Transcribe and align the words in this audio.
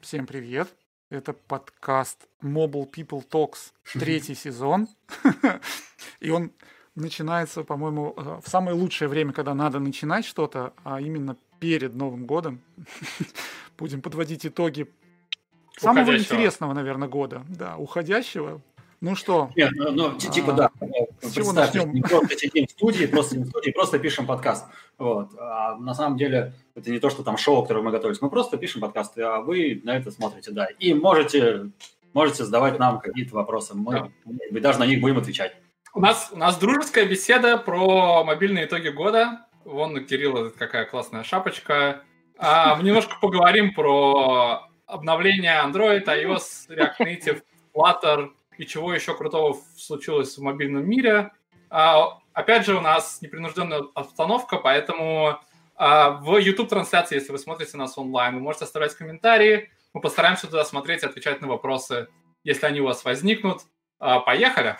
Всем 0.00 0.26
привет. 0.26 0.68
Это 1.10 1.34
подкаст 1.34 2.26
Mobile 2.42 2.90
People 2.90 3.22
Talks, 3.28 3.72
третий 3.92 4.34
сезон. 4.34 4.88
И 6.20 6.30
он 6.30 6.52
начинается, 6.94 7.64
по-моему, 7.64 8.14
э, 8.16 8.40
в 8.42 8.48
самое 8.48 8.74
лучшее 8.74 9.08
время, 9.08 9.34
когда 9.34 9.52
надо 9.52 9.78
начинать 9.78 10.24
что-то, 10.24 10.72
а 10.84 11.02
именно 11.02 11.36
перед 11.58 11.94
Новым 11.94 12.24
годом. 12.24 12.62
Будем 13.78 14.00
подводить 14.00 14.46
итоги 14.46 14.90
самого 15.76 16.16
интересного, 16.16 16.72
наверное, 16.72 17.08
года. 17.08 17.44
Да, 17.50 17.76
уходящего. 17.76 18.62
Ну 19.02 19.14
что? 19.14 19.50
Нет, 19.54 19.70
ну, 19.74 19.92
ну 19.92 20.18
типа, 20.18 20.52
а, 20.52 20.56
да. 20.56 20.70
С 21.20 21.32
чего 21.32 21.52
начнем? 21.52 21.92
Не 21.92 22.02
просто 22.02 22.38
сидим 22.38 22.66
в 22.66 22.70
студии, 22.70 23.06
просто 23.06 23.36
в 23.36 23.46
студии, 23.46 23.70
просто 23.70 23.98
пишем 23.98 24.26
подкаст. 24.26 24.66
Вот. 24.98 25.30
А 25.38 25.76
на 25.76 25.94
самом 25.94 26.16
деле 26.16 26.54
это 26.74 26.90
не 26.90 26.98
то, 26.98 27.10
что 27.10 27.22
там 27.22 27.36
шоу, 27.36 27.62
которое 27.62 27.82
мы 27.82 27.90
готовились. 27.90 28.20
Мы 28.20 28.30
просто 28.30 28.56
пишем 28.56 28.80
подкасты, 28.80 29.22
а 29.22 29.40
вы 29.40 29.80
на 29.84 29.96
это 29.96 30.10
смотрите, 30.10 30.50
да. 30.50 30.66
И 30.78 30.94
можете, 30.94 31.70
можете 32.12 32.44
задавать 32.44 32.78
нам 32.78 33.00
какие-то 33.00 33.34
вопросы. 33.34 33.74
Мы, 33.74 33.92
да. 33.92 34.08
мы 34.50 34.60
даже 34.60 34.78
на 34.78 34.86
них 34.86 35.00
будем 35.00 35.18
отвечать. 35.18 35.56
У 35.92 36.00
нас, 36.00 36.30
у 36.32 36.38
нас 36.38 36.56
дружеская 36.56 37.04
беседа 37.04 37.58
про 37.58 38.24
мобильные 38.24 38.66
итоги 38.66 38.88
года. 38.88 39.46
Вон 39.64 39.96
у 39.96 40.00
Кирилла 40.00 40.50
какая 40.50 40.84
классная 40.86 41.24
шапочка. 41.24 42.02
А, 42.38 42.76
мы 42.76 42.84
немножко 42.84 43.16
поговорим 43.20 43.74
про 43.74 44.68
обновление 44.86 45.60
Android, 45.64 46.04
iOS, 46.06 46.68
React 46.68 46.98
Native, 47.00 47.42
Flutter, 47.74 48.30
и 48.60 48.66
чего 48.66 48.92
еще 48.92 49.16
крутого 49.16 49.56
случилось 49.74 50.36
в 50.36 50.42
мобильном 50.42 50.86
мире. 50.86 51.32
А, 51.70 52.18
опять 52.34 52.66
же, 52.66 52.76
у 52.76 52.82
нас 52.82 53.22
непринужденная 53.22 53.84
обстановка, 53.94 54.58
поэтому 54.58 55.40
а, 55.76 56.10
в 56.10 56.36
YouTube-трансляции, 56.36 57.14
если 57.14 57.32
вы 57.32 57.38
смотрите 57.38 57.78
нас 57.78 57.96
онлайн, 57.96 58.34
вы 58.34 58.40
можете 58.42 58.66
оставлять 58.66 58.94
комментарии. 58.94 59.70
Мы 59.94 60.02
постараемся 60.02 60.46
туда 60.46 60.66
смотреть 60.66 61.02
и 61.02 61.06
отвечать 61.06 61.40
на 61.40 61.48
вопросы, 61.48 62.08
если 62.44 62.66
они 62.66 62.82
у 62.82 62.84
вас 62.84 63.02
возникнут. 63.02 63.62
А, 63.98 64.20
поехали! 64.20 64.76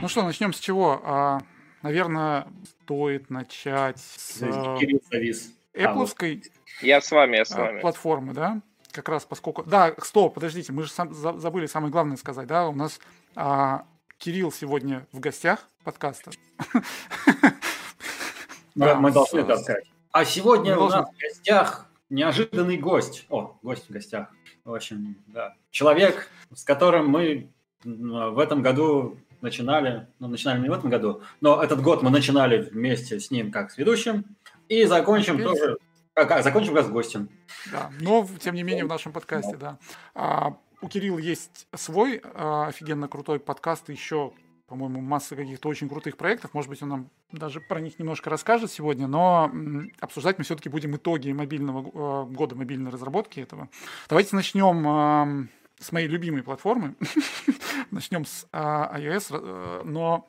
Ну 0.00 0.08
что, 0.08 0.22
начнем 0.22 0.54
с 0.54 0.58
чего? 0.58 1.42
А, 1.80 1.86
наверное, 1.86 2.46
стоит 2.82 3.30
начать 3.30 3.98
с 3.98 4.40
Apple 5.74 6.42
я 6.82 7.00
с 7.00 7.10
вами, 7.10 7.36
я 7.36 7.44
с 7.44 7.50
вами. 7.50 7.80
платформы, 7.80 8.34
да? 8.34 8.60
Как 8.92 9.08
раз 9.08 9.24
поскольку... 9.24 9.62
Да, 9.64 9.94
стоп, 9.98 10.34
подождите, 10.34 10.72
мы 10.72 10.84
же 10.84 10.90
сам, 10.90 11.12
забыли 11.12 11.66
самое 11.66 11.92
главное 11.92 12.16
сказать, 12.16 12.46
да? 12.46 12.68
У 12.68 12.74
нас 12.74 13.00
а, 13.34 13.84
Кирилл 14.18 14.52
сегодня 14.52 15.06
в 15.12 15.20
гостях 15.20 15.68
подкаста. 15.84 16.30
Да, 18.74 18.94
мы 18.94 19.10
должны 19.10 19.40
это 19.40 19.56
сказать. 19.56 19.84
А 20.12 20.24
сегодня 20.24 20.78
у 20.78 20.88
нас 20.88 21.08
в 21.10 21.20
гостях 21.20 21.90
неожиданный 22.10 22.76
гость. 22.76 23.26
О, 23.28 23.58
гость 23.62 23.88
в 23.88 23.92
гостях. 23.92 24.28
В 24.64 24.72
общем, 24.72 25.16
да. 25.26 25.54
Человек, 25.70 26.30
с 26.54 26.62
которым 26.62 27.08
мы 27.08 27.50
в 27.84 28.38
этом 28.38 28.62
году 28.62 29.16
начинали, 29.40 30.08
ну, 30.18 30.28
начинали 30.28 30.60
не 30.60 30.68
в 30.68 30.72
этом 30.72 30.90
году, 30.90 31.22
но 31.40 31.62
этот 31.62 31.82
год 31.82 32.02
мы 32.02 32.10
начинали 32.10 32.58
вместе 32.58 33.20
с 33.20 33.30
ним 33.30 33.50
как 33.50 33.70
с 33.70 33.78
ведущим, 33.78 34.24
и 34.68 34.84
закончим 34.84 35.34
Теперь... 35.34 35.46
тоже, 35.46 35.78
как, 36.14 36.30
а, 36.30 36.42
закончим 36.42 36.74
как 36.74 36.86
с 36.86 36.88
гостем. 36.88 37.28
Да, 37.72 37.90
но, 38.00 38.26
тем 38.40 38.54
не 38.54 38.62
менее, 38.62 38.84
в 38.84 38.88
нашем 38.88 39.12
подкасте, 39.12 39.56
да. 39.56 39.78
А, 40.14 40.56
у 40.80 40.88
Кирилла 40.88 41.18
есть 41.18 41.66
свой 41.74 42.20
а, 42.22 42.66
офигенно 42.68 43.08
крутой 43.08 43.40
подкаст, 43.40 43.88
еще, 43.88 44.32
по-моему, 44.66 45.00
масса 45.00 45.36
каких-то 45.36 45.68
очень 45.68 45.88
крутых 45.88 46.16
проектов. 46.16 46.54
Может 46.54 46.70
быть, 46.70 46.82
он 46.82 46.88
нам 46.88 47.10
даже 47.32 47.60
про 47.60 47.80
них 47.80 47.98
немножко 47.98 48.30
расскажет 48.30 48.70
сегодня, 48.70 49.06
но 49.06 49.50
обсуждать 50.00 50.38
мы 50.38 50.44
все-таки 50.44 50.68
будем 50.68 50.96
итоги 50.96 51.32
мобильного 51.32 51.90
а, 51.94 52.24
года 52.24 52.54
мобильной 52.54 52.90
разработки 52.90 53.40
этого. 53.40 53.68
Давайте 54.08 54.36
начнем 54.36 55.48
с 55.78 55.92
моей 55.92 56.08
любимой 56.08 56.42
платформы. 56.42 56.94
Начнем 57.90 58.24
с 58.24 58.46
а, 58.52 58.98
iOS, 58.98 59.28
э, 59.30 59.82
но 59.84 60.28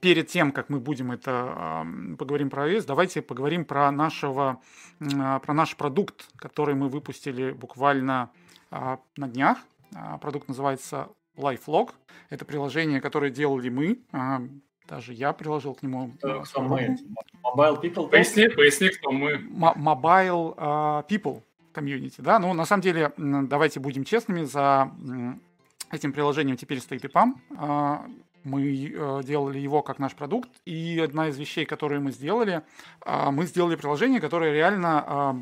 перед 0.00 0.28
тем, 0.28 0.50
как 0.52 0.68
мы 0.68 0.80
будем 0.80 1.12
это 1.12 1.86
поговорим 2.18 2.50
про 2.50 2.68
iOS, 2.68 2.84
давайте 2.86 3.22
поговорим 3.22 3.64
про 3.64 3.90
нашего, 3.92 4.60
а, 5.00 5.38
про 5.38 5.54
наш 5.54 5.76
продукт, 5.76 6.26
который 6.36 6.74
мы 6.74 6.88
выпустили 6.88 7.52
буквально 7.52 8.30
а, 8.70 8.98
на 9.16 9.28
днях. 9.28 9.58
Продукт 10.20 10.48
называется 10.48 11.08
LifeLog. 11.36 11.90
Это 12.30 12.46
приложение, 12.46 13.00
которое 13.02 13.30
делали 13.30 13.68
мы. 13.68 14.00
Даже 14.88 15.12
я 15.12 15.34
приложил 15.34 15.74
к 15.74 15.82
нему. 15.82 16.12
Кто 16.18 16.62
мы? 16.62 16.96
Mobile 17.44 17.82
People? 17.82 18.08
Поясни, 18.08 18.48
поясни, 18.48 18.88
кто 18.88 19.12
мы. 19.12 19.34
Mobile 19.34 20.56
People 21.08 21.42
комьюнити, 21.72 22.20
да, 22.20 22.38
ну, 22.38 22.52
на 22.54 22.64
самом 22.64 22.82
деле, 22.82 23.12
давайте 23.16 23.80
будем 23.80 24.04
честными, 24.04 24.44
за 24.44 24.90
этим 25.90 26.12
приложением 26.12 26.56
теперь 26.56 26.80
стоит 26.80 27.04
EPAM, 27.04 27.34
а, 27.56 28.06
мы 28.44 28.62
э, 28.64 29.20
делали 29.24 29.58
его 29.58 29.82
как 29.82 29.98
наш 29.98 30.14
продукт, 30.14 30.48
и 30.64 30.98
одна 30.98 31.28
из 31.28 31.38
вещей, 31.38 31.64
которые 31.64 32.00
мы 32.00 32.10
сделали, 32.12 32.62
а, 33.00 33.30
мы 33.30 33.46
сделали 33.46 33.76
приложение, 33.76 34.20
которое 34.20 34.52
реально 34.52 35.04
а, 35.06 35.36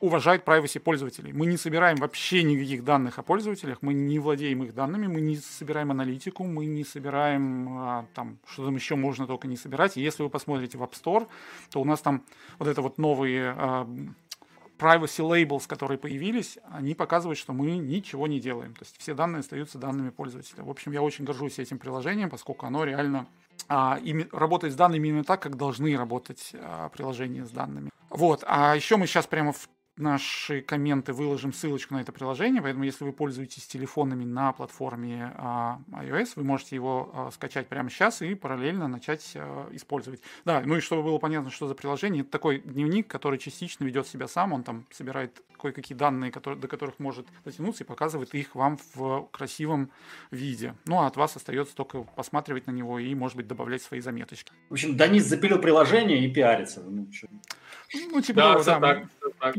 уважает 0.00 0.44
privacy 0.44 0.80
пользователей. 0.80 1.32
Мы 1.32 1.46
не 1.46 1.56
собираем 1.56 1.96
вообще 1.98 2.42
никаких 2.42 2.84
данных 2.84 3.18
о 3.18 3.22
пользователях, 3.22 3.78
мы 3.80 3.94
не 3.94 4.18
владеем 4.18 4.64
их 4.64 4.74
данными, 4.74 5.06
мы 5.06 5.20
не 5.20 5.36
собираем 5.36 5.92
аналитику, 5.92 6.44
мы 6.44 6.66
не 6.66 6.84
собираем 6.84 8.08
там, 8.14 8.38
что 8.44 8.64
там 8.64 8.74
еще 8.74 8.96
можно 8.96 9.28
только 9.28 9.46
не 9.46 9.56
собирать. 9.56 9.96
И 9.96 10.02
если 10.02 10.24
вы 10.24 10.30
посмотрите 10.30 10.78
в 10.78 10.82
App 10.82 10.94
Store, 11.00 11.28
то 11.70 11.80
у 11.80 11.84
нас 11.84 12.00
там 12.00 12.24
вот 12.58 12.66
это 12.66 12.82
вот 12.82 12.98
новые 12.98 13.54
privacy 14.78 15.22
labels, 15.22 15.66
которые 15.66 15.98
появились, 15.98 16.58
они 16.70 16.94
показывают, 16.94 17.38
что 17.38 17.52
мы 17.52 17.76
ничего 17.76 18.26
не 18.26 18.40
делаем. 18.40 18.74
То 18.74 18.84
есть 18.84 18.96
все 18.98 19.14
данные 19.14 19.40
остаются 19.40 19.78
данными 19.78 20.10
пользователя. 20.10 20.62
В 20.62 20.70
общем, 20.70 20.92
я 20.92 21.02
очень 21.02 21.24
горжусь 21.24 21.58
этим 21.58 21.78
приложением, 21.78 22.30
поскольку 22.30 22.66
оно 22.66 22.84
реально 22.84 23.26
а, 23.68 23.98
ими, 24.02 24.28
работает 24.32 24.72
с 24.72 24.76
данными 24.76 25.08
именно 25.08 25.24
так, 25.24 25.42
как 25.42 25.56
должны 25.56 25.96
работать 25.96 26.52
а, 26.54 26.88
приложения 26.88 27.44
с 27.44 27.50
данными. 27.50 27.90
Вот. 28.10 28.44
А 28.46 28.74
еще 28.74 28.96
мы 28.96 29.06
сейчас 29.06 29.26
прямо 29.26 29.52
в 29.52 29.68
наши 29.98 30.62
комменты 30.62 31.12
выложим 31.12 31.52
ссылочку 31.52 31.94
на 31.94 32.00
это 32.00 32.12
приложение, 32.12 32.62
поэтому 32.62 32.84
если 32.84 33.04
вы 33.04 33.12
пользуетесь 33.12 33.66
телефонами 33.66 34.24
на 34.24 34.52
платформе 34.52 35.32
а, 35.36 35.80
iOS, 35.92 36.32
вы 36.36 36.44
можете 36.44 36.76
его 36.76 37.10
а, 37.12 37.30
скачать 37.30 37.68
прямо 37.68 37.90
сейчас 37.90 38.22
и 38.22 38.34
параллельно 38.34 38.88
начать 38.88 39.32
а, 39.34 39.68
использовать. 39.72 40.20
Да, 40.44 40.62
ну 40.64 40.76
и 40.76 40.80
чтобы 40.80 41.02
было 41.02 41.18
понятно, 41.18 41.50
что 41.50 41.66
за 41.66 41.74
приложение, 41.74 42.22
это 42.22 42.30
такой 42.30 42.58
дневник, 42.60 43.06
который 43.06 43.38
частично 43.38 43.84
ведет 43.84 44.06
себя 44.06 44.28
сам, 44.28 44.52
он 44.52 44.62
там 44.62 44.86
собирает 44.90 45.42
кое-какие 45.58 45.96
данные, 45.96 46.30
которые, 46.30 46.60
до 46.60 46.68
которых 46.68 46.98
может 46.98 47.26
дотянуться 47.44 47.84
и 47.84 47.86
показывает 47.86 48.34
их 48.34 48.54
вам 48.54 48.78
в 48.94 49.28
красивом 49.32 49.90
виде. 50.30 50.74
Ну 50.86 51.00
а 51.00 51.06
от 51.06 51.16
вас 51.16 51.36
остается 51.36 51.74
только 51.74 52.02
посматривать 52.02 52.66
на 52.66 52.70
него 52.70 52.98
и, 52.98 53.14
может 53.14 53.36
быть, 53.36 53.48
добавлять 53.48 53.82
свои 53.82 54.00
заметочки. 54.00 54.52
В 54.70 54.74
общем, 54.74 54.96
Данис 54.96 55.24
запилил 55.24 55.58
приложение 55.58 56.24
и 56.24 56.32
пиарится. 56.32 56.80
Ну, 56.80 57.08
ну, 57.94 58.20
типа 58.20 58.40
да, 58.40 58.62
того, 58.62 58.80
да. 58.80 58.80
Так, 58.80 59.06
так. 59.38 59.54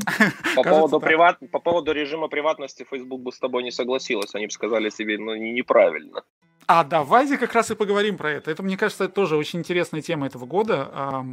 По, 0.54 0.62
поводу 0.62 1.00
приват... 1.00 1.38
по 1.50 1.58
поводу 1.58 1.92
режима 1.92 2.28
приватности 2.28 2.86
Facebook 2.88 3.20
бы 3.20 3.32
с 3.32 3.38
тобой 3.38 3.62
не 3.62 3.70
согласилась. 3.70 4.34
Они 4.34 4.46
бы 4.46 4.52
сказали 4.52 4.90
себе, 4.90 5.18
ну, 5.18 5.34
неправильно. 5.34 6.22
А 6.66 6.84
давайте 6.84 7.36
как 7.36 7.52
раз 7.52 7.70
и 7.70 7.74
поговорим 7.74 8.16
про 8.16 8.30
это. 8.30 8.50
Это, 8.50 8.62
мне 8.62 8.76
кажется, 8.76 9.08
тоже 9.08 9.36
очень 9.36 9.58
интересная 9.58 10.02
тема 10.02 10.26
этого 10.26 10.46
года. 10.46 11.24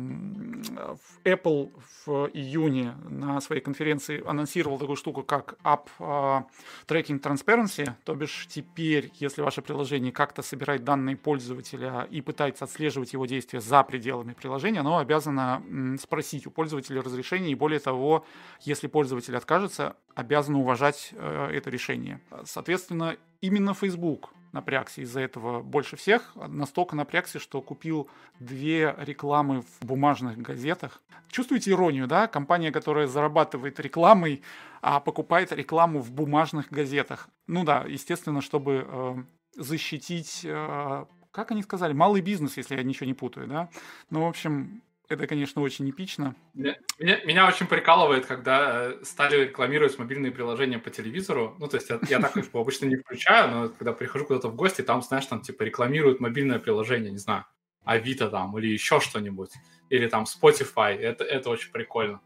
Apple 1.23 1.71
в 2.05 2.29
июне 2.33 2.95
на 3.07 3.39
своей 3.41 3.61
конференции 3.61 4.23
анонсировал 4.25 4.79
такую 4.79 4.95
штуку, 4.95 5.23
как 5.23 5.55
App 5.63 5.89
а, 5.99 6.45
Tracking 6.88 7.21
Transparency, 7.21 7.91
то 8.03 8.15
бишь 8.15 8.47
теперь, 8.49 9.11
если 9.15 9.41
ваше 9.41 9.61
приложение 9.61 10.11
как-то 10.11 10.41
собирает 10.41 10.83
данные 10.83 11.15
пользователя 11.15 12.07
и 12.09 12.21
пытается 12.21 12.65
отслеживать 12.65 13.13
его 13.13 13.25
действия 13.25 13.62
за 13.62 13.83
пределами 13.83 14.33
приложения, 14.33 14.80
оно 14.80 14.97
обязано 14.97 15.62
спросить 16.01 16.47
у 16.47 16.51
пользователя 16.51 17.01
разрешение, 17.01 17.51
и 17.51 17.56
более 17.56 17.80
того, 17.80 18.25
если 18.62 18.88
пользователь 18.88 19.35
откажется, 19.35 19.95
обязано 20.15 20.59
уважать 20.59 21.09
э, 21.13 21.50
это 21.53 21.69
решение. 21.69 22.21
Соответственно, 22.45 23.18
именно 23.41 23.73
Facebook 23.73 24.31
напрягся 24.57 25.01
из-за 25.01 25.21
этого 25.21 25.62
больше 25.62 25.95
всех. 25.95 26.36
Настолько 26.36 26.95
напрягся, 26.95 27.39
что 27.39 27.62
купил 27.62 28.09
две 28.39 28.95
рекламы 28.98 29.62
в 29.62 29.86
бумажных 29.86 30.38
газетах. 30.38 31.01
Чувствуете 31.30 31.71
иронию, 31.71 32.07
да? 32.07 32.27
Компания, 32.27 32.71
которая 32.71 33.07
зарабатывает 33.07 33.80
рекламой, 33.80 34.42
а 34.81 35.00
покупает 35.00 35.51
рекламу 35.51 36.01
в 36.01 36.12
бумажных 36.12 36.69
газетах. 36.69 37.30
Ну 37.48 37.63
да, 37.63 37.86
естественно, 37.88 38.42
чтобы 38.42 38.86
э, 38.88 39.15
защитить, 39.56 40.42
э, 40.44 41.06
как 41.31 41.51
они 41.51 41.62
сказали, 41.63 41.94
малый 41.94 42.21
бизнес, 42.21 42.57
если 42.57 42.75
я 42.75 42.83
ничего 42.83 43.06
не 43.06 43.13
путаю, 43.13 43.48
да? 43.48 43.69
Ну, 44.09 44.24
в 44.24 44.27
общем, 44.27 44.81
это, 45.09 45.27
конечно, 45.27 45.62
очень 45.62 45.89
эпично. 45.89 46.36
Меня, 46.54 46.75
меня, 47.00 47.48
очень 47.48 47.65
прикалывает, 47.65 48.25
когда 48.25 48.88
э, 48.92 49.04
стали 49.04 49.45
рекламировать 49.45 49.98
мобильные 49.98 50.31
приложения 50.31 50.80
по 50.80 50.89
телевизору. 50.89 51.56
Ну, 51.59 51.68
то 51.68 51.77
есть 51.77 51.89
я, 51.89 52.00
я 52.09 52.19
так 52.19 52.36
их 52.36 52.45
обычно 52.54 52.86
не 52.88 52.98
включаю, 52.98 53.50
но 53.50 53.69
когда 53.69 53.94
прихожу 53.94 54.25
куда-то 54.25 54.50
в 54.50 54.56
гости, 54.56 54.81
там, 54.81 55.01
знаешь, 55.01 55.25
там 55.25 55.42
типа 55.42 55.63
рекламируют 55.63 56.19
мобильное 56.19 56.59
приложение, 56.59 57.12
не 57.12 57.18
знаю, 57.18 57.45
Авито 57.86 58.30
там 58.30 58.57
или 58.57 58.68
еще 58.68 59.00
что-нибудь. 59.00 59.51
Или 59.89 60.07
там 60.07 60.25
Spotify. 60.25 60.95
Это, 60.98 61.24
это 61.24 61.50
очень 61.50 61.71
прикольно. 61.71 62.19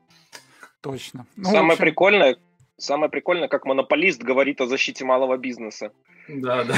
Точно. 0.82 1.28
Ну, 1.36 1.46
Самое 1.46 1.74
общем... 1.74 1.86
прикольное, 1.86 2.38
Самое 2.82 3.12
прикольное, 3.12 3.48
как 3.48 3.66
монополист 3.66 4.24
говорит 4.24 4.60
о 4.60 4.66
защите 4.66 5.06
малого 5.06 5.38
бизнеса. 5.38 5.92
Да, 6.28 6.64
да. 6.64 6.76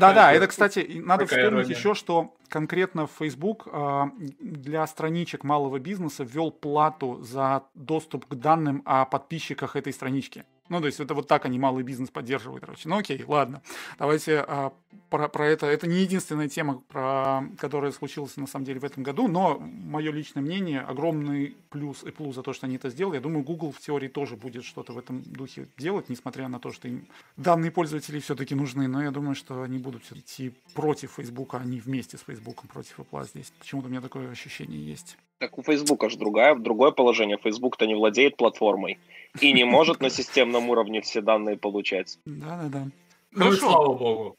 Да, 0.00 0.12
да, 0.12 0.32
это, 0.32 0.48
кстати, 0.48 1.00
надо 1.04 1.26
вспомнить 1.26 1.68
еще, 1.68 1.94
что 1.94 2.34
конкретно 2.48 3.06
Facebook 3.06 3.68
а, 3.70 4.10
для 4.40 4.84
страничек 4.88 5.44
малого 5.44 5.78
бизнеса 5.78 6.24
ввел 6.24 6.50
плату 6.50 7.22
за 7.22 7.62
доступ 7.74 8.26
к 8.26 8.34
данным 8.34 8.82
о 8.84 9.04
подписчиках 9.04 9.76
этой 9.76 9.92
странички. 9.92 10.44
Ну, 10.68 10.80
то 10.80 10.86
есть 10.86 11.00
это 11.00 11.14
вот 11.14 11.26
так 11.26 11.44
они 11.46 11.58
малый 11.58 11.82
бизнес 11.82 12.10
поддерживают, 12.10 12.64
короче. 12.64 12.88
Ну, 12.88 12.98
окей, 12.98 13.24
ладно. 13.26 13.62
Давайте 13.98 14.44
а, 14.46 14.72
про, 15.10 15.28
про 15.28 15.46
это. 15.46 15.66
Это 15.66 15.86
не 15.86 16.00
единственная 16.00 16.48
тема, 16.48 16.82
про, 16.88 17.42
которая 17.58 17.92
случилась 17.92 18.36
на 18.36 18.46
самом 18.46 18.64
деле 18.66 18.80
в 18.80 18.84
этом 18.84 19.02
году, 19.02 19.28
но 19.28 19.58
мое 19.58 20.12
личное 20.12 20.42
мнение, 20.42 20.80
огромный 20.80 21.56
плюс 21.70 22.02
и 22.04 22.10
плюс 22.10 22.34
за 22.34 22.42
то, 22.42 22.52
что 22.52 22.66
они 22.66 22.76
это 22.76 22.90
сделали. 22.90 23.16
Я 23.16 23.20
думаю, 23.20 23.44
Google 23.44 23.72
в 23.72 23.80
теории 23.80 24.08
тоже 24.08 24.36
будет 24.36 24.64
что-то 24.64 24.92
в 24.92 24.98
этом 24.98 25.22
духе 25.22 25.68
делать, 25.78 26.08
несмотря 26.08 26.48
на 26.48 26.58
то, 26.58 26.72
что 26.72 26.88
им 26.88 27.06
данные 27.36 27.70
пользователей 27.70 28.20
все-таки 28.20 28.54
нужны. 28.54 28.88
Но 28.88 29.02
я 29.02 29.10
думаю, 29.10 29.34
что 29.34 29.62
они 29.62 29.78
будут 29.78 30.02
идти 30.12 30.52
против 30.74 31.12
Facebook, 31.16 31.54
а 31.54 31.64
не 31.64 31.80
вместе 31.80 32.16
с 32.16 32.20
Facebook 32.20 32.66
против 32.68 33.00
Apple 33.00 33.26
здесь. 33.26 33.52
Почему-то 33.58 33.88
у 33.88 33.90
меня 33.90 34.00
такое 34.00 34.30
ощущение 34.30 34.84
есть. 34.84 35.16
Так 35.38 35.56
у 35.56 35.62
Facebook 35.62 36.02
аж 36.04 36.16
другая, 36.16 36.54
другое 36.56 36.90
положение. 36.90 37.38
Facebook-то 37.42 37.86
не 37.86 37.94
владеет 37.94 38.36
платформой 38.36 38.98
и 39.40 39.52
не 39.52 39.64
может 39.64 40.00
на 40.00 40.10
системном 40.10 40.70
уровне 40.70 41.00
все 41.00 41.20
данные 41.20 41.56
получать. 41.56 42.18
Да-да-да. 42.24 42.88
Ну, 43.30 43.52
слава 43.52 43.94
богу. 43.94 44.36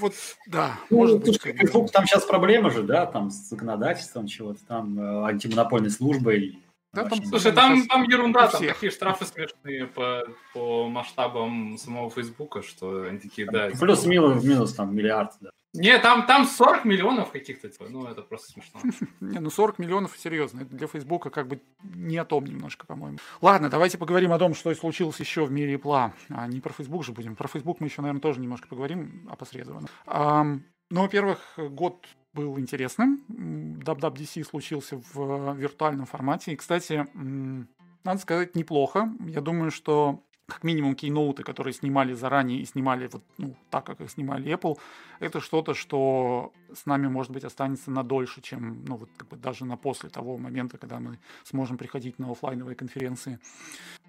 Вот, 0.00 0.14
да. 0.48 0.78
Ну, 0.90 0.98
может 0.98 1.20
быть, 1.20 1.40
Facebook, 1.40 1.92
там 1.92 2.06
сейчас 2.06 2.24
проблемы 2.24 2.70
же, 2.70 2.82
да, 2.82 3.06
там 3.06 3.30
с 3.30 3.48
законодательством 3.48 4.26
чего-то, 4.26 4.64
там 4.66 4.98
э, 4.98 5.24
антимонопольной 5.26 5.90
службой. 5.90 6.58
Да, 6.92 7.04
там, 7.04 7.24
слушай, 7.24 7.52
там, 7.52 7.86
там 7.86 8.02
ерунда, 8.02 8.48
там 8.48 8.60
такие 8.60 8.92
штрафы 8.92 9.24
смешные 9.24 9.86
по, 9.86 10.24
по 10.52 10.88
масштабам 10.88 11.78
самого 11.78 12.10
Фейсбука, 12.10 12.62
что 12.62 13.04
они 13.04 13.18
такие, 13.18 13.50
да. 13.50 13.70
Плюс-минус, 13.80 14.44
минус 14.44 14.74
там 14.74 14.94
миллиард, 14.94 15.32
да. 15.40 15.50
Не, 15.74 15.98
там, 15.98 16.26
там 16.26 16.44
40 16.44 16.84
миллионов 16.84 17.30
каких-то, 17.30 17.70
типа, 17.70 17.86
ну 17.88 18.04
это 18.04 18.20
просто 18.20 18.52
смешно. 18.52 18.80
Не, 19.20 19.38
ну 19.38 19.48
40 19.48 19.78
миллионов, 19.78 20.14
серьезно, 20.18 20.60
это 20.60 20.76
для 20.76 20.86
Фейсбука 20.86 21.30
как 21.30 21.48
бы 21.48 21.62
не 21.82 22.18
о 22.18 22.26
том 22.26 22.44
немножко, 22.44 22.84
по-моему. 22.84 23.18
Ладно, 23.40 23.70
давайте 23.70 23.96
поговорим 23.96 24.32
о 24.32 24.38
том, 24.38 24.54
что 24.54 24.74
случилось 24.74 25.18
еще 25.18 25.46
в 25.46 25.50
мире 25.50 25.76
Apple. 25.76 26.12
А 26.28 26.46
не 26.46 26.60
про 26.60 26.74
Фейсбук 26.74 27.04
же 27.04 27.12
будем. 27.12 27.36
Про 27.36 27.48
Фейсбук 27.48 27.80
мы 27.80 27.86
еще, 27.86 28.02
наверное, 28.02 28.20
тоже 28.20 28.40
немножко 28.40 28.68
поговорим 28.68 29.26
опосредованно. 29.30 29.88
Ну, 30.92 31.00
во-первых, 31.00 31.38
год 31.56 32.06
был 32.34 32.58
интересным. 32.58 33.24
WWDC 33.30 34.44
случился 34.44 35.00
в 35.14 35.54
виртуальном 35.56 36.04
формате. 36.04 36.52
И, 36.52 36.56
кстати, 36.56 37.06
надо 38.04 38.20
сказать, 38.20 38.54
неплохо. 38.54 39.10
Я 39.26 39.40
думаю, 39.40 39.70
что 39.70 40.22
как 40.46 40.64
минимум 40.64 40.94
кейноуты, 40.94 41.44
которые 41.44 41.72
снимали 41.72 42.12
заранее 42.12 42.60
и 42.60 42.66
снимали 42.66 43.08
вот 43.10 43.22
ну, 43.38 43.56
так, 43.70 43.86
как 43.86 44.02
их 44.02 44.10
снимали 44.10 44.52
Apple, 44.52 44.78
это 45.18 45.40
что-то, 45.40 45.72
что 45.72 46.52
с 46.74 46.84
нами, 46.84 47.06
может 47.06 47.32
быть, 47.32 47.44
останется 47.44 47.90
на 47.90 48.02
дольше, 48.02 48.42
чем, 48.42 48.84
ну, 48.84 48.96
вот 48.96 49.08
как 49.16 49.28
бы 49.28 49.36
даже 49.36 49.64
на 49.64 49.78
после 49.78 50.10
того 50.10 50.36
момента, 50.36 50.76
когда 50.76 51.00
мы 51.00 51.18
сможем 51.44 51.78
приходить 51.78 52.18
на 52.18 52.30
офлайновые 52.30 52.76
конференции. 52.76 53.38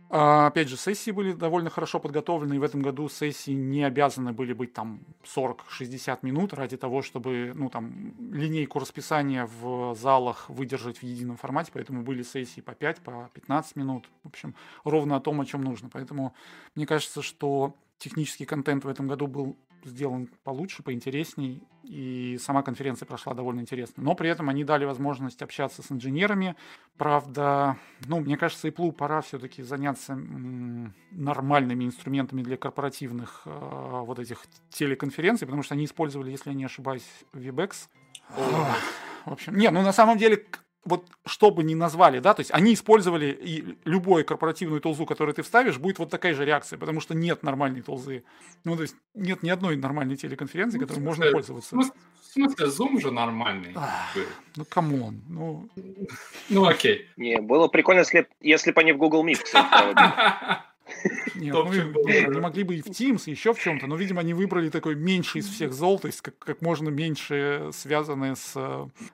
А, 0.10 0.48
опять 0.48 0.68
же, 0.68 0.78
сессии 0.78 1.12
были 1.12 1.34
довольно 1.34 1.70
хорошо 1.70 2.00
подготовлены, 2.00 2.56
и 2.56 2.60
в 2.60 2.64
этом 2.64 2.82
году 2.82 3.10
сессии 3.10 3.52
не 3.52 3.84
обязаны 3.84 4.32
были 4.32 4.54
быть 4.54 4.74
там 4.74 5.00
40-60 5.24 6.20
минут 6.22 6.54
ради 6.54 6.78
того, 6.78 7.02
чтобы, 7.02 7.52
ну, 7.56 7.70
там, 7.70 8.14
линейку 8.32 8.80
расписания 8.80 9.50
в 9.60 9.96
залах 9.96 10.50
выдержать 10.50 11.00
в 11.00 11.04
едином 11.04 11.38
формате, 11.38 11.72
поэтому 11.74 12.04
были 12.04 12.22
сессии 12.22 12.62
по 12.62 12.74
5, 12.74 13.02
по 13.02 13.32
15 13.34 13.76
минут, 13.76 14.08
в 14.24 14.28
общем, 14.28 14.56
ровно 14.84 15.16
о 15.16 15.20
том, 15.20 15.42
о 15.42 15.46
чем 15.46 15.64
нужно. 15.64 15.90
Поэтому 15.90 16.36
мне 16.76 16.86
кажется, 16.86 17.22
что 17.22 17.76
технический 17.98 18.46
контент 18.46 18.86
в 18.86 18.88
этом 18.88 19.08
году 19.08 19.28
был 19.28 19.58
сделан 19.86 20.30
получше, 20.44 20.84
поинтересней, 20.84 21.64
и 21.84 22.38
сама 22.42 22.64
конференция 22.64 23.06
прошла 23.06 23.34
довольно 23.34 23.60
интересно. 23.60 24.04
Но 24.04 24.16
при 24.16 24.30
этом 24.30 24.50
они 24.50 24.64
дали 24.64 24.86
возможность 24.86 25.42
общаться 25.42 25.82
с 25.82 25.92
инженерами. 25.92 26.56
Правда, 26.98 27.78
ну, 28.06 28.20
мне 28.20 28.38
кажется, 28.38 28.68
Apple 28.68 28.92
пора 28.92 29.22
все-таки 29.22 29.64
заняться 29.64 30.16
нормальными 31.12 31.86
инструментами 31.86 32.42
для 32.42 32.58
корпоративных 32.58 33.42
э, 33.46 33.50
вот 33.50 34.20
этих 34.20 34.46
телеконференций, 34.70 35.46
потому 35.46 35.64
что 35.64 35.74
они 35.74 35.86
использовали, 35.86 36.32
если 36.32 36.52
я 36.52 36.56
не 36.56 36.66
ошибаюсь, 36.66 37.08
WebEx. 37.34 37.90
В 39.26 39.32
общем, 39.32 39.56
не, 39.56 39.70
ну 39.70 39.82
на 39.82 39.94
самом 39.94 40.18
деле 40.18 40.46
вот 40.86 41.08
что 41.26 41.52
бы 41.52 41.64
ни 41.64 41.76
назвали, 41.76 42.20
да, 42.20 42.34
то 42.34 42.42
есть 42.42 42.52
они 42.52 42.74
использовали 42.74 43.28
и 43.28 43.78
любую 43.86 44.26
корпоративную 44.26 44.82
тулзу, 44.82 45.06
которую 45.06 45.34
ты 45.34 45.42
вставишь, 45.42 45.78
будет 45.78 46.00
вот 46.00 46.10
такая 46.10 46.34
же 46.34 46.46
реакция, 46.46 46.78
потому 46.78 47.00
что 47.00 47.16
нет 47.16 47.44
нормальной 47.44 47.82
тулзы. 47.82 48.24
Ну, 48.64 48.76
то 48.76 48.82
есть 48.82 48.96
нет 49.14 49.44
ни 49.44 49.50
одной 49.50 49.78
нормальной 49.78 50.18
телеконференции, 50.18 50.78
ну, 50.78 50.86
которой 50.86 51.00
можно 51.00 51.32
пользоваться. 51.32 51.76
В 51.76 51.94
смысле, 52.34 52.68
Zoom 52.68 53.00
же 53.00 53.12
нормальный. 53.12 53.74
Ах, 53.76 54.16
ну, 54.56 54.66
come 54.66 54.98
on. 54.98 55.22
Ну... 55.28 55.70
ну, 56.50 56.66
окей. 56.66 57.08
Не, 57.16 57.40
было 57.42 57.68
прикольно, 57.68 58.00
если, 58.00 58.28
если 58.42 58.72
бы 58.72 58.82
они 58.82 58.92
в 58.92 58.98
Google 58.98 59.26
Meet, 59.26 59.44
Нет, 61.36 61.54
ну, 61.54 61.70
они 61.70 62.40
могли 62.40 62.64
бы 62.64 62.76
и 62.76 62.82
в 62.82 62.88
Teams, 62.88 63.24
еще 63.30 63.54
в 63.54 63.60
чем-то, 63.60 63.88
но, 63.88 63.96
видимо, 63.96 64.22
они 64.22 64.34
выбрали 64.34 64.70
такой 64.70 64.96
меньший 64.96 65.42
из 65.42 65.48
всех 65.48 65.74
зол, 65.74 66.00
то 66.00 66.08
есть 66.08 66.22
как, 66.22 66.38
как 66.40 66.62
можно 66.62 66.90
меньше 66.90 67.70
связанные 67.74 68.36
с, 68.36 68.54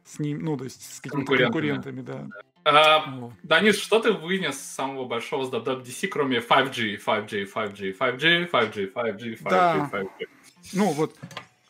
с 0.06 0.20
ним, 0.20 0.40
ну, 0.40 0.58
то 0.58 0.66
есть 0.66 0.96
с 0.96 1.00
какими-то 1.00 1.36
конкурентами, 1.36 2.02
да. 2.02 2.28
А, 2.66 3.32
Данис, 3.44 3.80
что 3.80 4.00
ты 4.00 4.12
вынес 4.12 4.60
самого 4.60 5.06
большого 5.06 5.46
с 5.46 5.50
WWDC, 5.50 6.08
кроме 6.08 6.38
5G, 6.40 7.00
5G, 7.04 7.52
5G, 7.54 7.98
5G, 7.98 7.98
5G, 7.98 8.50
5G, 8.50 8.94
5G, 8.94 9.38
да. 9.50 9.90
5G? 9.92 10.28
Ну, 10.74 10.92
вот, 10.92 11.16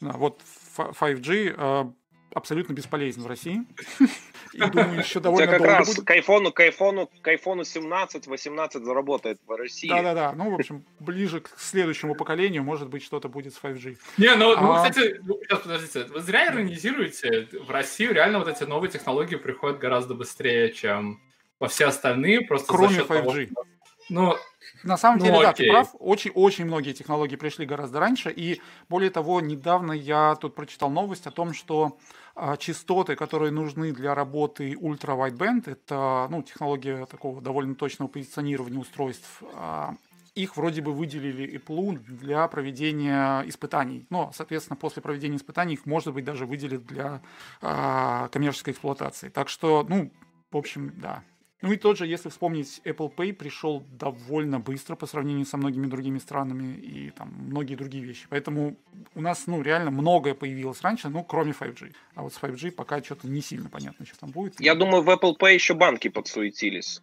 да, 0.02 0.12
вот 0.14 0.42
5G 0.78 1.94
абсолютно 2.40 2.74
бесполезен 2.74 3.22
в 3.22 3.28
России. 3.28 3.64
И 4.54 4.60
думаю, 4.60 5.00
еще 5.00 5.20
довольно 5.20 5.52
как 5.52 5.62
раз 5.62 5.88
будет. 5.88 6.06
к 6.06 6.12
айфону, 6.12 6.52
к 6.52 6.60
айфону, 6.60 7.10
к 7.22 7.28
айфону 7.28 7.64
17, 7.64 8.28
18 8.28 8.84
заработает 8.84 9.40
в 9.46 9.56
России. 9.56 9.90
Да-да-да. 9.90 10.34
Ну, 10.34 10.50
в 10.50 10.56
общем, 10.56 10.84
ближе 11.00 11.42
к 11.42 11.52
следующему 11.58 12.16
поколению, 12.16 12.64
может 12.64 12.90
быть, 12.90 13.04
что-то 13.04 13.30
будет 13.30 13.54
с 13.54 13.62
5G. 13.62 13.98
Не, 14.18 14.36
ну, 14.36 14.60
ну 14.60 14.72
а... 14.72 14.90
кстати, 14.90 15.20
ну, 15.24 15.40
сейчас, 15.44 15.60
подождите. 15.60 16.06
Вы 16.06 16.22
зря 16.22 16.48
иронизируете. 16.48 17.48
В 17.64 17.70
Россию 17.70 18.14
реально 18.14 18.40
вот 18.40 18.48
эти 18.48 18.64
новые 18.64 18.92
технологии 18.92 19.36
приходят 19.36 19.78
гораздо 19.78 20.16
быстрее, 20.16 20.72
чем 20.72 21.22
во 21.60 21.68
все 21.68 21.86
остальные. 21.86 22.42
Просто 22.42 22.68
Кроме 22.68 23.00
5G. 23.00 23.48
Того, 23.54 23.66
Ну, 24.10 24.36
на 24.84 24.98
самом 24.98 25.20
деле, 25.20 25.34
ну, 25.34 25.42
да, 25.42 25.54
ты 25.54 25.70
прав. 25.70 25.90
Очень-очень 26.00 26.66
многие 26.66 26.94
технологии 26.94 27.36
пришли 27.36 27.66
гораздо 27.66 28.00
раньше. 28.00 28.32
И 28.32 28.62
более 28.88 29.10
того, 29.10 29.42
недавно 29.42 29.92
я 29.92 30.36
тут 30.36 30.56
прочитал 30.56 30.90
новость 30.90 31.28
о 31.28 31.32
том, 31.32 31.54
что 31.54 31.98
а, 32.36 32.58
частоты, 32.58 33.16
которые 33.16 33.52
нужны 33.52 33.92
для 33.92 34.16
работы 34.16 34.76
ультра-wideband, 34.80 35.70
это 35.70 36.28
ну, 36.30 36.42
технология 36.42 37.06
такого 37.06 37.42
довольно 37.42 37.76
точного 37.76 38.08
позиционирования 38.08 38.80
устройств, 38.80 39.44
а, 39.56 39.96
их 40.36 40.56
вроде 40.56 40.82
бы 40.82 40.94
выделили 40.94 41.60
Apple 41.60 41.98
для 42.00 42.48
проведения 42.48 43.42
испытаний. 43.42 44.06
Но, 44.10 44.32
соответственно, 44.34 44.78
после 44.78 45.02
проведения 45.02 45.38
испытаний 45.38 45.74
их, 45.74 45.86
может 45.86 46.14
быть, 46.14 46.24
даже 46.24 46.46
выделят 46.46 46.86
для 46.86 47.22
а, 47.62 48.30
коммерческой 48.30 48.72
эксплуатации. 48.72 49.30
Так 49.30 49.50
что, 49.50 49.86
ну, 49.88 50.12
в 50.52 50.58
общем, 50.58 50.94
да, 50.96 51.24
ну 51.62 51.74
и 51.74 51.78
тот 51.78 51.98
же, 51.98 52.08
если 52.08 52.30
вспомнить, 52.30 52.80
Apple 52.86 53.14
Pay 53.14 53.34
пришел 53.34 53.84
довольно 53.92 54.60
быстро 54.60 54.96
по 54.96 55.06
сравнению 55.06 55.46
со 55.46 55.58
многими 55.58 55.88
другими 55.88 56.18
странами 56.18 56.74
и 56.74 57.10
там 57.10 57.34
многие 57.38 57.76
другие 57.76 58.04
вещи. 58.04 58.28
Поэтому 58.30 58.78
у 59.14 59.22
нас, 59.22 59.46
ну, 59.46 59.62
реально 59.62 59.92
многое 59.92 60.36
появилось 60.36 60.82
раньше, 60.82 61.10
ну, 61.10 61.22
кроме 61.24 61.52
5G. 61.52 61.94
А 62.16 62.24
вот 62.24 62.34
с 62.34 62.38
5G 62.42 62.72
пока 62.72 63.04
что-то 63.04 63.28
не 63.28 63.42
сильно 63.42 63.68
понятно, 63.70 64.06
что 64.06 64.18
там 64.20 64.30
будет. 64.30 64.60
Я 64.62 64.74
думаю, 64.74 65.04
в 65.04 65.10
Apple 65.10 65.38
Pay 65.38 65.54
еще 65.54 65.74
банки 65.74 66.08
подсуетились. 66.08 67.02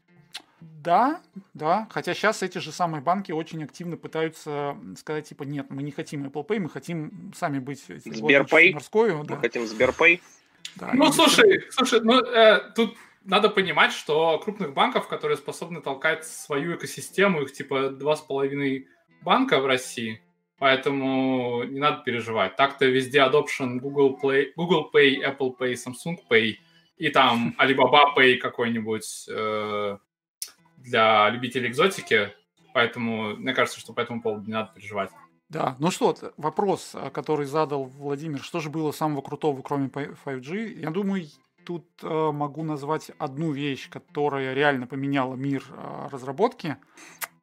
Да, 0.61 1.21
да. 1.53 1.87
Хотя 1.91 2.15
сейчас 2.15 2.43
эти 2.43 2.57
же 2.57 2.73
самые 2.73 3.03
банки 3.03 3.33
очень 3.33 3.63
активно 3.63 3.99
пытаются 3.99 4.75
сказать, 4.97 5.29
типа, 5.29 5.43
нет, 5.43 5.67
мы 5.69 5.83
не 5.83 5.91
хотим 5.91 6.25
Apple 6.25 6.47
Pay, 6.47 6.61
мы 6.61 6.71
хотим 6.71 7.33
сами 7.37 7.59
быть 7.59 7.85
Сберпэй. 7.87 8.73
Морскую. 8.73 9.23
Да. 9.25 9.35
Мы 9.35 9.41
хотим 9.43 9.67
Сберпэй. 9.67 10.23
Да, 10.77 10.91
ну, 10.95 11.13
слушай, 11.13 11.65
слушай, 11.71 12.01
ну, 12.01 12.21
э, 12.21 12.73
тут 12.75 12.97
надо 13.27 13.51
понимать, 13.51 13.93
что 13.93 14.39
крупных 14.39 14.73
банков, 14.73 15.09
которые 15.09 15.37
способны 15.37 15.81
толкать 15.81 16.25
свою 16.25 16.77
экосистему, 16.77 17.43
их 17.43 17.53
типа 17.53 17.91
два 17.91 18.17
с 18.17 18.21
половиной 18.21 18.89
банка 19.23 19.61
в 19.61 19.67
России, 19.67 20.23
поэтому 20.59 21.65
не 21.65 21.81
надо 21.81 22.03
переживать. 22.05 22.57
Так-то 22.57 22.87
везде 22.87 23.19
adoption 23.19 23.79
Google 23.79 24.19
Play, 24.23 24.53
Google 24.57 24.91
Pay, 24.95 25.17
Apple 25.23 25.57
Pay, 25.59 25.75
Samsung 25.75 26.17
Pay 26.31 26.55
и 26.97 27.09
там 27.11 27.55
Alibaba 27.59 28.17
Pay 28.17 28.37
какой-нибудь 28.37 29.29
э, 29.29 29.99
для 30.79 31.29
любителей 31.31 31.69
экзотики, 31.69 32.33
поэтому 32.73 33.37
мне 33.37 33.53
кажется, 33.53 33.81
что 33.81 33.93
по 33.93 34.01
этому 34.01 34.23
поводу 34.23 34.47
не 34.47 34.53
надо 34.53 34.73
переживать. 34.73 35.11
Да, 35.49 35.77
ну 35.79 35.91
что, 35.91 36.17
вопрос, 36.37 36.93
э, 36.95 37.11
который 37.11 37.47
задал 37.47 37.85
Владимир, 37.85 38.41
что 38.41 38.61
же 38.61 38.71
было 38.71 38.93
самого 38.93 39.21
крутого, 39.21 39.63
кроме 39.63 39.89
5G? 39.89 40.81
Я 40.81 40.91
думаю, 40.91 41.27
тут 41.67 41.85
э, 42.03 42.31
могу 42.33 42.63
назвать 42.63 43.11
одну 43.19 43.51
вещь, 43.51 43.91
которая 43.91 44.55
реально 44.55 44.87
поменяла 44.87 45.35
мир 45.35 45.65
э, 45.69 46.09
разработки. 46.13 46.77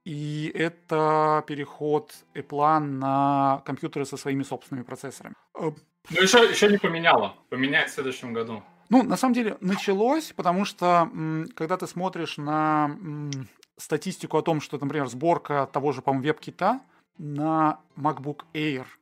И 0.06 0.52
это 0.56 1.44
переход 1.48 2.14
Apple 2.34 2.80
на 2.80 3.62
компьютеры 3.66 4.06
со 4.06 4.18
своими 4.18 4.44
собственными 4.44 4.86
процессорами. 4.86 5.36
Э, 5.60 5.72
ну, 6.10 6.22
еще, 6.22 6.50
еще 6.50 6.70
не 6.70 6.78
поменяло. 6.78 7.36
Поменяет 7.50 7.90
в 7.90 7.94
следующем 7.94 8.34
году. 8.34 8.64
Ну, 8.90 9.04
на 9.04 9.18
самом 9.18 9.34
деле, 9.34 9.58
началось, 9.62 10.34
потому 10.36 10.66
что, 10.66 11.10
когда 11.56 11.78
ты 11.78 11.88
смотришь 11.88 12.38
на 12.38 12.98
статистику 13.78 14.38
о 14.38 14.42
том, 14.42 14.62
что, 14.62 14.78
например, 14.78 15.08
сборка 15.08 15.68
того 15.72 15.92
же, 15.92 16.02
по-моему, 16.02 16.28
веб-кита 16.28 16.82
на 17.18 17.80
MacBook 17.98 18.42
Air– 18.54 18.86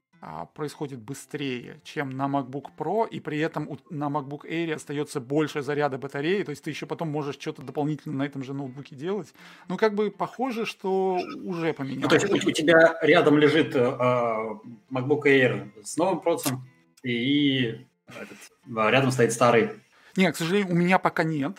происходит 0.54 1.00
быстрее, 1.00 1.80
чем 1.84 2.12
на 2.12 2.28
MacBook 2.28 2.68
Pro, 2.78 3.10
и 3.10 3.20
при 3.20 3.40
этом 3.40 3.80
на 3.90 4.08
MacBook 4.10 4.42
Air 4.48 4.76
остается 4.76 5.20
больше 5.20 5.62
заряда 5.64 5.98
батареи, 5.98 6.44
то 6.44 6.52
есть 6.52 6.64
ты 6.64 6.70
еще 6.70 6.86
потом 6.86 7.10
можешь 7.10 7.40
что-то 7.40 7.64
дополнительно 7.64 8.18
на 8.18 8.24
этом 8.24 8.44
же 8.44 8.54
ноутбуке 8.54 8.96
делать. 8.96 9.34
Ну, 9.68 9.78
как 9.78 9.96
бы 9.96 10.12
похоже, 10.12 10.66
что 10.66 11.20
уже 11.44 11.74
поменялось. 11.74 12.04
Ну, 12.04 12.10
то 12.10 12.16
есть 12.16 12.46
у 12.46 12.52
тебя 12.52 12.98
рядом 13.02 13.38
лежит 13.38 13.76
э, 13.76 13.80
MacBook 14.92 15.24
Air 15.24 15.72
с 15.84 15.98
новым 15.98 16.20
процессом, 16.20 16.68
и 17.04 17.86
этот, 18.08 18.38
рядом 18.68 19.12
стоит 19.12 19.34
старый. 19.34 19.72
Нет, 20.16 20.36
к 20.36 20.38
сожалению, 20.38 20.74
у 20.74 20.76
меня 20.76 21.00
пока 21.00 21.24
нет. 21.24 21.58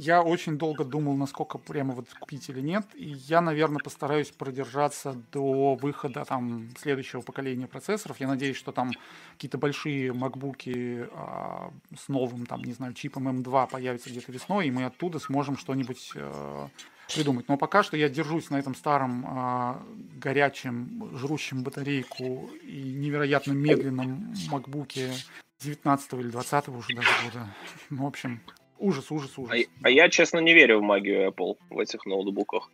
Я 0.00 0.22
очень 0.22 0.58
долго 0.58 0.84
думал, 0.84 1.16
насколько 1.16 1.58
прямо 1.58 1.92
вот 1.92 2.08
купить 2.20 2.48
или 2.50 2.60
нет. 2.60 2.86
И 2.94 3.08
я, 3.26 3.40
наверное, 3.40 3.80
постараюсь 3.82 4.30
продержаться 4.30 5.16
до 5.32 5.74
выхода 5.74 6.24
там 6.24 6.68
следующего 6.80 7.20
поколения 7.20 7.66
процессоров. 7.66 8.20
Я 8.20 8.28
надеюсь, 8.28 8.56
что 8.56 8.70
там 8.70 8.92
какие-то 9.32 9.58
большие 9.58 10.12
макбуки 10.12 11.08
а, 11.12 11.72
с 11.98 12.08
новым, 12.08 12.46
там, 12.46 12.62
не 12.62 12.74
знаю, 12.74 12.94
чипом 12.94 13.28
M2 13.28 13.70
появятся 13.70 14.10
где-то 14.10 14.30
весной, 14.30 14.68
и 14.68 14.70
мы 14.70 14.84
оттуда 14.84 15.18
сможем 15.18 15.56
что-нибудь 15.56 16.12
а, 16.14 16.68
придумать. 17.12 17.48
Но 17.48 17.56
пока 17.56 17.82
что 17.82 17.96
я 17.96 18.08
держусь 18.08 18.50
на 18.50 18.56
этом 18.56 18.76
старом 18.76 19.24
а, 19.26 19.82
горячем, 20.14 21.10
жрущем 21.14 21.64
батарейку 21.64 22.48
и 22.62 22.92
невероятно 22.92 23.52
медленном 23.52 24.32
макбуке 24.48 25.12
19 25.60 26.12
или 26.14 26.30
20 26.30 26.68
уже 26.68 26.94
даже 26.94 27.08
года. 27.24 27.48
В 27.90 28.06
общем, 28.06 28.40
Ужас, 28.78 29.10
ужас, 29.10 29.36
ужас. 29.36 29.54
А, 29.54 29.86
а 29.86 29.90
я, 29.90 30.08
честно, 30.08 30.38
не 30.38 30.54
верю 30.54 30.78
в 30.78 30.82
магию 30.82 31.28
Apple 31.28 31.56
в 31.70 31.78
этих 31.78 32.06
ноутбуках. 32.06 32.70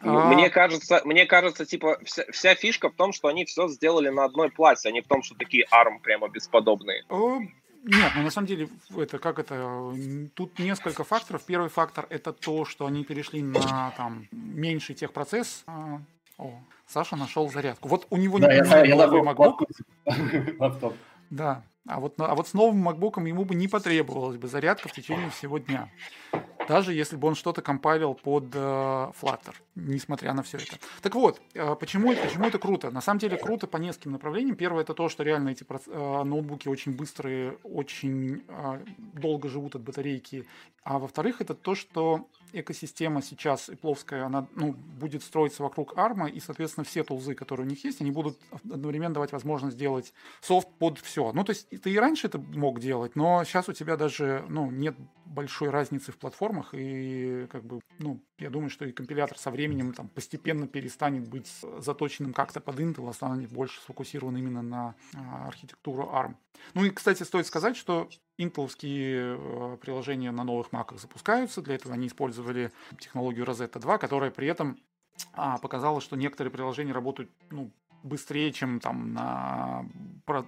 А... 0.00 0.32
Мне 0.32 0.50
кажется, 0.50 1.00
мне 1.04 1.26
кажется, 1.26 1.66
типа, 1.66 1.98
вся, 2.04 2.24
вся 2.30 2.54
фишка 2.54 2.90
в 2.90 2.94
том, 2.94 3.12
что 3.12 3.28
они 3.28 3.44
все 3.44 3.68
сделали 3.68 4.08
на 4.08 4.24
одной 4.24 4.50
плате, 4.50 4.88
а 4.88 4.92
не 4.92 5.00
в 5.00 5.06
том, 5.06 5.22
что 5.22 5.34
такие 5.34 5.66
ARM 5.72 6.00
прямо 6.02 6.28
бесподобные. 6.28 7.04
О, 7.08 7.40
нет, 7.84 8.12
ну 8.16 8.22
на 8.22 8.30
самом 8.30 8.46
деле, 8.46 8.68
это 8.96 9.18
как 9.18 9.38
это, 9.38 9.94
тут 10.34 10.58
несколько 10.58 11.04
факторов. 11.04 11.42
Первый 11.44 11.70
фактор 11.70 12.06
это 12.10 12.32
то, 12.32 12.64
что 12.64 12.86
они 12.86 13.04
перешли 13.04 13.42
на 13.42 13.92
там 13.96 14.28
меньший 14.30 14.94
техпроцесс. 14.94 15.64
А, 15.66 16.00
о, 16.38 16.60
Саша 16.86 17.16
нашел 17.16 17.48
зарядку. 17.50 17.88
Вот 17.88 18.06
у 18.10 18.16
него 18.16 18.38
да, 18.38 18.48
не 18.48 18.56
я, 18.56 18.84
я 18.84 18.94
MacBook. 18.94 19.66
Лаптоп. 20.58 20.94
Да, 21.30 21.62
а 21.88 22.00
вот, 22.00 22.14
а 22.18 22.34
вот 22.34 22.46
с 22.46 22.54
новым 22.54 22.86
MacBook 22.86 23.26
ему 23.26 23.44
бы 23.44 23.54
не 23.54 23.66
потребовалась 23.66 24.36
бы 24.36 24.46
зарядка 24.46 24.88
в 24.88 24.92
течение 24.92 25.30
всего 25.30 25.58
дня 25.58 25.88
даже 26.68 26.92
если 26.92 27.16
бы 27.16 27.26
он 27.28 27.34
что-то 27.34 27.62
компайлил 27.62 28.14
под 28.14 28.54
э, 28.54 28.58
Flutter, 28.58 29.54
несмотря 29.74 30.34
на 30.34 30.42
все 30.42 30.58
это. 30.58 30.78
Так 31.00 31.14
вот, 31.14 31.40
э, 31.54 31.74
почему, 31.80 32.14
почему 32.14 32.46
это 32.46 32.58
круто? 32.58 32.90
На 32.90 33.00
самом 33.00 33.18
деле 33.18 33.38
круто 33.38 33.66
по 33.66 33.78
нескольким 33.78 34.12
направлениям. 34.12 34.54
Первое 34.54 34.82
это 34.82 34.92
то, 34.92 35.08
что 35.08 35.22
реально 35.22 35.48
эти 35.50 35.64
э, 35.68 36.22
ноутбуки 36.24 36.68
очень 36.68 36.94
быстрые, 36.94 37.56
очень 37.62 38.44
э, 38.48 38.84
долго 39.14 39.48
живут 39.48 39.76
от 39.76 39.82
батарейки. 39.82 40.46
А 40.84 40.98
во-вторых, 40.98 41.40
это 41.40 41.54
то, 41.54 41.74
что 41.74 42.28
экосистема 42.52 43.22
сейчас 43.22 43.68
ипловская, 43.68 44.24
она 44.24 44.46
ну, 44.54 44.72
будет 44.72 45.22
строиться 45.22 45.62
вокруг 45.62 45.94
ARM, 45.94 46.30
и, 46.30 46.40
соответственно, 46.40 46.84
все 46.84 47.04
тулзы, 47.04 47.34
которые 47.34 47.66
у 47.66 47.70
них 47.70 47.84
есть, 47.84 48.00
они 48.00 48.10
будут 48.10 48.38
одновременно 48.50 49.14
давать 49.14 49.32
возможность 49.32 49.76
сделать 49.76 50.12
софт 50.40 50.68
под 50.78 50.98
все. 50.98 51.32
Ну, 51.32 51.44
то 51.44 51.50
есть 51.50 51.68
ты 51.68 51.90
и 51.90 51.98
раньше 51.98 52.26
это 52.26 52.38
мог 52.38 52.80
делать, 52.80 53.16
но 53.16 53.44
сейчас 53.44 53.68
у 53.68 53.72
тебя 53.72 53.96
даже 53.96 54.44
ну, 54.48 54.70
нет 54.70 54.96
большой 55.26 55.70
разницы 55.70 56.12
в 56.12 56.18
платформах, 56.18 56.70
и 56.72 57.46
как 57.50 57.64
бы, 57.64 57.80
ну, 57.98 58.20
я 58.38 58.50
думаю, 58.50 58.70
что 58.70 58.84
и 58.84 58.92
компилятор 58.92 59.38
со 59.38 59.50
временем 59.50 59.92
там 59.92 60.08
постепенно 60.08 60.66
перестанет 60.66 61.28
быть 61.28 61.52
заточенным 61.78 62.32
как-то 62.32 62.60
под 62.60 62.80
Intel, 62.80 63.08
а 63.08 63.12
станет 63.12 63.50
больше 63.50 63.80
сфокусирован 63.80 64.36
именно 64.36 64.62
на 64.62 64.94
а, 65.14 65.48
архитектуру 65.48 66.04
ARM. 66.04 66.34
Ну 66.74 66.84
и, 66.84 66.90
кстати, 66.90 67.22
стоит 67.22 67.46
сказать, 67.46 67.76
что 67.76 68.08
интеловские 68.38 69.36
э, 69.36 69.76
приложения 69.80 70.30
на 70.30 70.44
новых 70.44 70.72
маках 70.72 71.00
запускаются. 71.00 71.60
Для 71.60 71.74
этого 71.74 71.94
они 71.94 72.06
использовали 72.06 72.72
технологию 72.98 73.44
Rosetta 73.44 73.78
2, 73.78 73.98
которая 73.98 74.30
при 74.30 74.48
этом 74.48 74.78
а, 75.34 75.58
показала, 75.58 76.00
что 76.00 76.16
некоторые 76.16 76.52
приложения 76.52 76.92
работают 76.92 77.30
ну, 77.50 77.70
быстрее, 78.02 78.52
чем 78.52 78.80
там 78.80 79.12
на, 79.12 79.84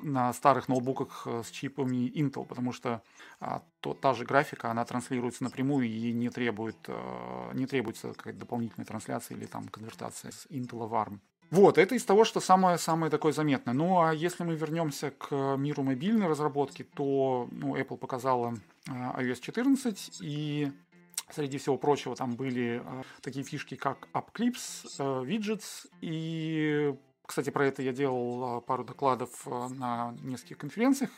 на 0.03 0.33
старых 0.33 0.69
ноутбуках 0.69 1.27
э, 1.27 1.43
с 1.45 1.51
чипами 1.51 2.11
Intel, 2.11 2.47
потому 2.47 2.73
что 2.73 3.03
а, 3.41 3.63
то, 3.81 3.95
та 3.95 4.15
же 4.15 4.25
графика, 4.25 4.71
она 4.71 4.85
транслируется 4.85 5.45
напрямую 5.45 5.89
и 5.89 6.13
не, 6.13 6.31
требует, 6.31 6.77
а, 6.89 7.53
не 7.53 7.67
требуется 7.67 8.13
какая-то 8.15 8.41
дополнительная 8.41 8.87
трансляция 8.87 9.37
или 9.37 9.47
там 9.47 9.69
конвертация 9.69 10.31
с 10.31 10.47
Intel 10.47 10.87
в 10.87 10.95
ARM. 10.95 11.19
Вот, 11.51 11.79
это 11.79 11.97
из 11.97 12.05
того, 12.05 12.25
что 12.25 12.41
самое-самое 12.41 13.11
такое 13.11 13.33
заметное. 13.33 13.75
Ну, 13.75 14.01
а 14.01 14.15
если 14.15 14.45
мы 14.45 14.55
вернемся 14.55 15.11
к 15.11 15.57
миру 15.57 15.83
мобильной 15.83 16.29
разработки, 16.29 16.85
то 16.85 17.49
ну, 17.51 17.77
Apple 17.77 17.97
показала 17.97 18.55
а, 18.89 19.21
iOS 19.21 19.41
14, 19.41 20.21
и 20.23 20.71
среди 21.31 21.59
всего 21.59 21.77
прочего 21.77 22.15
там 22.15 22.37
были 22.37 22.81
а, 22.85 23.03
такие 23.21 23.45
фишки, 23.45 23.75
как 23.75 24.09
AppClips, 24.13 24.95
а, 25.01 25.25
Widgets, 25.25 25.89
и, 26.01 26.95
кстати, 27.27 27.51
про 27.51 27.67
это 27.67 27.83
я 27.83 27.93
делал 27.93 28.61
пару 28.61 28.85
докладов 28.85 29.45
на 29.47 30.15
нескольких 30.23 30.59
конференциях 30.59 31.11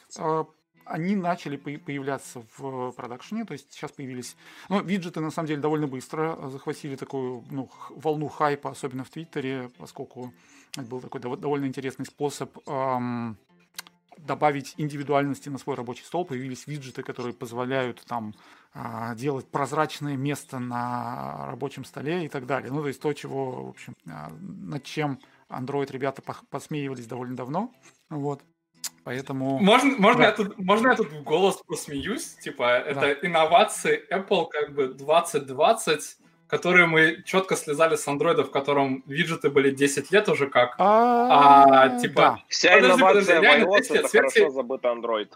они 0.93 1.17
начали 1.17 1.57
появляться 1.57 2.45
в 2.57 2.93
продакшене, 2.93 3.47
то 3.47 3.55
есть 3.55 3.73
сейчас 3.73 3.91
появились... 3.93 4.37
Ну, 4.69 4.83
виджеты, 4.83 5.21
на 5.21 5.31
самом 5.31 5.49
деле, 5.49 5.61
довольно 5.61 5.87
быстро 5.87 6.39
захватили 6.51 6.97
такую 6.97 7.45
ну, 7.51 7.71
волну 7.89 8.29
хайпа, 8.29 8.71
особенно 8.71 9.03
в 9.03 9.09
Твиттере, 9.09 9.71
поскольку 9.79 10.35
это 10.77 10.87
был 10.87 11.01
такой 11.01 11.21
довольно 11.21 11.65
интересный 11.65 12.05
способ 12.05 12.57
эм, 12.69 13.39
добавить 14.19 14.75
индивидуальности 14.77 15.49
на 15.49 15.57
свой 15.57 15.77
рабочий 15.77 16.05
стол. 16.05 16.27
Появились 16.27 16.67
виджеты, 16.67 17.03
которые 17.03 17.33
позволяют 17.33 18.05
там 18.07 18.35
э, 18.75 19.15
делать 19.17 19.51
прозрачное 19.51 20.19
место 20.19 20.59
на 20.59 21.47
рабочем 21.47 21.87
столе 21.87 22.27
и 22.27 22.29
так 22.29 22.45
далее. 22.45 22.71
Ну, 22.71 22.83
то 22.83 22.89
есть 22.89 23.01
то, 23.01 23.15
чего, 23.15 23.65
в 23.65 23.69
общем, 23.71 23.97
э, 24.05 24.11
над 24.41 24.85
чем 24.85 25.19
Android 25.49 25.91
ребята 25.91 26.23
посмеивались 26.51 27.07
довольно 27.07 27.35
давно. 27.35 27.73
Вот. 28.11 28.43
Поэтому... 29.05 29.59
Можно, 29.59 29.97
можно, 29.99 30.23
да. 30.23 30.29
я 30.29 30.33
тут, 30.33 30.59
можно 30.59 30.91
я 30.91 30.97
тут 30.97 31.13
в 31.13 31.23
голос 31.23 31.61
посмеюсь? 31.67 32.37
Типа, 32.37 32.79
это 32.79 33.01
да. 33.01 33.13
инновации 33.27 34.03
Apple 34.13 34.47
как 34.49 34.75
бы 34.75 34.89
2020, 34.95 36.17
которые 36.47 36.87
мы 36.87 37.23
четко 37.25 37.57
слезали 37.57 37.97
с 37.97 38.07
андроида, 38.07 38.45
в 38.45 38.51
котором 38.51 39.03
виджеты 39.07 39.51
были 39.51 39.71
10 39.71 40.13
лет 40.13 40.29
уже 40.29 40.49
как. 40.49 40.77
А, 40.79 41.65
а 41.65 41.99
типа... 41.99 42.21
Да. 42.21 42.39
Вся 42.49 42.75
подожди, 42.75 42.95
инновация 42.95 43.41
подожди, 43.41 43.63
iOS 43.63 43.99
это 43.99 44.09
хорошо 44.09 44.51
забытый 44.51 44.91
Android. 44.93 45.29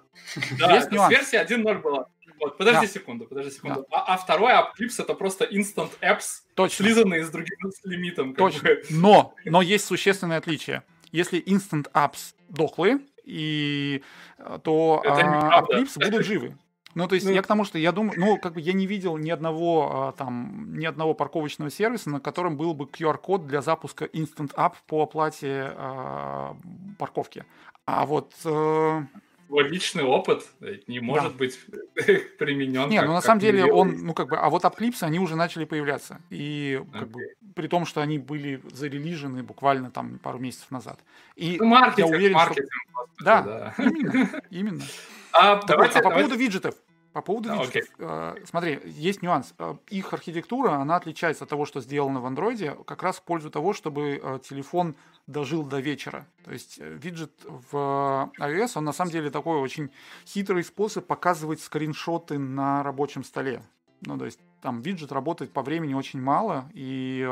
Да, 0.59 0.81
с 0.81 1.11
версии 1.11 1.43
1.0 1.43 1.83
была. 1.83 2.07
Вот, 2.39 2.59
подожди 2.59 2.87
да. 2.87 2.93
секунду, 2.93 3.25
подожди 3.25 3.51
секунду. 3.51 3.87
Да. 3.91 3.99
А, 3.99 4.15
а 4.15 4.17
второй 4.19 4.53
Applips 4.53 4.99
это 4.99 5.15
просто 5.15 5.45
Instant 5.47 5.91
Apps, 6.03 6.43
Точно. 6.55 6.85
слизанные 6.85 7.25
с 7.25 7.31
другим 7.31 7.71
с 7.71 7.85
лимитом. 7.85 8.35
Точно. 8.35 8.69
Бы. 8.69 8.83
Но, 8.91 9.35
но 9.45 9.63
есть 9.63 9.87
существенное 9.87 10.39
отличие. 10.39 10.83
Если 11.13 11.43
Instant 11.43 11.91
Apps 11.93 12.35
дохлые, 12.49 13.01
и 13.27 14.03
э, 14.39 14.59
то 14.63 15.03
а, 15.05 15.63
будут 15.63 16.25
живы. 16.25 16.57
Ну, 16.95 17.07
то 17.09 17.15
есть 17.15 17.27
ну, 17.27 17.33
я 17.33 17.43
к 17.43 17.47
тому, 17.47 17.65
что 17.65 17.77
я 17.79 17.93
думаю, 17.93 18.19
ну, 18.19 18.39
как 18.39 18.55
бы 18.55 18.61
я 18.63 18.73
не 18.73 18.87
видел 18.87 19.19
ни 19.19 19.29
одного 19.29 20.09
а, 20.09 20.13
там, 20.13 20.79
ни 20.79 20.87
одного 20.87 21.13
парковочного 21.13 21.71
сервиса, 21.71 22.09
на 22.09 22.21
котором 22.21 22.57
был 22.57 22.73
бы 22.73 22.87
QR-код 22.87 23.47
для 23.47 23.61
запуска 23.61 24.07
Instant 24.07 24.55
App 24.55 24.73
по 24.87 25.03
оплате 25.03 25.75
а, 25.77 26.57
парковки. 26.99 27.45
А 27.85 28.07
вот 28.07 28.33
э, 28.47 29.03
его 29.49 29.61
личный 29.61 30.03
опыт 30.03 30.47
не 30.87 31.01
может 31.01 31.33
да. 31.33 31.39
быть 31.39 31.59
применен. 32.39 32.89
Не, 32.89 33.03
ну 33.03 33.13
на 33.13 33.21
самом 33.21 33.41
деле 33.41 33.65
он, 33.65 34.05
ну 34.05 34.15
как 34.15 34.29
бы, 34.29 34.37
а 34.37 34.51
вот 34.51 34.65
апклипсы, 34.65 35.05
они 35.05 35.19
уже 35.19 35.37
начали 35.37 35.65
появляться. 35.65 36.21
И 36.31 36.83
как 36.93 37.03
okay. 37.03 37.07
бы, 37.07 37.21
при 37.55 37.69
том, 37.69 37.87
что 37.87 38.01
они 38.01 38.19
были 38.19 38.61
зарелижены 38.73 39.43
буквально 39.43 39.91
там 39.91 40.19
пару 40.19 40.39
месяцев 40.39 40.71
назад. 40.71 40.99
И 41.37 41.57
ну, 41.59 41.67
маркетинг, 41.67 42.11
я 42.11 42.17
уверен, 42.17 42.35
маркетинг, 42.35 42.69
что... 42.69 43.25
Да, 43.25 43.43
да, 43.43 43.75
именно, 43.79 44.43
именно. 44.51 44.83
А, 45.39 45.61
давайте, 45.67 45.99
а 45.99 46.03
по 46.03 46.09
давайте... 46.09 46.29
поводу 46.29 46.43
виджетов, 46.43 46.75
По 47.17 47.23
поводу 47.23 47.49
да, 47.49 47.57
виджетов. 47.57 47.89
Okay. 47.99 48.47
Смотри, 48.47 48.79
есть 48.85 49.23
нюанс. 49.23 49.55
Их 49.89 50.13
архитектура, 50.13 50.73
она 50.73 50.97
отличается 50.97 51.45
от 51.45 51.51
того, 51.51 51.65
что 51.65 51.81
сделано 51.81 52.21
в 52.21 52.27
андроиде, 52.27 52.77
как 52.85 53.03
раз 53.03 53.17
в 53.17 53.23
пользу 53.23 53.51
того, 53.51 53.73
чтобы 53.73 54.21
телефон 54.47 54.97
дожил 55.27 55.65
до 55.65 55.81
вечера. 55.81 56.27
То 56.45 56.53
есть 56.53 56.77
виджет 56.77 57.33
в 57.43 58.31
iOS, 58.39 58.73
он 58.75 58.85
на 58.85 58.93
самом 58.93 59.13
деле 59.13 59.31
такой 59.31 59.57
очень 59.57 59.89
хитрый 60.27 60.63
способ 60.63 61.07
показывать 61.07 61.63
скриншоты 61.63 62.39
на 62.39 62.83
рабочем 62.83 63.25
столе. 63.25 63.63
Ну, 64.03 64.19
то 64.19 64.27
есть 64.27 64.39
там 64.61 64.83
виджет 64.83 65.11
работает 65.11 65.55
по 65.55 65.63
времени 65.63 65.95
очень 65.95 66.21
мало 66.21 66.71
и 66.75 67.27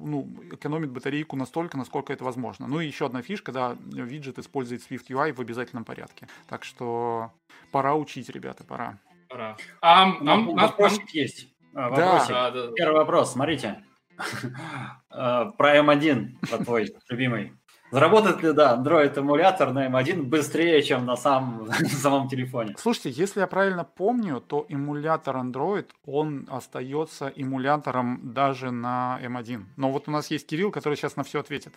ну, 0.00 0.28
экономит 0.50 0.90
батарейку 0.90 1.36
настолько, 1.36 1.78
насколько 1.78 2.12
это 2.12 2.24
возможно. 2.24 2.66
Ну 2.66 2.80
и 2.80 2.88
еще 2.88 3.06
одна 3.06 3.22
фишка, 3.22 3.52
да, 3.52 3.76
виджет 3.84 4.40
использует 4.40 4.82
Swift 4.82 5.06
UI 5.06 5.32
в 5.32 5.40
обязательном 5.40 5.84
порядке. 5.84 6.26
Так 6.48 6.64
что 6.64 7.30
пора 7.70 7.94
учить, 7.94 8.28
ребята, 8.30 8.64
пора. 8.64 8.98
Пора. 9.28 9.56
А, 9.80 10.06
нам, 10.20 10.54
вопросик 10.54 11.00
нам... 11.00 11.08
есть. 11.12 11.48
А, 11.74 11.90
вопросик. 11.90 12.30
Да. 12.30 12.72
Первый 12.74 12.96
вопрос, 12.98 13.32
смотрите. 13.32 13.84
Про 15.10 15.78
M1, 15.78 16.64
твой 16.64 16.92
любимый. 17.08 17.52
Заработает 17.90 18.42
ли, 18.42 18.52
да, 18.52 18.76
Android 18.76 19.18
эмулятор 19.18 19.72
на 19.72 19.86
M1 19.88 20.24
быстрее, 20.24 20.82
чем 20.82 21.06
на, 21.06 21.16
сам, 21.16 21.64
на 21.80 21.88
самом 21.88 22.28
телефоне? 22.28 22.74
Слушайте, 22.76 23.10
если 23.10 23.40
я 23.40 23.46
правильно 23.46 23.84
помню, 23.84 24.40
то 24.40 24.66
эмулятор 24.68 25.36
Android, 25.36 25.86
он 26.04 26.46
остается 26.50 27.32
эмулятором 27.34 28.34
даже 28.34 28.70
на 28.70 29.18
M1. 29.22 29.64
Но 29.76 29.90
вот 29.90 30.06
у 30.08 30.10
нас 30.10 30.30
есть 30.30 30.46
Кирилл, 30.46 30.70
который 30.70 30.96
сейчас 30.96 31.16
на 31.16 31.22
все 31.22 31.40
ответит. 31.40 31.72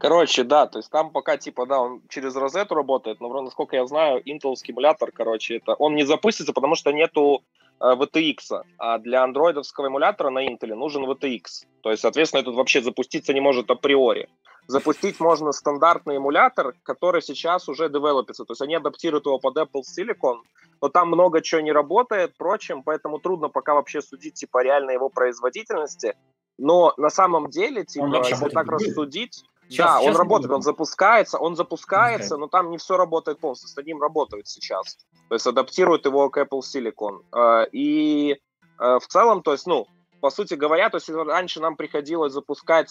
Короче, 0.00 0.44
да, 0.44 0.66
то 0.66 0.78
есть 0.78 0.90
там 0.90 1.10
пока 1.10 1.36
типа, 1.36 1.66
да, 1.66 1.78
он 1.78 2.00
через 2.08 2.34
розету 2.34 2.74
работает, 2.74 3.20
но 3.20 3.42
насколько 3.42 3.76
я 3.76 3.86
знаю, 3.86 4.22
Intel 4.22 4.54
эмулятор, 4.66 5.12
короче, 5.12 5.58
это 5.58 5.74
он 5.74 5.94
не 5.94 6.04
запустится, 6.04 6.54
потому 6.54 6.74
что 6.74 6.90
нету 6.90 7.42
э, 7.80 7.84
VTX, 7.84 8.62
а 8.78 8.98
для 8.98 9.22
андроидовского 9.22 9.88
эмулятора 9.88 10.30
на 10.30 10.48
Intel 10.48 10.74
нужен 10.74 11.04
VTX. 11.04 11.66
То 11.82 11.90
есть, 11.90 12.00
соответственно, 12.00 12.40
этот 12.40 12.54
вообще 12.54 12.80
запуститься 12.80 13.34
не 13.34 13.42
может 13.42 13.70
априори. 13.70 14.30
Запустить 14.68 15.20
можно 15.20 15.52
стандартный 15.52 16.16
эмулятор, 16.16 16.74
который 16.82 17.20
сейчас 17.20 17.68
уже 17.68 17.90
девелопится. 17.90 18.46
То 18.46 18.52
есть 18.52 18.62
они 18.62 18.76
адаптируют 18.76 19.26
его 19.26 19.38
под 19.38 19.58
Apple 19.58 19.82
Silicon, 19.82 20.38
но 20.80 20.88
там 20.88 21.08
много 21.08 21.42
чего 21.42 21.60
не 21.60 21.72
работает, 21.72 22.38
прочим, 22.38 22.82
поэтому 22.82 23.18
трудно 23.18 23.50
пока 23.50 23.74
вообще 23.74 24.00
судить 24.00 24.32
типа 24.32 24.62
реально 24.62 24.92
его 24.92 25.10
производительности. 25.10 26.14
Но 26.56 26.94
на 26.96 27.10
самом 27.10 27.50
деле, 27.50 27.84
типа, 27.84 28.22
если 28.26 28.48
так 28.48 28.66
рассудить, 28.66 29.44
Сейчас, 29.70 29.86
да, 29.86 30.00
сейчас 30.00 30.14
он 30.14 30.16
работает, 30.16 30.52
он 30.52 30.62
запускается, 30.62 31.38
он 31.38 31.54
запускается, 31.54 32.34
okay. 32.34 32.38
но 32.38 32.48
там 32.48 32.70
не 32.70 32.78
все 32.78 32.96
работает 32.96 33.38
полностью. 33.38 33.68
С 33.68 33.78
одним 33.78 34.02
работают 34.02 34.48
сейчас. 34.48 34.98
То 35.28 35.34
есть 35.36 35.46
адаптируют 35.46 36.04
его 36.06 36.28
к 36.28 36.38
Apple 36.38 36.60
Silicon. 36.60 37.20
Э, 37.32 37.68
и 37.70 38.32
э, 38.32 38.98
в 38.98 39.06
целом, 39.06 39.42
то 39.42 39.52
есть, 39.52 39.68
ну, 39.68 39.86
по 40.20 40.30
сути 40.30 40.54
говоря, 40.54 40.90
то 40.90 40.96
есть 40.96 41.08
раньше 41.08 41.60
нам 41.60 41.76
приходилось 41.76 42.32
запускать 42.32 42.90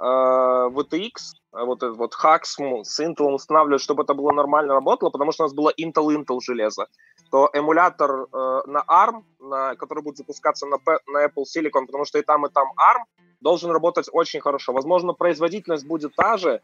э, 0.00 0.02
VTX, 0.02 1.12
вот 1.52 1.84
этот 1.84 1.96
вот 1.96 2.14
HAX 2.14 2.82
с 2.82 3.00
Intel 3.00 3.32
устанавливать, 3.32 3.80
чтобы 3.80 4.02
это 4.02 4.14
было 4.14 4.32
нормально 4.32 4.74
работало, 4.74 5.10
потому 5.10 5.30
что 5.30 5.44
у 5.44 5.46
нас 5.46 5.54
было 5.54 5.72
Intel-Intel 5.80 6.40
железо, 6.42 6.88
то 7.30 7.50
эмулятор 7.52 8.10
э, 8.32 8.60
на 8.66 8.84
ARM, 8.88 9.24
на, 9.40 9.74
который 9.76 10.02
будет 10.02 10.16
запускаться 10.16 10.66
на, 10.66 10.78
на 11.06 11.26
Apple 11.26 11.44
Silicon, 11.44 11.86
потому 11.86 12.04
что 12.04 12.18
и 12.18 12.22
там, 12.22 12.46
и 12.46 12.50
там 12.50 12.68
ARM, 12.78 13.04
должен 13.40 13.70
работать 13.70 14.08
очень 14.12 14.40
хорошо. 14.40 14.72
Возможно, 14.72 15.12
производительность 15.12 15.86
будет 15.86 16.14
та 16.16 16.36
же, 16.36 16.60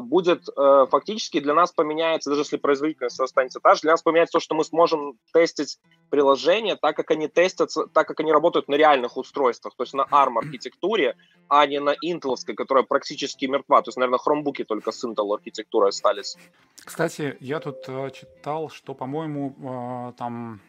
будет 0.00 0.48
э, 0.54 0.86
фактически 0.90 1.40
для 1.40 1.54
нас 1.54 1.72
поменяется, 1.72 2.30
даже 2.30 2.42
если 2.42 2.56
производительность 2.58 3.18
останется 3.20 3.58
та 3.60 3.74
же, 3.74 3.82
для 3.82 3.92
нас 3.92 4.02
поменяется 4.02 4.32
то, 4.32 4.40
что 4.40 4.54
мы 4.54 4.64
сможем 4.64 5.18
тестить 5.32 5.78
приложения 6.10 6.76
так, 6.76 6.94
как 6.94 7.10
они 7.10 7.26
тестятся, 7.26 7.86
так, 7.86 8.06
как 8.06 8.20
они 8.20 8.32
работают 8.32 8.68
на 8.68 8.74
реальных 8.74 9.16
устройствах, 9.16 9.74
то 9.74 9.84
есть 9.84 9.94
на 9.94 10.02
ARM 10.02 10.38
архитектуре, 10.38 11.16
а 11.48 11.66
не 11.66 11.80
на 11.80 11.94
Intel, 12.04 12.36
которая 12.54 12.84
практически 12.84 13.46
мертва. 13.46 13.80
То 13.82 13.88
есть, 13.88 13.96
наверное, 13.96 14.18
хромбуки 14.18 14.64
только 14.64 14.92
с 14.92 15.04
Intel 15.04 15.34
архитектурой 15.34 15.88
остались. 15.88 16.36
Кстати, 16.76 17.36
я 17.40 17.60
тут 17.60 17.78
э, 17.88 18.10
читал, 18.10 18.68
что, 18.68 18.94
по-моему, 18.94 20.10
э, 20.10 20.12
там 20.18 20.60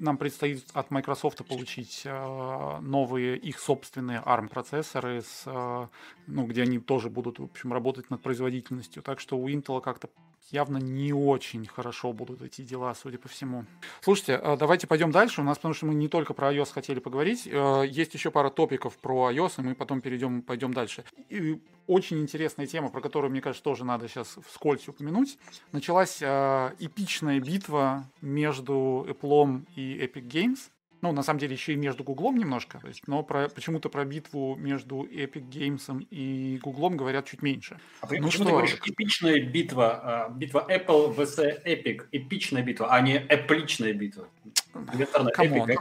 нам 0.00 0.16
предстоит 0.16 0.64
от 0.72 0.90
Microsoft 0.90 1.44
получить 1.46 2.02
э, 2.04 2.78
новые 2.80 3.36
их 3.36 3.58
собственные 3.58 4.22
ARM-процессоры, 4.24 5.22
э, 5.46 5.86
ну, 6.26 6.46
где 6.46 6.62
они 6.62 6.78
тоже 6.78 7.10
будут 7.10 7.38
в 7.38 7.44
общем, 7.44 7.72
работать 7.72 8.10
над 8.10 8.22
производительностью. 8.22 9.02
Так 9.02 9.20
что 9.20 9.36
у 9.36 9.48
Intel 9.48 9.80
как-то 9.80 10.08
явно 10.50 10.78
не 10.78 11.12
очень 11.12 11.66
хорошо 11.66 12.12
будут 12.12 12.42
эти 12.42 12.62
дела, 12.62 12.94
судя 12.94 13.18
по 13.18 13.28
всему. 13.28 13.64
Слушайте, 14.00 14.40
э, 14.42 14.56
давайте 14.56 14.86
пойдем 14.86 15.10
дальше. 15.10 15.40
У 15.40 15.44
нас, 15.44 15.58
потому 15.58 15.74
что 15.74 15.86
мы 15.86 15.94
не 15.94 16.08
только 16.08 16.34
про 16.34 16.52
iOS 16.52 16.72
хотели 16.72 16.98
поговорить, 16.98 17.46
есть 17.46 18.14
еще 18.14 18.30
пара 18.30 18.50
топиков 18.50 18.96
про 18.98 19.30
iOS, 19.30 19.54
и 19.58 19.62
мы 19.62 19.74
потом 19.74 20.00
перейдем, 20.00 20.42
пойдем 20.42 20.72
дальше. 20.72 21.04
И 21.28 21.60
очень 21.86 22.20
интересная 22.20 22.66
тема, 22.66 22.88
про 22.88 23.00
которую, 23.00 23.30
мне 23.30 23.40
кажется, 23.40 23.62
тоже 23.62 23.84
надо 23.84 24.08
сейчас 24.08 24.38
вскользь 24.46 24.88
упомянуть. 24.88 25.38
Началась 25.72 26.18
э, 26.20 26.70
эпичная 26.78 27.40
битва 27.40 28.10
между 28.20 29.06
Apple 29.08 29.66
и 29.76 29.98
Epic 29.98 30.26
Games. 30.26 30.70
Ну, 31.04 31.12
на 31.12 31.22
самом 31.22 31.38
деле, 31.38 31.52
еще 31.52 31.74
и 31.74 31.76
между 31.76 32.02
Гуглом 32.02 32.38
немножко. 32.38 32.78
То 32.78 32.88
есть, 32.88 33.06
но 33.06 33.22
про, 33.22 33.50
почему-то 33.50 33.90
про 33.90 34.06
битву 34.06 34.56
между 34.56 35.02
Epic 35.02 35.50
Games 35.50 36.06
и 36.10 36.58
Гуглом 36.62 36.96
говорят 36.96 37.26
чуть 37.26 37.42
меньше. 37.42 37.78
А 38.00 38.06
ну, 38.06 38.08
почему 38.08 38.30
что? 38.30 38.44
ты 38.44 38.50
говоришь 38.52 38.78
эпичная 38.86 39.42
битва? 39.42 40.00
А, 40.02 40.28
битва 40.30 40.66
Apple 40.66 41.14
vs 41.14 41.62
Epic. 41.66 42.06
Эпичная 42.10 42.62
битва, 42.62 42.90
а 42.90 43.02
не 43.02 43.18
эпличная 43.18 43.92
битва. 43.92 44.28
Epic, 44.72 45.76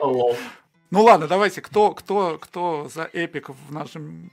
Ну 0.90 1.02
ладно, 1.04 1.28
давайте, 1.28 1.60
кто, 1.60 1.92
кто, 1.92 2.38
кто 2.38 2.88
за 2.92 3.08
эпик 3.12 3.50
в 3.50 3.72
нашем... 3.72 4.32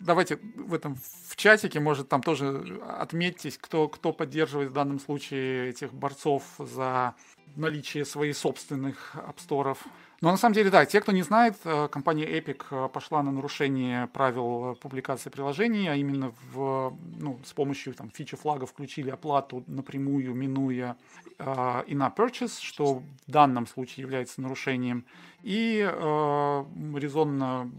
Давайте 0.00 0.38
в 0.56 0.74
этом 0.74 0.96
в 1.28 1.36
чатике, 1.36 1.80
может, 1.80 2.08
там 2.08 2.22
тоже 2.22 2.80
отметьтесь, 2.98 3.56
кто, 3.58 3.88
кто 3.88 4.12
поддерживает 4.12 4.70
в 4.70 4.74
данном 4.74 5.00
случае 5.00 5.70
этих 5.70 5.92
борцов 5.92 6.42
за 6.58 7.14
наличие 7.56 8.04
своих 8.04 8.36
собственных 8.36 9.16
апсторов. 9.16 9.86
Но 10.20 10.30
на 10.30 10.36
самом 10.38 10.54
деле, 10.54 10.70
да, 10.70 10.86
те, 10.86 11.00
кто 11.00 11.12
не 11.12 11.22
знает, 11.22 11.56
э, 11.64 11.88
компания 11.88 12.26
Epic 12.26 12.64
э, 12.70 12.88
пошла 12.88 13.22
на 13.22 13.32
нарушение 13.32 14.06
правил 14.08 14.74
публикации 14.76 15.28
приложений, 15.28 15.88
а 15.88 15.94
именно 15.94 16.32
в, 16.52 16.96
ну, 17.18 17.38
с 17.44 17.52
помощью 17.52 17.92
там, 17.92 18.10
фичи 18.10 18.36
флага 18.36 18.64
включили 18.64 19.10
оплату 19.10 19.62
напрямую, 19.66 20.34
минуя 20.34 20.96
э, 21.38 21.44
in-app 21.44 22.16
purchase, 22.16 22.60
что 22.60 22.94
в 22.94 23.04
данном 23.26 23.66
случае 23.66 24.04
является 24.04 24.40
нарушением. 24.40 25.04
И 25.42 25.86
э, 25.86 26.64
резонно 26.94 27.70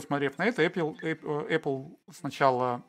посмотрев 0.00 0.36
на 0.36 0.44
это, 0.44 0.62
Apple, 0.62 0.94
Apple 1.02 1.96
сначала 2.12 2.74
а, 2.74 2.82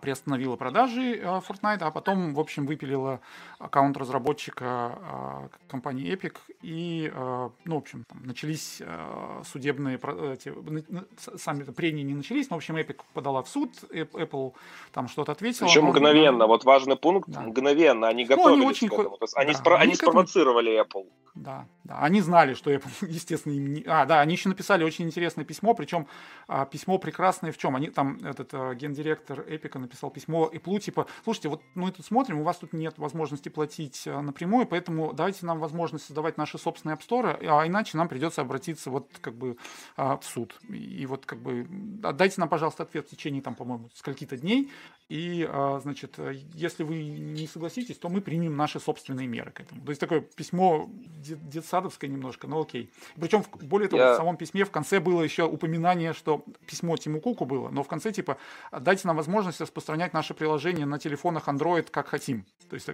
приостановила 0.00 0.56
продажи 0.56 1.16
э, 1.16 1.22
Fortnite, 1.22 1.80
а 1.80 1.90
потом, 1.90 2.34
в 2.34 2.40
общем, 2.40 2.66
выпилила 2.66 3.20
аккаунт 3.58 3.96
разработчика 3.96 4.64
а, 4.66 5.48
компании 5.68 6.12
Epic, 6.12 6.34
и, 6.62 7.12
э, 7.14 7.50
ну, 7.64 7.74
в 7.74 7.78
общем, 7.78 8.04
там 8.08 8.24
начались 8.24 8.78
э, 8.80 9.42
судебные, 9.50 9.96
эти, 10.32 10.52
сами 11.36 11.62
прения 11.64 12.02
не 12.02 12.14
начались, 12.14 12.50
но, 12.50 12.56
в 12.56 12.58
общем, 12.58 12.76
Epic 12.76 13.00
подала 13.14 13.42
в 13.42 13.48
суд, 13.48 13.70
Apple 13.90 14.54
там 14.92 15.08
что-то 15.08 15.32
ответила. 15.32 15.66
Причем 15.66 15.86
мгновенно, 15.86 16.46
вот 16.46 16.64
важный 16.64 16.96
пункт, 16.96 17.28
да. 17.28 17.40
мгновенно, 17.40 18.08
они 18.08 18.24
готовились 18.24 18.56
ну, 18.56 18.62
они 18.62 18.66
очень 18.66 18.88
к 18.88 18.94
этому, 18.94 19.16
то 19.16 19.24
есть 19.24 19.34
да, 19.34 19.40
они, 19.40 19.52
спро- 19.52 19.74
они, 19.74 19.82
они 19.84 19.94
спровоцировали 19.94 20.72
этому... 20.72 21.04
Apple. 21.04 21.08
Да, 21.34 21.66
да, 21.84 21.98
они 22.00 22.20
знали, 22.20 22.54
что 22.54 22.72
Apple, 22.72 22.90
естественно, 23.08 23.52
им 23.52 23.72
не... 23.72 23.84
А, 23.86 24.06
да, 24.06 24.20
они 24.20 24.34
еще 24.34 24.48
написали 24.48 24.82
очень 24.82 25.04
интересное 25.04 25.44
письмо, 25.44 25.74
причем 25.74 26.06
а, 26.48 26.66
письмо 26.66 26.98
прекрасное 26.98 27.52
в 27.52 27.58
чем? 27.58 27.76
Они 27.76 27.90
там, 27.90 28.18
этот 28.24 28.52
гендиректор 28.76 29.40
Epic 29.40 29.57
Эпика 29.58 29.78
написал 29.78 30.10
письмо 30.10 30.50
Apple, 30.52 30.78
типа, 30.80 31.06
слушайте, 31.24 31.48
вот 31.48 31.62
мы 31.74 31.90
тут 31.90 32.06
смотрим, 32.06 32.40
у 32.40 32.44
вас 32.44 32.56
тут 32.56 32.72
нет 32.72 32.98
возможности 32.98 33.48
платить 33.48 34.06
э, 34.06 34.20
напрямую, 34.20 34.66
поэтому 34.66 35.12
давайте 35.12 35.44
нам 35.46 35.58
возможность 35.58 36.06
создавать 36.06 36.38
наши 36.38 36.58
собственные 36.58 36.96
App 36.96 37.06
Store, 37.06 37.38
а 37.46 37.66
иначе 37.66 37.96
нам 37.98 38.08
придется 38.08 38.40
обратиться 38.40 38.90
вот 38.90 39.08
как 39.20 39.34
бы 39.34 39.56
а, 39.96 40.16
в 40.16 40.24
суд. 40.24 40.58
И 40.68 41.04
вот 41.06 41.26
как 41.26 41.40
бы 41.40 41.66
отдайте 42.02 42.40
нам, 42.40 42.48
пожалуйста, 42.48 42.84
ответ 42.84 43.06
в 43.06 43.10
течение, 43.10 43.42
там, 43.42 43.54
по-моему, 43.54 43.90
скольки-то 43.94 44.36
дней, 44.36 44.70
и, 45.08 45.48
а, 45.48 45.80
значит, 45.82 46.18
э, 46.18 46.34
если 46.52 46.82
вы 46.82 47.02
не 47.02 47.46
согласитесь, 47.46 47.96
то 47.96 48.10
мы 48.10 48.20
примем 48.20 48.56
наши 48.56 48.78
собственные 48.78 49.26
меры 49.26 49.50
к 49.50 49.60
этому. 49.60 49.80
То 49.82 49.90
есть 49.90 50.00
такое 50.00 50.20
письмо 50.20 50.88
детсадовское 51.16 52.10
немножко, 52.10 52.46
но 52.46 52.60
окей. 52.60 52.90
Причем, 53.18 53.42
более 53.62 53.88
того, 53.88 54.02
Я... 54.02 54.12
в 54.12 54.16
самом 54.16 54.36
письме 54.36 54.64
в 54.64 54.70
конце 54.70 55.00
было 55.00 55.22
еще 55.22 55.44
упоминание, 55.44 56.12
что 56.12 56.44
письмо 56.66 56.96
Тиму 56.98 57.22
Куку 57.22 57.46
было, 57.46 57.70
но 57.70 57.82
в 57.82 57.88
конце 57.88 58.12
типа 58.12 58.36
дайте 58.70 59.06
нам 59.06 59.16
возможность 59.16 59.47
распространять 59.60 60.12
наше 60.12 60.34
приложение 60.34 60.86
на 60.86 60.98
телефонах 60.98 61.48
Android 61.48 61.90
как 61.90 62.08
хотим. 62.08 62.44
То 62.68 62.74
есть 62.74 62.88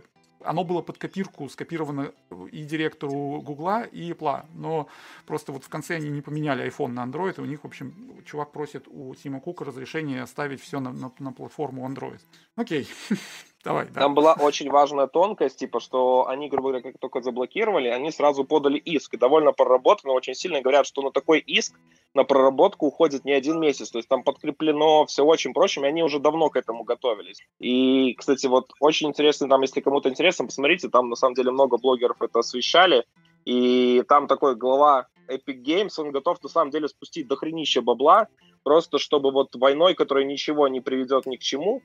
оно 0.44 0.64
было 0.64 0.82
под 0.82 0.98
копирку 0.98 1.48
скопировано 1.48 2.12
и 2.52 2.64
директору 2.64 3.40
Гугла, 3.42 3.82
и 3.84 4.10
Apple. 4.10 4.44
Но 4.54 4.88
просто 5.26 5.52
вот 5.52 5.64
в 5.64 5.68
конце 5.68 5.96
они 5.96 6.10
не 6.10 6.20
поменяли 6.20 6.66
iPhone 6.66 6.88
на 6.88 7.04
Android, 7.04 7.34
и 7.38 7.40
у 7.40 7.46
них, 7.46 7.62
в 7.62 7.66
общем, 7.66 8.22
чувак 8.24 8.52
просит 8.52 8.86
у 8.88 9.14
Тима 9.14 9.40
Кука 9.40 9.64
разрешение 9.64 10.22
оставить 10.22 10.60
все 10.60 10.80
на, 10.80 10.92
на, 10.92 11.12
на 11.18 11.32
платформу 11.32 11.88
Android. 11.88 12.20
Окей. 12.56 12.88
Давай, 13.64 13.86
да. 13.86 14.02
Там 14.02 14.14
была 14.14 14.34
очень 14.34 14.70
важная 14.70 15.06
тонкость, 15.06 15.58
типа, 15.58 15.80
что 15.80 16.28
они, 16.28 16.48
грубо 16.48 16.68
говоря, 16.68 16.82
как 16.82 17.00
только 17.00 17.22
заблокировали, 17.22 17.88
они 17.88 18.10
сразу 18.10 18.44
подали 18.44 18.76
иск. 18.76 19.14
И 19.14 19.16
довольно 19.16 19.52
проработано, 19.52 20.12
очень 20.12 20.34
сильно 20.34 20.60
говорят, 20.60 20.86
что 20.86 21.00
на 21.00 21.10
такой 21.10 21.38
иск, 21.38 21.74
на 22.12 22.24
проработку 22.24 22.86
уходит 22.86 23.24
не 23.24 23.32
один 23.32 23.58
месяц. 23.58 23.90
То 23.90 23.98
есть 23.98 24.08
там 24.08 24.22
подкреплено 24.22 25.06
все 25.06 25.24
очень 25.24 25.54
прочим, 25.54 25.84
и 25.84 25.88
они 25.88 26.02
уже 26.02 26.18
давно 26.18 26.50
к 26.50 26.56
этому 26.56 26.84
готовились. 26.84 27.40
И, 27.58 28.14
кстати, 28.14 28.46
вот 28.46 28.70
очень 28.80 29.08
интересно, 29.08 29.48
там, 29.48 29.62
если 29.62 29.80
кому-то 29.80 30.10
интересно, 30.10 30.44
посмотрите, 30.44 30.90
там 30.90 31.08
на 31.08 31.16
самом 31.16 31.34
деле 31.34 31.50
много 31.50 31.78
блогеров 31.78 32.20
это 32.20 32.40
освещали. 32.40 33.04
И 33.46 34.02
там 34.08 34.26
такой 34.26 34.56
глава 34.56 35.06
Epic 35.28 35.62
Games, 35.62 35.92
он 35.98 36.10
готов 36.10 36.42
на 36.42 36.50
самом 36.50 36.70
деле 36.70 36.88
спустить 36.88 37.28
дохренище 37.28 37.80
бабла, 37.80 38.28
просто 38.62 38.98
чтобы 38.98 39.32
вот 39.32 39.54
войной, 39.54 39.94
которая 39.94 40.24
ничего 40.24 40.68
не 40.68 40.80
приведет 40.80 41.26
ни 41.26 41.36
к 41.36 41.40
чему, 41.40 41.82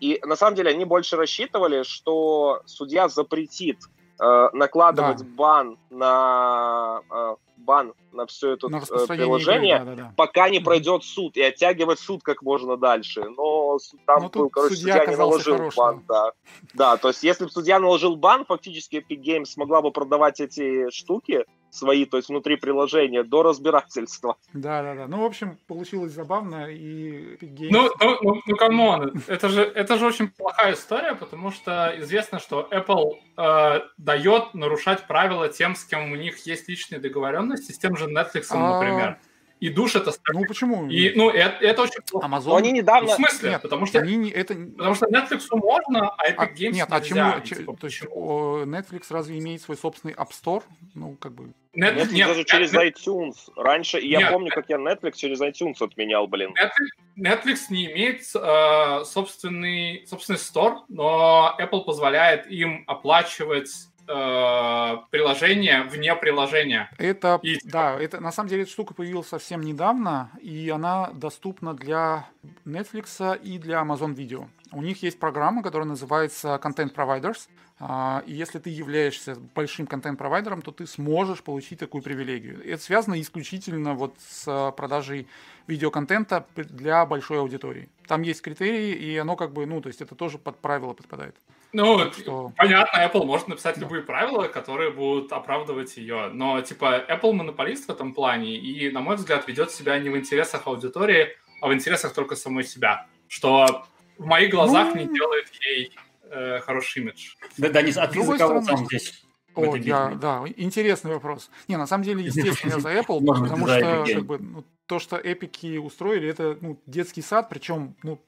и 0.00 0.20
на 0.24 0.36
самом 0.36 0.54
деле 0.54 0.70
они 0.70 0.84
больше 0.84 1.16
рассчитывали, 1.16 1.82
что 1.82 2.60
судья 2.66 3.08
запретит 3.08 3.78
э, 4.20 4.48
накладывать 4.52 5.18
да. 5.18 5.24
бан 5.24 5.78
на 5.90 7.00
э, 7.10 7.36
бан 7.56 7.94
на 8.12 8.26
все 8.26 8.52
это 8.52 8.68
на 8.68 8.78
э, 8.78 9.06
приложение, 9.06 9.76
игры, 9.76 9.84
да, 9.84 9.94
да, 9.96 10.02
да. 10.04 10.14
пока 10.16 10.48
не 10.48 10.60
пройдет 10.60 11.04
суд 11.04 11.36
и 11.36 11.42
оттягивать 11.42 11.98
суд 11.98 12.22
как 12.22 12.42
можно 12.42 12.76
дальше. 12.76 13.24
Но 13.36 13.78
там 14.06 14.22
Но 14.22 14.28
был, 14.28 14.50
короче, 14.50 14.76
судья, 14.76 14.98
судья 14.98 15.10
не 15.10 15.16
наложил 15.16 15.56
хорошим. 15.56 15.76
бан, 15.76 16.04
да. 16.08 16.32
Да, 16.74 16.96
то 16.96 17.08
есть 17.08 17.22
если 17.22 17.44
бы 17.44 17.50
судья 17.50 17.78
наложил 17.78 18.16
бан, 18.16 18.44
фактически 18.44 18.96
Epic 18.96 19.22
Games 19.22 19.46
смогла 19.46 19.82
бы 19.82 19.90
продавать 19.90 20.40
эти 20.40 20.90
штуки, 20.90 21.44
свои, 21.70 22.04
то 22.04 22.16
есть 22.16 22.28
внутри 22.28 22.56
приложения, 22.56 23.22
до 23.22 23.42
разбирательства. 23.42 24.36
Да, 24.52 24.82
да, 24.82 24.94
да. 24.94 25.06
Ну, 25.06 25.22
в 25.22 25.24
общем, 25.24 25.58
получилось 25.66 26.12
забавно 26.12 26.70
и 26.70 27.36
Games... 27.36 27.68
Ну, 27.70 27.90
ну, 28.00 28.18
ну, 28.22 28.42
ну 28.46 28.56
come 28.56 28.94
on, 28.94 29.22
это 29.26 29.48
же, 29.48 29.62
это 29.62 29.98
же 29.98 30.06
очень 30.06 30.28
плохая 30.28 30.74
история, 30.74 31.14
потому 31.14 31.50
что 31.50 31.94
известно, 31.98 32.38
что 32.38 32.68
Apple 32.70 33.14
э, 33.36 33.80
дает 33.98 34.54
нарушать 34.54 35.06
правила 35.06 35.48
тем, 35.48 35.74
с 35.74 35.84
кем 35.84 36.12
у 36.12 36.16
них 36.16 36.46
есть 36.46 36.68
личные 36.68 37.00
договоренности, 37.00 37.72
с 37.72 37.78
тем 37.78 37.96
же 37.96 38.06
Netflix, 38.06 38.46
а... 38.50 38.74
например 38.74 39.18
и 39.60 39.70
душат 39.70 40.06
остальных. 40.06 40.42
Ну 40.42 40.48
почему? 40.48 40.88
И, 40.88 41.12
ну, 41.14 41.30
это, 41.30 41.64
это 41.64 41.82
очень 41.82 42.02
плохо. 42.02 42.26
Amazon... 42.26 42.48
Но 42.48 42.56
они 42.56 42.72
недавно... 42.72 43.08
в 43.08 43.14
смысле? 43.14 43.50
Нет, 43.50 43.62
потому 43.62 43.86
что, 43.86 43.98
они 44.00 44.16
не, 44.16 44.30
это... 44.30 44.54
потому 44.54 44.94
что 44.94 45.06
Netflix 45.06 45.42
можно, 45.52 46.10
а 46.10 46.30
Epic 46.30 46.34
а, 46.36 46.46
Games 46.46 46.72
Нет, 46.72 46.88
а 46.90 47.00
нельзя. 47.00 47.34
а 47.34 47.40
чему... 47.40 47.60
Типа, 47.60 47.76
то 47.76 47.86
есть 47.86 48.02
Netflix 48.02 49.04
разве 49.10 49.38
имеет 49.38 49.62
свой 49.62 49.76
собственный 49.76 50.14
App 50.14 50.30
Store? 50.30 50.62
Ну, 50.94 51.16
как 51.18 51.32
бы... 51.32 51.52
Net, 51.74 51.94
Netflix 51.94 52.12
нет, 52.12 52.28
даже 52.28 52.44
через 52.44 52.74
Net... 52.74 52.92
iTunes. 52.92 53.34
Раньше, 53.56 53.98
я 53.98 54.18
нет, 54.18 54.32
помню, 54.32 54.50
как 54.50 54.68
я 54.68 54.76
Netflix 54.76 55.16
через 55.16 55.40
iTunes 55.40 55.76
отменял, 55.80 56.26
блин. 56.26 56.54
Netflix, 56.54 57.44
Netflix 57.44 57.58
не 57.70 57.86
имеет 57.92 58.22
э, 58.34 59.04
собственный, 59.04 60.06
собственный 60.06 60.38
store, 60.38 60.80
но 60.88 61.56
Apple 61.58 61.84
позволяет 61.84 62.46
им 62.50 62.84
оплачивать 62.86 63.70
э, 64.08 64.96
приложение 65.10 65.82
вне 65.84 66.14
приложения. 66.14 66.90
Это, 66.98 67.38
и... 67.42 67.58
да, 67.64 67.98
это 67.98 68.20
на 68.20 68.32
самом 68.32 68.48
деле 68.48 68.62
эта 68.62 68.70
штука 68.70 68.94
появилась 68.94 69.28
совсем 69.28 69.60
недавно, 69.60 70.30
и 70.40 70.70
она 70.70 71.10
доступна 71.12 71.74
для 71.74 72.26
Netflix 72.64 73.40
и 73.42 73.58
для 73.58 73.82
Amazon 73.82 74.14
Video. 74.14 74.48
У 74.72 74.82
них 74.82 75.02
есть 75.02 75.18
программа, 75.18 75.62
которая 75.62 75.88
называется 75.88 76.60
Content 76.62 76.94
Providers, 76.94 77.48
а, 77.78 78.22
и 78.26 78.32
если 78.32 78.58
ты 78.58 78.70
являешься 78.70 79.36
большим 79.54 79.86
контент-провайдером, 79.86 80.62
то 80.62 80.72
ты 80.72 80.86
сможешь 80.86 81.42
получить 81.42 81.78
такую 81.78 82.02
привилегию. 82.02 82.62
Это 82.64 82.82
связано 82.82 83.20
исключительно 83.20 83.94
вот 83.94 84.14
с 84.18 84.72
продажей 84.76 85.28
видеоконтента 85.66 86.46
для 86.56 87.04
большой 87.04 87.38
аудитории. 87.38 87.88
Там 88.06 88.22
есть 88.22 88.40
критерии, 88.40 88.92
и 88.92 89.16
оно 89.18 89.36
как 89.36 89.52
бы, 89.52 89.66
ну, 89.66 89.80
то 89.82 89.88
есть 89.88 90.00
это 90.00 90.14
тоже 90.14 90.38
под 90.38 90.58
правила 90.58 90.94
подпадает. 90.94 91.36
Ну, 91.76 92.10
что... 92.10 92.52
понятно, 92.56 93.06
Apple 93.06 93.26
может 93.26 93.48
написать 93.48 93.74
да. 93.74 93.82
любые 93.82 94.02
правила, 94.02 94.48
которые 94.48 94.90
будут 94.90 95.30
оправдывать 95.30 95.96
ее. 95.98 96.30
Но, 96.32 96.62
типа, 96.62 97.04
Apple 97.06 97.32
монополист 97.32 97.86
в 97.86 97.90
этом 97.90 98.14
плане, 98.14 98.56
и, 98.56 98.90
на 98.90 99.00
мой 99.00 99.16
взгляд, 99.16 99.46
ведет 99.46 99.70
себя 99.70 99.98
не 99.98 100.08
в 100.08 100.16
интересах 100.16 100.66
аудитории, 100.66 101.36
а 101.60 101.68
в 101.68 101.74
интересах 101.74 102.14
только 102.14 102.34
самой 102.34 102.64
себя. 102.64 103.06
Что 103.28 103.86
в 104.16 104.24
моих 104.24 104.50
глазах 104.50 104.94
ну... 104.94 105.02
не 105.02 105.14
делает 105.14 105.50
ей 105.60 105.92
э, 106.30 106.60
хороший 106.60 107.02
имидж. 107.02 107.34
Да, 107.58 107.68
Денис, 107.68 107.98
а 107.98 108.06
ты 108.06 108.22
за 108.22 108.38
кого 108.38 108.62
сам 108.62 108.86
здесь? 108.86 109.22
О, 109.54 109.76
я, 109.76 110.16
да, 110.20 110.44
интересный 110.56 111.12
вопрос. 111.12 111.50
Не, 111.68 111.76
на 111.76 111.86
самом 111.86 112.04
деле, 112.04 112.24
естественно, 112.24 112.72
я 112.72 112.80
за 112.80 112.92
Apple, 113.00 113.22
потому 113.22 113.66
что 113.66 114.04
как 114.06 114.24
бы, 114.24 114.38
ну, 114.38 114.64
то, 114.86 114.98
что 114.98 115.16
эпики 115.16 115.76
устроили, 115.76 116.28
это 116.28 116.56
ну, 116.60 116.80
детский 116.86 117.22
сад, 117.22 117.48
причем 117.50 117.96
ну, 118.02 118.18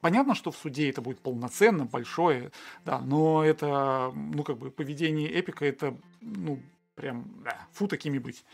Понятно, 0.00 0.34
что 0.34 0.50
в 0.50 0.56
суде 0.56 0.88
это 0.88 1.02
будет 1.02 1.20
полноценно, 1.20 1.84
большое, 1.84 2.52
да, 2.84 3.00
но 3.00 3.44
это, 3.44 4.12
ну, 4.14 4.42
как 4.42 4.56
бы, 4.58 4.70
поведение 4.70 5.28
Эпика, 5.28 5.66
это, 5.66 5.94
ну, 6.20 6.58
прям, 6.94 7.24
да, 7.44 7.56
фу 7.72 7.86
такими 7.86 8.18
быть. 8.18 8.44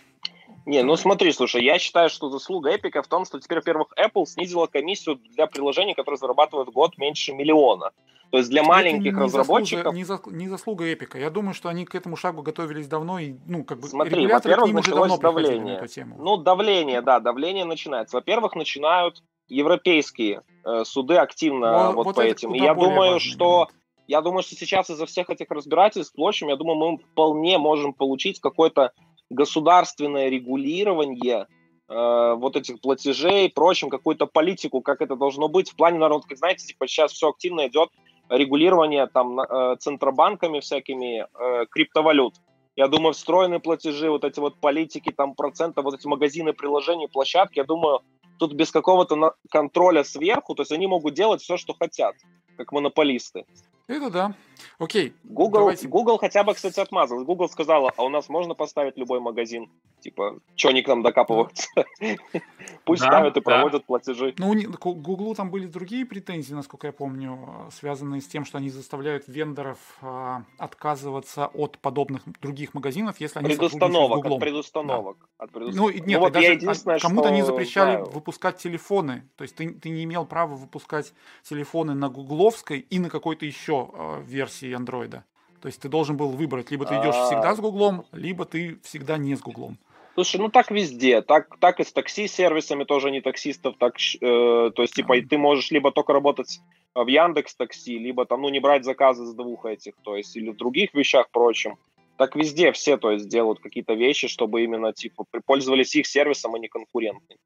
Не, 0.64 0.82
ну 0.82 0.96
смотри, 0.96 1.32
слушай, 1.32 1.62
я 1.64 1.78
считаю, 1.78 2.08
что 2.10 2.28
заслуга 2.28 2.70
Эпика 2.70 3.02
в 3.02 3.06
том, 3.06 3.24
что 3.24 3.38
теперь, 3.38 3.58
во-первых, 3.58 3.88
Apple 3.96 4.26
снизила 4.26 4.66
комиссию 4.66 5.16
для 5.16 5.46
приложений, 5.46 5.94
которые 5.94 6.18
зарабатывают 6.18 6.68
в 6.68 6.72
год 6.72 6.98
меньше 6.98 7.32
миллиона. 7.32 7.92
То 8.30 8.38
есть 8.38 8.50
для 8.50 8.64
маленьких 8.64 9.12
не 9.12 9.20
разработчиков... 9.20 9.94
Заслуга, 9.94 9.96
не, 9.96 10.04
за, 10.04 10.20
не 10.26 10.48
заслуга 10.48 10.84
Эпика. 10.92 11.18
Я 11.18 11.30
думаю, 11.30 11.54
что 11.54 11.68
они 11.68 11.84
к 11.84 11.94
этому 11.94 12.16
шагу 12.16 12.42
готовились 12.42 12.88
давно, 12.88 13.20
и, 13.20 13.34
ну, 13.46 13.62
как 13.62 13.78
бы, 13.78 13.86
Смотри, 13.86 14.26
во-первых, 14.26 14.72
началось 14.72 15.18
давление. 15.18 15.76
эту 15.76 15.86
тему. 15.86 16.16
Ну, 16.18 16.36
давление, 16.36 17.02
да, 17.02 17.20
давление 17.20 17.64
начинается. 17.64 18.16
Во-первых, 18.16 18.56
начинают 18.56 19.22
европейские 19.48 20.42
э, 20.64 20.84
суды 20.84 21.16
активно 21.16 21.92
вот, 21.92 22.06
вот 22.06 22.16
по 22.16 22.20
этим. 22.20 22.54
И 22.54 22.58
я 22.58 22.74
думаю, 22.74 23.20
что 23.20 23.68
я 24.06 24.20
думаю, 24.20 24.42
что 24.42 24.54
сейчас 24.54 24.88
из-за 24.90 25.06
всех 25.06 25.30
этих 25.30 25.50
разбирательств, 25.50 26.12
впрочем, 26.12 26.48
я 26.48 26.56
думаю, 26.56 26.76
мы 26.76 26.98
вполне 26.98 27.58
можем 27.58 27.92
получить 27.92 28.40
какое-то 28.40 28.92
государственное 29.30 30.28
регулирование 30.28 31.46
э, 31.88 32.34
вот 32.36 32.56
этих 32.56 32.80
платежей, 32.80 33.50
прочим, 33.50 33.90
какую-то 33.90 34.26
политику, 34.26 34.80
как 34.80 35.00
это 35.00 35.16
должно 35.16 35.48
быть. 35.48 35.70
В 35.70 35.76
плане, 35.76 35.98
наверное, 35.98 36.22
как 36.22 36.38
знаете, 36.38 36.66
типа 36.66 36.86
сейчас 36.86 37.12
все 37.12 37.28
активно 37.28 37.66
идет 37.66 37.90
регулирование 38.28 39.06
там 39.06 39.40
э, 39.40 39.76
центробанками 39.78 40.60
всякими 40.60 41.24
э, 41.24 41.66
криптовалют. 41.66 42.34
Я 42.76 42.88
думаю, 42.88 43.14
встроенные 43.14 43.58
платежи, 43.58 44.10
вот 44.10 44.24
эти 44.24 44.38
вот 44.38 44.60
политики, 44.60 45.10
там 45.10 45.34
процентов, 45.34 45.84
вот 45.84 45.94
эти 45.94 46.06
магазины, 46.06 46.52
приложения, 46.52 47.08
площадки, 47.08 47.58
я 47.58 47.64
думаю, 47.64 48.00
тут 48.38 48.54
без 48.54 48.70
какого-то 48.70 49.34
контроля 49.50 50.04
сверху, 50.04 50.54
то 50.54 50.62
есть 50.62 50.72
они 50.72 50.86
могут 50.86 51.14
делать 51.14 51.42
все, 51.42 51.56
что 51.56 51.74
хотят, 51.74 52.14
как 52.56 52.72
монополисты. 52.72 53.44
Это 53.88 54.10
да. 54.10 54.34
Окей. 54.78 55.14
Google, 55.24 55.60
давайте. 55.60 55.88
Google 55.88 56.18
хотя 56.18 56.42
бы, 56.42 56.54
кстати, 56.54 56.80
отмазалась. 56.80 57.24
Google 57.24 57.48
сказала, 57.48 57.92
а 57.96 58.02
у 58.02 58.08
нас 58.08 58.28
можно 58.28 58.54
поставить 58.54 58.96
любой 58.96 59.20
магазин. 59.20 59.70
Типа, 60.00 60.38
что 60.54 60.68
они 60.68 60.82
к 60.82 60.88
нам 60.88 61.02
докапываются? 61.02 61.68
Пусть 62.84 63.02
ставят 63.02 63.36
и 63.36 63.40
проводят 63.40 63.86
платежи. 63.86 64.34
Ну, 64.38 64.50
у 64.50 64.94
Google 64.94 65.34
там 65.34 65.50
были 65.50 65.66
другие 65.66 66.04
претензии, 66.04 66.54
насколько 66.54 66.86
я 66.86 66.92
помню, 66.92 67.68
связанные 67.72 68.20
с 68.20 68.26
тем, 68.26 68.44
что 68.44 68.58
они 68.58 68.70
заставляют 68.70 69.24
вендоров 69.26 69.78
а, 70.02 70.42
отказываться 70.58 71.46
от 71.46 71.78
подобных 71.78 72.22
других 72.40 72.74
магазинов, 72.74 73.20
если 73.20 73.38
они 73.38 73.48
предустановок, 73.48 74.26
от 74.26 74.40
предустановок. 74.40 75.16
От 75.38 75.52
предустановок. 75.52 75.94
Ну, 75.94 76.06
нет, 76.06 76.18
ну, 76.18 76.20
вот 76.20 76.32
даже 76.32 77.00
кому-то 77.00 77.28
они 77.28 77.42
запрещали 77.42 78.02
выпускать 78.02 78.58
телефоны. 78.58 79.28
То 79.36 79.42
есть 79.42 79.56
ты, 79.56 79.70
ты 79.70 79.90
не 79.90 80.04
имел 80.04 80.26
права 80.26 80.54
выпускать 80.54 81.12
телефоны 81.42 81.94
на 81.94 82.08
гугловской 82.08 82.80
и 82.80 82.98
на 82.98 83.10
какой-то 83.10 83.46
еще 83.46 83.75
э, 83.92 84.22
версии 84.26 84.72
андроида. 84.72 85.24
То 85.60 85.68
есть 85.68 85.80
ты 85.80 85.88
должен 85.88 86.16
был 86.16 86.30
выбрать, 86.30 86.70
либо 86.70 86.84
ты 86.84 86.94
идешь 86.94 87.14
а. 87.16 87.26
всегда 87.26 87.54
с 87.54 87.60
Гуглом, 87.60 88.04
либо 88.12 88.44
ты 88.44 88.78
всегда 88.82 89.16
не 89.16 89.34
с 89.34 89.40
Гуглом. 89.40 89.78
Слушай, 90.14 90.40
ну 90.40 90.48
так 90.48 90.70
везде. 90.70 91.20
Так, 91.20 91.58
так 91.58 91.78
и 91.80 91.84
с 91.84 91.92
такси-сервисами 91.92 92.84
тоже 92.84 93.10
не 93.10 93.20
таксистов. 93.20 93.76
Так, 93.78 93.96
э, 93.98 94.70
то 94.74 94.82
есть, 94.82 94.94
типа, 94.94 95.14
ты 95.20 95.36
можешь 95.36 95.70
либо 95.70 95.92
только 95.92 96.14
работать 96.14 96.60
в 96.94 97.06
Яндекс 97.06 97.54
Такси, 97.54 97.98
либо 97.98 98.24
там, 98.24 98.40
ну, 98.40 98.48
не 98.48 98.60
брать 98.60 98.84
заказы 98.84 99.26
с 99.26 99.34
двух 99.34 99.66
этих, 99.66 99.92
то 100.02 100.16
есть, 100.16 100.34
или 100.36 100.50
в 100.50 100.56
других 100.56 100.94
вещах 100.94 101.28
прочим. 101.30 101.76
Так 102.16 102.36
везде 102.36 102.72
все, 102.72 102.96
то 102.96 103.10
есть, 103.10 103.28
делают 103.28 103.60
какие-то 103.60 103.94
вещи, 103.94 104.28
чтобы 104.28 104.62
именно, 104.62 104.92
типа, 104.92 105.24
пользовались 105.44 105.94
их 105.94 106.06
сервисом, 106.06 106.54
а 106.54 106.58
не 106.58 106.68
конкурентами. 106.68 107.38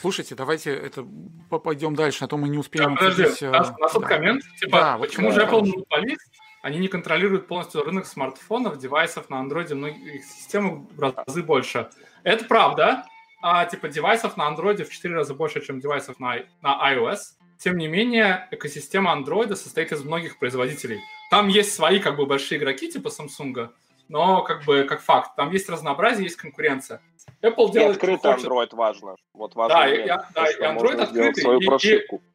Слушайте, 0.00 0.34
давайте 0.34 0.72
это 0.72 1.06
пойдем 1.50 1.94
дальше, 1.94 2.24
а 2.24 2.28
то 2.28 2.36
мы 2.36 2.48
не 2.48 2.58
успеем. 2.58 2.94
Да, 2.94 3.00
подожди, 3.00 3.22
обсудить, 3.24 3.42
у 3.48 3.52
нас, 3.52 3.72
у 3.76 3.80
нас 3.80 3.92
да. 3.92 4.00
коммент, 4.00 4.42
типа, 4.60 4.78
да, 4.78 4.98
почему 4.98 5.32
же 5.32 5.42
Apple 5.42 5.66
монополист? 5.66 6.30
Они 6.62 6.78
не 6.78 6.88
контролируют 6.88 7.46
полностью 7.46 7.82
рынок 7.82 8.06
смартфонов, 8.06 8.78
девайсов 8.78 9.30
на 9.30 9.42
Android, 9.42 9.72
многих 9.74 10.24
систем 10.24 10.88
в 10.88 11.00
разы 11.00 11.42
больше. 11.42 11.88
Это 12.24 12.44
правда. 12.44 13.04
А, 13.40 13.64
типа 13.66 13.88
девайсов 13.88 14.36
на 14.36 14.50
Android 14.50 14.82
в 14.84 14.90
4 14.90 15.14
раза 15.14 15.34
больше, 15.34 15.64
чем 15.64 15.80
девайсов 15.80 16.18
на, 16.18 16.36
на 16.60 16.92
iOS. 16.92 17.18
Тем 17.58 17.76
не 17.76 17.86
менее, 17.88 18.48
экосистема 18.50 19.16
Android 19.16 19.54
состоит 19.54 19.92
из 19.92 20.02
многих 20.04 20.38
производителей. 20.38 21.00
Там 21.30 21.48
есть 21.48 21.74
свои 21.74 22.00
как 22.00 22.16
бы 22.16 22.26
большие 22.26 22.58
игроки, 22.58 22.90
типа 22.90 23.08
Samsung, 23.08 23.70
но 24.08 24.42
как 24.42 24.64
бы 24.64 24.84
как 24.84 25.00
факт, 25.00 25.36
там 25.36 25.50
есть 25.50 25.68
разнообразие, 25.68 26.24
есть 26.24 26.36
конкуренция. 26.36 27.00
Apple 27.42 27.72
делает... 27.72 27.96
И 27.96 27.98
открытый 27.98 28.32
Android 28.32 28.74
важно. 28.74 29.16
Вот 29.34 29.54
важно. 29.54 29.78
Да, 29.78 29.88
и, 29.88 30.06
да, 30.06 30.50
и 30.50 30.60
Android 30.62 31.00
открытый. 31.00 31.42
Свою 31.42 31.60
прошивку. 31.60 32.16
И, 32.16 32.28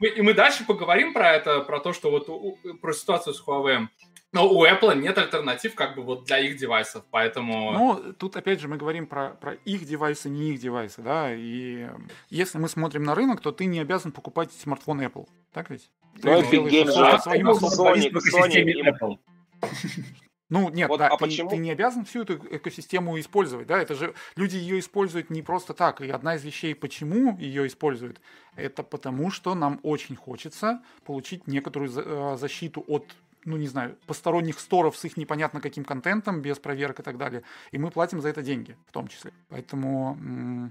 Мы, 0.00 0.08
и 0.08 0.22
мы 0.22 0.34
дальше 0.34 0.66
поговорим 0.66 1.12
про 1.12 1.32
это, 1.32 1.60
про 1.60 1.78
то, 1.80 1.92
что 1.92 2.10
вот 2.10 2.28
у, 2.28 2.58
про 2.80 2.92
ситуацию 2.92 3.34
с 3.34 3.46
Huawei. 3.46 3.86
Но 4.32 4.48
у 4.48 4.64
Apple 4.64 4.96
нет 4.96 5.18
альтернатив 5.18 5.74
как 5.74 5.96
бы 5.96 6.02
вот 6.02 6.24
для 6.24 6.38
их 6.38 6.56
девайсов, 6.56 7.04
поэтому... 7.10 7.72
Ну, 7.72 8.12
тут 8.12 8.36
опять 8.36 8.60
же 8.60 8.68
мы 8.68 8.76
говорим 8.76 9.06
про, 9.06 9.30
про 9.30 9.54
их 9.54 9.84
девайсы, 9.84 10.28
не 10.28 10.50
их 10.50 10.60
девайсы, 10.60 11.02
да, 11.02 11.34
и 11.34 11.88
если 12.28 12.58
мы 12.58 12.68
смотрим 12.68 13.02
на 13.02 13.16
рынок, 13.16 13.40
то 13.40 13.50
ты 13.50 13.66
не 13.66 13.80
обязан 13.80 14.12
покупать 14.12 14.52
смартфон 14.52 15.02
Apple, 15.02 15.26
так 15.52 15.70
ведь? 15.70 15.90
Ну, 16.22 16.40
Epic 16.40 16.68
Games 16.68 16.92
же 16.92 17.18
своим 17.20 17.50
Sony, 17.50 18.12
Sony, 18.32 18.64
Apple. 18.86 19.18
Ну, 20.50 20.68
нет, 20.68 20.88
вот, 20.88 20.98
да, 20.98 21.06
а 21.06 21.16
ты, 21.16 21.24
почему? 21.24 21.48
ты 21.48 21.56
не 21.56 21.70
обязан 21.70 22.04
всю 22.04 22.22
эту 22.22 22.34
экосистему 22.34 23.18
использовать, 23.20 23.68
да, 23.68 23.80
это 23.80 23.94
же 23.94 24.14
люди 24.34 24.56
ее 24.56 24.80
используют 24.80 25.30
не 25.30 25.42
просто 25.42 25.74
так, 25.74 26.00
и 26.00 26.10
одна 26.10 26.34
из 26.34 26.44
вещей, 26.44 26.74
почему 26.74 27.38
ее 27.38 27.68
используют, 27.68 28.20
это 28.56 28.82
потому, 28.82 29.30
что 29.30 29.54
нам 29.54 29.78
очень 29.84 30.16
хочется 30.16 30.82
получить 31.06 31.46
некоторую 31.46 31.90
э, 31.94 32.36
защиту 32.36 32.84
от 32.88 33.06
ну, 33.46 33.56
не 33.56 33.68
знаю, 33.68 33.96
посторонних 34.06 34.60
сторов 34.60 34.98
с 34.98 35.04
их 35.06 35.16
непонятно 35.16 35.62
каким 35.62 35.82
контентом, 35.82 36.42
без 36.42 36.58
проверок 36.58 37.00
и 37.00 37.02
так 37.02 37.16
далее. 37.16 37.42
И 37.70 37.78
мы 37.78 37.90
платим 37.90 38.20
за 38.20 38.28
это 38.28 38.42
деньги, 38.42 38.76
в 38.86 38.92
том 38.92 39.08
числе. 39.08 39.32
Поэтому... 39.48 40.70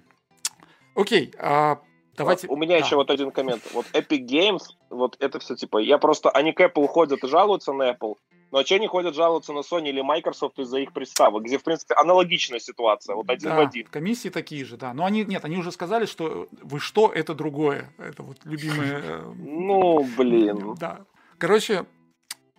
Окей, 0.94 1.34
а, 1.40 1.82
давайте... 2.16 2.48
Вот, 2.48 2.56
у 2.56 2.58
меня 2.58 2.80
да. 2.80 2.86
еще 2.86 2.96
вот 2.96 3.10
один 3.10 3.32
коммент. 3.32 3.64
Вот 3.74 3.86
Epic 3.94 4.26
Games, 4.26 4.64
вот 4.90 5.16
это 5.20 5.40
все 5.40 5.56
типа... 5.56 5.78
Я 5.78 5.98
просто... 5.98 6.30
Они 6.30 6.52
к 6.52 6.62
Apple 6.62 6.88
ходят 6.88 7.24
и 7.24 7.28
жалуются 7.28 7.74
на 7.74 7.92
Apple, 7.92 8.16
но 8.52 8.64
что 8.64 8.76
они 8.76 8.88
ходят 8.88 9.16
жаловаться 9.16 9.54
на 9.54 9.60
Sony 9.60 9.90
или 9.90 10.02
Microsoft 10.02 10.58
из-за 10.60 10.80
их 10.80 10.92
приставок, 10.94 11.44
где, 11.44 11.58
в 11.58 11.64
принципе, 11.64 11.94
аналогичная 11.96 12.60
ситуация, 12.60 13.16
вот 13.16 13.30
один 13.30 13.50
да, 13.50 13.56
в 13.56 13.60
один. 13.60 13.86
комиссии 13.86 14.30
такие 14.30 14.66
же, 14.66 14.78
да. 14.78 14.94
Но 14.94 15.06
они, 15.06 15.24
нет, 15.24 15.46
они 15.46 15.58
уже 15.58 15.72
сказали, 15.72 16.06
что 16.06 16.48
вы 16.64 16.80
что, 16.80 17.12
это 17.14 17.36
другое. 17.36 17.94
Это 17.98 18.24
вот 18.24 18.38
любимые... 18.44 19.02
Э, 19.04 19.34
ну, 19.38 20.04
блин. 20.18 20.76
Да. 20.80 21.02
Короче, 21.38 21.86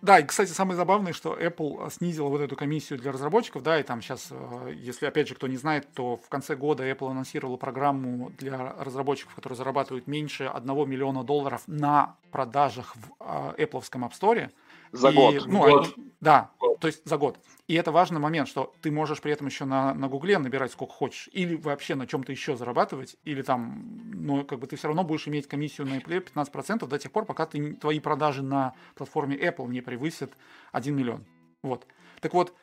да, 0.01 0.19
и, 0.19 0.25
кстати, 0.25 0.49
самое 0.49 0.75
забавное, 0.75 1.13
что 1.13 1.37
Apple 1.37 1.91
снизила 1.91 2.27
вот 2.27 2.41
эту 2.41 2.55
комиссию 2.55 2.97
для 2.97 3.11
разработчиков, 3.11 3.61
да, 3.61 3.79
и 3.79 3.83
там 3.83 4.01
сейчас, 4.01 4.29
э, 4.31 4.73
если, 4.75 5.05
опять 5.05 5.27
же, 5.27 5.35
кто 5.35 5.47
не 5.47 5.57
знает, 5.57 5.87
то 5.93 6.17
в 6.17 6.27
конце 6.27 6.55
года 6.55 6.89
Apple 6.89 7.11
анонсировала 7.11 7.57
программу 7.57 8.31
для 8.31 8.73
разработчиков, 8.79 9.35
которые 9.35 9.57
зарабатывают 9.57 10.07
меньше 10.07 10.45
1 10.45 10.89
миллиона 10.89 11.23
долларов 11.23 11.61
на 11.67 12.15
продажах 12.31 12.95
в 12.95 13.11
э, 13.19 13.63
Apple 13.63 13.81
App 13.81 14.11
Store, 14.19 14.49
за 14.91 15.09
и, 15.09 15.15
год. 15.15 15.45
Ну, 15.47 15.59
год. 15.59 15.93
Они, 15.95 16.11
да, 16.21 16.51
год. 16.59 16.79
то 16.79 16.87
есть 16.87 17.01
за 17.05 17.17
год. 17.17 17.39
И 17.67 17.73
это 17.73 17.91
важный 17.91 18.19
момент, 18.19 18.47
что 18.47 18.73
ты 18.81 18.91
можешь 18.91 19.21
при 19.21 19.31
этом 19.31 19.47
еще 19.47 19.65
на, 19.65 19.93
на 19.93 20.07
Гугле 20.07 20.37
набирать 20.37 20.71
сколько 20.71 20.93
хочешь, 20.93 21.29
или 21.31 21.55
вообще 21.55 21.95
на 21.95 22.05
чем-то 22.05 22.31
еще 22.31 22.55
зарабатывать, 22.55 23.17
или 23.23 23.41
там, 23.41 23.83
ну, 24.13 24.43
как 24.43 24.59
бы 24.59 24.67
ты 24.67 24.75
все 24.75 24.87
равно 24.87 25.03
будешь 25.03 25.27
иметь 25.27 25.47
комиссию 25.47 25.87
на 25.87 25.97
Apple 25.97 26.27
15% 26.33 26.87
до 26.87 26.99
тех 26.99 27.11
пор, 27.11 27.25
пока 27.25 27.45
ты, 27.45 27.73
твои 27.73 27.99
продажи 27.99 28.43
на 28.43 28.73
платформе 28.95 29.37
Apple 29.37 29.67
не 29.69 29.81
превысят 29.81 30.33
1 30.73 30.95
миллион. 30.95 31.25
Вот. 31.63 31.87
Так 32.19 32.33
вот, 32.33 32.53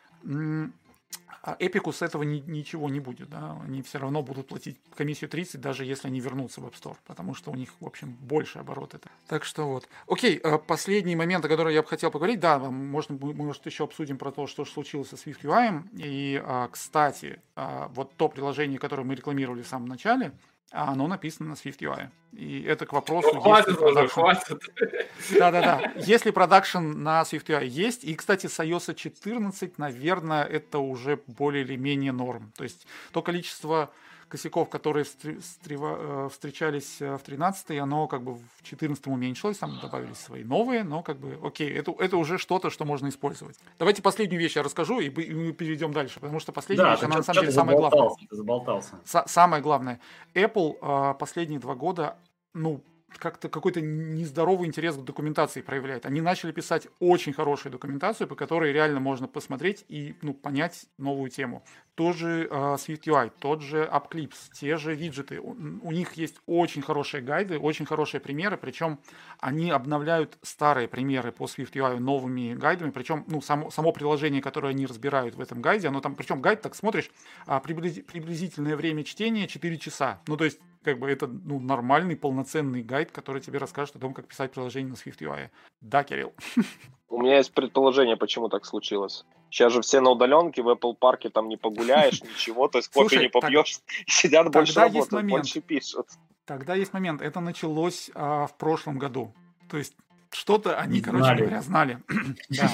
а 1.42 1.56
Эпику 1.58 1.92
с 1.92 2.02
этого 2.02 2.24
ни, 2.24 2.40
ничего 2.46 2.88
не 2.88 3.00
будет. 3.00 3.30
Да? 3.30 3.58
Они 3.64 3.80
все 3.82 3.98
равно 3.98 4.22
будут 4.22 4.48
платить 4.48 4.76
комиссию 4.94 5.30
30, 5.30 5.60
даже 5.60 5.84
если 5.84 6.08
они 6.08 6.20
вернутся 6.20 6.60
в 6.60 6.66
App 6.66 6.74
Store, 6.74 6.96
потому 7.06 7.34
что 7.34 7.50
у 7.50 7.54
них, 7.54 7.70
в 7.80 7.86
общем, 7.86 8.16
больше 8.20 8.58
оборот 8.58 8.94
это. 8.94 9.08
Так 9.28 9.44
что 9.44 9.66
вот. 9.66 9.88
Окей, 10.06 10.38
э, 10.42 10.58
последний 10.58 11.16
момент, 11.16 11.44
о 11.44 11.48
котором 11.48 11.72
я 11.72 11.82
бы 11.82 11.88
хотел 11.88 12.10
поговорить. 12.10 12.40
Да, 12.40 12.58
можно, 12.58 13.16
может, 13.20 13.64
еще 13.66 13.84
обсудим 13.84 14.18
про 14.18 14.30
то, 14.30 14.46
что 14.46 14.64
случилось 14.64 15.08
со 15.08 15.16
Swift 15.16 15.42
UI. 15.42 15.88
И, 15.94 16.42
а, 16.44 16.68
кстати, 16.68 17.40
а, 17.56 17.88
вот 17.94 18.12
то 18.16 18.28
приложение, 18.28 18.78
которое 18.78 19.04
мы 19.04 19.14
рекламировали 19.14 19.62
в 19.62 19.68
самом 19.68 19.88
начале, 19.88 20.32
а 20.70 20.92
оно 20.92 21.06
написано 21.06 21.50
на 21.50 21.54
Swift 21.54 21.78
UI. 21.78 22.08
И 22.32 22.62
это 22.62 22.84
к 22.84 22.92
вопросу... 22.92 23.30
Ну, 23.32 23.40
хватит 23.40 23.68
уже, 23.70 23.78
продакшн... 23.78 24.12
хватит. 24.20 24.62
Да-да-да. 25.38 25.92
Если 25.96 26.30
продакшн 26.30 26.78
на 26.78 27.22
Swift 27.22 27.46
UI 27.46 27.66
есть, 27.66 28.04
и, 28.04 28.14
кстати, 28.14 28.46
с 28.46 28.60
iOS 28.60 28.94
14, 28.94 29.78
наверное, 29.78 30.44
это 30.44 30.78
уже 30.78 31.20
более 31.26 31.64
или 31.64 31.76
менее 31.76 32.12
норм. 32.12 32.52
То 32.56 32.64
есть 32.64 32.86
то 33.12 33.22
количество 33.22 33.90
косяков, 34.28 34.68
которые 34.68 35.04
э, 35.04 36.28
встречались 36.30 37.00
э, 37.00 37.16
в 37.16 37.22
13 37.22 37.78
оно 37.78 38.06
как 38.06 38.22
бы 38.22 38.34
в 38.34 38.62
14 38.62 39.06
уменьшилось, 39.06 39.58
там 39.58 39.78
добавились 39.80 40.18
свои 40.18 40.44
новые, 40.44 40.84
но 40.84 41.02
как 41.02 41.18
бы, 41.18 41.38
окей, 41.42 41.70
это, 41.72 41.94
это 41.98 42.16
уже 42.16 42.38
что-то, 42.38 42.70
что 42.70 42.84
можно 42.84 43.08
использовать. 43.08 43.56
Давайте 43.78 44.02
последнюю 44.02 44.40
вещь 44.40 44.56
я 44.56 44.62
расскажу, 44.62 45.00
и 45.00 45.10
мы 45.10 45.52
перейдем 45.52 45.92
дальше, 45.92 46.20
потому 46.20 46.40
что 46.40 46.52
последняя 46.52 46.84
да, 46.84 46.92
вещь, 46.92 47.02
она 47.02 47.16
на 47.16 47.22
самом 47.22 47.40
деле 47.40 47.52
самая 47.52 47.76
главная. 47.76 48.10
Заболтался. 48.30 49.00
самое 49.04 49.62
главное. 49.62 50.00
Apple 50.34 50.78
а, 50.80 51.14
последние 51.14 51.58
два 51.58 51.74
года, 51.74 52.16
ну, 52.54 52.82
как-то 53.16 53.48
какой-то 53.48 53.80
нездоровый 53.80 54.68
интерес 54.68 54.96
к 54.96 55.04
документации 55.04 55.62
проявляет. 55.62 56.04
Они 56.06 56.20
начали 56.20 56.52
писать 56.52 56.88
очень 56.98 57.32
хорошую 57.32 57.72
документацию, 57.72 58.28
по 58.28 58.34
которой 58.34 58.72
реально 58.72 59.00
можно 59.00 59.26
посмотреть 59.26 59.84
и 59.88 60.14
ну, 60.22 60.34
понять 60.34 60.86
новую 60.98 61.30
тему. 61.30 61.64
Тоже 61.94 62.46
э, 62.48 62.54
SwiftUI, 62.54 63.32
тот 63.38 63.62
же 63.62 63.88
AppClips, 63.90 64.52
те 64.52 64.76
же 64.76 64.94
виджеты. 64.94 65.40
У, 65.40 65.52
у 65.52 65.90
них 65.90 66.12
есть 66.14 66.36
очень 66.46 66.82
хорошие 66.82 67.22
гайды, 67.22 67.58
очень 67.58 67.86
хорошие 67.86 68.20
примеры, 68.20 68.56
причем 68.56 68.98
они 69.40 69.70
обновляют 69.70 70.38
старые 70.42 70.86
примеры 70.86 71.32
по 71.32 71.44
SwiftUI 71.44 71.98
новыми 71.98 72.54
гайдами, 72.54 72.90
причем 72.90 73.24
ну, 73.26 73.40
само, 73.40 73.70
само 73.70 73.92
приложение, 73.92 74.42
которое 74.42 74.68
они 74.68 74.86
разбирают 74.86 75.34
в 75.34 75.40
этом 75.40 75.60
гайде, 75.60 75.88
оно 75.88 76.00
там, 76.00 76.14
причем 76.14 76.40
гайд, 76.40 76.60
так 76.60 76.74
смотришь, 76.74 77.10
а, 77.46 77.58
приблизительное 77.60 78.76
время 78.76 79.02
чтения 79.02 79.48
4 79.48 79.78
часа. 79.78 80.20
Ну, 80.26 80.36
то 80.36 80.44
есть 80.44 80.60
как 80.82 80.98
бы 80.98 81.10
это 81.10 81.26
ну, 81.26 81.60
нормальный, 81.60 82.16
полноценный 82.16 82.82
гайд, 82.82 83.10
который 83.10 83.40
тебе 83.40 83.58
расскажет 83.58 83.96
о 83.96 83.98
том, 83.98 84.14
как 84.14 84.26
писать 84.26 84.52
приложение 84.52 84.90
на 84.90 84.94
Swift 84.94 85.18
UI. 85.18 85.50
Да, 85.80 86.04
Кирилл? 86.04 86.32
У 87.08 87.22
меня 87.22 87.38
есть 87.38 87.52
предположение, 87.52 88.16
почему 88.16 88.48
так 88.48 88.64
случилось. 88.64 89.24
Сейчас 89.50 89.72
же 89.72 89.80
все 89.80 90.00
на 90.00 90.10
удаленке, 90.10 90.62
в 90.62 90.68
Apple 90.68 90.94
парке 90.94 91.30
там 91.30 91.48
не 91.48 91.56
погуляешь, 91.56 92.22
ничего, 92.22 92.68
то 92.68 92.78
есть 92.78 92.88
кофе 92.88 93.18
не 93.18 93.28
попьешь, 93.28 93.80
сидят 94.06 94.50
больше 94.50 94.78
работают, 94.78 95.26
больше 95.26 95.60
пишут. 95.60 96.08
Тогда 96.44 96.74
есть 96.74 96.92
момент, 96.92 97.22
это 97.22 97.40
началось 97.40 98.10
а, 98.14 98.46
в 98.46 98.56
прошлом 98.56 98.98
году. 98.98 99.34
То 99.68 99.76
есть 99.76 99.94
что-то 100.30 100.78
они, 100.78 101.00
короче 101.00 101.24
знали. 101.24 101.40
говоря, 101.40 101.62
знали. 101.62 101.98
да. 102.50 102.70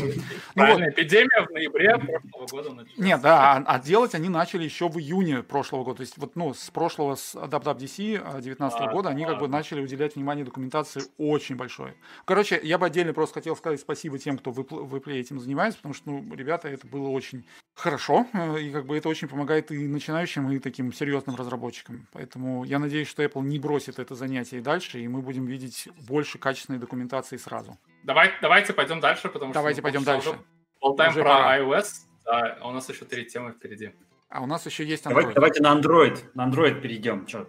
ну, 0.55 0.67
вот. 0.67 0.81
эпидемия 0.81 1.47
в 1.47 1.51
ноябре 1.51 1.97
прошлого 1.99 2.47
года 2.47 2.71
началась. 2.71 2.99
Нет, 2.99 3.21
да, 3.21 3.53
а, 3.53 3.65
а 3.67 3.79
делать 3.79 4.15
они 4.15 4.29
начали 4.29 4.65
еще 4.65 4.89
в 4.89 4.99
июне 4.99 5.43
прошлого 5.43 5.85
года. 5.85 5.99
То 5.99 6.03
есть 6.03 6.19
вот, 6.19 6.37
ну, 6.37 6.55
с 6.55 6.71
прошлого, 6.71 7.15
с 7.15 7.35
WWDC 7.35 8.41
19 8.41 8.81
а, 8.81 8.93
года 8.93 9.09
они 9.11 9.25
а. 9.25 9.29
как 9.29 9.41
бы 9.41 9.49
начали 9.49 9.83
уделять 9.83 10.17
внимание 10.17 10.45
документации 10.45 11.03
очень 11.19 11.57
большое. 11.57 11.95
Короче, 12.25 12.61
я 12.63 12.79
бы 12.79 12.87
отдельно 12.87 13.13
просто 13.13 13.35
хотел 13.35 13.57
сказать 13.57 13.81
спасибо 13.81 14.19
тем, 14.19 14.39
кто 14.39 14.51
в 14.51 14.61
Apple 14.61 15.13
этим 15.13 15.39
занимается, 15.39 15.79
потому 15.79 15.95
что, 15.95 16.11
ну, 16.11 16.35
ребята, 16.35 16.69
это 16.69 16.87
было 16.87 17.09
очень 17.09 17.45
хорошо, 17.75 18.27
э, 18.33 18.61
и 18.61 18.71
как 18.71 18.87
бы 18.87 18.97
это 18.97 19.09
очень 19.09 19.29
помогает 19.29 19.71
и 19.71 19.89
начинающим, 19.89 20.51
и 20.51 20.59
таким 20.59 20.93
серьезным 20.93 21.37
разработчикам. 21.37 22.07
Поэтому 22.13 22.65
я 22.65 22.79
надеюсь, 22.79 23.09
что 23.09 23.23
Apple 23.23 23.43
не 23.43 23.59
бросит 23.59 23.99
это 23.99 24.15
занятие 24.15 24.61
дальше, 24.61 25.01
и 25.01 25.09
мы 25.09 25.23
будем 25.23 25.47
видеть 25.47 25.89
больше 26.09 26.39
качественной 26.39 26.79
документации 26.79 27.37
сразу. 27.45 27.79
Давай, 28.03 28.33
давайте 28.43 28.73
пойдем 28.73 29.01
дальше, 29.01 29.29
потому 29.29 29.53
давайте 29.53 29.81
что... 29.81 29.91
Давайте 29.91 30.05
пойдем 30.05 30.25
дальше. 30.25 30.45
Болтаем 30.81 31.15
про 31.15 31.23
пора. 31.23 31.59
iOS, 31.59 31.87
да, 32.25 32.59
а 32.61 32.69
у 32.69 32.73
нас 32.73 32.89
еще 32.89 33.05
три 33.05 33.25
темы 33.25 33.53
впереди. 33.53 33.93
А 34.35 34.43
у 34.43 34.47
нас 34.47 34.67
еще 34.67 34.85
есть 34.85 35.07
Android. 35.07 35.11
Давайте, 35.11 35.33
давайте 35.35 35.63
на 35.63 35.75
Android. 35.77 36.19
На 36.35 36.49
Android 36.49 36.81
перейдем. 36.81 37.25
Че, 37.25 37.47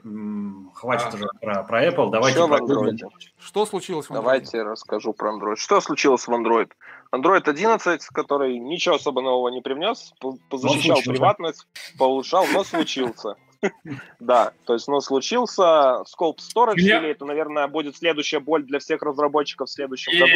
хватит 0.76 1.08
а. 1.12 1.16
уже 1.16 1.28
про, 1.42 1.64
про 1.64 1.88
Apple. 1.88 2.12
Давайте 2.12 2.38
Что 2.38 2.48
про 2.48 2.60
Android? 2.60 2.98
Что 3.40 3.66
случилось 3.66 4.06
в 4.06 4.12
Android? 4.12 4.16
Давайте 4.16 4.62
расскажу 4.62 5.14
про 5.14 5.32
Android. 5.32 5.56
Что 5.56 5.82
случилось 5.82 6.28
в 6.28 6.32
Android? 6.32 6.70
Android 7.12 7.50
11, 7.50 8.06
который 8.08 8.60
ничего 8.60 8.96
особо 8.96 9.22
нового 9.22 9.50
не 9.50 9.62
привнес, 9.62 10.14
позащищал 10.50 11.00
приватность, 11.04 11.68
получал, 11.98 12.46
но 12.54 12.64
случился. 12.64 13.36
Да, 14.20 14.54
то 14.66 14.74
есть, 14.74 14.88
ну, 14.88 15.02
случился 15.02 16.04
Scope 16.04 16.38
Storage, 16.38 16.76
или 16.78 17.10
это, 17.10 17.26
наверное, 17.26 17.68
будет 17.68 17.96
следующая 17.96 18.40
боль 18.40 18.64
для 18.64 18.80
всех 18.80 19.02
разработчиков 19.02 19.68
в 19.68 19.72
следующем 19.72 20.14
году. 20.20 20.34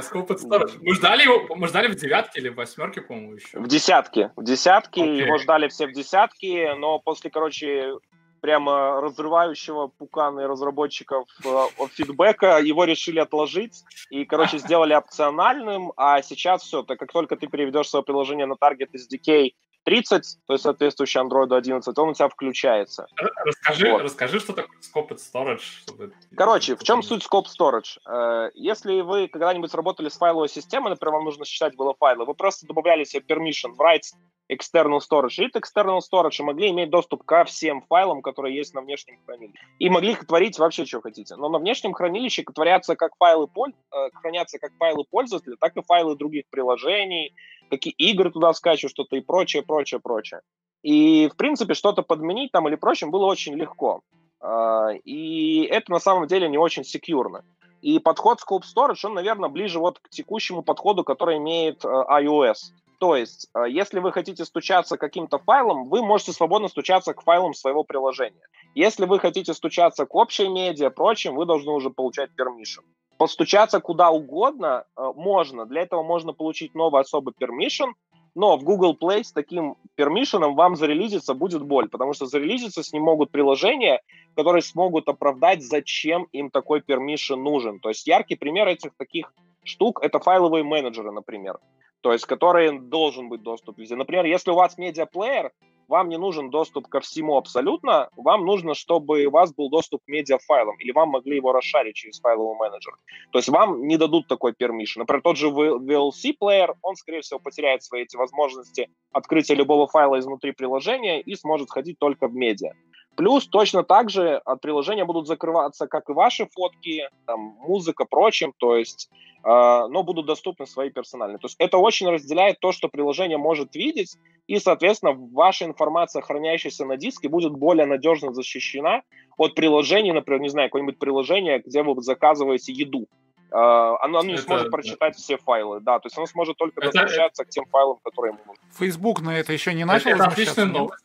Scope 0.00 0.36
Storage. 0.36 0.78
Мы 0.80 0.94
ждали 0.94 1.22
его, 1.22 1.54
мы 1.54 1.68
ждали 1.68 1.88
в 1.88 1.96
девятке 1.96 2.40
или 2.40 2.48
в 2.48 2.56
восьмерке, 2.56 3.02
по-моему, 3.02 3.34
еще. 3.34 3.58
В 3.58 3.68
десятке. 3.68 4.32
В 4.36 4.44
десятке, 4.44 5.18
его 5.18 5.38
ждали 5.38 5.68
все 5.68 5.86
в 5.86 5.92
десятке, 5.92 6.74
но 6.74 6.98
после, 6.98 7.30
короче, 7.30 7.94
прямо 8.40 9.00
разрывающего 9.00 9.88
пуканы 9.88 10.46
разработчиков 10.46 11.28
э, 11.44 11.66
фидбэка, 11.92 12.58
его 12.58 12.84
решили 12.84 13.18
отложить 13.18 13.84
и, 14.10 14.24
короче, 14.24 14.58
сделали 14.58 14.94
опциональным, 14.94 15.92
а 15.96 16.22
сейчас 16.22 16.62
все, 16.62 16.82
так 16.82 16.98
как 16.98 17.12
только 17.12 17.36
ты 17.36 17.46
переведешь 17.46 17.88
свое 17.88 18.04
приложение 18.04 18.46
на 18.46 18.54
Target 18.54 18.90
SDK 18.94 19.52
30, 19.84 20.38
то 20.46 20.52
есть 20.52 20.62
соответствующий 20.62 21.20
Android 21.20 21.54
11, 21.54 21.98
он 21.98 22.08
у 22.10 22.14
тебя 22.14 22.28
включается. 22.28 23.06
Расскажи, 23.44 23.90
вот. 23.90 24.02
расскажи 24.02 24.40
что 24.40 24.52
такое 24.52 24.78
Scoped 24.78 25.18
Storage. 25.18 25.62
Чтобы... 25.82 26.12
Короче, 26.36 26.76
в 26.76 26.82
чем 26.82 27.02
суть 27.02 27.26
Scope 27.26 27.46
Storage? 27.46 27.98
Э, 28.06 28.50
если 28.54 29.00
вы 29.00 29.28
когда-нибудь 29.28 29.74
работали 29.74 30.08
с 30.08 30.18
файловой 30.18 30.48
системой, 30.48 30.90
например, 30.90 31.14
вам 31.14 31.24
нужно 31.24 31.44
считать 31.44 31.76
было 31.76 31.94
файлы, 31.94 32.24
вы 32.24 32.34
просто 32.34 32.66
добавляли 32.66 33.04
себе 33.04 33.24
permission 33.26 33.74
write 33.78 34.12
external 34.50 34.98
storage. 34.98 35.38
И 35.38 35.48
external 35.48 36.00
storage 36.00 36.42
могли 36.42 36.70
иметь 36.70 36.90
доступ 36.90 37.24
ко 37.24 37.44
всем 37.44 37.82
файлам, 37.82 38.20
которые 38.20 38.56
есть 38.56 38.74
на 38.74 38.80
внешнем 38.80 39.18
хранилище. 39.24 39.64
И 39.78 39.88
могли 39.88 40.14
творить 40.16 40.58
вообще, 40.58 40.84
что 40.84 41.00
хотите. 41.00 41.36
Но 41.36 41.48
на 41.48 41.58
внешнем 41.58 41.92
хранилище 41.92 42.42
творятся 42.42 42.96
как 42.96 43.12
файлы, 43.16 43.46
э, 43.46 44.10
хранятся 44.14 44.58
как 44.58 44.72
файлы 44.78 45.04
пользователя, 45.04 45.56
так 45.60 45.76
и 45.76 45.82
файлы 45.82 46.16
других 46.16 46.44
приложений, 46.50 47.34
какие 47.70 47.94
игры 47.94 48.30
туда 48.30 48.52
скачивают, 48.52 48.92
что-то 48.92 49.16
и 49.16 49.20
прочее, 49.20 49.62
прочее, 49.62 50.00
прочее. 50.00 50.40
И, 50.82 51.28
в 51.32 51.36
принципе, 51.36 51.74
что-то 51.74 52.02
подменить 52.02 52.52
там 52.52 52.68
или 52.68 52.74
прочим 52.74 53.10
было 53.10 53.26
очень 53.26 53.54
легко. 53.54 54.02
А, 54.40 54.90
и 55.04 55.62
это 55.62 55.92
на 55.92 56.00
самом 56.00 56.26
деле 56.26 56.48
не 56.48 56.58
очень 56.58 56.84
секьюрно. 56.84 57.44
И 57.82 57.98
подход 57.98 58.40
Scope 58.40 58.62
Storage, 58.62 59.00
он, 59.04 59.14
наверное, 59.14 59.48
ближе 59.48 59.78
вот 59.78 59.98
к 60.00 60.08
текущему 60.10 60.62
подходу, 60.62 61.02
который 61.02 61.38
имеет 61.38 61.84
э, 61.84 61.88
iOS. 61.88 62.72
То 62.98 63.16
есть, 63.16 63.48
э, 63.54 63.64
если 63.70 64.00
вы 64.00 64.12
хотите 64.12 64.44
стучаться 64.44 64.98
к 64.98 65.00
каким-то 65.00 65.38
файлам, 65.38 65.88
вы 65.88 66.02
можете 66.02 66.32
свободно 66.32 66.68
стучаться 66.68 67.14
к 67.14 67.22
файлам 67.22 67.54
своего 67.54 67.82
приложения. 67.82 68.46
Если 68.74 69.06
вы 69.06 69.18
хотите 69.18 69.54
стучаться 69.54 70.04
к 70.04 70.14
общей 70.14 70.48
медиа, 70.48 70.90
прочим, 70.90 71.34
вы 71.34 71.46
должны 71.46 71.72
уже 71.72 71.88
получать 71.88 72.30
permission. 72.38 72.84
Постучаться 73.20 73.80
куда 73.80 74.10
угодно 74.10 74.84
э, 74.96 75.12
можно. 75.14 75.66
Для 75.66 75.82
этого 75.82 76.02
можно 76.02 76.32
получить 76.32 76.74
новый 76.74 77.02
особый 77.02 77.34
permission, 77.38 77.92
но 78.34 78.56
в 78.56 78.64
Google 78.64 78.96
Play 78.98 79.24
с 79.24 79.30
таким 79.30 79.76
пермишеном 79.94 80.54
вам 80.54 80.74
зарелизиться 80.74 81.34
будет 81.34 81.62
боль, 81.62 81.90
потому 81.90 82.14
что 82.14 82.24
зарелизиться 82.24 82.82
с 82.82 82.94
ним 82.94 83.02
могут 83.02 83.30
приложения, 83.30 84.00
которые 84.34 84.62
смогут 84.62 85.06
оправдать, 85.10 85.62
зачем 85.62 86.28
им 86.32 86.48
такой 86.48 86.80
пермишен 86.80 87.42
нужен. 87.42 87.78
То 87.78 87.90
есть 87.90 88.06
яркий 88.06 88.36
пример 88.36 88.66
этих 88.68 88.92
таких 88.96 89.34
штук– 89.64 90.00
это 90.02 90.18
файловые 90.18 90.64
менеджеры, 90.64 91.12
например 91.12 91.58
то 92.00 92.12
есть 92.12 92.26
который 92.26 92.78
должен 92.78 93.28
быть 93.28 93.42
доступ 93.42 93.78
везде. 93.78 93.96
Например, 93.96 94.24
если 94.24 94.50
у 94.50 94.54
вас 94.54 94.78
медиаплеер, 94.78 95.52
вам 95.90 96.08
не 96.08 96.18
нужен 96.18 96.50
доступ 96.50 96.86
ко 96.86 97.00
всему 97.00 97.36
абсолютно, 97.36 98.10
вам 98.16 98.46
нужно, 98.46 98.74
чтобы 98.74 99.24
у 99.24 99.30
вас 99.30 99.52
был 99.52 99.68
доступ 99.70 100.02
к 100.04 100.08
медиафайлам, 100.08 100.76
или 100.78 100.92
вам 100.92 101.08
могли 101.08 101.36
его 101.36 101.52
расшарить 101.52 101.96
через 101.96 102.20
файловый 102.20 102.56
менеджер. 102.56 102.94
То 103.32 103.38
есть 103.40 103.48
вам 103.48 103.86
не 103.88 103.96
дадут 103.96 104.28
такой 104.28 104.52
permission. 104.52 104.98
Например, 104.98 105.20
тот 105.20 105.36
же 105.36 105.48
VLC 105.48 106.34
плеер, 106.38 106.74
он, 106.82 106.94
скорее 106.94 107.22
всего, 107.22 107.40
потеряет 107.40 107.82
свои 107.82 108.02
эти 108.02 108.16
возможности 108.16 108.88
открытия 109.12 109.56
любого 109.56 109.88
файла 109.88 110.20
изнутри 110.20 110.52
приложения 110.52 111.20
и 111.20 111.34
сможет 111.34 111.70
ходить 111.70 111.98
только 111.98 112.28
в 112.28 112.34
медиа. 112.34 112.72
Плюс 113.16 113.46
точно 113.48 113.82
так 113.82 114.08
же 114.08 114.36
от 114.44 114.60
приложения 114.60 115.04
будут 115.04 115.26
закрываться 115.26 115.86
как 115.88 116.08
и 116.08 116.12
ваши 116.12 116.46
фотки, 116.46 117.08
там, 117.26 117.56
музыка, 117.66 118.04
прочим, 118.04 118.54
то 118.56 118.76
есть, 118.76 119.10
э, 119.44 119.48
но 119.48 120.02
будут 120.02 120.26
доступны 120.26 120.66
свои 120.66 120.90
персональные. 120.90 121.38
То 121.38 121.46
есть 121.46 121.56
это 121.58 121.78
очень 121.78 121.89
разделяет 121.90 122.60
то, 122.60 122.72
что 122.72 122.88
приложение 122.88 123.38
может 123.38 123.74
видеть, 123.74 124.16
и, 124.46 124.58
соответственно, 124.58 125.12
ваша 125.12 125.64
информация, 125.64 126.22
хранящаяся 126.22 126.84
на 126.84 126.96
диске, 126.96 127.28
будет 127.28 127.52
более 127.52 127.86
надежно 127.86 128.32
защищена 128.32 129.02
от 129.36 129.54
приложений, 129.54 130.12
например, 130.12 130.40
не 130.40 130.48
знаю, 130.48 130.68
какое-нибудь 130.68 130.98
приложение, 130.98 131.60
где 131.64 131.82
вы 131.82 132.00
заказываете 132.02 132.72
еду. 132.72 133.06
Uh, 133.52 133.96
оно, 134.00 134.20
оно 134.20 134.28
не 134.28 134.34
это, 134.34 134.42
сможет 134.42 134.70
прочитать 134.70 135.16
все 135.16 135.36
файлы, 135.36 135.80
да, 135.80 135.98
то 135.98 136.06
есть 136.06 136.16
оно 136.16 136.26
сможет 136.26 136.56
только 136.56 136.80
это, 136.80 136.86
возвращаться 136.86 137.44
к 137.44 137.48
тем 137.48 137.64
файлам, 137.66 137.98
которые 138.04 138.34
ему 138.34 138.40
нужны. 138.46 138.62
Facebook 138.78 139.20
на 139.22 139.36
это 139.36 139.52
еще 139.52 139.74
не 139.74 139.84
начал 139.84 140.10
это 140.10 140.26
отличная 140.26 140.66
новость. 140.66 141.04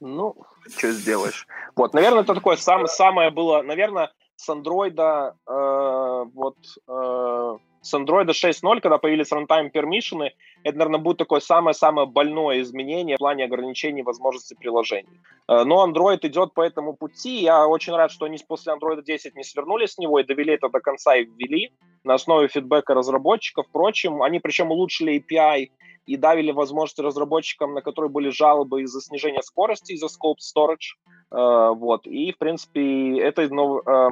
Ну, 0.00 0.36
что 0.76 0.90
сделаешь. 0.90 1.46
Вот, 1.76 1.94
наверное, 1.94 2.22
это 2.22 2.34
такое 2.34 2.56
сам, 2.56 2.86
самое 2.86 3.30
было, 3.30 3.62
наверное, 3.62 4.10
с 4.36 4.48
андроида, 4.48 5.34
э, 5.46 6.24
вот, 6.34 6.56
э, 6.88 7.58
с 7.82 7.94
андроида 7.94 8.32
6.0, 8.32 8.80
когда 8.80 8.98
появились 8.98 9.30
runtime 9.30 9.70
permission, 9.70 10.30
это, 10.64 10.78
наверное, 10.78 11.00
будет 11.00 11.18
такое 11.18 11.40
самое-самое 11.40 12.06
больное 12.06 12.62
изменение 12.62 13.16
в 13.16 13.18
плане 13.18 13.44
ограничений 13.44 14.02
возможностей 14.02 14.54
приложений. 14.54 15.20
Э, 15.48 15.64
но 15.64 15.86
Android 15.86 16.18
идет 16.22 16.54
по 16.54 16.62
этому 16.62 16.94
пути. 16.94 17.42
Я 17.42 17.66
очень 17.66 17.94
рад, 17.94 18.10
что 18.10 18.26
они 18.26 18.38
после 18.46 18.72
Android 18.72 19.02
10 19.02 19.36
не 19.36 19.44
свернули 19.44 19.86
с 19.86 19.98
него 19.98 20.18
и 20.18 20.24
довели 20.24 20.54
это 20.54 20.68
до 20.68 20.80
конца 20.80 21.16
и 21.16 21.24
ввели 21.24 21.72
на 22.02 22.14
основе 22.14 22.48
фидбэка 22.48 22.94
разработчиков. 22.94 23.66
Впрочем, 23.68 24.22
они 24.22 24.40
причем 24.40 24.70
улучшили 24.70 25.18
API 25.18 25.70
и 26.06 26.16
давили 26.16 26.52
возможности 26.52 27.00
разработчикам, 27.00 27.74
на 27.74 27.82
которые 27.82 28.10
были 28.10 28.28
жалобы 28.28 28.82
из-за 28.82 29.00
снижения 29.00 29.42
скорости, 29.42 29.92
из-за 29.92 30.06
scope 30.06 30.38
storage. 30.40 30.96
Э, 31.30 31.70
вот. 31.74 32.06
И, 32.06 32.32
в 32.32 32.38
принципе, 32.38 33.18
это 33.20 33.48
ну, 33.48 33.80
э, 33.80 34.08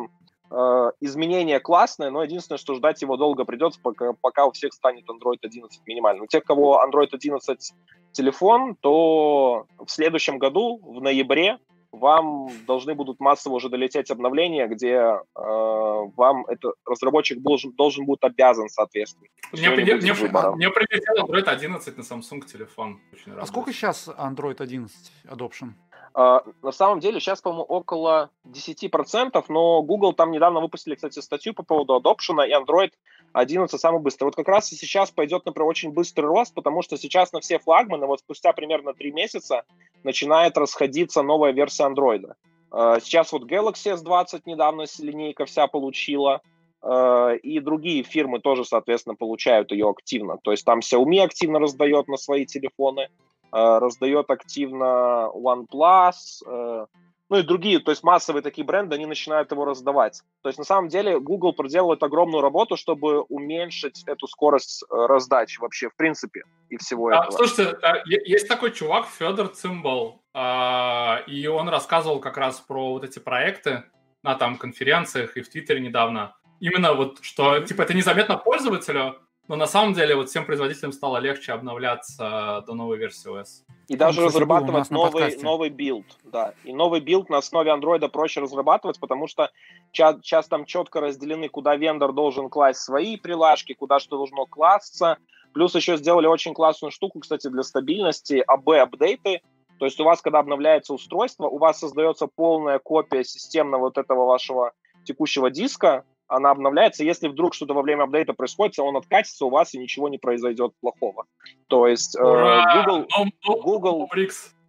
э, 0.51 0.91
изменение 1.01 1.61
классное, 1.61 2.11
но 2.11 2.23
единственное, 2.23 2.59
что 2.59 2.75
ждать 2.75 3.03
его 3.03 3.17
долго 3.17 3.45
придется, 3.45 3.81
пока, 3.83 4.15
пока 4.21 4.47
у 4.47 4.53
всех 4.53 4.73
станет 4.73 5.05
Android 5.09 5.39
11 5.43 5.83
минимальным. 5.87 6.25
У 6.25 6.29
тех, 6.29 6.45
кого 6.45 6.83
Android 6.85 7.09
11 7.13 7.73
телефон, 8.13 8.77
то 8.81 9.67
в 9.79 9.91
следующем 9.91 10.39
году, 10.39 10.81
в 10.83 11.01
ноябре, 11.01 11.59
вам 11.93 12.49
должны 12.67 12.95
будут 12.95 13.21
массово 13.21 13.55
уже 13.55 13.69
долететь 13.69 14.11
обновления, 14.11 14.67
где 14.67 14.95
э, 14.95 15.21
вам 15.37 16.47
это 16.47 16.73
разработчик 16.87 17.41
должен, 17.41 17.73
должен 17.73 18.07
будет 18.07 18.25
обязан, 18.25 18.69
соответственно. 18.69 19.29
Мне, 19.53 19.71
мне, 19.71 19.95
мне, 19.97 20.13
мне 20.15 20.71
прилетел 20.71 21.27
Android 21.27 21.45
11 21.45 21.97
на 21.99 22.03
Samsung 22.03 22.47
телефон. 22.47 23.01
Очень 23.13 23.33
а 23.33 23.47
сколько 23.47 23.73
сейчас 23.73 24.09
Android 24.09 24.61
11 24.61 25.13
adoption? 25.27 25.75
Uh, 26.15 26.41
на 26.63 26.73
самом 26.73 27.01
деле 27.01 27.21
сейчас, 27.21 27.41
по-моему, 27.41 27.65
около 27.65 28.31
10%, 28.47 29.45
но 29.49 29.83
Google 29.83 30.13
там 30.13 30.31
недавно 30.31 30.61
выпустили, 30.61 30.95
кстати, 30.95 31.21
статью 31.21 31.55
по 31.55 31.63
поводу 31.63 31.99
adoption, 31.99 32.47
и 32.47 32.53
Android 32.53 32.93
11 33.33 33.81
самый 33.81 34.01
быстрый. 34.01 34.25
Вот 34.27 34.37
как 34.37 34.49
раз 34.49 34.73
и 34.73 34.77
сейчас 34.77 35.11
пойдет, 35.11 35.45
например, 35.47 35.69
очень 35.69 35.93
быстрый 35.93 36.27
рост, 36.27 36.55
потому 36.55 36.83
что 36.83 36.97
сейчас 36.97 37.33
на 37.33 37.41
все 37.41 37.59
флагманы, 37.59 38.07
вот 38.07 38.21
спустя 38.21 38.53
примерно 38.53 38.95
3 38.95 39.13
месяца, 39.13 39.63
начинает 40.05 40.57
расходиться 40.59 41.23
новая 41.23 41.53
версия 41.53 41.85
Android. 41.85 42.33
Uh, 42.71 43.01
сейчас 43.03 43.33
вот 43.33 43.45
Galaxy 43.45 43.95
S20 43.95 44.43
недавно 44.47 44.85
линейка 44.99 45.45
вся 45.45 45.67
получила, 45.67 46.41
uh, 46.83 47.37
и 47.37 47.61
другие 47.61 48.03
фирмы 48.03 48.41
тоже, 48.41 48.65
соответственно, 48.65 49.15
получают 49.15 49.73
ее 49.73 49.91
активно. 49.91 50.39
То 50.43 50.53
есть 50.53 50.65
там 50.65 50.79
Xiaomi 50.79 51.21
активно 51.21 51.59
раздает 51.59 52.09
на 52.09 52.17
свои 52.17 52.47
телефоны, 52.47 53.09
Э, 53.53 53.79
раздает 53.79 54.31
активно 54.31 55.31
OnePlus, 55.35 56.43
э, 56.47 56.87
ну 57.33 57.39
и 57.39 57.43
другие, 57.43 57.79
то 57.79 57.91
есть 57.91 58.03
массовые 58.03 58.43
такие 58.43 58.63
бренды, 58.63 58.95
они 58.95 59.07
начинают 59.07 59.51
его 59.53 59.65
раздавать. 59.65 60.21
То 60.43 60.51
есть 60.51 60.59
на 60.59 60.67
самом 60.67 60.89
деле 60.89 61.19
Google 61.19 61.55
проделывает 61.55 62.03
огромную 62.03 62.43
работу, 62.43 62.77
чтобы 62.77 63.23
уменьшить 63.23 64.03
эту 64.07 64.27
скорость 64.27 64.85
э, 64.85 65.07
раздачи 65.07 65.59
вообще, 65.59 65.89
в 65.89 65.97
принципе, 65.97 66.43
и 66.69 66.77
всего 66.77 67.09
а, 67.09 67.25
этого. 67.25 67.31
Слушайте, 67.31 67.79
есть 68.05 68.49
такой 68.49 68.71
чувак, 68.71 69.07
Федор 69.07 69.49
Цимбал, 69.49 70.21
а, 70.35 71.23
и 71.27 71.47
он 71.47 71.71
рассказывал 71.71 72.21
как 72.21 72.37
раз 72.37 72.61
про 72.61 72.93
вот 72.93 73.03
эти 73.03 73.19
проекты 73.19 73.85
на 74.23 74.35
там 74.35 74.59
конференциях 74.59 75.39
и 75.39 75.41
в 75.41 75.49
Твиттере 75.49 75.81
недавно. 75.81 76.37
Именно 76.61 76.93
вот, 76.93 77.21
что, 77.23 77.61
типа, 77.61 77.81
это 77.81 77.95
незаметно 77.95 78.37
пользователю, 78.37 79.17
но 79.49 79.57
на 79.57 79.67
самом 79.67 79.95
деле 79.95 80.17
вот 80.17 80.29
всем 80.29 80.45
производителям 80.45 80.93
стало 80.93 81.17
легче 81.17 81.53
обновляться 81.53 82.63
до 82.67 82.75
новой 82.75 82.99
версии 82.99 83.31
OS. 83.31 83.65
И 83.93 83.97
даже 83.97 84.23
Он, 84.23 84.29
разрабатывать 84.29 84.91
новый, 84.91 85.37
новый 85.43 85.69
build, 85.69 86.07
да. 86.25 86.55
И 86.65 86.73
новый 86.73 87.01
build 87.01 87.29
на 87.29 87.37
основе 87.37 87.71
андроида 87.71 88.09
проще 88.09 88.41
разрабатывать, 88.41 88.99
потому 88.99 89.27
что 89.27 89.51
сейчас 89.93 90.49
там 90.49 90.65
четко 90.65 91.01
разделены, 91.01 91.51
куда 91.51 91.77
vendor 91.77 92.15
должен 92.15 92.49
класть 92.49 92.81
свои 92.81 93.19
прилажки, 93.19 93.75
куда 93.75 93.99
что 93.99 94.17
должно 94.17 94.47
класться. 94.47 95.19
Плюс 95.53 95.75
еще 95.75 95.99
сделали 95.99 96.27
очень 96.27 96.55
классную 96.55 96.91
штуку, 96.91 97.21
кстати, 97.21 97.49
для 97.49 97.63
стабильности, 97.63 98.43
A/B 98.47 98.73
update 98.73 99.25
ы. 99.25 99.43
То 99.79 99.85
есть 99.85 100.01
у 100.01 100.05
вас, 100.05 100.23
когда 100.23 100.39
обновляется 100.39 100.95
устройство, 100.95 101.47
у 101.47 101.59
вас 101.59 101.79
создается 101.79 102.29
полная 102.29 102.79
копия 102.79 103.25
системного 103.25 103.83
вот 103.83 103.99
этого 103.99 104.25
вашего 104.25 104.73
текущего 105.05 105.51
диска, 105.51 106.05
она 106.37 106.51
обновляется. 106.51 107.05
Если 107.05 107.29
вдруг 107.29 107.55
что-то 107.55 107.75
во 107.75 107.83
время 107.83 108.05
апдейта 108.05 108.33
происходит, 108.33 108.79
он 108.79 108.97
откатится 108.97 109.45
у 109.47 109.51
вас 109.51 109.75
и 109.75 109.79
ничего 109.79 110.09
не 110.09 110.19
произойдет 110.19 110.73
плохого. 110.81 111.27
То 111.69 111.87
есть 111.87 112.17
э, 112.17 112.21
Google... 112.21 113.07
Google 113.45 114.09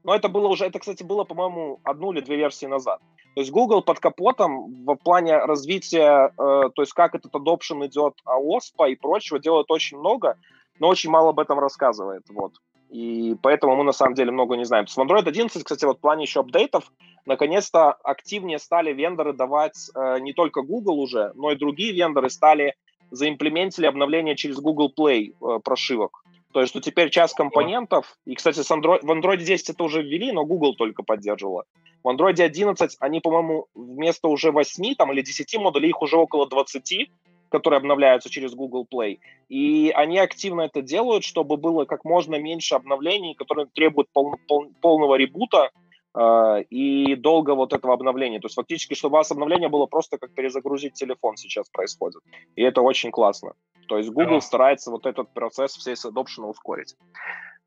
но 0.03 0.13
это 0.13 0.27
было 0.27 0.49
уже, 0.49 0.65
это, 0.65 0.79
кстати, 0.79 1.01
было, 1.01 1.23
по-моему, 1.23 1.79
одну 1.83 2.11
или 2.11 2.19
две 2.19 2.35
версии 2.35 2.65
назад. 2.65 2.99
То 3.35 3.41
есть 3.41 3.51
Google 3.51 3.81
под 3.81 3.99
капотом 3.99 4.85
в 4.85 4.95
плане 4.97 5.37
развития, 5.37 6.27
э, 6.27 6.31
то 6.37 6.81
есть 6.81 6.93
как 6.93 7.15
этот 7.15 7.33
adoption 7.33 7.85
идет 7.87 8.13
ОСПА 8.25 8.89
и 8.89 8.95
прочего, 8.95 9.39
делает 9.39 9.71
очень 9.71 9.97
много, 9.97 10.37
но 10.79 10.89
очень 10.89 11.09
мало 11.09 11.29
об 11.29 11.39
этом 11.39 11.57
рассказывает. 11.57 12.23
Вот. 12.29 12.53
И 12.93 13.35
поэтому 13.41 13.75
мы 13.75 13.83
на 13.83 13.91
самом 13.91 14.13
деле 14.13 14.31
много 14.31 14.55
не 14.55 14.65
знаем. 14.65 14.85
С 14.85 14.95
Android 14.99 15.27
11, 15.27 15.63
кстати, 15.63 15.83
вот 15.83 15.97
в 15.97 16.01
плане 16.01 16.25
еще 16.25 16.41
апдейтов, 16.41 16.91
наконец-то 17.25 17.91
активнее 17.91 18.59
стали 18.59 18.93
вендоры 18.93 19.33
давать 19.33 19.89
э, 19.95 20.19
не 20.19 20.33
только 20.33 20.61
Google 20.61 20.99
уже, 20.99 21.31
но 21.33 21.51
и 21.51 21.55
другие 21.55 21.91
вендоры 21.91 22.29
стали 22.29 22.75
заимплементили 23.09 23.87
обновления 23.87 24.35
через 24.35 24.57
Google 24.57 24.93
Play 24.95 25.31
э, 25.31 25.59
прошивок. 25.63 26.23
То 26.53 26.61
есть, 26.61 26.69
что 26.69 26.81
теперь 26.81 27.09
часть 27.09 27.33
компонентов, 27.33 28.15
и, 28.25 28.35
кстати, 28.35 28.59
с 28.59 28.69
Android, 28.69 28.99
в 29.01 29.09
Android 29.09 29.37
10 29.37 29.71
это 29.71 29.83
уже 29.83 30.03
ввели, 30.03 30.31
но 30.31 30.45
Google 30.45 30.75
только 30.75 31.01
поддерживала. 31.01 31.63
В 32.03 32.09
Android 32.09 32.39
11 32.39 32.97
они, 32.99 33.21
по-моему, 33.21 33.65
вместо 33.73 34.27
уже 34.27 34.51
8 34.51 34.93
там, 34.93 35.11
или 35.11 35.23
10 35.23 35.57
модулей, 35.57 35.89
их 35.89 36.01
уже 36.03 36.17
около 36.17 36.47
20, 36.47 37.09
которые 37.53 37.77
обновляются 37.77 38.31
через 38.31 38.55
Google 38.55 38.87
Play. 38.91 39.19
И 39.47 39.91
они 39.95 40.17
активно 40.17 40.61
это 40.61 40.81
делают, 40.81 41.23
чтобы 41.23 41.55
было 41.55 41.85
как 41.85 42.03
можно 42.03 42.39
меньше 42.39 42.73
обновлений, 42.73 43.35
которые 43.35 43.67
требуют 43.67 44.09
пол, 44.11 44.37
пол, 44.47 44.71
полного 44.81 45.13
ребута 45.13 45.69
э, 46.17 46.63
и 46.71 47.15
долго 47.15 47.53
вот 47.53 47.73
этого 47.73 47.93
обновления. 47.93 48.39
То 48.39 48.47
есть 48.47 48.55
фактически, 48.55 48.95
чтобы 48.95 49.13
у 49.13 49.17
вас 49.17 49.31
обновление 49.31 49.69
было 49.69 49.85
просто 49.85 50.17
как 50.17 50.33
перезагрузить 50.33 50.95
телефон 50.95 51.37
сейчас 51.37 51.69
происходит. 51.69 52.23
И 52.55 52.63
это 52.63 52.81
очень 52.81 53.11
классно. 53.11 53.53
То 53.87 53.99
есть 53.99 54.09
Google 54.09 54.37
yeah. 54.37 54.41
старается 54.41 54.89
вот 54.89 55.05
этот 55.05 55.31
процесс 55.35 55.75
всей 55.75 55.93
adoption 55.93 56.47
ускорить. 56.49 56.95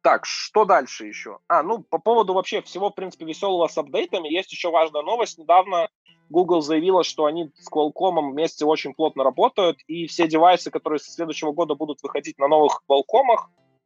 Так, 0.03 0.27
что 0.27 0.65
дальше 0.65 1.07
еще? 1.07 1.39
А, 1.47 1.63
ну, 1.63 1.79
по 1.79 1.99
поводу 1.99 2.35
вообще 2.35 2.61
всего, 2.63 2.91
в 2.91 2.95
принципе, 2.97 3.25
веселого 3.25 3.69
с 3.69 3.79
апдейтами, 3.79 4.29
есть 4.29 4.51
еще 4.51 4.71
важная 4.73 5.03
новость. 5.03 5.39
Недавно 5.39 5.89
Google 6.29 6.61
заявила, 6.61 7.05
что 7.05 7.25
они 7.25 7.51
с 7.57 7.71
Qualcomm 7.71 8.31
вместе 8.31 8.65
очень 8.65 8.95
плотно 8.95 9.25
работают, 9.25 9.79
и 9.87 10.07
все 10.07 10.27
девайсы, 10.27 10.71
которые 10.71 10.99
с 10.99 11.15
следующего 11.15 11.53
года 11.53 11.75
будут 11.75 12.03
выходить 12.03 12.39
на 12.39 12.49
новых 12.49 12.83
Qualcomm 12.89 13.37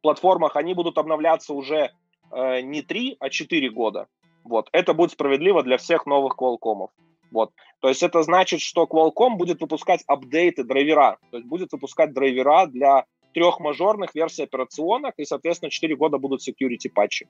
платформах, 0.01 0.55
они 0.55 0.73
будут 0.73 0.97
обновляться 0.97 1.53
уже 1.53 1.91
э, 2.31 2.61
не 2.61 2.81
3, 2.81 3.17
а 3.19 3.29
4 3.29 3.69
года. 3.69 4.07
Вот. 4.43 4.69
Это 4.71 4.93
будет 4.93 5.11
справедливо 5.11 5.63
для 5.63 5.77
всех 5.77 6.05
новых 6.05 6.35
Qualcomm. 6.37 6.87
Вот. 7.31 7.51
То 7.79 7.89
есть 7.89 8.03
это 8.03 8.23
значит, 8.23 8.61
что 8.61 8.83
Qualcomm 8.83 9.35
будет 9.35 9.61
выпускать 9.61 10.03
апдейты 10.07 10.63
драйвера, 10.63 11.17
то 11.29 11.37
есть 11.37 11.47
будет 11.47 11.71
выпускать 11.71 12.13
драйвера 12.13 12.65
для 12.65 13.05
трех 13.33 13.59
мажорных 13.59 14.15
версий 14.15 14.43
операционок, 14.43 15.13
и, 15.17 15.25
соответственно, 15.25 15.69
4 15.69 15.95
года 15.95 16.17
будут 16.17 16.41
security 16.47 16.89
патчи. 16.93 17.27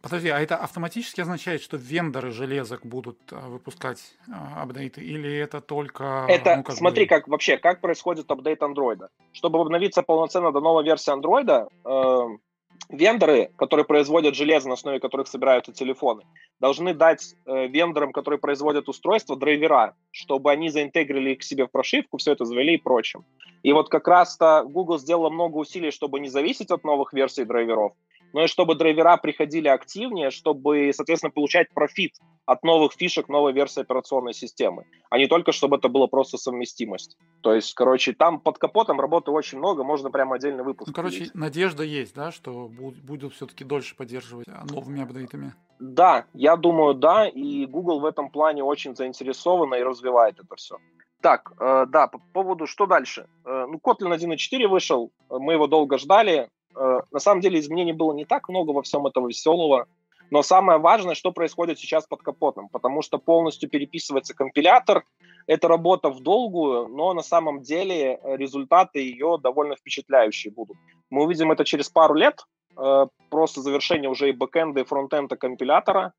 Подожди, 0.00 0.28
а 0.28 0.40
это 0.40 0.56
автоматически 0.56 1.20
означает, 1.20 1.62
что 1.62 1.76
вендоры 1.76 2.30
железок 2.30 2.86
будут 2.86 3.18
а, 3.32 3.48
выпускать 3.48 3.98
а, 4.32 4.62
апдейты, 4.62 5.00
или 5.00 5.36
это 5.36 5.60
только... 5.60 6.26
Это, 6.28 6.56
ну, 6.56 6.62
как 6.62 6.76
смотри, 6.76 7.04
бы... 7.04 7.08
как 7.08 7.28
вообще, 7.28 7.58
как 7.58 7.80
происходит 7.80 8.30
апдейт 8.30 8.62
андроида. 8.62 9.10
Чтобы 9.32 9.60
обновиться 9.60 10.02
полноценно 10.02 10.52
до 10.52 10.60
новой 10.60 10.84
версии 10.84 11.10
андроида, 11.10 11.68
э, 11.84 12.22
вендоры, 12.88 13.50
которые 13.56 13.84
производят 13.84 14.34
железо, 14.34 14.68
на 14.68 14.74
основе 14.74 15.00
которых 15.00 15.28
собираются 15.28 15.72
телефоны, 15.72 16.22
должны 16.60 16.94
дать 16.94 17.34
э, 17.46 17.66
вендорам, 17.68 18.12
которые 18.12 18.38
производят 18.38 18.88
устройства, 18.88 19.36
драйвера, 19.36 19.94
чтобы 20.10 20.50
они 20.50 20.70
заинтегрили 20.70 21.30
их 21.30 21.38
к 21.38 21.42
себе 21.42 21.66
в 21.66 21.70
прошивку, 21.70 22.18
все 22.18 22.32
это 22.32 22.44
завели 22.44 22.74
и 22.74 22.78
прочим. 22.78 23.24
И 23.62 23.72
вот 23.72 23.88
как 23.88 24.08
раз-то 24.08 24.64
Google 24.66 24.98
сделала 24.98 25.30
много 25.30 25.56
усилий, 25.56 25.90
чтобы 25.90 26.20
не 26.20 26.28
зависеть 26.28 26.70
от 26.70 26.84
новых 26.84 27.12
версий 27.12 27.44
драйверов, 27.44 27.92
но 28.32 28.44
и 28.44 28.46
чтобы 28.46 28.74
драйвера 28.74 29.16
приходили 29.16 29.68
активнее, 29.68 30.30
чтобы, 30.30 30.90
соответственно, 30.92 31.30
получать 31.30 31.70
профит 31.72 32.14
от 32.46 32.62
новых 32.62 32.92
фишек 32.92 33.28
новой 33.28 33.52
версии 33.52 33.80
операционной 33.80 34.34
системы, 34.34 34.86
а 35.10 35.18
не 35.18 35.26
только, 35.26 35.52
чтобы 35.52 35.76
это 35.76 35.88
было 35.88 36.06
просто 36.06 36.38
совместимость. 36.38 37.16
То 37.42 37.54
есть, 37.54 37.74
короче, 37.74 38.12
там 38.12 38.40
под 38.40 38.58
капотом 38.58 39.00
работы 39.00 39.30
очень 39.30 39.58
много, 39.58 39.84
можно 39.84 40.10
прямо 40.10 40.36
отдельный 40.36 40.64
выпуск. 40.64 40.88
Ну, 40.88 40.94
короче, 40.94 41.18
видеть. 41.18 41.34
надежда 41.34 41.82
есть, 41.82 42.14
да, 42.14 42.32
что 42.32 42.68
будут 42.68 43.34
все-таки 43.34 43.64
дольше 43.64 43.94
поддерживать 43.96 44.46
а, 44.48 44.64
новыми 44.64 45.02
апдейтами? 45.02 45.54
Да, 45.78 46.24
я 46.32 46.56
думаю, 46.56 46.94
да, 46.94 47.28
и 47.28 47.66
Google 47.66 48.00
в 48.00 48.06
этом 48.06 48.30
плане 48.30 48.64
очень 48.64 48.96
заинтересована 48.96 49.76
и 49.76 49.82
развивает 49.82 50.38
это 50.40 50.56
все. 50.56 50.78
Так, 51.20 51.52
э, 51.58 51.86
да, 51.88 52.06
по 52.06 52.20
поводу, 52.32 52.66
что 52.66 52.86
дальше? 52.86 53.26
Э, 53.44 53.66
ну, 53.68 53.78
Kotlin 53.78 54.16
1.4 54.16 54.68
вышел, 54.68 55.10
мы 55.28 55.54
его 55.54 55.66
долго 55.66 55.98
ждали, 55.98 56.48
Э, 56.48 56.57
на 56.74 57.18
самом 57.18 57.40
деле 57.40 57.58
изменений 57.58 57.92
было 57.92 58.12
не 58.12 58.24
так 58.24 58.48
много 58.48 58.70
во 58.70 58.82
всем 58.82 59.06
этого 59.06 59.28
веселого, 59.28 59.86
но 60.30 60.42
самое 60.42 60.78
важное, 60.78 61.14
что 61.14 61.32
происходит 61.32 61.78
сейчас 61.78 62.06
под 62.06 62.22
капотом, 62.22 62.68
потому 62.68 63.02
что 63.02 63.18
полностью 63.18 63.68
переписывается 63.68 64.34
компилятор. 64.34 65.04
Это 65.46 65.68
работа 65.68 66.10
в 66.10 66.20
долгую, 66.20 66.88
но 66.88 67.14
на 67.14 67.22
самом 67.22 67.62
деле 67.62 68.20
э, 68.22 68.36
результаты 68.36 69.00
ее 69.00 69.38
довольно 69.42 69.76
впечатляющие 69.76 70.52
будут. 70.52 70.76
Мы 71.08 71.24
увидим 71.24 71.50
это 71.50 71.64
через 71.64 71.88
пару 71.88 72.14
лет, 72.14 72.44
э, 72.76 73.06
просто 73.30 73.62
завершение 73.62 74.10
уже 74.10 74.28
и 74.28 74.32
бэкэнда, 74.32 74.80
и 74.80 74.84
фронтенда 74.84 75.36
компилятора, 75.36 76.12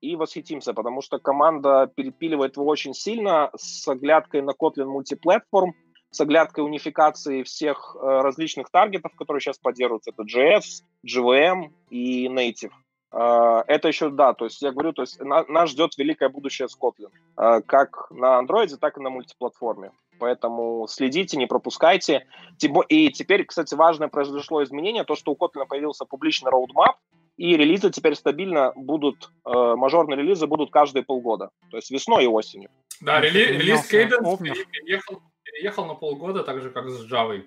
и 0.00 0.16
восхитимся, 0.16 0.74
потому 0.74 1.00
что 1.00 1.18
команда 1.18 1.90
перепиливает 1.96 2.56
его 2.56 2.66
очень 2.66 2.92
сильно 2.92 3.50
с 3.56 3.88
оглядкой 3.88 4.42
на 4.42 4.50
Kotlin 4.50 4.84
мультиплатформ, 4.84 5.74
с 6.10 6.20
оглядкой 6.20 6.64
унификации 6.64 7.42
всех 7.42 7.96
э, 8.00 8.06
различных 8.06 8.70
таргетов, 8.70 9.14
которые 9.14 9.40
сейчас 9.40 9.58
поддерживаются. 9.58 10.10
Это 10.10 10.22
JS, 10.24 10.82
JVM 11.06 11.70
и 11.90 12.26
Native. 12.26 12.72
Э, 13.12 13.62
это 13.66 13.88
еще, 13.88 14.10
да, 14.10 14.34
то 14.34 14.44
есть 14.44 14.60
я 14.62 14.72
говорю, 14.72 14.92
то 14.92 15.02
есть 15.02 15.20
на, 15.20 15.44
нас 15.44 15.70
ждет 15.70 15.96
великое 15.96 16.28
будущее 16.28 16.68
с 16.68 16.76
Kotlin, 16.76 17.10
э, 17.36 17.62
как 17.66 18.10
на 18.10 18.40
Android, 18.40 18.76
так 18.76 18.98
и 18.98 19.00
на 19.00 19.10
мультиплатформе. 19.10 19.92
Поэтому 20.18 20.86
следите, 20.88 21.38
не 21.38 21.46
пропускайте. 21.46 22.26
И 22.88 23.08
теперь, 23.10 23.44
кстати, 23.44 23.74
важное 23.74 24.08
произошло 24.08 24.62
изменение, 24.62 25.04
то, 25.04 25.14
что 25.14 25.32
у 25.32 25.36
Kotlin 25.36 25.66
появился 25.66 26.04
публичный 26.04 26.50
роудмап, 26.50 26.96
и 27.36 27.56
релизы 27.56 27.90
теперь 27.90 28.14
стабильно 28.16 28.72
будут, 28.76 29.30
э, 29.46 29.74
мажорные 29.76 30.18
релизы 30.18 30.46
будут 30.46 30.70
каждые 30.70 31.04
полгода, 31.04 31.50
то 31.70 31.78
есть 31.78 31.90
весной 31.90 32.24
и 32.24 32.26
осенью. 32.26 32.68
Да, 33.00 33.18
рели, 33.20 33.44
релиз 33.44 33.90
Cadence 33.90 34.36
переехал 34.70 35.22
переехал 35.50 35.86
на 35.86 35.94
полгода, 35.94 36.42
так 36.42 36.60
же, 36.60 36.70
как 36.70 36.88
с 36.88 37.10
Java. 37.10 37.42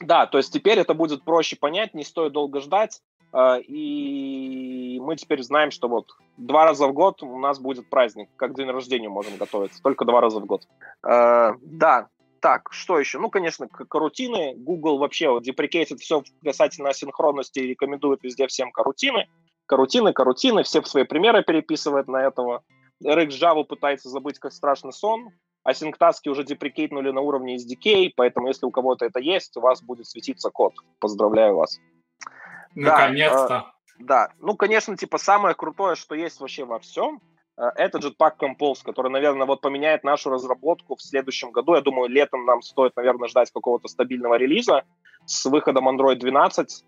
Да, 0.00 0.26
то 0.26 0.38
есть 0.38 0.52
теперь 0.52 0.78
это 0.78 0.94
будет 0.94 1.24
проще 1.24 1.56
понять, 1.56 1.94
не 1.94 2.04
стоит 2.04 2.32
долго 2.32 2.60
ждать. 2.60 3.00
А, 3.32 3.58
и 3.58 4.98
мы 5.00 5.16
теперь 5.16 5.42
знаем, 5.42 5.70
что 5.70 5.88
вот 5.88 6.06
два 6.36 6.64
раза 6.64 6.86
в 6.86 6.92
год 6.92 7.22
у 7.22 7.38
нас 7.38 7.58
будет 7.58 7.88
праздник, 7.90 8.28
как 8.36 8.54
день 8.54 8.70
рождения 8.70 9.08
можем 9.08 9.36
готовиться, 9.36 9.82
только 9.82 10.04
два 10.04 10.20
раза 10.20 10.40
в 10.40 10.46
год. 10.46 10.66
А, 11.02 11.54
да, 11.60 12.08
так, 12.40 12.68
что 12.70 12.98
еще? 12.98 13.18
Ну, 13.18 13.30
конечно, 13.30 13.68
карутины. 13.68 14.54
Google 14.56 14.98
вообще 14.98 15.28
вот 15.28 15.42
деприкейтит 15.42 16.00
все 16.00 16.22
касательно 16.42 16.92
синхронности 16.92 17.58
и 17.58 17.66
рекомендует 17.66 18.22
везде 18.22 18.46
всем 18.46 18.70
карутины. 18.70 19.26
Карутины, 19.66 20.12
карутины, 20.12 20.62
все 20.62 20.82
свои 20.82 21.04
примеры 21.04 21.42
переписывает 21.42 22.08
на 22.08 22.22
этого. 22.22 22.62
RX 23.04 23.28
Java 23.28 23.64
пытается 23.64 24.08
забыть 24.08 24.38
как 24.38 24.52
страшный 24.52 24.92
сон. 24.92 25.30
Async-таски 25.66 26.28
уже 26.28 26.44
деприкейтнули 26.44 27.10
на 27.10 27.20
уровне 27.20 27.56
SDK, 27.56 28.12
поэтому 28.16 28.48
если 28.48 28.66
у 28.66 28.70
кого-то 28.70 29.04
это 29.04 29.20
есть, 29.20 29.56
у 29.56 29.60
вас 29.60 29.82
будет 29.82 30.06
светиться 30.06 30.50
код. 30.50 30.74
Поздравляю 30.98 31.56
вас. 31.56 31.78
Наконец-то. 32.74 33.48
Да, 33.48 33.66
э, 33.98 34.04
да. 34.04 34.28
ну, 34.38 34.56
конечно, 34.56 34.96
типа 34.96 35.18
самое 35.18 35.54
крутое, 35.54 35.94
что 35.94 36.14
есть 36.14 36.40
вообще 36.40 36.64
во 36.64 36.78
всем, 36.78 37.20
э, 37.56 37.62
это 37.76 37.98
Jetpack 37.98 38.34
Compose, 38.40 38.84
который, 38.84 39.10
наверное, 39.10 39.46
вот 39.46 39.60
поменяет 39.60 40.04
нашу 40.04 40.30
разработку 40.30 40.96
в 40.96 41.02
следующем 41.02 41.50
году. 41.50 41.74
Я 41.74 41.80
думаю, 41.80 42.08
летом 42.08 42.44
нам 42.44 42.62
стоит, 42.62 42.96
наверное, 42.96 43.28
ждать 43.28 43.50
какого-то 43.50 43.88
стабильного 43.88 44.34
релиза 44.34 44.84
с 45.26 45.44
выходом 45.46 45.88
Android 45.88 46.16
12. 46.16 46.84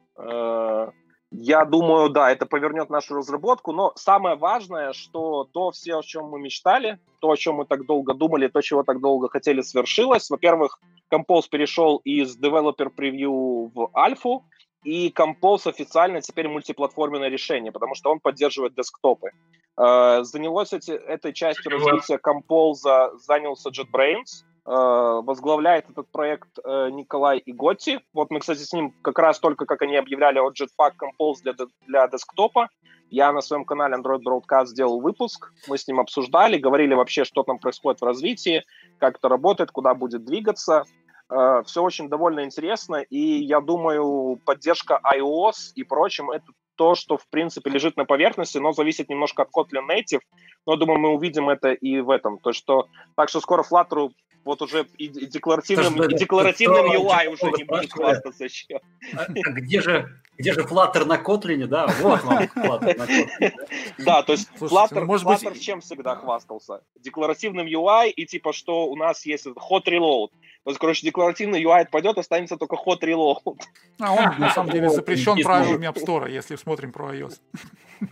Я 1.33 1.64
думаю, 1.64 2.11
да, 2.11 2.33
это 2.33 2.45
повернет 2.45 2.91
нашу 2.91 3.14
разработку, 3.14 3.72
но 3.72 3.93
самое 3.95 4.35
важное, 4.35 4.93
что 4.93 5.45
то 5.45 5.70
все, 5.70 5.99
о 5.99 6.03
чем 6.03 6.26
мы 6.26 6.41
мечтали, 6.41 6.99
то, 7.20 7.31
о 7.31 7.37
чем 7.37 7.57
мы 7.57 7.66
так 7.66 7.87
долго 7.87 8.14
думали, 8.14 8.49
то, 8.49 8.61
чего 8.61 8.83
так 8.83 9.01
долго 9.01 9.28
хотели, 9.28 9.61
свершилось. 9.61 10.28
Во-первых, 10.28 10.81
Compose 11.12 11.49
перешел 11.49 11.99
из 11.99 12.37
Developer 12.37 12.89
Preview 12.97 13.70
в 13.72 13.91
альфу, 13.97 14.45
и 14.83 15.12
Compose 15.16 15.68
официально 15.68 16.20
теперь 16.20 16.49
мультиплатформенное 16.49 17.28
решение, 17.28 17.70
потому 17.70 17.95
что 17.95 18.11
он 18.11 18.18
поддерживает 18.18 18.74
десктопы. 18.74 19.31
Э, 19.76 20.24
занялось 20.24 20.72
эти, 20.72 20.91
этой 20.91 21.33
частью 21.33 21.70
развития 21.70 22.18
Compose, 22.18 23.16
занялся 23.18 23.70
JetBrains, 23.70 24.45
возглавляет 24.65 25.89
этот 25.91 26.09
проект 26.11 26.59
э, 26.63 26.91
Николай 26.91 27.43
Иготти. 27.45 28.01
Вот 28.13 28.31
мы, 28.31 28.41
кстати, 28.41 28.61
с 28.61 28.73
ним 28.73 28.95
как 29.03 29.19
раз 29.19 29.39
только, 29.39 29.65
как 29.67 29.83
они 29.83 29.97
объявляли 29.97 30.39
о 30.39 30.51
Jetpack 30.51 30.93
Compose 31.01 31.43
для, 31.43 31.55
для 31.87 32.09
десктопа, 32.09 32.69
я 33.11 33.33
на 33.33 33.41
своем 33.41 33.65
канале 33.65 33.97
Android 33.97 34.21
Broadcast 34.23 34.67
сделал 34.67 35.01
выпуск, 35.01 35.53
мы 35.67 35.77
с 35.77 35.89
ним 35.89 35.99
обсуждали, 35.99 36.59
говорили 36.59 36.95
вообще, 36.95 37.25
что 37.25 37.43
там 37.43 37.59
происходит 37.59 38.01
в 38.01 38.05
развитии, 38.05 38.65
как 38.99 39.17
это 39.17 39.29
работает, 39.29 39.73
куда 39.73 39.95
будет 39.95 40.25
двигаться. 40.25 40.85
Э, 41.29 41.63
Все 41.67 41.83
очень 41.83 42.09
довольно 42.09 42.45
интересно, 42.45 42.97
и 42.97 43.19
я 43.19 43.61
думаю, 43.61 44.41
поддержка 44.45 45.01
iOS 45.05 45.73
и 45.75 45.83
прочим, 45.83 46.31
это 46.31 46.47
то, 46.77 46.95
что, 46.95 47.19
в 47.19 47.29
принципе, 47.29 47.69
лежит 47.69 47.99
на 47.99 48.07
поверхности, 48.07 48.57
но 48.57 48.73
зависит 48.73 49.11
немножко 49.11 49.43
от 49.43 49.51
Kotlin 49.51 49.87
Native. 49.87 50.21
Но, 50.67 50.77
думаю, 50.77 50.99
мы 50.99 51.11
увидим 51.11 51.51
это 51.51 51.73
и 51.73 52.01
в 52.01 52.09
этом. 52.09 52.39
То, 52.39 52.55
что, 52.55 52.89
так 53.17 53.29
что 53.29 53.41
скоро 53.41 53.63
Flutter 53.63 54.09
вот 54.45 54.62
уже 54.62 54.86
и, 54.97 55.09
декларативным, 55.09 56.03
и 56.03 56.16
декларативным 56.16 56.86
UI 56.93 57.26
уже 57.28 57.51
не 57.57 57.64
будет 57.64 57.93
хвастаться 57.93 58.45
еще. 58.45 58.80
А, 59.14 59.24
а 59.24 59.51
где 59.53 59.80
же, 59.80 60.20
где 60.41 60.53
же 60.53 60.61
Flutter 60.61 61.05
на 61.05 61.16
Kotlin, 61.16 61.66
да? 61.66 61.86
Вот 62.01 62.22
вам 62.24 62.38
Flutter 62.57 62.99
на 62.99 63.05
Kotlin. 63.05 63.53
Да, 63.99 64.22
то 64.22 64.32
есть 64.32 64.49
Flutter, 64.59 65.05
может 65.05 65.26
Flutter 65.26 65.51
быть... 65.51 65.62
чем 65.62 65.80
всегда 65.80 66.16
хвастался? 66.16 66.82
Декларативным 66.99 67.66
UI 67.66 68.11
и 68.11 68.26
типа, 68.26 68.53
что 68.53 68.86
у 68.86 68.97
нас 68.97 69.26
есть 69.26 69.47
hot 69.47 69.84
reload. 69.86 70.30
Вот, 70.64 70.78
короче, 70.78 71.07
декларативный 71.07 71.62
UI 71.62 71.80
отпадет, 71.80 72.18
останется 72.18 72.57
только 72.57 72.76
hot 72.76 73.01
reload. 73.03 73.59
А 74.01 74.12
он, 74.12 74.38
на 74.38 74.51
самом 74.51 74.70
деле, 74.72 74.91
запрещен 74.91 75.43
правилами 75.43 75.86
App 75.86 75.97
Store, 75.97 76.30
если 76.30 76.57
смотрим 76.57 76.93
про 76.93 77.14
iOS. 77.14 77.41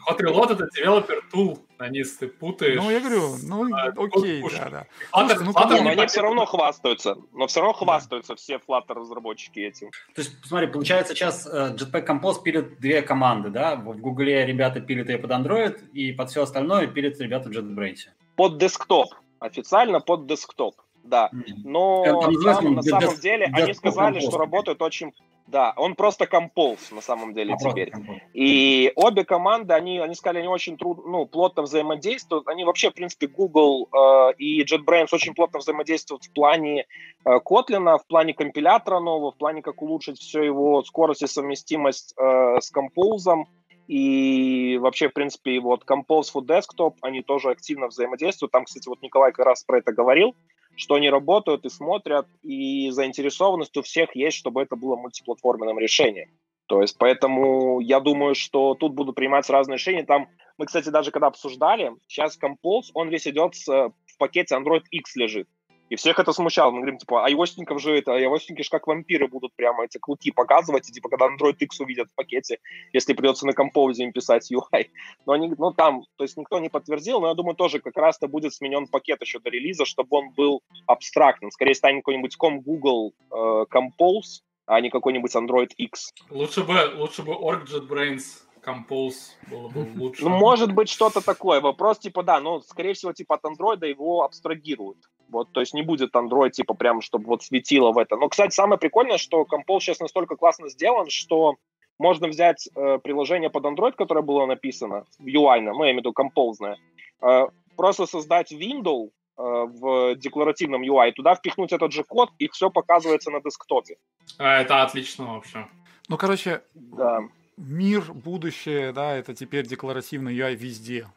Hot 0.06 0.18
Reload— 0.18 0.52
это 0.52 0.68
developer 0.76 1.20
tool, 1.32 1.58
они 1.78 2.02
ты 2.02 2.28
путаешь. 2.28 2.76
Ну, 2.76 2.90
я 2.90 3.00
говорю, 3.00 3.36
ну, 3.42 3.74
а, 3.74 3.86
окей, 3.96 4.42
да, 4.42 4.68
да. 4.70 4.86
Слушайте, 5.10 5.44
ну, 5.44 5.52
Flutter, 5.52 5.88
они 5.88 6.06
все 6.06 6.20
равно 6.20 6.44
хвастаются, 6.44 7.16
но 7.32 7.46
все 7.46 7.60
равно 7.60 7.72
хвастаются 7.72 8.36
все 8.36 8.56
Flutter 8.56 8.94
разработчики 8.94 9.60
этим. 9.60 9.90
То 10.14 10.20
есть, 10.20 10.40
посмотри, 10.40 10.66
получается, 10.66 11.14
сейчас 11.14 11.46
э, 11.46 11.74
Jetpack 11.74 12.04
Compose 12.18 12.42
пилят 12.42 12.80
две 12.80 13.02
команды, 13.02 13.50
да? 13.50 13.76
В 13.76 13.96
Гугле 13.98 14.44
ребята 14.46 14.80
пилят 14.80 15.08
ее 15.08 15.18
под 15.18 15.30
Android, 15.30 15.90
и 15.92 16.12
под 16.12 16.30
все 16.30 16.42
остальное 16.42 16.86
пилят 16.86 17.20
ребята 17.20 17.48
в 17.48 17.52
JetBrains. 17.52 18.08
Под 18.36 18.58
десктоп. 18.58 19.14
Официально 19.40 20.00
под 20.00 20.26
десктоп 20.26 20.74
да. 21.08 21.30
Но 21.64 22.04
там, 22.04 22.74
на 22.74 22.82
самом 22.82 23.16
деле 23.16 23.50
они 23.52 23.74
сказали, 23.74 24.20
что 24.20 24.38
работают 24.38 24.82
очень... 24.82 25.12
Да, 25.46 25.72
он 25.78 25.94
просто 25.94 26.26
композ 26.26 26.90
на 26.90 27.00
самом 27.00 27.32
деле 27.32 27.54
а 27.54 27.56
теперь. 27.56 27.90
И 28.34 28.92
обе 28.96 29.24
команды, 29.24 29.72
они, 29.72 29.98
они 29.98 30.14
сказали, 30.14 30.40
они 30.40 30.48
очень 30.48 30.76
труд, 30.76 31.06
ну, 31.06 31.24
плотно 31.24 31.62
взаимодействуют. 31.62 32.46
Они 32.48 32.64
вообще, 32.64 32.90
в 32.90 32.94
принципе, 32.94 33.28
Google 33.28 33.88
э, 33.90 34.34
и 34.36 34.62
JetBrains 34.62 35.08
очень 35.10 35.32
плотно 35.32 35.60
взаимодействуют 35.60 36.24
в 36.24 36.32
плане 36.34 36.84
э, 37.24 37.30
Kotlin, 37.42 37.96
в 37.96 38.06
плане 38.06 38.34
компилятора 38.34 39.00
нового, 39.00 39.32
в 39.32 39.38
плане 39.38 39.62
как 39.62 39.80
улучшить 39.80 40.18
все 40.18 40.42
его 40.42 40.82
скорость 40.84 41.22
и 41.22 41.26
совместимость 41.26 42.12
э, 42.18 42.60
с 42.60 42.70
композом. 42.70 43.48
И 43.88 44.76
вообще, 44.78 45.08
в 45.08 45.14
принципе, 45.14 45.58
вот 45.60 45.84
Compose 45.84 46.30
for 46.32 46.42
Desktop, 46.42 46.96
они 47.00 47.22
тоже 47.22 47.50
активно 47.50 47.88
взаимодействуют. 47.88 48.52
Там, 48.52 48.66
кстати, 48.66 48.86
вот 48.86 49.00
Николай 49.02 49.32
как 49.32 49.46
раз 49.46 49.64
про 49.64 49.78
это 49.78 49.92
говорил, 49.92 50.36
что 50.76 50.96
они 50.96 51.08
работают 51.08 51.64
и 51.64 51.70
смотрят, 51.70 52.26
и 52.42 52.90
заинтересованность 52.90 53.76
у 53.78 53.82
всех 53.82 54.14
есть, 54.14 54.36
чтобы 54.36 54.62
это 54.62 54.76
было 54.76 54.94
мультиплатформенным 54.96 55.78
решением. 55.78 56.28
То 56.66 56.82
есть, 56.82 56.98
поэтому 56.98 57.80
я 57.80 57.98
думаю, 57.98 58.34
что 58.34 58.74
тут 58.74 58.92
будут 58.92 59.16
приниматься 59.16 59.54
разные 59.54 59.78
решения. 59.78 60.04
Там 60.04 60.28
мы, 60.58 60.66
кстати, 60.66 60.90
даже 60.90 61.10
когда 61.10 61.28
обсуждали, 61.28 61.92
сейчас 62.06 62.38
Compose, 62.38 62.90
он 62.92 63.08
весь 63.08 63.26
идет 63.26 63.54
с, 63.54 63.66
в 63.66 64.18
пакете 64.18 64.54
Android 64.54 64.82
X 64.90 65.16
лежит. 65.16 65.48
И 65.88 65.96
всех 65.96 66.18
это 66.18 66.32
смущало. 66.32 66.70
Мы 66.70 66.78
говорим, 66.78 66.98
типа, 66.98 67.24
айосников 67.24 67.80
же 67.80 67.96
это, 67.96 68.14
айосники 68.14 68.62
же 68.62 68.70
как 68.70 68.86
вампиры 68.86 69.28
будут 69.28 69.54
прямо 69.54 69.84
эти 69.84 69.98
клыки 69.98 70.30
показывать, 70.30 70.88
и, 70.88 70.92
типа, 70.92 71.08
когда 71.08 71.26
Android 71.26 71.56
X 71.58 71.80
увидят 71.80 72.10
в 72.10 72.14
пакете, 72.14 72.58
если 72.92 73.14
придется 73.14 73.46
на 73.46 73.52
композе 73.52 74.04
им 74.04 74.12
писать 74.12 74.50
UI. 74.52 74.88
Но 75.26 75.32
они, 75.32 75.52
ну, 75.56 75.72
там, 75.72 76.02
то 76.16 76.24
есть 76.24 76.36
никто 76.36 76.58
не 76.58 76.68
подтвердил, 76.68 77.20
но 77.20 77.28
я 77.28 77.34
думаю, 77.34 77.54
тоже 77.54 77.80
как 77.80 77.96
раз-то 77.96 78.28
будет 78.28 78.54
сменен 78.54 78.86
пакет 78.86 79.20
еще 79.22 79.38
до 79.38 79.50
релиза, 79.50 79.84
чтобы 79.84 80.16
он 80.16 80.30
был 80.30 80.62
абстрактным. 80.86 81.50
Скорее 81.50 81.74
станет 81.74 82.00
какой-нибудь 82.00 82.36
ком 82.36 82.60
Google 82.60 83.14
э, 83.30 83.64
Compose, 83.70 84.42
а 84.66 84.80
не 84.80 84.90
какой-нибудь 84.90 85.34
Android 85.34 85.70
X. 85.76 86.12
Лучше 86.30 86.64
бы, 86.64 86.74
лучше 86.96 87.22
бы 87.22 87.32
Org 87.32 87.64
JetBrains 87.64 88.44
Compose 88.62 89.32
было 89.50 89.68
бы 89.68 89.88
лучше. 89.96 90.24
Ну, 90.24 90.30
может 90.30 90.72
быть, 90.72 90.90
что-то 90.90 91.24
такое. 91.24 91.60
Вопрос, 91.60 91.98
типа, 91.98 92.22
да, 92.22 92.40
но, 92.40 92.60
скорее 92.60 92.92
всего, 92.92 93.12
типа, 93.12 93.36
от 93.36 93.44
Android 93.44 93.86
его 93.86 94.24
абстрагируют. 94.24 94.98
Вот, 95.30 95.52
то 95.52 95.60
есть 95.60 95.74
не 95.74 95.82
будет 95.82 96.14
Android, 96.14 96.50
типа, 96.50 96.74
прям, 96.74 97.00
чтобы 97.00 97.26
вот 97.26 97.42
светило 97.42 97.92
в 97.92 97.98
это. 97.98 98.16
Но, 98.16 98.28
кстати, 98.28 98.54
самое 98.54 98.78
прикольное, 98.78 99.18
что 99.18 99.42
Compose 99.42 99.80
сейчас 99.80 100.00
настолько 100.00 100.36
классно 100.36 100.68
сделан, 100.68 101.08
что 101.10 101.56
можно 101.98 102.28
взять 102.28 102.68
э, 102.74 102.98
приложение 102.98 103.50
под 103.50 103.64
Android, 103.64 103.92
которое 103.92 104.22
было 104.22 104.46
написано, 104.46 105.04
UI, 105.20 105.60
ну, 105.60 105.84
я 105.84 105.90
имею 105.90 105.96
в 105.96 105.98
виду 105.98 106.14
Compose, 106.16 106.76
э, 107.20 107.46
просто 107.76 108.06
создать 108.06 108.52
window 108.52 109.08
э, 109.08 109.10
в 109.42 110.14
декларативном 110.16 110.82
UI, 110.82 111.12
туда 111.12 111.34
впихнуть 111.34 111.72
этот 111.72 111.92
же 111.92 112.04
код, 112.04 112.30
и 112.38 112.48
все 112.48 112.70
показывается 112.70 113.30
на 113.30 113.40
десктопе. 113.40 113.96
А, 114.38 114.60
это 114.60 114.82
отлично 114.82 115.34
вообще. 115.34 115.66
Ну, 116.08 116.16
короче, 116.16 116.62
да 116.74 117.28
мир, 117.58 118.12
будущее, 118.12 118.92
да, 118.92 119.16
это 119.16 119.34
теперь 119.34 119.66
декларативный 119.66 120.34
UI 120.34 120.54
везде. 120.54 121.08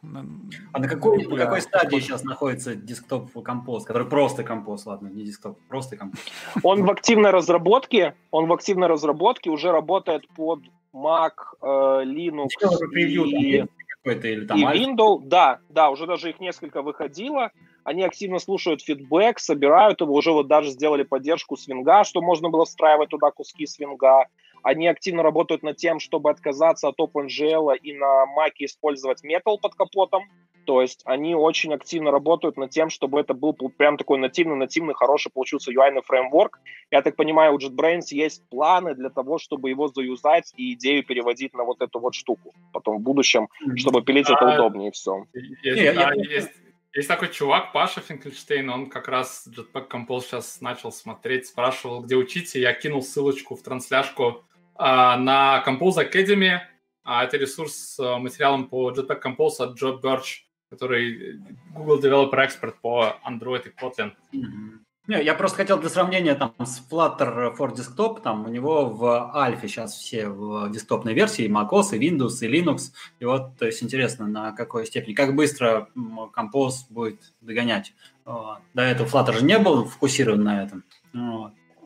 А 0.72 0.78
на 0.78 0.88
какой, 0.88 1.24
на 1.26 1.36
какой 1.36 1.62
стадии 1.62 2.00
сейчас 2.00 2.24
находится 2.24 2.74
десктоп 2.74 3.30
компост, 3.42 3.86
который 3.86 4.08
просто 4.08 4.42
компост, 4.42 4.86
ладно, 4.86 5.08
не 5.08 5.24
десктоп, 5.24 5.58
просто 5.68 5.96
компост? 5.96 6.30
Он 6.62 6.84
в 6.84 6.90
активной 6.90 7.30
разработке, 7.30 8.14
он 8.30 8.46
в 8.46 8.52
активной 8.52 8.88
разработке, 8.88 9.50
уже 9.50 9.70
работает 9.70 10.28
под 10.28 10.60
Mac, 10.92 11.32
э, 11.62 11.66
Linux 12.04 12.48
и, 12.92 13.64
или 14.04 14.46
там 14.46 14.58
и 14.58 14.62
Windows. 14.62 15.20
Да, 15.24 15.60
да, 15.68 15.90
уже 15.90 16.06
даже 16.06 16.30
их 16.30 16.40
несколько 16.40 16.82
выходило. 16.82 17.50
Они 17.84 18.02
активно 18.02 18.38
слушают 18.38 18.82
фидбэк, 18.82 19.38
собирают 19.38 20.00
его, 20.00 20.14
уже 20.14 20.32
вот 20.32 20.46
даже 20.46 20.70
сделали 20.70 21.02
поддержку 21.02 21.56
свинга, 21.56 22.04
что 22.04 22.20
можно 22.20 22.48
было 22.48 22.64
встраивать 22.64 23.08
туда 23.08 23.30
куски 23.30 23.66
свинга. 23.66 24.26
Они 24.62 24.88
активно 24.88 25.22
работают 25.22 25.62
над 25.62 25.76
тем, 25.76 25.98
чтобы 25.98 26.30
отказаться 26.30 26.88
от 26.88 26.98
OpenGL 26.98 27.76
и 27.76 27.92
на 27.94 28.24
Mac 28.36 28.52
использовать 28.58 29.24
Metal 29.24 29.58
под 29.60 29.74
капотом. 29.74 30.24
То 30.64 30.80
есть 30.80 31.02
они 31.04 31.34
очень 31.34 31.74
активно 31.74 32.10
работают 32.10 32.56
над 32.56 32.70
тем, 32.70 32.88
чтобы 32.88 33.18
это 33.18 33.34
был 33.34 33.52
прям 33.52 33.96
такой 33.96 34.18
нативный-нативный, 34.18 34.94
хороший 34.94 35.30
получился 35.32 35.72
UI 35.72 36.00
фреймворк. 36.04 36.60
Я 36.90 37.02
так 37.02 37.16
понимаю, 37.16 37.54
у 37.54 37.58
JetBrains 37.58 38.06
есть 38.10 38.48
планы 38.48 38.94
для 38.94 39.10
того, 39.10 39.38
чтобы 39.38 39.70
его 39.70 39.88
заюзать 39.88 40.52
и 40.56 40.74
идею 40.74 41.04
переводить 41.04 41.52
на 41.54 41.64
вот 41.64 41.80
эту 41.80 41.98
вот 41.98 42.14
штуку 42.14 42.54
потом 42.72 42.98
в 42.98 43.00
будущем, 43.00 43.48
чтобы 43.76 44.02
пилить 44.02 44.30
а, 44.30 44.34
это 44.34 44.54
удобнее 44.54 44.90
и 44.90 44.92
все. 44.92 45.24
Есть, 45.62 45.94
да, 45.96 46.12
есть, 46.14 46.50
есть 46.94 47.08
такой 47.08 47.28
чувак, 47.28 47.72
Паша 47.72 48.00
Финкельштейн, 48.00 48.68
он 48.68 48.90
как 48.90 49.08
раз 49.08 49.48
Jetpack 49.48 49.88
Compose 49.88 50.22
сейчас 50.22 50.60
начал 50.60 50.92
смотреть, 50.92 51.46
спрашивал, 51.46 52.02
где 52.02 52.16
учить, 52.16 52.54
и 52.54 52.60
я 52.60 52.72
кинул 52.74 53.02
ссылочку 53.02 53.56
в 53.56 53.62
трансляшку 53.62 54.44
на 54.78 55.62
Compose 55.66 56.10
Academy. 56.10 56.58
А 57.04 57.24
это 57.24 57.36
ресурс 57.36 57.74
с 57.74 57.98
а, 57.98 58.18
материалом 58.18 58.68
по 58.68 58.90
Jetpack 58.92 59.20
Compose 59.22 59.56
от 59.58 59.80
Joe 59.80 60.00
Birch, 60.00 60.44
который 60.70 61.40
Google 61.74 62.00
Developer 62.00 62.34
Expert 62.34 62.74
по 62.80 63.16
Android 63.28 63.68
и 63.68 63.70
Kotlin. 63.70 64.12
Mm-hmm. 64.32 64.78
Не, 65.08 65.20
я 65.20 65.34
просто 65.34 65.56
хотел 65.56 65.80
для 65.80 65.90
сравнения 65.90 66.36
там 66.36 66.54
с 66.60 66.80
Flutter 66.88 67.56
for 67.56 67.74
Desktop, 67.74 68.22
там 68.22 68.44
у 68.46 68.48
него 68.48 68.88
в 68.88 69.36
альфе 69.36 69.66
сейчас 69.66 69.94
все 69.94 70.28
в 70.28 70.70
десктопной 70.70 71.12
версии, 71.12 71.50
macOS, 71.50 71.96
и 71.96 72.08
Windows, 72.08 72.38
и 72.40 72.48
Linux. 72.48 72.92
И 73.18 73.24
вот, 73.24 73.56
то 73.58 73.66
есть 73.66 73.82
интересно, 73.82 74.28
на 74.28 74.52
какой 74.52 74.86
степени, 74.86 75.14
как 75.14 75.34
быстро 75.34 75.88
Compose 75.96 76.84
будет 76.88 77.20
догонять. 77.40 77.94
До 78.24 78.60
этого 78.76 79.08
Flutter 79.08 79.40
же 79.40 79.44
не 79.44 79.58
был 79.58 79.86
фокусирован 79.86 80.44
на 80.44 80.62
этом. 80.62 80.84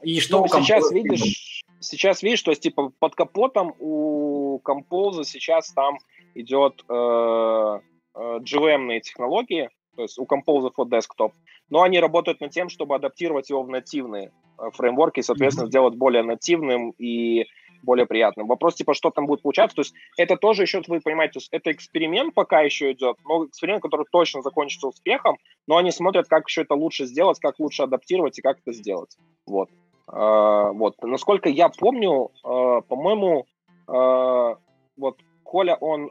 И 0.03 0.21
что 0.21 0.43
ну, 0.43 0.49
сейчас 0.49 0.93
видишь, 0.93 1.56
сейчас 1.81 2.23
видишь, 2.23 2.43
то 2.43 2.51
есть 2.51 2.63
типа 2.63 2.93
под 2.99 3.15
капотом 3.15 3.75
у 3.79 4.61
Compose 4.65 5.25
сейчас 5.25 5.73
там 5.73 5.99
идет 6.35 6.85
э, 6.89 6.93
э, 8.15 8.39
GVM 8.39 9.01
технологии, 9.01 9.71
то 9.97 10.03
есть 10.03 10.19
у 10.19 10.25
Compose 10.25 10.71
for 10.77 10.87
Desktop, 10.87 11.33
но 11.71 11.83
они 11.83 11.99
работают 12.01 12.41
над 12.41 12.51
тем, 12.51 12.69
чтобы 12.69 12.95
адаптировать 12.95 13.51
его 13.51 13.63
в 13.63 13.69
нативные 13.69 14.33
э, 14.59 14.71
фреймворки 14.73 15.21
и, 15.21 15.23
соответственно, 15.23 15.67
mm-hmm. 15.67 15.71
сделать 15.71 15.95
более 15.95 16.23
нативным 16.23 16.91
и 16.99 17.47
более 17.83 18.07
приятным. 18.07 18.47
Вопрос, 18.49 18.75
типа, 18.75 18.95
что 18.95 19.11
там 19.11 19.27
будет 19.27 19.43
получаться, 19.43 19.77
то 19.77 19.81
есть 19.81 19.95
это 20.17 20.37
тоже 20.37 20.63
еще, 20.63 20.83
вы 20.87 21.01
понимаете, 21.01 21.41
это 21.51 21.71
эксперимент 21.73 22.35
пока 22.35 22.61
еще 22.63 22.93
идет, 22.93 23.17
но 23.25 23.47
эксперимент, 23.47 23.83
который 23.83 24.07
точно 24.11 24.43
закончится 24.43 24.89
успехом, 24.89 25.39
но 25.67 25.77
они 25.77 25.91
смотрят, 25.91 26.27
как 26.27 26.49
еще 26.49 26.63
это 26.63 26.75
лучше 26.75 27.07
сделать, 27.07 27.39
как 27.39 27.59
лучше 27.59 27.83
адаптировать 27.83 28.39
и 28.39 28.43
как 28.43 28.59
это 28.59 28.73
сделать. 28.73 29.17
Вот. 29.47 29.71
А, 30.07 30.73
вот. 30.73 30.95
Насколько 31.03 31.49
я 31.49 31.69
помню, 31.69 32.31
а, 32.43 32.81
по-моему, 32.83 33.47
а, 33.87 34.57
вот 34.97 35.19
Коля, 35.45 35.77
он 35.77 36.11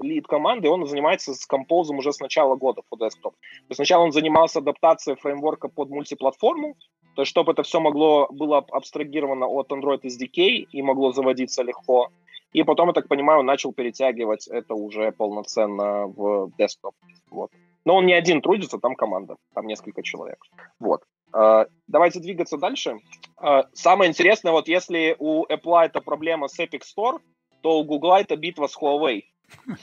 лид 0.00 0.26
команды, 0.26 0.70
он 0.70 0.86
занимается 0.86 1.34
с 1.34 1.44
композом 1.44 1.98
уже 1.98 2.14
с 2.14 2.18
начала 2.18 2.56
года 2.56 2.80
по 2.88 2.94
desktop. 2.94 3.32
То 3.32 3.68
есть 3.68 3.76
сначала 3.76 4.04
он 4.04 4.12
занимался 4.12 4.60
адаптацией 4.60 5.18
фреймворка 5.18 5.68
под 5.68 5.90
мультиплатформу, 5.90 6.76
то 7.14 7.22
есть 7.22 7.30
чтобы 7.30 7.52
это 7.52 7.62
все 7.62 7.78
могло 7.78 8.26
было 8.30 8.64
абстрагировано 8.70 9.46
от 9.46 9.70
Android 9.70 10.00
SDK 10.02 10.66
и 10.72 10.82
могло 10.82 11.12
заводиться 11.12 11.62
легко. 11.62 12.08
И 12.52 12.62
потом, 12.62 12.88
я 12.88 12.94
так 12.94 13.06
понимаю, 13.06 13.40
он 13.40 13.46
начал 13.46 13.72
перетягивать 13.72 14.48
это 14.48 14.74
уже 14.74 15.12
полноценно 15.12 16.06
в 16.06 16.50
desktop. 16.58 16.94
Вот. 17.30 17.50
Но 17.84 17.96
он 17.96 18.06
не 18.06 18.14
один 18.14 18.40
трудится, 18.40 18.78
там 18.78 18.94
команда, 18.94 19.36
там 19.54 19.66
несколько 19.66 20.02
человек. 20.02 20.42
Вот. 20.78 21.02
Uh, 21.32 21.68
давайте 21.86 22.20
двигаться 22.20 22.56
дальше. 22.56 22.98
Uh, 23.38 23.64
самое 23.72 24.10
интересное, 24.10 24.52
вот 24.52 24.68
если 24.68 25.16
у 25.18 25.46
Apple 25.46 25.84
это 25.84 26.00
проблема 26.00 26.48
с 26.48 26.58
Epic 26.58 26.82
Store, 26.82 27.20
то 27.60 27.78
у 27.78 27.84
Google 27.84 28.14
это 28.14 28.36
битва 28.36 28.66
с 28.66 28.76
Huawei. 28.76 29.24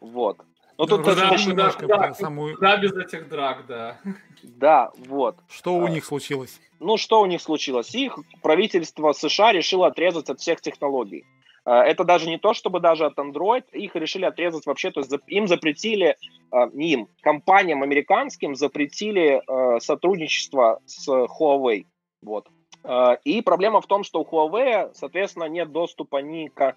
Вот. 0.00 0.38
Но 0.78 0.86
тут 0.86 1.04
ну, 1.04 1.14
да, 1.14 1.36
немножко 1.36 1.86
да, 1.86 1.98
про 1.98 2.14
саму... 2.14 2.56
да, 2.58 2.78
без 2.78 2.92
этих 2.92 3.28
драк, 3.28 3.66
да. 3.66 4.00
Да, 4.42 4.90
вот. 4.96 5.36
Что 5.50 5.76
у 5.76 5.86
них 5.88 6.06
случилось? 6.06 6.58
Ну, 6.78 6.96
что 6.96 7.20
у 7.20 7.26
них 7.26 7.42
случилось? 7.42 7.94
Их 7.94 8.18
правительство 8.40 9.12
США 9.12 9.52
решило 9.52 9.88
отрезать 9.88 10.30
от 10.30 10.40
всех 10.40 10.62
технологий. 10.62 11.26
Это 11.72 12.02
даже 12.02 12.28
не 12.28 12.36
то, 12.36 12.52
чтобы 12.52 12.80
даже 12.80 13.06
от 13.06 13.16
Android, 13.16 13.62
их 13.70 13.94
решили 13.94 14.24
отрезать 14.24 14.66
вообще, 14.66 14.90
то 14.90 15.00
есть 15.00 15.12
им 15.28 15.46
запретили, 15.46 16.16
не 16.72 16.92
им, 16.94 17.08
компаниям 17.20 17.84
американским 17.84 18.56
запретили 18.56 19.40
сотрудничество 19.78 20.80
с 20.86 21.08
Huawei. 21.08 21.86
Вот. 22.22 22.48
И 23.24 23.40
проблема 23.42 23.80
в 23.80 23.86
том, 23.86 24.02
что 24.02 24.20
у 24.20 24.24
Huawei, 24.24 24.90
соответственно, 24.94 25.44
нет 25.44 25.70
доступа 25.70 26.16
ни 26.16 26.48
к 26.48 26.74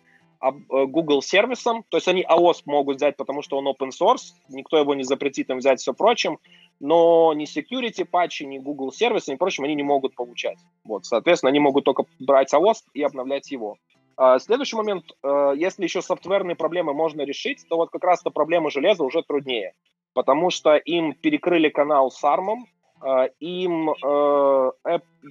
Google 0.69 1.23
сервисам, 1.23 1.83
то 1.89 1.97
есть 1.97 2.07
они 2.07 2.23
AOS 2.23 2.63
могут 2.65 2.97
взять, 2.97 3.17
потому 3.17 3.41
что 3.41 3.57
он 3.57 3.67
open 3.67 3.89
source, 3.89 4.33
никто 4.49 4.77
его 4.77 4.93
не 4.93 5.03
запретит 5.03 5.49
им 5.49 5.57
взять 5.57 5.79
все 5.79 5.93
прочим, 5.93 6.37
но 6.79 7.33
ни 7.33 7.45
security 7.45 8.05
патчи, 8.05 8.43
ни 8.43 8.59
Google 8.59 8.91
сервисы, 8.91 9.31
ни 9.31 9.37
прочим 9.37 9.63
они 9.63 9.73
не 9.73 9.83
могут 9.83 10.13
получать. 10.13 10.57
Вот, 10.83 11.05
соответственно, 11.05 11.49
они 11.49 11.59
могут 11.59 11.85
только 11.85 12.05
брать 12.19 12.53
AOS 12.53 12.83
и 12.93 13.01
обновлять 13.01 13.49
его. 13.51 13.77
А, 14.15 14.39
следующий 14.39 14.75
момент, 14.75 15.05
э, 15.23 15.53
если 15.55 15.83
еще 15.83 16.01
софтверные 16.01 16.55
проблемы 16.55 16.93
можно 16.93 17.21
решить, 17.21 17.65
то 17.67 17.77
вот 17.77 17.89
как 17.89 18.03
раз-то 18.03 18.29
проблемы 18.29 18.69
железа 18.69 19.03
уже 19.03 19.23
труднее, 19.23 19.73
потому 20.13 20.49
что 20.49 20.75
им 20.75 21.13
перекрыли 21.13 21.69
канал 21.69 22.11
с 22.11 22.23
ARM, 22.23 22.65
э, 23.03 23.29
им, 23.39 23.89
э, 23.89 24.71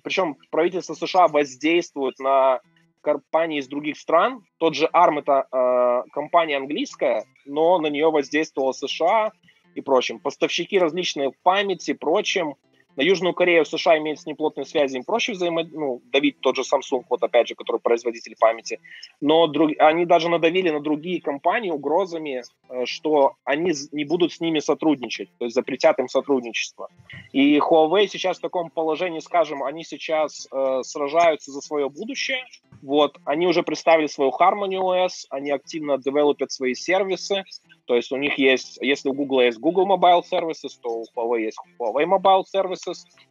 причем 0.02 0.36
правительство 0.50 0.94
США 0.94 1.28
воздействует 1.28 2.18
на 2.18 2.60
компании 3.00 3.58
из 3.58 3.68
других 3.68 3.98
стран. 3.98 4.44
Тот 4.58 4.74
же 4.74 4.88
ARM 4.92 5.20
это 5.20 6.04
компания 6.12 6.56
английская, 6.56 7.24
но 7.44 7.78
на 7.78 7.88
нее 7.88 8.10
воздействовала 8.10 8.70
США, 8.70 9.32
и 9.74 9.80
прочим. 9.80 10.18
Поставщики 10.20 10.78
различные 10.78 11.32
памяти, 11.42 11.94
прочим. 11.94 12.56
На 12.96 13.02
Южную 13.02 13.34
Корею 13.34 13.64
США 13.64 13.98
имеют 13.98 14.20
с 14.20 14.26
ней 14.26 14.34
плотные 14.34 14.64
связи, 14.64 14.96
им 14.96 15.04
проще 15.04 15.32
взаимо... 15.32 15.64
ну, 15.64 16.02
давить 16.12 16.40
тот 16.40 16.56
же 16.56 16.62
Samsung, 16.62 17.04
вот 17.08 17.22
опять 17.22 17.48
же, 17.48 17.54
который 17.54 17.80
производитель 17.80 18.36
памяти. 18.38 18.80
Но 19.20 19.46
друг... 19.46 19.70
они 19.78 20.04
даже 20.04 20.28
надавили 20.28 20.70
на 20.70 20.80
другие 20.80 21.20
компании 21.20 21.70
угрозами, 21.70 22.42
э, 22.68 22.84
что 22.84 23.34
они 23.44 23.72
не 23.92 24.04
будут 24.04 24.32
с 24.32 24.40
ними 24.40 24.58
сотрудничать, 24.58 25.30
то 25.38 25.46
есть 25.46 25.54
запретят 25.54 25.98
им 25.98 26.08
сотрудничество. 26.08 26.88
И 27.32 27.58
Huawei 27.58 28.06
сейчас 28.08 28.38
в 28.38 28.42
таком 28.42 28.70
положении, 28.70 29.20
скажем, 29.20 29.62
они 29.62 29.84
сейчас 29.84 30.46
э, 30.52 30.82
сражаются 30.84 31.50
за 31.50 31.60
свое 31.60 31.88
будущее. 31.88 32.44
Вот, 32.82 33.16
они 33.24 33.46
уже 33.46 33.62
представили 33.62 34.06
свою 34.06 34.32
Harmony 34.32 34.78
OS, 34.80 35.26
они 35.30 35.50
активно 35.50 35.98
девелопят 35.98 36.50
свои 36.50 36.74
сервисы, 36.74 37.44
то 37.86 37.96
есть 37.96 38.12
у 38.12 38.16
них 38.16 38.38
есть, 38.38 38.78
если 38.80 39.08
у 39.08 39.12
Google 39.12 39.40
есть 39.42 39.58
Google 39.58 39.86
Mobile 39.86 40.22
Services, 40.30 40.78
то 40.80 41.00
у 41.00 41.04
Huawei 41.14 41.42
есть 41.42 41.58
Huawei 41.78 42.04
Mobile 42.04 42.44
Services. 42.54 42.81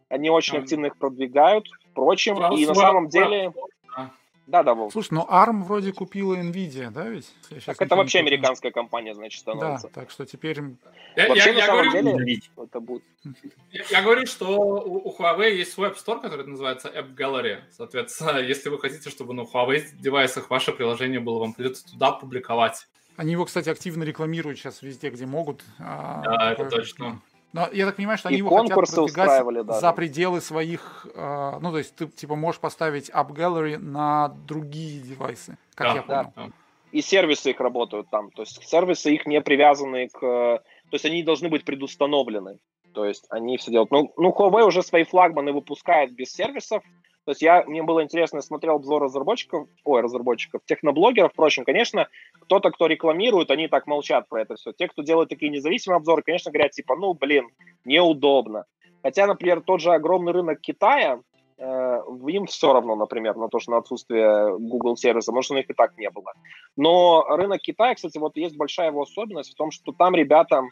Они 0.08 0.30
очень 0.30 0.58
активно 0.58 0.86
их 0.86 0.96
продвигают, 0.96 1.68
впрочем, 1.90 2.36
и 2.54 2.66
на 2.66 2.74
самом 2.74 3.08
деле... 3.08 3.52
Да, 4.46 4.62
да, 4.62 4.74
Волк. 4.74 4.92
Слушай, 4.92 5.14
но 5.14 5.28
ARM 5.30 5.62
вроде 5.62 5.92
купила 5.92 6.34
Nvidia, 6.34 6.90
да, 6.90 7.08
ведь? 7.08 7.32
Так 7.64 7.80
это 7.80 7.96
вообще 7.96 8.18
помню. 8.18 8.32
американская 8.32 8.72
компания, 8.72 9.14
значит, 9.14 9.40
становится. 9.40 9.88
Да, 9.88 10.00
так 10.00 10.10
что 10.10 10.26
теперь... 10.26 10.58
Я, 11.16 11.28
вообще, 11.28 11.52
я, 11.52 11.58
я, 11.58 11.66
говорю, 11.68 11.92
деле, 11.92 12.40
это 12.56 12.80
будет... 12.80 13.04
я, 13.70 13.84
я 13.88 14.02
говорю, 14.02 14.26
что 14.26 14.48
у, 14.58 15.08
у 15.08 15.16
Huawei 15.16 15.52
есть 15.52 15.72
свой 15.72 15.90
App 15.90 15.96
Store, 15.96 16.20
который 16.20 16.46
называется 16.46 16.88
App 16.88 17.14
Gallery. 17.14 17.60
Соответственно, 17.70 18.38
если 18.40 18.68
вы 18.68 18.78
хотите, 18.80 19.10
чтобы 19.10 19.32
на 19.32 19.42
Huawei 19.42 19.84
девайсах 19.94 20.50
ваше 20.50 20.72
приложение 20.72 21.20
было, 21.20 21.38
вам 21.38 21.54
придется 21.54 21.86
туда 21.86 22.10
публиковать. 22.10 22.88
Они 23.16 23.32
его, 23.32 23.44
кстати, 23.44 23.68
активно 23.68 24.02
рекламируют 24.02 24.58
сейчас 24.58 24.82
везде, 24.82 25.10
где 25.10 25.24
могут. 25.24 25.64
А, 25.78 26.22
да, 26.22 26.52
это 26.52 26.68
точно. 26.68 27.22
Но 27.52 27.68
я 27.72 27.86
так 27.86 27.96
понимаю, 27.96 28.18
что 28.18 28.28
они 28.28 28.36
и 28.36 28.38
его 28.38 28.56
хотят 28.56 28.76
продвигать 28.76 29.66
да. 29.66 29.80
за 29.80 29.92
пределы 29.92 30.40
своих... 30.40 31.06
Э, 31.14 31.58
ну, 31.60 31.70
то 31.70 31.78
есть 31.78 31.94
ты, 31.94 32.06
типа, 32.06 32.34
можешь 32.34 32.60
поставить 32.60 33.10
App 33.10 33.28
Gallery 33.30 33.76
на 33.76 34.28
другие 34.46 35.00
девайсы, 35.00 35.58
как 35.74 35.88
да, 35.88 35.94
я 35.94 36.02
понял. 36.02 36.32
Да. 36.34 36.50
И 36.92 37.02
сервисы 37.02 37.50
их 37.50 37.60
работают 37.60 38.08
там. 38.10 38.30
То 38.30 38.42
есть 38.42 38.62
сервисы 38.66 39.14
их 39.14 39.26
не 39.26 39.40
привязаны 39.40 40.08
к... 40.08 40.20
То 40.20 40.94
есть 40.94 41.04
они 41.04 41.22
должны 41.22 41.48
быть 41.48 41.64
предустановлены. 41.64 42.58
То 42.94 43.04
есть 43.04 43.26
они 43.30 43.56
все 43.56 43.70
делают. 43.70 43.90
Ну, 43.90 44.12
ну 44.16 44.30
Huawei 44.30 44.64
уже 44.64 44.82
свои 44.82 45.04
флагманы 45.04 45.52
выпускает 45.52 46.14
без 46.14 46.32
сервисов, 46.32 46.82
то 47.24 47.30
есть 47.30 47.42
я, 47.42 47.62
мне 47.64 47.82
было 47.82 48.02
интересно, 48.02 48.38
я 48.38 48.42
смотрел 48.42 48.76
обзор 48.76 49.02
разработчиков, 49.02 49.68
ой, 49.84 50.00
разработчиков, 50.00 50.62
техноблогеров, 50.64 51.32
впрочем, 51.32 51.64
конечно, 51.64 52.08
кто-то, 52.40 52.70
кто 52.70 52.86
рекламирует, 52.86 53.50
они 53.50 53.68
так 53.68 53.86
молчат 53.86 54.28
про 54.28 54.42
это 54.42 54.56
все. 54.56 54.72
Те, 54.72 54.88
кто 54.88 55.02
делают 55.02 55.28
такие 55.28 55.50
независимые 55.50 55.98
обзоры, 55.98 56.22
конечно, 56.22 56.50
говорят, 56.50 56.72
типа, 56.72 56.96
ну, 56.96 57.14
блин, 57.14 57.48
неудобно. 57.84 58.64
Хотя, 59.02 59.26
например, 59.26 59.60
тот 59.60 59.80
же 59.80 59.92
огромный 59.92 60.32
рынок 60.32 60.60
Китая, 60.60 61.20
э, 61.58 62.00
им 62.26 62.46
все 62.46 62.72
равно, 62.72 62.96
например, 62.96 63.36
на 63.36 63.48
то, 63.48 63.60
что 63.60 63.70
на 63.70 63.78
отсутствие 63.78 64.58
Google 64.58 64.96
сервиса, 64.96 65.26
потому 65.26 65.42
что 65.42 65.54
у 65.54 65.56
них 65.58 65.70
и 65.70 65.74
так 65.74 65.96
не 65.98 66.10
было. 66.10 66.32
Но 66.76 67.24
рынок 67.28 67.60
Китая, 67.60 67.94
кстати, 67.94 68.18
вот 68.18 68.36
есть 68.36 68.56
большая 68.56 68.88
его 68.88 69.02
особенность 69.02 69.52
в 69.52 69.56
том, 69.56 69.70
что 69.70 69.92
там 69.92 70.16
ребята 70.16 70.62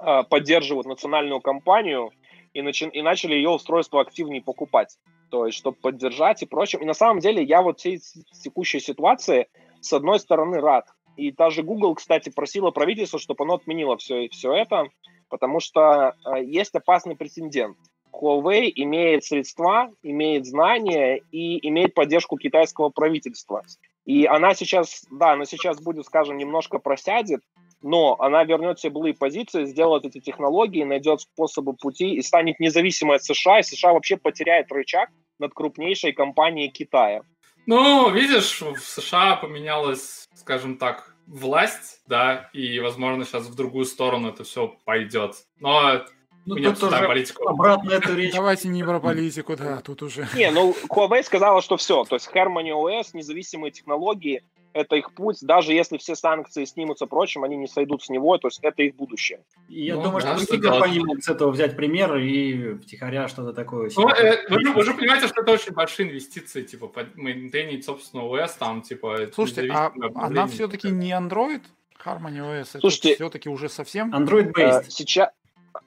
э, 0.00 0.22
поддерживают 0.28 0.88
национальную 0.88 1.40
компанию 1.40 2.10
и, 2.54 2.62
начи- 2.62 2.90
и 2.90 3.02
начали 3.02 3.34
ее 3.34 3.50
устройство 3.50 4.00
активнее 4.00 4.42
покупать 4.42 4.96
то 5.34 5.46
есть 5.46 5.58
чтобы 5.58 5.76
поддержать 5.76 6.44
и 6.44 6.46
прочее. 6.46 6.80
И 6.80 6.84
на 6.84 6.94
самом 6.94 7.18
деле 7.18 7.42
я 7.42 7.60
вот 7.60 7.80
всей 7.80 8.00
текущей 8.40 8.78
ситуации 8.78 9.48
с 9.80 9.92
одной 9.92 10.20
стороны 10.20 10.60
рад. 10.60 10.86
И 11.16 11.32
даже 11.32 11.64
Google, 11.64 11.96
кстати, 11.96 12.30
просила 12.30 12.70
правительство, 12.70 13.18
чтобы 13.18 13.42
оно 13.42 13.54
отменило 13.54 13.96
все, 13.96 14.28
все 14.28 14.52
это, 14.52 14.86
потому 15.28 15.58
что 15.58 16.14
э, 16.24 16.44
есть 16.44 16.72
опасный 16.76 17.16
прецедент. 17.16 17.76
Huawei 18.12 18.70
имеет 18.76 19.24
средства, 19.24 19.90
имеет 20.04 20.46
знания 20.46 21.20
и 21.32 21.66
имеет 21.68 21.94
поддержку 21.94 22.36
китайского 22.36 22.90
правительства. 22.90 23.64
И 24.04 24.26
она 24.26 24.54
сейчас, 24.54 25.04
да, 25.10 25.32
она 25.32 25.46
сейчас 25.46 25.80
будет, 25.80 26.06
скажем, 26.06 26.36
немножко 26.36 26.78
просядет, 26.78 27.40
но 27.84 28.16
она 28.18 28.42
вернет 28.44 28.80
себе 28.80 28.92
былые 28.92 29.14
позиции, 29.14 29.66
сделает 29.66 30.06
эти 30.06 30.18
технологии, 30.18 30.84
найдет 30.84 31.20
способы 31.20 31.74
пути 31.74 32.14
и 32.14 32.22
станет 32.22 32.58
независимой 32.58 33.16
от 33.16 33.24
США, 33.24 33.60
и 33.60 33.62
США 33.62 33.92
вообще 33.92 34.16
потеряет 34.16 34.72
рычаг 34.72 35.10
над 35.38 35.52
крупнейшей 35.52 36.12
компанией 36.12 36.70
Китая. 36.70 37.22
Ну, 37.66 38.10
видишь, 38.10 38.62
в 38.62 38.78
США 38.78 39.36
поменялась, 39.36 40.26
скажем 40.34 40.78
так, 40.78 41.14
власть, 41.26 42.00
да, 42.06 42.48
и, 42.54 42.80
возможно, 42.80 43.26
сейчас 43.26 43.46
в 43.48 43.54
другую 43.54 43.84
сторону 43.84 44.30
это 44.30 44.44
все 44.44 44.74
пойдет. 44.86 45.34
Но 45.60 46.04
ну, 46.46 46.56
тут 46.56 46.80
тоже 46.80 47.06
политику. 47.06 47.48
обратно 47.48 47.92
эту 47.92 48.14
речь. 48.14 48.32
Давайте 48.32 48.68
не 48.68 48.82
про 48.82 48.98
политику, 48.98 49.56
да, 49.56 49.82
тут 49.82 50.02
уже. 50.02 50.26
Не, 50.34 50.50
ну, 50.50 50.74
Huawei 50.88 51.22
сказала, 51.22 51.60
что 51.60 51.76
все, 51.76 52.04
то 52.04 52.16
есть 52.16 52.30
Harmony 52.34 52.70
OS, 52.70 53.10
независимые 53.12 53.72
технологии, 53.72 54.42
это 54.74 54.96
их 54.96 55.14
путь, 55.14 55.38
даже 55.40 55.72
если 55.72 55.96
все 55.96 56.14
санкции 56.14 56.64
снимутся 56.64 57.06
прочим, 57.06 57.44
они 57.44 57.56
не 57.56 57.68
сойдут 57.68 58.02
с 58.02 58.10
него, 58.10 58.36
то 58.38 58.48
есть 58.48 58.58
это 58.62 58.82
их 58.82 58.96
будущее. 58.96 59.40
Я 59.68 59.94
ну, 59.94 60.02
думаю, 60.02 60.22
да, 60.22 60.36
что 60.36 60.46
другие 60.48 60.70
компании 60.70 60.98
могут 60.98 61.24
с 61.24 61.28
этого 61.28 61.50
взять 61.50 61.76
пример 61.76 62.16
и 62.16 62.74
втихаря 62.74 63.28
что-то 63.28 63.52
такое. 63.52 63.90
Ну, 63.96 64.08
э, 64.08 64.48
вы, 64.50 64.60
же, 64.60 64.72
вы 64.72 64.84
же 64.84 64.94
понимаете, 64.94 65.28
что 65.28 65.42
это 65.42 65.52
очень 65.52 65.72
большие 65.72 66.08
инвестиции, 66.08 66.62
типа, 66.62 66.92
мейнтейнить 67.14 67.84
собственно 67.84 68.22
OS, 68.22 68.52
там, 68.58 68.82
типа... 68.82 69.28
Слушайте, 69.32 69.70
а 69.72 69.92
она 70.16 70.46
все-таки 70.48 70.90
не 70.90 71.12
Android? 71.12 71.62
Harmony 72.04 72.40
OS, 72.40 72.80
Слушайте, 72.80 73.10
это 73.10 73.24
все-таки 73.24 73.48
уже 73.48 73.68
совсем... 73.68 74.12
Android-based. 74.14 74.86
Э, 75.16 75.30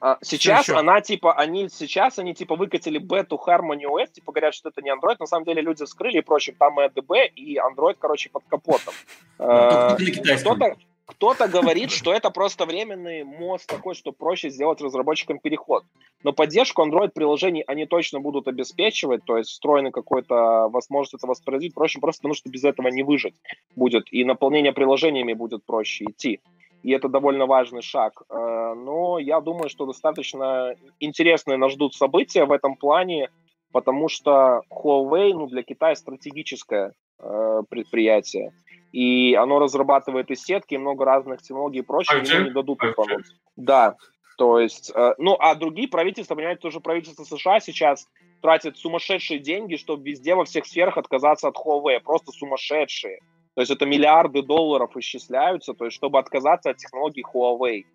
а, 0.00 0.18
сейчас 0.22 0.68
она 0.68 1.00
типа, 1.00 1.34
они 1.34 1.68
сейчас 1.68 2.18
они 2.18 2.34
типа 2.34 2.56
выкатили 2.56 2.98
бету 2.98 3.40
Harmony 3.44 3.84
OS, 3.84 4.12
типа 4.12 4.32
говорят, 4.32 4.54
что 4.54 4.68
это 4.68 4.82
не 4.82 4.90
Android, 4.90 5.16
на 5.18 5.26
самом 5.26 5.44
деле 5.44 5.62
люди 5.62 5.84
вскрыли 5.84 6.18
и 6.18 6.22
прочее, 6.22 6.54
там 6.58 6.80
и 6.80 6.84
ADB, 6.84 7.26
и 7.34 7.58
Android, 7.58 7.96
короче, 7.98 8.30
под 8.30 8.44
капотом. 8.48 8.94
Ну, 9.40 9.46
а, 9.46 9.96
кто-то, 10.40 10.76
кто-то 11.06 11.46
говорит, 11.46 11.92
что 11.92 12.12
это 12.12 12.30
просто 12.30 12.66
временный 12.66 13.22
мост 13.22 13.68
такой, 13.68 13.94
что 13.94 14.10
проще 14.10 14.50
сделать 14.50 14.80
разработчикам 14.80 15.38
переход. 15.38 15.84
Но 16.24 16.32
поддержку 16.32 16.82
Android-приложений 16.82 17.64
они 17.68 17.86
точно 17.86 18.18
будут 18.18 18.48
обеспечивать, 18.48 19.24
то 19.24 19.38
есть 19.38 19.50
встроенный 19.50 19.92
какой-то 19.92 20.68
возможность 20.68 21.14
это 21.14 21.28
воспроизводить 21.28 21.74
проще, 21.74 22.00
просто 22.00 22.22
потому 22.22 22.34
что 22.34 22.50
без 22.50 22.64
этого 22.64 22.88
не 22.88 23.04
выжить 23.04 23.34
будет. 23.76 24.12
И 24.12 24.24
наполнение 24.24 24.72
приложениями 24.72 25.34
будет 25.34 25.64
проще 25.64 26.04
идти 26.06 26.40
и 26.88 26.90
это 26.92 27.08
довольно 27.08 27.44
важный 27.44 27.82
шаг. 27.82 28.22
Э, 28.30 28.74
но 28.74 29.18
я 29.18 29.40
думаю, 29.40 29.68
что 29.68 29.84
достаточно 29.84 30.74
интересные 31.00 31.58
нас 31.58 31.72
ждут 31.72 31.94
события 31.94 32.46
в 32.46 32.52
этом 32.52 32.76
плане, 32.76 33.28
потому 33.72 34.08
что 34.08 34.62
Huawei 34.70 35.34
ну, 35.34 35.48
для 35.48 35.62
Китая 35.62 35.94
стратегическое 35.96 36.94
э, 37.18 37.62
предприятие, 37.68 38.52
и 38.90 39.34
оно 39.34 39.58
разрабатывает 39.58 40.30
и 40.30 40.34
сетки, 40.34 40.74
и 40.74 40.78
много 40.78 41.04
разных 41.04 41.42
технологий 41.42 41.80
и 41.80 41.82
прочее, 41.82 42.22
ему 42.24 42.44
не 42.46 42.50
дадут 42.52 42.82
упомянуть. 42.82 43.26
Да, 43.56 43.96
то 44.38 44.58
есть, 44.58 44.90
э, 44.94 45.14
ну, 45.18 45.36
а 45.38 45.54
другие 45.56 45.88
правительства, 45.88 46.36
понимаете, 46.36 46.62
тоже 46.62 46.80
правительство 46.80 47.24
США 47.24 47.60
сейчас 47.60 48.08
тратит 48.40 48.78
сумасшедшие 48.78 49.40
деньги, 49.40 49.76
чтобы 49.76 50.08
везде 50.08 50.34
во 50.34 50.46
всех 50.46 50.64
сферах 50.64 50.96
отказаться 50.96 51.48
от 51.48 51.56
Huawei, 51.56 52.00
просто 52.00 52.32
сумасшедшие. 52.32 53.18
То 53.58 53.62
есть 53.62 53.72
это 53.72 53.86
миллиарды 53.86 54.42
долларов 54.42 54.96
исчисляются, 54.96 55.74
то 55.74 55.86
есть 55.86 55.96
чтобы 55.96 56.20
отказаться 56.20 56.70
от 56.70 56.76
технологий 56.76 57.24
Huawei. 57.24 57.86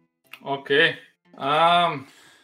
Окей. 0.42 0.90
Okay. 0.90 0.94
А, 1.38 1.94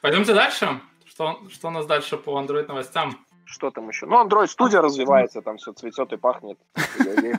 пойдемте 0.01 0.33
дальше. 0.33 0.79
Что, 1.03 1.41
что 1.49 1.67
у 1.67 1.71
нас 1.71 1.85
дальше 1.85 2.15
по 2.15 2.39
Android 2.39 2.65
новостям? 2.67 3.17
Что 3.43 3.71
там 3.71 3.89
еще? 3.89 4.05
Ну, 4.05 4.25
Android 4.25 4.45
Studio 4.45 4.79
развивается, 4.79 5.41
там 5.41 5.57
все 5.57 5.73
цветет 5.73 6.13
и 6.13 6.15
пахнет. 6.15 6.57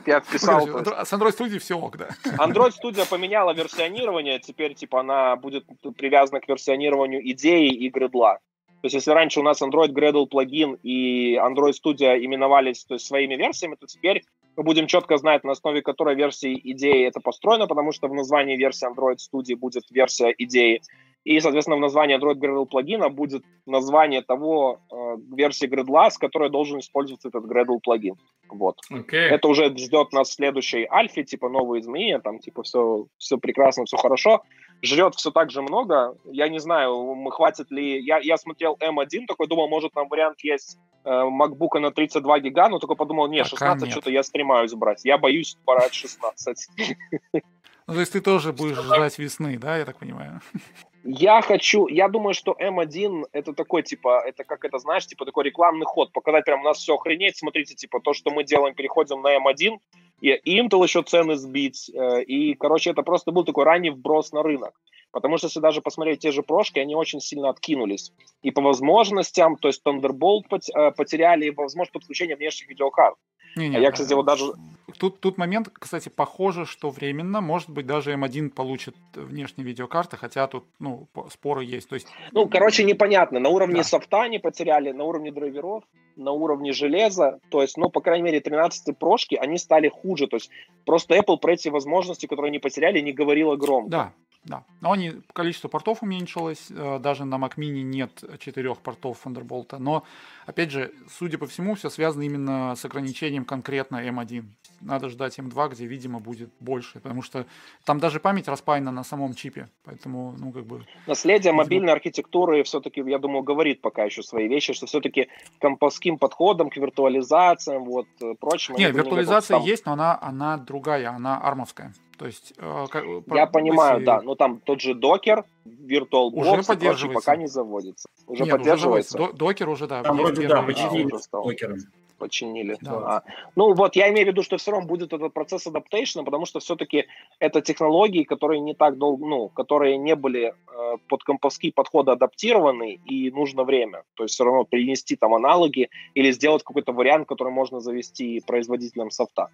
Я 0.05 0.19
вписал. 0.19 0.67
С 0.67 1.13
Android 1.13 1.35
Studio 1.35 1.57
все 1.57 1.73
ок, 1.73 1.97
да. 1.97 2.09
Android 2.37 2.73
Studio 2.79 3.09
поменяла 3.09 3.51
версионирование, 3.51 4.37
теперь 4.37 4.75
типа 4.75 4.99
она 4.99 5.35
будет 5.35 5.65
привязана 5.97 6.41
к 6.41 6.47
версионированию 6.47 7.27
идеи 7.31 7.73
и 7.73 7.89
гредла. 7.89 8.35
То 8.81 8.85
есть, 8.85 8.93
если 8.93 9.09
раньше 9.09 9.39
у 9.39 9.43
нас 9.43 9.59
Android 9.63 9.89
Gradle 9.89 10.27
плагин 10.27 10.77
и 10.83 11.37
Android 11.37 11.73
Studio 11.73 12.23
именовались 12.23 12.85
то 12.85 12.93
есть, 12.93 13.07
своими 13.07 13.33
версиями, 13.33 13.73
то 13.73 13.87
теперь 13.87 14.23
мы 14.57 14.63
будем 14.63 14.87
четко 14.87 15.17
знать, 15.17 15.43
на 15.43 15.51
основе 15.51 15.81
которой 15.81 16.15
версии 16.15 16.59
идеи 16.71 17.07
это 17.07 17.19
построено, 17.19 17.67
потому 17.67 17.91
что 17.91 18.07
в 18.07 18.13
названии 18.13 18.57
версии 18.57 18.87
Android 18.87 19.17
Studio 19.17 19.55
будет 19.55 19.83
версия 19.91 20.33
идеи. 20.37 20.81
И, 21.23 21.39
соответственно, 21.39 21.77
в 21.77 21.81
названии 21.81 22.17
Android 22.17 22.39
Gradle 22.39 22.65
плагина 22.65 23.09
будет 23.09 23.43
название 23.67 24.23
того 24.23 24.79
э, 24.91 24.95
версии 25.35 25.67
Gradle, 25.67 26.09
с 26.09 26.17
которой 26.17 26.49
должен 26.49 26.79
использоваться 26.79 27.27
этот 27.27 27.45
Gradle 27.45 27.79
плагин. 27.81 28.15
Вот. 28.49 28.77
Okay. 28.91 29.29
Это 29.29 29.47
уже 29.47 29.65
ждет 29.77 30.11
нас 30.13 30.29
в 30.29 30.33
следующей 30.33 30.87
альфе, 30.89 31.23
типа 31.23 31.49
новые 31.49 31.81
изменения, 31.81 32.19
там 32.19 32.39
типа 32.39 32.63
все, 32.63 33.05
все 33.17 33.37
прекрасно, 33.37 33.85
все 33.85 33.97
хорошо. 33.97 34.41
Жрет 34.81 35.15
все 35.15 35.31
так 35.31 35.51
же 35.51 35.61
много. 35.61 36.17
Я 36.25 36.49
не 36.49 36.59
знаю, 36.59 37.13
мы 37.13 37.31
хватит 37.31 37.69
ли... 37.71 38.01
Я, 38.01 38.19
я 38.19 38.37
смотрел 38.37 38.77
M1, 38.79 39.25
такой 39.27 39.47
думал, 39.47 39.69
может, 39.69 39.93
там 39.93 40.07
вариант 40.09 40.39
есть 40.43 40.77
э, 41.03 41.09
MacBook 41.09 41.79
на 41.79 41.91
32 41.91 42.39
гига, 42.39 42.69
но 42.69 42.79
только 42.79 42.95
подумал, 42.95 43.27
не, 43.27 43.43
16 43.43 43.91
что-то 43.91 44.09
я 44.09 44.23
стремаюсь 44.23 44.73
брать. 44.73 45.05
Я 45.05 45.17
боюсь 45.17 45.57
брать 45.65 45.93
16. 45.93 46.69
Ну, 47.87 47.95
то 47.95 47.99
есть 47.99 48.13
ты 48.13 48.21
тоже 48.21 48.53
будешь 48.53 48.77
ждать 48.77 49.17
весны, 49.17 49.57
да, 49.57 49.77
я 49.77 49.85
так 49.85 49.97
понимаю? 49.97 50.39
Я 51.03 51.41
хочу, 51.41 51.87
я 51.87 52.07
думаю, 52.07 52.35
что 52.35 52.55
M1 52.59 53.23
это 53.31 53.53
такой, 53.53 53.81
типа, 53.81 54.21
это 54.23 54.43
как 54.43 54.63
это, 54.63 54.77
знаешь, 54.77 55.07
типа 55.07 55.25
такой 55.25 55.45
рекламный 55.45 55.85
ход, 55.85 56.13
показать 56.13 56.45
прям 56.45 56.61
у 56.61 56.63
нас 56.63 56.77
все 56.77 56.93
охренеть, 56.93 57.37
смотрите, 57.37 57.73
типа, 57.73 57.99
то, 57.99 58.13
что 58.13 58.29
мы 58.29 58.43
делаем, 58.43 58.75
переходим 58.75 59.19
на 59.23 59.35
M1, 59.35 59.79
и, 60.21 60.29
и 60.29 60.61
Intel 60.61 60.83
еще 60.83 61.01
цены 61.01 61.35
сбить, 61.35 61.89
э, 61.93 62.23
и, 62.23 62.53
короче, 62.53 62.91
это 62.91 63.01
просто 63.01 63.31
был 63.31 63.43
такой 63.43 63.65
ранний 63.65 63.89
вброс 63.89 64.31
на 64.31 64.43
рынок. 64.43 64.73
Потому 65.11 65.37
что 65.37 65.47
если 65.47 65.59
даже 65.59 65.81
посмотреть 65.81 66.19
те 66.19 66.31
же 66.31 66.41
прошки, 66.41 66.79
они 66.79 66.95
очень 66.95 67.19
сильно 67.19 67.49
откинулись. 67.49 68.13
И 68.43 68.51
по 68.51 68.61
возможностям, 68.61 69.57
то 69.57 69.67
есть 69.67 69.81
Thunderbolt 69.85 70.45
э, 70.73 70.91
потеряли 70.91 71.49
возможность 71.49 71.91
подключения 71.91 72.35
внешних 72.35 72.69
видеокарт. 72.69 73.17
Не, 73.57 73.67
не, 73.67 73.77
а 73.77 73.79
я, 73.79 73.91
кстати, 73.91 74.13
вот 74.13 74.25
даже... 74.25 74.53
Тут, 74.97 75.19
тут 75.19 75.37
момент, 75.37 75.69
кстати, 75.73 76.09
похоже, 76.09 76.65
что 76.65 76.89
временно, 76.89 77.41
может 77.41 77.69
быть, 77.69 77.85
даже 77.85 78.13
M1 78.13 78.51
получит 78.51 78.95
внешние 79.13 79.65
видеокарты, 79.65 80.15
хотя 80.15 80.47
тут, 80.47 80.65
ну, 80.79 81.07
споры 81.29 81.65
есть. 81.65 81.89
То 81.89 81.95
есть... 81.95 82.07
Ну, 82.31 82.47
короче, 82.47 82.83
непонятно. 82.83 83.39
На 83.39 83.49
уровне 83.49 83.77
да. 83.77 83.83
софта 83.83 84.21
они 84.21 84.39
потеряли, 84.39 84.91
на 84.91 85.03
уровне 85.03 85.31
драйверов, 85.31 85.83
на 86.21 86.31
уровне 86.31 86.73
железа. 86.73 87.39
То 87.49 87.61
есть, 87.61 87.77
ну, 87.77 87.89
по 87.89 88.01
крайней 88.01 88.23
мере, 88.23 88.39
13 88.39 88.97
прошки, 88.97 89.35
они 89.35 89.57
стали 89.57 89.89
хуже. 89.89 90.27
То 90.27 90.37
есть, 90.37 90.49
просто 90.85 91.15
Apple 91.15 91.37
про 91.37 91.53
эти 91.53 91.69
возможности, 91.69 92.25
которые 92.25 92.49
они 92.49 92.59
потеряли, 92.59 92.99
не 92.99 93.11
говорила 93.11 93.55
громко. 93.55 93.89
Да, 93.89 94.13
да. 94.43 94.63
Но 94.81 94.91
они, 94.91 95.13
количество 95.33 95.67
портов 95.67 96.01
уменьшилось, 96.01 96.67
э, 96.71 96.99
даже 96.99 97.25
на 97.25 97.35
Mac 97.35 97.57
Mini 97.57 97.83
нет 97.83 98.23
четырех 98.39 98.79
портов 98.79 99.25
Thunderbolt. 99.25 99.77
Но, 99.77 100.03
опять 100.45 100.71
же, 100.71 100.91
судя 101.09 101.37
по 101.37 101.45
всему, 101.45 101.75
все 101.75 101.89
связано 101.89 102.23
именно 102.23 102.75
с 102.75 102.83
ограничением 102.83 103.45
конкретно 103.45 103.97
M1. 104.07 104.45
Надо 104.81 105.09
ждать 105.09 105.37
M2, 105.39 105.69
где, 105.71 105.85
видимо, 105.85 106.19
будет 106.19 106.49
больше, 106.59 106.99
потому 106.99 107.21
что 107.21 107.45
там 107.85 107.99
даже 107.99 108.19
память 108.19 108.47
распаяна 108.47 108.91
на 108.91 109.03
самом 109.03 109.33
чипе, 109.33 109.69
поэтому, 109.83 110.35
ну, 110.37 110.51
как 110.51 110.65
бы... 110.65 110.85
Наследие 111.07 111.51
видимо... 111.51 111.63
мобильной 111.63 111.93
архитектуры 111.93 112.63
все-таки, 112.63 113.01
я 113.01 113.19
думаю, 113.19 113.43
говорит 113.43 113.81
пока 113.81 114.03
еще 114.03 114.23
свои 114.23 114.47
вещи, 114.47 114.73
что 114.73 114.85
все-таки 114.85 115.27
компосским 115.59 116.17
подходом 116.17 116.69
к 116.69 116.77
виртуализациям, 116.77 117.85
вот, 117.85 118.07
э, 118.21 118.33
прочим... 118.39 118.75
Нет, 118.75 118.95
виртуализация 118.95 119.59
не 119.59 119.67
есть, 119.67 119.85
но 119.85 119.93
она, 119.93 120.17
она 120.21 120.57
другая, 120.57 121.09
она 121.09 121.37
армовская. 121.39 121.93
То 122.21 122.27
есть, 122.27 122.53
э, 122.57 122.85
как, 122.91 123.03
я 123.33 123.47
понимаю, 123.47 123.95
если... 123.95 124.05
да, 124.05 124.21
но 124.21 124.35
там 124.35 124.59
тот 124.59 124.79
же 124.79 124.93
докер, 124.93 125.43
VirtualBox 125.65 126.33
уже 126.35 126.63
поддерживается. 126.63 127.25
пока 127.25 127.35
не 127.35 127.47
заводится. 127.47 128.09
Уже 128.27 128.43
Нет, 128.43 128.57
поддерживается. 128.57 129.19
Уже 129.19 129.33
докер 129.33 129.69
уже, 129.69 129.87
да. 129.87 130.03
Там 130.03 130.17
вроде, 130.17 130.47
да, 130.47 130.61
починили 130.61 131.09
докером. 131.31 131.79
Починили. 132.21 132.77
Да. 132.81 132.91
А, 132.93 133.23
ну 133.55 133.73
вот, 133.73 133.95
я 133.95 134.09
имею 134.11 134.27
в 134.27 134.29
виду, 134.29 134.43
что 134.43 134.57
все 134.57 134.71
равно 134.71 134.87
будет 134.87 135.11
этот 135.11 135.33
процесс 135.33 135.65
адаптейшна, 135.65 136.23
потому 136.23 136.45
что 136.45 136.59
все-таки 136.59 137.07
это 137.39 137.61
технологии, 137.61 138.23
которые 138.23 138.59
не 138.59 138.75
так 138.75 138.97
долго, 138.99 139.25
ну, 139.25 139.49
которые 139.49 139.97
не 139.97 140.15
были 140.15 140.53
э, 140.53 140.97
под 141.07 141.23
компоски 141.23 141.71
подходы 141.71 142.11
адаптированы, 142.11 142.99
и 143.09 143.31
нужно 143.31 143.63
время. 143.63 144.03
То 144.13 144.23
есть 144.23 144.35
все 144.35 144.43
равно 144.43 144.65
принести 144.65 145.15
там 145.15 145.33
аналоги 145.33 145.89
или 146.13 146.31
сделать 146.31 146.63
какой-то 146.63 146.93
вариант, 146.93 147.27
который 147.27 147.51
можно 147.51 147.79
завести 147.79 148.39
производителям 148.45 149.09
софта. 149.09 149.49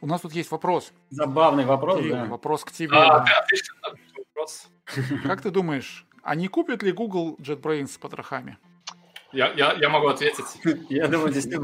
У 0.00 0.06
нас 0.06 0.22
тут 0.22 0.32
есть 0.32 0.50
вопрос. 0.50 0.92
Забавный 1.10 1.66
вопрос, 1.66 1.98
Кирилл, 1.98 2.16
да. 2.16 2.24
Вопрос 2.24 2.64
к 2.64 2.72
тебе. 2.72 2.96
А, 2.96 3.26
да. 3.26 3.94
вопрос. 4.16 4.68
Как 5.22 5.42
ты 5.42 5.50
думаешь, 5.50 6.06
они 6.22 6.48
купят 6.48 6.82
ли 6.82 6.92
Google 6.92 7.36
JetBrains 7.40 7.88
с 7.88 7.98
потрохами? 7.98 8.56
Я, 9.32 9.52
я, 9.56 9.72
я 9.72 9.88
могу 9.88 10.06
ответить. 10.06 10.46
Я 10.88 11.08
думаю, 11.08 11.30
здесь 11.30 11.44
ты 11.44 11.58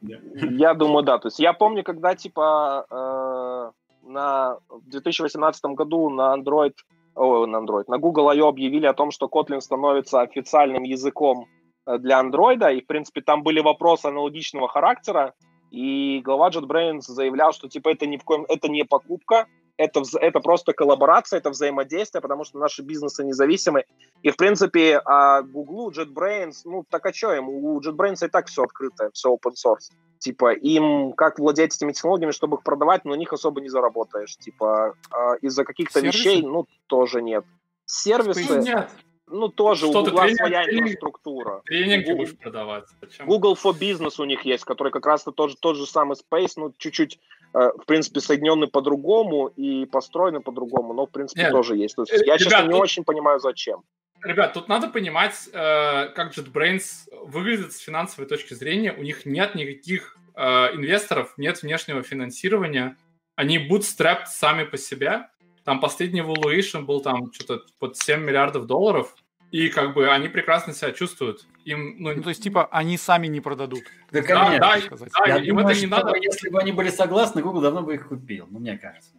я, 0.00 0.18
я 0.42 0.74
думаю, 0.74 1.04
да. 1.04 1.18
То 1.18 1.28
есть 1.28 1.40
я 1.40 1.52
помню, 1.52 1.82
когда 1.82 2.14
типа 2.14 2.86
э, 2.88 4.08
на, 4.08 4.58
в 4.68 4.88
2018 4.88 5.64
году 5.64 6.08
на 6.08 6.36
Android, 6.36 6.74
о, 7.14 7.46
на 7.46 7.56
Android, 7.56 7.84
на 7.88 7.98
Google 7.98 8.28
I.O. 8.28 8.48
объявили 8.48 8.86
о 8.86 8.94
том, 8.94 9.10
что 9.10 9.26
Kotlin 9.26 9.60
становится 9.60 10.20
официальным 10.20 10.84
языком 10.84 11.46
э, 11.86 11.98
для 11.98 12.20
Android, 12.20 12.74
и, 12.74 12.80
в 12.80 12.86
принципе, 12.86 13.20
там 13.22 13.42
были 13.42 13.60
вопросы 13.60 14.06
аналогичного 14.06 14.68
характера, 14.68 15.34
и 15.70 16.20
глава 16.24 16.50
JetBrains 16.50 17.02
заявлял, 17.02 17.52
что 17.52 17.68
типа 17.68 17.90
это 17.90 18.06
ни 18.06 18.16
в 18.16 18.24
коем, 18.24 18.46
это 18.48 18.68
не 18.68 18.84
покупка, 18.84 19.46
это, 19.78 20.02
это 20.20 20.40
просто 20.40 20.72
коллаборация, 20.72 21.38
это 21.38 21.50
взаимодействие, 21.50 22.20
потому 22.20 22.44
что 22.44 22.58
наши 22.58 22.82
бизнесы 22.82 23.24
независимы. 23.24 23.84
И, 24.22 24.30
в 24.30 24.36
принципе, 24.36 25.00
а 25.04 25.42
Google, 25.42 25.90
JetBrains, 25.90 26.56
ну, 26.64 26.84
так 26.90 27.06
а 27.06 27.12
что 27.12 27.32
им? 27.32 27.48
У 27.48 27.80
JetBrains 27.80 28.26
и 28.26 28.28
так 28.28 28.48
все 28.48 28.64
открыто, 28.64 29.10
все 29.12 29.32
open 29.32 29.54
source. 29.54 29.92
Типа, 30.18 30.52
им 30.52 31.12
как 31.12 31.38
владеть 31.38 31.76
этими 31.76 31.92
технологиями, 31.92 32.32
чтобы 32.32 32.56
их 32.56 32.64
продавать, 32.64 33.04
но 33.04 33.12
на 33.12 33.18
них 33.18 33.32
особо 33.32 33.60
не 33.60 33.68
заработаешь. 33.68 34.36
Типа, 34.36 34.94
а 35.10 35.34
из-за 35.40 35.64
каких-то 35.64 36.00
вещей, 36.00 36.42
ну, 36.42 36.66
тоже 36.88 37.22
нет. 37.22 37.44
Сервисы... 37.86 38.58
Нет 38.58 38.90
ну, 39.30 39.48
тоже 39.48 39.86
Что 39.86 40.00
у 40.00 40.04
Google 40.04 40.18
тренинг, 40.18 40.38
своя 40.38 40.64
инфраструктура. 40.64 41.62
Тренинги 41.64 42.04
Google, 42.04 42.16
будешь 42.16 42.38
продавать. 42.38 42.84
Зачем? 43.00 43.26
Google 43.26 43.54
for 43.54 43.78
Business 43.78 44.14
у 44.18 44.24
них 44.24 44.42
есть, 44.42 44.64
который 44.64 44.92
как 44.92 45.06
раз 45.06 45.24
тоже 45.34 45.56
тот 45.56 45.76
же 45.76 45.86
самый 45.86 46.16
Space, 46.16 46.52
ну, 46.56 46.74
чуть-чуть, 46.76 47.18
э, 47.54 47.58
в 47.58 47.84
принципе, 47.86 48.20
соединенный 48.20 48.68
по-другому 48.68 49.48
и 49.48 49.86
построенный 49.86 50.40
по-другому, 50.40 50.94
но, 50.94 51.06
в 51.06 51.10
принципе, 51.10 51.42
Нет. 51.42 51.52
тоже 51.52 51.76
есть. 51.76 51.96
То 51.96 52.02
есть, 52.02 52.12
я, 52.12 52.36
Ребят, 52.36 52.38
честно, 52.38 52.62
не 52.64 52.72
тут... 52.72 52.80
очень 52.80 53.04
понимаю, 53.04 53.40
зачем. 53.40 53.82
Ребят, 54.24 54.52
тут 54.52 54.68
надо 54.68 54.88
понимать, 54.88 55.48
э, 55.52 56.08
как 56.08 56.36
JetBrains 56.36 56.82
выглядит 57.22 57.72
с 57.72 57.78
финансовой 57.78 58.28
точки 58.28 58.54
зрения. 58.54 58.92
У 58.92 59.02
них 59.02 59.26
нет 59.26 59.54
никаких 59.54 60.16
э, 60.34 60.74
инвесторов, 60.74 61.34
нет 61.36 61.62
внешнего 61.62 62.02
финансирования. 62.02 62.96
Они 63.36 63.58
bootstrapped 63.58 64.26
сами 64.26 64.64
по 64.64 64.76
себе. 64.76 65.28
Там 65.68 65.80
последний 65.80 66.22
valuation 66.22 66.86
был 66.86 67.02
там 67.02 67.30
что-то 67.30 67.62
под 67.78 67.94
7 67.94 68.22
миллиардов 68.22 68.64
долларов, 68.64 69.14
и 69.50 69.68
как 69.68 69.92
бы 69.92 70.08
они 70.08 70.28
прекрасно 70.28 70.72
себя 70.72 70.92
чувствуют. 70.92 71.46
Им, 71.66 71.96
ну, 71.98 72.14
ну, 72.14 72.22
то 72.22 72.30
есть, 72.30 72.42
типа, 72.42 72.70
они 72.72 72.96
сами 72.96 73.26
не 73.26 73.42
продадут. 73.42 73.82
Да, 74.10 74.22
конечно. 74.22 74.58
Да, 74.58 74.96
да, 74.96 74.96
да 74.96 75.26
Я 75.26 75.36
им 75.36 75.48
думаю, 75.48 75.66
это 75.66 75.78
не 75.78 75.86
что, 75.86 75.96
надо. 75.96 76.16
Если 76.16 76.48
бы 76.48 76.58
они 76.58 76.72
были 76.72 76.88
согласны, 76.88 77.42
Google 77.42 77.60
давно 77.60 77.82
бы 77.82 77.96
их 77.96 78.08
купил, 78.08 78.46
ну, 78.48 78.60
мне 78.60 78.78
кажется. 78.78 79.10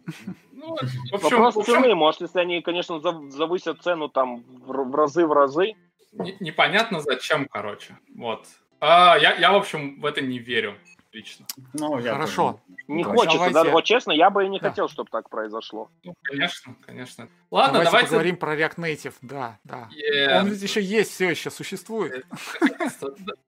Ну, 0.50 0.74
в 0.74 0.82
общем, 0.82 1.00
Вопрос 1.12 1.54
в 1.54 1.58
общем, 1.60 1.74
цены, 1.74 1.94
может, 1.94 2.20
если 2.22 2.40
они, 2.40 2.62
конечно, 2.62 2.98
завысят 3.30 3.80
цену 3.82 4.08
там 4.08 4.42
в 4.66 4.92
разы 4.96 5.28
в 5.28 5.32
разы. 5.32 5.74
Непонятно 6.40 7.00
зачем, 7.00 7.46
короче. 7.48 7.96
Вот. 8.16 8.44
А, 8.80 9.16
я, 9.18 9.36
я, 9.36 9.52
в 9.52 9.56
общем, 9.56 10.00
в 10.00 10.04
это 10.04 10.20
не 10.20 10.40
верю 10.40 10.74
лично. 11.12 11.46
Ну, 11.72 11.98
я 11.98 12.14
Хорошо. 12.14 12.60
Тоже. 12.66 12.76
Не 12.88 13.04
хочется, 13.04 13.38
давайте... 13.38 13.54
да, 13.54 13.64
вот 13.70 13.84
честно, 13.84 14.12
я 14.12 14.30
бы 14.30 14.44
и 14.44 14.48
не 14.48 14.58
да. 14.58 14.68
хотел, 14.68 14.88
чтобы 14.88 15.10
так 15.10 15.28
произошло. 15.28 15.90
Ну, 16.04 16.14
конечно, 16.22 16.74
конечно. 16.84 17.28
Ладно, 17.50 17.72
давайте, 17.72 17.90
давайте... 17.90 18.08
поговорим 18.08 18.36
про 18.36 18.56
React 18.56 18.76
Native, 18.76 19.14
да, 19.22 19.58
да. 19.64 19.88
Yeah. 19.90 20.40
Он 20.40 20.48
ведь 20.48 20.62
еще 20.62 20.82
есть, 20.82 21.12
все 21.12 21.30
еще 21.30 21.50
существует. 21.50 22.24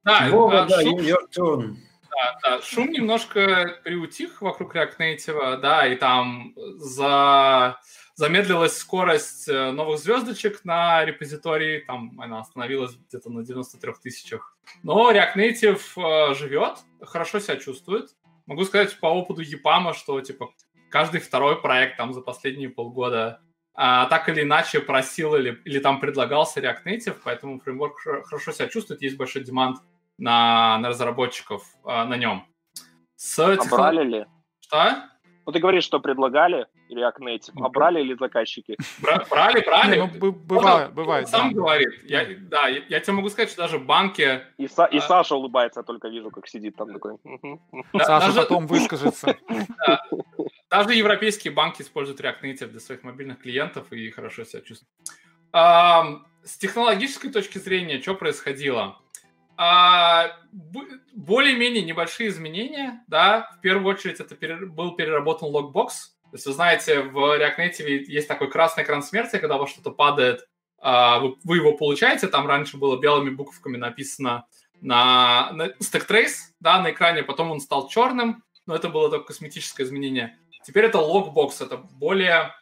Да, 0.05 0.29
your 0.29 1.29
turn. 1.37 1.77
Да, 2.11 2.39
да, 2.43 2.63
шум 2.63 2.91
немножко 2.91 3.81
приутих 3.85 4.43
вокруг 4.43 4.77
React 4.77 4.99
Native, 4.99 5.61
да, 5.61 5.87
и 5.87 5.97
там 5.97 6.53
за 6.57 7.81
замедлилась 8.23 8.79
скорость 8.79 9.49
э, 9.49 9.73
новых 9.73 9.99
звездочек 9.99 10.65
на 10.65 11.05
репозитории, 11.05 11.81
там 11.81 12.21
она 12.21 12.39
остановилась 12.39 12.95
где-то 12.95 13.31
на 13.31 13.45
93 13.45 13.95
тысячах. 14.01 14.57
Но 14.85 15.11
React 15.11 15.35
Native 15.35 16.31
э, 16.31 16.35
живет, 16.35 16.79
хорошо 17.01 17.41
себя 17.41 17.57
чувствует. 17.57 18.11
Могу 18.47 18.65
сказать 18.65 18.97
по 19.01 19.07
опыту 19.07 19.43
EPAM, 19.43 19.93
что 19.95 20.21
типа 20.21 20.51
каждый 20.89 21.21
второй 21.21 21.61
проект 21.61 21.97
там 21.97 22.13
за 22.13 22.21
последние 22.21 22.69
полгода 22.69 23.41
а, 23.75 24.07
так 24.07 24.29
или 24.29 24.43
иначе 24.43 24.79
просил 24.79 25.35
или, 25.35 25.61
или 25.65 25.81
там 25.81 25.99
предлагался 25.99 26.61
React 26.61 26.85
Native, 26.85 27.17
поэтому 27.25 27.59
фреймворк 27.59 27.99
хорошо 28.25 28.53
себя 28.53 28.69
чувствует, 28.69 29.03
есть 29.03 29.17
большой 29.17 29.43
демант. 29.43 29.79
на, 30.17 30.79
на 30.79 30.91
разработчиков 30.91 31.65
а, 31.85 32.05
на 32.05 32.17
нем. 32.17 32.47
С 33.17 33.37
а 33.41 33.57
технолог... 33.57 33.95
брали 33.95 34.09
ли? 34.09 34.27
Что? 34.61 35.12
Ну, 35.45 35.53
ты 35.53 35.59
говоришь, 35.59 35.85
что 35.85 35.99
предлагали 35.99 36.67
React 36.91 37.19
Native, 37.19 37.53
а 37.61 37.69
брали 37.69 38.03
ли 38.03 38.15
заказчики? 38.15 38.77
Брали, 39.01 39.65
брали. 39.65 39.99
Ну, 39.99 40.33
бывает, 40.33 40.93
бывает. 40.95 41.29
Сам 41.29 41.53
говорит. 41.53 41.89
Я, 42.05 42.27
да, 42.39 42.69
я, 42.69 43.01
тебе 43.01 43.15
могу 43.15 43.29
сказать, 43.29 43.51
что 43.51 43.63
даже 43.63 43.79
банки... 43.79 44.43
И, 44.59 44.69
Са, 44.69 44.85
и 44.85 44.99
а... 44.99 45.01
Саша 45.01 45.35
улыбается, 45.35 45.81
я 45.81 45.85
только 45.85 46.09
вижу, 46.09 46.31
как 46.31 46.47
сидит 46.47 46.77
там 46.77 46.93
такой. 46.93 47.17
Саша 47.99 48.33
потом 48.33 48.67
выскажется. 48.67 49.37
Даже 50.71 50.95
европейские 50.95 51.53
банки 51.53 51.83
используют 51.83 52.21
React 52.21 52.43
Native 52.43 52.67
для 52.69 52.81
своих 52.81 53.03
мобильных 53.03 53.41
клиентов 53.41 53.93
и 53.93 54.11
хорошо 54.11 54.45
себя 54.45 54.63
чувствуют. 54.63 54.91
С 56.45 56.57
технологической 56.59 57.31
точки 57.31 57.59
зрения, 57.59 58.01
что 58.01 58.15
происходило? 58.15 58.97
А, 59.57 60.33
более-менее 61.13 61.85
небольшие 61.85 62.29
изменения, 62.29 63.05
да, 63.07 63.51
в 63.59 63.61
первую 63.61 63.95
очередь 63.95 64.21
это 64.21 64.35
перер... 64.35 64.67
был 64.67 64.93
переработан 64.93 65.49
LogBox, 65.49 66.17
то 66.31 66.37
есть 66.37 66.47
вы 66.47 66.53
знаете, 66.53 67.01
в 67.01 67.17
React 67.17 67.59
Native 67.59 68.05
есть 68.07 68.27
такой 68.27 68.51
красный 68.51 68.85
экран 68.85 69.03
смерти, 69.03 69.39
когда 69.39 69.57
у 69.57 69.59
вас 69.61 69.71
что-то 69.71 69.91
падает, 69.91 70.49
а, 70.79 71.19
вы, 71.19 71.37
вы 71.45 71.57
его 71.57 71.77
получаете, 71.77 72.27
там 72.29 72.47
раньше 72.47 72.77
было 72.77 72.99
белыми 72.99 73.31
буквами 73.31 73.77
написано 73.77 74.47
на, 74.81 75.53
на 75.53 75.69
stack 75.81 76.09
trace, 76.09 76.53
да, 76.59 76.81
на 76.81 76.91
экране, 76.91 77.23
потом 77.23 77.51
он 77.51 77.61
стал 77.61 77.89
черным, 77.89 78.43
но 78.67 78.75
это 78.75 78.89
было 78.89 79.11
только 79.11 79.27
косметическое 79.27 79.87
изменение. 79.87 80.39
Теперь 80.65 80.87
это 80.87 80.99
LogBox, 80.99 81.61
это 81.61 81.77
более, 81.77 82.55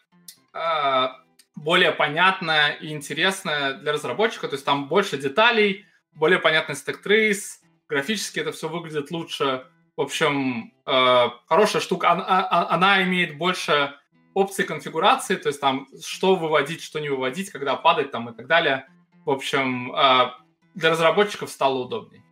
а, 0.53 1.17
более 1.55 1.93
понятное 1.93 2.73
и 2.73 2.89
интересное 2.89 3.75
для 3.75 3.93
разработчика, 3.93 4.49
то 4.49 4.55
есть 4.55 4.65
там 4.65 4.89
больше 4.89 5.17
деталей, 5.17 5.87
более 6.13 6.39
понятный 6.39 6.75
стек 6.75 7.03
трейс, 7.03 7.61
графически 7.89 8.41
это 8.41 8.53
все 8.53 8.69
выглядит 8.69 9.11
лучше. 9.11 9.67
В 9.97 10.03
общем, 10.03 10.73
э, 10.87 11.29
хорошая 11.47 11.83
штука. 11.83 12.11
Она, 12.11 12.25
а, 12.27 12.41
а, 12.41 12.75
она 12.75 13.03
имеет 13.03 13.37
больше 13.37 13.95
опций 14.35 14.65
конфигурации, 14.65 15.37
то 15.37 15.49
есть 15.49 15.61
там 15.61 15.89
что 16.03 16.37
выводить, 16.37 16.83
что 16.83 17.01
не 17.01 17.09
выводить, 17.09 17.51
когда 17.51 17.77
падать 17.77 18.11
там 18.11 18.29
и 18.29 18.35
так 18.35 18.47
далее. 18.47 18.87
В 19.27 19.31
общем, 19.31 19.95
э, 19.95 20.31
для 20.75 20.91
разработчиков 20.91 21.51
стало 21.51 21.81
удобнее. 21.81 22.23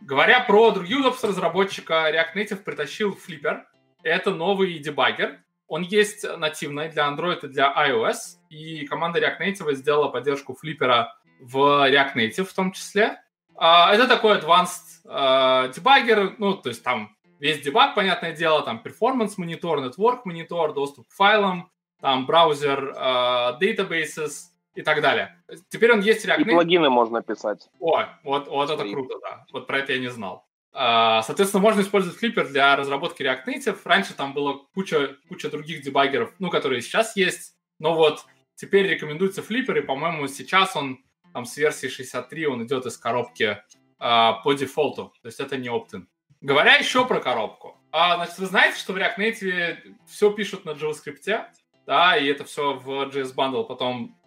Говоря 0.00 0.40
про 0.40 0.70
другие 0.70 0.98
удобства 0.98 1.28
разработчика, 1.28 2.10
React 2.10 2.34
Native 2.34 2.62
притащил 2.64 3.16
Flipper. 3.16 3.62
Это 4.02 4.32
новый 4.32 4.78
дебаггер. 4.78 5.40
Он 5.68 5.82
есть 5.82 6.24
нативный 6.38 6.88
для 6.88 7.08
Android 7.08 7.46
и 7.46 7.48
для 7.48 7.72
iOS, 7.72 8.38
и 8.50 8.84
команда 8.86 9.20
React 9.20 9.40
Native 9.40 9.74
сделала 9.74 10.08
поддержку 10.08 10.56
Flipper 10.60 11.06
в 11.42 11.88
React 11.90 12.14
Native 12.14 12.44
в 12.44 12.54
том 12.54 12.72
числе. 12.72 13.20
А, 13.56 13.92
это 13.94 14.08
такой 14.08 14.38
advanced 14.38 15.04
uh, 15.04 15.72
дебаггер, 15.72 16.36
ну, 16.38 16.54
то 16.54 16.70
есть 16.70 16.82
там 16.82 17.16
весь 17.38 17.60
дебаг, 17.60 17.94
понятное 17.94 18.32
дело, 18.32 18.62
там 18.62 18.82
performance 18.84 19.34
монитор, 19.36 19.80
network 19.80 20.20
монитор, 20.24 20.72
доступ 20.72 21.08
к 21.08 21.12
файлам, 21.12 21.70
там 22.00 22.26
браузер, 22.26 22.94
uh, 22.96 23.58
databases 23.60 24.52
и 24.74 24.82
так 24.82 25.02
далее. 25.02 25.42
Теперь 25.68 25.92
он 25.92 26.00
есть 26.00 26.24
в 26.24 26.28
React 26.28 26.38
Native. 26.38 26.50
И 26.50 26.50
плагины 26.50 26.90
можно 26.90 27.22
писать. 27.22 27.68
О, 27.78 28.04
вот, 28.24 28.48
вот 28.48 28.70
это 28.70 28.90
круто, 28.90 29.14
да. 29.20 29.44
Вот 29.52 29.66
про 29.66 29.78
это 29.78 29.92
я 29.92 29.98
не 29.98 30.08
знал. 30.08 30.46
Соответственно, 30.72 31.62
можно 31.62 31.82
использовать 31.82 32.18
Flipper 32.18 32.48
для 32.48 32.74
разработки 32.74 33.22
React 33.22 33.44
Native. 33.46 33.78
Раньше 33.84 34.14
там 34.14 34.32
было 34.32 34.62
куча, 34.74 35.16
куча 35.28 35.50
других 35.50 35.82
дебаггеров, 35.82 36.32
ну, 36.38 36.48
которые 36.48 36.80
сейчас 36.80 37.14
есть. 37.14 37.54
Но 37.78 37.94
вот 37.94 38.24
теперь 38.54 38.86
рекомендуется 38.86 39.42
Flipper, 39.42 39.78
и, 39.78 39.82
по-моему, 39.82 40.26
сейчас 40.28 40.74
он 40.74 41.04
там 41.32 41.44
с 41.44 41.56
версии 41.56 41.88
63 41.88 42.46
он 42.46 42.64
идет 42.64 42.86
из 42.86 42.96
коробки 42.96 43.62
а, 43.98 44.34
по 44.34 44.52
дефолту, 44.52 45.12
то 45.22 45.26
есть 45.26 45.40
это 45.40 45.56
не 45.56 45.68
opt-in. 45.68 46.06
Говоря 46.40 46.74
еще 46.74 47.06
про 47.06 47.20
коробку, 47.20 47.80
а, 47.92 48.16
значит, 48.16 48.38
вы 48.38 48.46
знаете, 48.46 48.78
что 48.78 48.92
в 48.92 48.96
React 48.96 49.18
Native 49.18 49.96
все 50.08 50.32
пишут 50.32 50.64
на 50.64 50.70
JavaScript, 50.70 51.44
да, 51.86 52.16
и 52.16 52.26
это 52.26 52.44
все 52.44 52.74
в 52.74 52.88
JS 53.08 53.34
Bundle 53.34 53.64
потом 53.64 54.18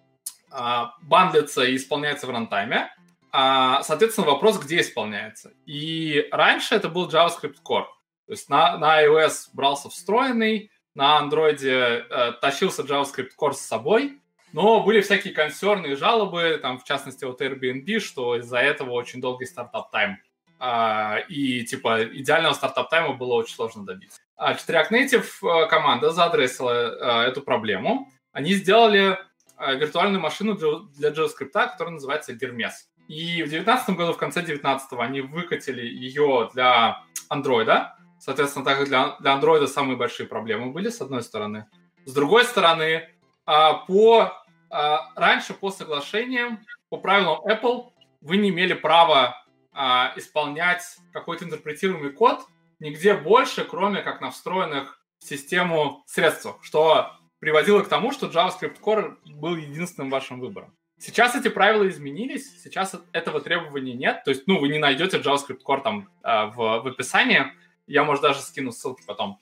а, 0.51 0.93
бандлится 1.01 1.63
и 1.63 1.75
исполняется 1.75 2.27
в 2.27 2.29
рантайме. 2.29 2.89
А, 3.31 3.83
соответственно, 3.83 4.27
вопрос, 4.27 4.59
где 4.59 4.79
исполняется. 4.79 5.51
И 5.65 6.27
раньше 6.31 6.75
это 6.75 6.87
был 6.87 7.09
JavaScript 7.09 7.57
Core. 7.67 7.87
То 8.27 8.31
есть 8.31 8.49
на, 8.49 8.77
на 8.77 9.03
iOS 9.03 9.49
брался 9.53 9.89
встроенный, 9.89 10.71
на 10.93 11.21
Android 11.21 11.59
э, 11.61 12.31
тащился 12.41 12.83
JavaScript 12.83 13.31
Core 13.37 13.53
с 13.53 13.59
собой, 13.59 14.21
но 14.55 14.81
были 14.81 15.01
всякие 15.01 15.33
консерны 15.33 15.87
и 15.87 15.95
жалобы, 15.95 16.57
там, 16.61 16.79
в 16.79 16.85
частности, 16.85 17.25
от 17.25 17.41
Airbnb, 17.41 17.99
что 17.99 18.37
из-за 18.37 18.59
этого 18.59 18.91
очень 18.91 19.19
долгий 19.19 19.45
стартап-тайм. 19.45 20.15
А, 20.59 21.17
и, 21.27 21.65
типа, 21.65 22.05
идеального 22.05 22.53
стартап-тайма 22.53 23.15
было 23.15 23.33
очень 23.33 23.53
сложно 23.53 23.85
добиться. 23.85 24.21
А 24.37 24.53
React 24.53 24.91
Native 24.91 25.25
э, 25.43 25.67
команда 25.67 26.11
заадресила 26.11 26.71
а, 26.71 27.23
эту 27.25 27.41
проблему. 27.41 28.09
Они 28.31 28.53
сделали 28.53 29.19
а, 29.57 29.73
виртуальную 29.73 30.21
машину 30.21 30.55
для 30.55 31.09
JavaScript, 31.09 31.51
которая 31.51 31.95
называется 31.95 32.31
Hermes. 32.31 32.71
И 33.09 33.43
в 33.43 33.49
2019 33.49 33.89
году, 33.97 34.13
в 34.13 34.17
конце 34.17 34.39
2019 34.39 34.93
они 34.99 35.19
выкатили 35.19 35.85
ее 35.85 36.49
для 36.53 37.03
Android. 37.29 37.87
Соответственно, 38.21 38.63
так 38.63 38.77
как 38.77 38.87
для, 38.87 39.17
для 39.19 39.35
Android 39.35 39.67
самые 39.67 39.97
большие 39.97 40.27
проблемы 40.27 40.71
были, 40.71 40.87
с 40.87 41.01
одной 41.01 41.23
стороны. 41.23 41.65
С 42.05 42.13
другой 42.13 42.45
стороны, 42.45 43.09
по 43.45 44.44
а, 44.69 45.11
раньше 45.15 45.53
по 45.53 45.71
соглашениям, 45.71 46.65
по 46.89 46.97
правилам 46.97 47.41
Apple, 47.45 47.91
вы 48.21 48.37
не 48.37 48.49
имели 48.49 48.73
права 48.73 49.45
а, 49.71 50.13
исполнять 50.15 50.83
какой-то 51.13 51.45
интерпретируемый 51.45 52.11
код 52.11 52.45
нигде 52.79 53.13
больше, 53.15 53.63
кроме 53.65 54.01
как 54.01 54.21
на 54.21 54.31
встроенных 54.31 54.99
в 55.19 55.25
систему 55.25 56.03
средствах, 56.07 56.57
что 56.63 57.11
приводило 57.39 57.81
к 57.81 57.89
тому, 57.89 58.11
что 58.11 58.27
JavaScript 58.27 58.79
Core 58.81 59.17
был 59.25 59.55
единственным 59.55 60.09
вашим 60.09 60.39
выбором. 60.39 60.75
Сейчас 60.97 61.35
эти 61.35 61.49
правила 61.49 61.87
изменились, 61.87 62.61
сейчас 62.63 62.95
этого 63.11 63.41
требования 63.41 63.93
нет, 63.93 64.23
то 64.23 64.31
есть, 64.31 64.47
ну, 64.47 64.59
вы 64.59 64.69
не 64.69 64.79
найдете 64.79 65.17
JavaScript 65.17 65.59
Core 65.65 65.81
там 65.81 66.09
э, 66.23 66.45
в, 66.47 66.55
в 66.55 66.87
описании, 66.87 67.51
я, 67.85 68.03
может, 68.03 68.23
даже 68.23 68.39
скину 68.39 68.71
ссылки 68.71 69.03
потом. 69.05 69.39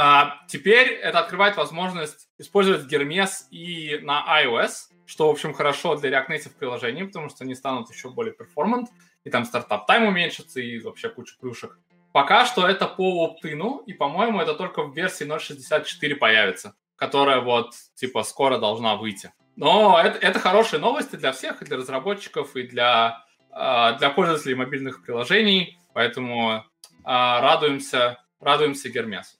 А, 0.00 0.38
теперь 0.46 0.92
это 0.92 1.18
открывает 1.18 1.56
возможность 1.56 2.28
использовать 2.38 2.86
Hermes 2.92 3.48
и 3.50 3.98
на 4.00 4.24
iOS, 4.44 4.92
что, 5.06 5.26
в 5.26 5.32
общем, 5.32 5.52
хорошо 5.52 5.96
для 5.96 6.10
React 6.10 6.28
Native 6.28 6.56
приложений, 6.56 7.04
потому 7.06 7.28
что 7.30 7.42
они 7.42 7.56
станут 7.56 7.90
еще 7.90 8.08
более 8.08 8.32
перформант, 8.32 8.90
и 9.24 9.30
там 9.30 9.44
стартап 9.44 9.88
тайм 9.88 10.06
уменьшится, 10.06 10.60
и 10.60 10.78
вообще 10.78 11.08
куча 11.08 11.34
плюшек. 11.40 11.80
Пока 12.12 12.46
что 12.46 12.68
это 12.68 12.86
по 12.86 13.24
оптину, 13.24 13.82
и, 13.88 13.92
по-моему, 13.92 14.40
это 14.40 14.54
только 14.54 14.84
в 14.84 14.94
версии 14.94 15.26
0.64 15.26 16.14
появится, 16.14 16.76
которая 16.94 17.40
вот, 17.40 17.72
типа, 17.96 18.22
скоро 18.22 18.58
должна 18.58 18.94
выйти. 18.94 19.32
Но 19.56 20.00
это, 20.00 20.16
это 20.20 20.38
хорошие 20.38 20.78
новости 20.78 21.16
для 21.16 21.32
всех, 21.32 21.60
и 21.60 21.64
для 21.64 21.76
разработчиков, 21.76 22.54
и 22.54 22.62
для, 22.62 23.24
э, 23.50 23.98
для 23.98 24.10
пользователей 24.10 24.54
мобильных 24.54 25.02
приложений, 25.04 25.76
поэтому 25.92 26.52
э, 26.54 26.62
радуемся, 27.04 28.22
радуемся 28.38 28.90
Гермесу. 28.90 29.38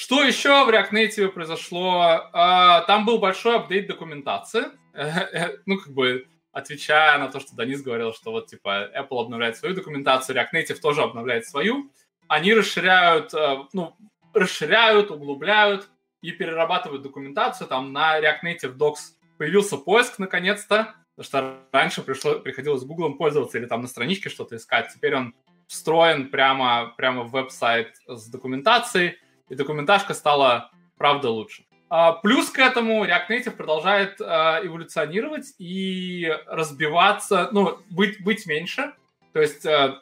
Что 0.00 0.24
еще 0.24 0.64
в 0.64 0.70
React 0.70 0.92
Native 0.92 1.28
произошло? 1.28 2.30
А, 2.32 2.80
там 2.86 3.04
был 3.04 3.18
большой 3.18 3.56
апдейт 3.56 3.86
документации. 3.86 4.64
Ну, 5.66 5.76
как 5.76 5.92
бы 5.92 6.26
отвечая 6.52 7.18
на 7.18 7.28
то, 7.28 7.38
что 7.38 7.54
Денис 7.54 7.82
говорил, 7.82 8.14
что 8.14 8.30
вот 8.30 8.46
типа 8.46 8.88
Apple 8.98 9.20
обновляет 9.20 9.58
свою 9.58 9.74
документацию, 9.74 10.34
React 10.36 10.54
Native 10.54 10.80
тоже 10.80 11.02
обновляет 11.02 11.44
свою. 11.44 11.90
Они 12.28 12.54
расширяют, 12.54 13.34
э, 13.34 13.58
ну, 13.74 13.94
расширяют, 14.32 15.10
углубляют 15.10 15.90
и 16.22 16.32
перерабатывают 16.32 17.02
документацию. 17.02 17.68
Там 17.68 17.92
на 17.92 18.18
React 18.18 18.40
Native 18.42 18.78
Docs 18.78 19.00
появился 19.36 19.76
поиск 19.76 20.18
наконец-то, 20.18 20.94
потому 21.14 21.24
что 21.26 21.58
раньше 21.72 22.00
пришло, 22.00 22.36
приходилось 22.36 22.84
Google 22.84 23.18
пользоваться 23.18 23.58
или 23.58 23.66
там 23.66 23.82
на 23.82 23.86
страничке 23.86 24.30
что-то 24.30 24.56
искать. 24.56 24.90
Теперь 24.94 25.14
он 25.14 25.34
встроен 25.66 26.30
прямо, 26.30 26.94
прямо 26.96 27.24
в 27.24 27.32
веб-сайт 27.32 27.96
с 28.06 28.30
документацией 28.30 29.18
и 29.50 29.54
документажка 29.54 30.14
стала, 30.14 30.70
правда, 30.96 31.28
лучше. 31.28 31.64
А, 31.90 32.12
плюс 32.12 32.50
к 32.50 32.58
этому 32.58 33.04
React 33.04 33.28
Native 33.28 33.50
продолжает 33.50 34.20
а, 34.20 34.60
эволюционировать 34.64 35.52
и 35.58 36.32
разбиваться, 36.46 37.50
ну, 37.52 37.78
быть, 37.90 38.22
быть 38.22 38.46
меньше. 38.46 38.94
То 39.32 39.40
есть 39.40 39.66
а, 39.66 40.00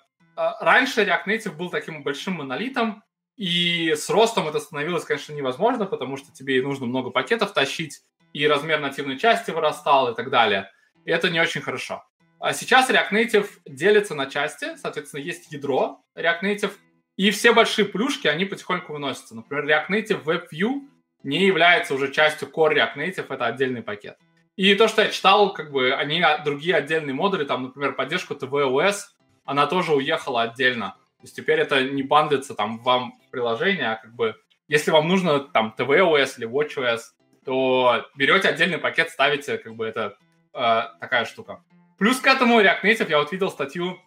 раньше 0.61 1.03
React 1.03 1.25
Native 1.27 1.57
был 1.57 1.71
таким 1.71 2.03
большим 2.03 2.35
монолитом, 2.35 3.03
и 3.37 3.95
с 3.95 4.11
ростом 4.11 4.49
это 4.49 4.61
становилось, 4.61 5.05
конечно, 5.05 5.33
невозможно, 5.33 5.87
потому 5.87 6.17
что 6.17 6.33
тебе 6.33 6.63
нужно 6.63 6.87
много 6.87 7.11
пакетов 7.11 7.53
тащить, 7.55 8.03
и 8.35 8.47
размер 8.47 8.81
нативной 8.81 9.19
части 9.19 9.51
вырастал 9.51 10.13
и 10.13 10.15
так 10.15 10.29
далее. 10.29 10.71
И 11.07 11.11
это 11.11 11.31
не 11.31 11.41
очень 11.41 11.63
хорошо. 11.63 12.05
А 12.41 12.53
сейчас 12.53 12.91
React 12.91 13.13
Native 13.13 13.49
делится 13.67 14.15
на 14.15 14.27
части, 14.27 14.77
соответственно, 14.77 15.23
есть 15.23 15.51
ядро 15.51 16.03
React 16.15 16.43
Native, 16.43 16.73
и 17.19 17.33
все 17.33 17.53
большие 17.53 17.85
плюшки, 17.85 18.29
они 18.29 18.45
потихоньку 18.45 18.93
выносятся. 18.93 19.35
Например, 19.35 19.67
React 19.67 19.89
Native 19.91 20.25
WebView 20.25 20.89
не 21.25 21.45
является 21.47 21.93
уже 21.95 22.13
частью 22.13 22.49
Core 22.49 22.75
React 22.77 22.95
Native, 22.97 23.27
это 23.29 23.47
отдельный 23.47 23.83
пакет. 23.83 24.17
И 24.55 24.73
то, 24.77 24.87
что 24.87 25.03
я 25.03 25.09
читал, 25.09 25.53
как 25.53 25.73
бы 25.73 25.93
они 25.93 26.25
другие 26.45 26.77
отдельные 26.77 27.15
модули, 27.15 27.45
там, 27.45 27.65
например, 27.65 27.95
поддержку 27.95 28.35
TVOS, 28.35 28.99
она 29.45 29.67
тоже 29.67 29.95
уехала 29.95 30.43
отдельно. 30.43 30.95
То 31.19 31.25
есть 31.25 31.35
теперь 31.35 31.59
это 31.59 31.83
не 31.83 32.05
бандится 32.05 32.55
там 32.55 32.79
вам 32.79 33.15
приложение, 33.33 33.93
а 33.93 33.97
как 33.97 34.15
бы 34.15 34.37
если 34.69 34.93
вам 34.93 35.09
нужно 35.09 35.41
там 35.41 35.75
tvOS 35.77 36.35
или 36.39 36.47
watchOS, 36.47 37.01
то 37.45 38.07
берете 38.15 38.49
отдельный 38.49 38.79
пакет, 38.79 39.11
ставите, 39.11 39.59
как 39.59 39.75
бы 39.75 39.87
это 39.87 40.17
э, 40.55 40.83
такая 41.01 41.25
штука. 41.25 41.65
Плюс 41.99 42.21
к 42.21 42.27
этому 42.29 42.61
React 42.61 42.83
Native, 42.85 43.11
я 43.11 43.19
вот 43.19 43.33
видел 43.33 43.51
статью, 43.51 43.99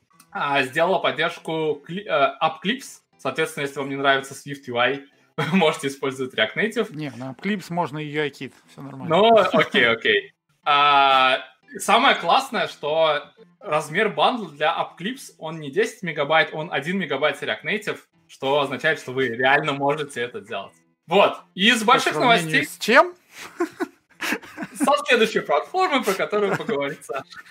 сделала 0.61 0.99
поддержку 0.99 1.83
э, 1.87 2.03
AppClips, 2.41 3.01
соответственно, 3.17 3.63
если 3.63 3.79
вам 3.79 3.89
не 3.89 3.95
нравится 3.95 4.33
Swift 4.33 4.67
UI, 4.67 5.05
вы 5.37 5.43
можете 5.57 5.87
использовать 5.87 6.33
React 6.33 6.55
Native. 6.55 6.95
Не, 6.95 7.11
на 7.11 7.31
AppClips 7.31 7.65
можно 7.69 7.97
и 7.97 8.13
UIKit, 8.13 8.53
все 8.71 8.81
нормально. 8.81 9.15
Ну, 9.15 9.37
окей, 9.37 9.87
окей. 9.87 10.33
А, 10.63 11.39
самое 11.77 12.15
классное, 12.15 12.67
что 12.67 13.23
размер 13.59 14.09
бандла 14.09 14.49
для 14.49 14.75
AppClips, 14.75 15.35
он 15.37 15.59
не 15.59 15.71
10 15.71 16.03
мегабайт, 16.03 16.49
он 16.53 16.71
1 16.71 16.97
мегабайт 16.97 17.41
React 17.41 17.63
Native, 17.63 17.99
что 18.27 18.59
означает, 18.59 18.99
что 18.99 19.11
вы 19.11 19.27
реально 19.27 19.73
можете 19.73 20.21
это 20.21 20.41
делать. 20.41 20.73
Вот. 21.07 21.37
И 21.55 21.69
из 21.69 21.83
больших 21.83 22.15
новостей... 22.15 22.65
С 22.65 22.77
чем? 22.77 23.13
Со 24.73 24.93
следующей 25.05 25.41
платформы, 25.41 26.03
про 26.03 26.13
которую 26.13 26.55
поговорит 26.55 26.99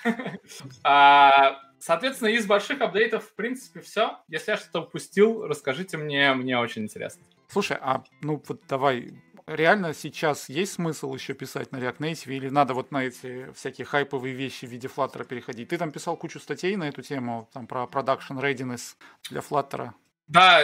а, 0.82 1.60
Соответственно, 1.80 2.28
из 2.28 2.46
больших 2.46 2.82
апдейтов, 2.82 3.24
в 3.24 3.34
принципе, 3.34 3.80
все. 3.80 4.18
Если 4.28 4.50
я 4.50 4.58
что-то 4.58 4.82
упустил, 4.82 5.46
расскажите 5.46 5.96
мне, 5.96 6.34
мне 6.34 6.58
очень 6.58 6.82
интересно. 6.82 7.24
Слушай, 7.48 7.78
а 7.80 8.04
ну 8.20 8.40
вот 8.46 8.60
давай, 8.68 9.14
реально 9.46 9.94
сейчас 9.94 10.48
есть 10.50 10.74
смысл 10.74 11.14
еще 11.14 11.32
писать 11.32 11.72
на 11.72 11.78
React 11.78 11.98
Native 11.98 12.34
или 12.34 12.48
надо 12.50 12.74
вот 12.74 12.92
на 12.92 13.04
эти 13.04 13.50
всякие 13.54 13.86
хайповые 13.86 14.34
вещи 14.34 14.66
в 14.66 14.68
виде 14.68 14.88
Flutter 14.94 15.24
переходить? 15.24 15.70
Ты 15.70 15.78
там 15.78 15.90
писал 15.90 16.16
кучу 16.16 16.38
статей 16.38 16.76
на 16.76 16.86
эту 16.88 17.00
тему, 17.00 17.48
там 17.52 17.66
про 17.66 17.84
production 17.84 18.40
readiness 18.40 18.96
для 19.30 19.40
Flutter. 19.40 19.90
Да. 20.28 20.60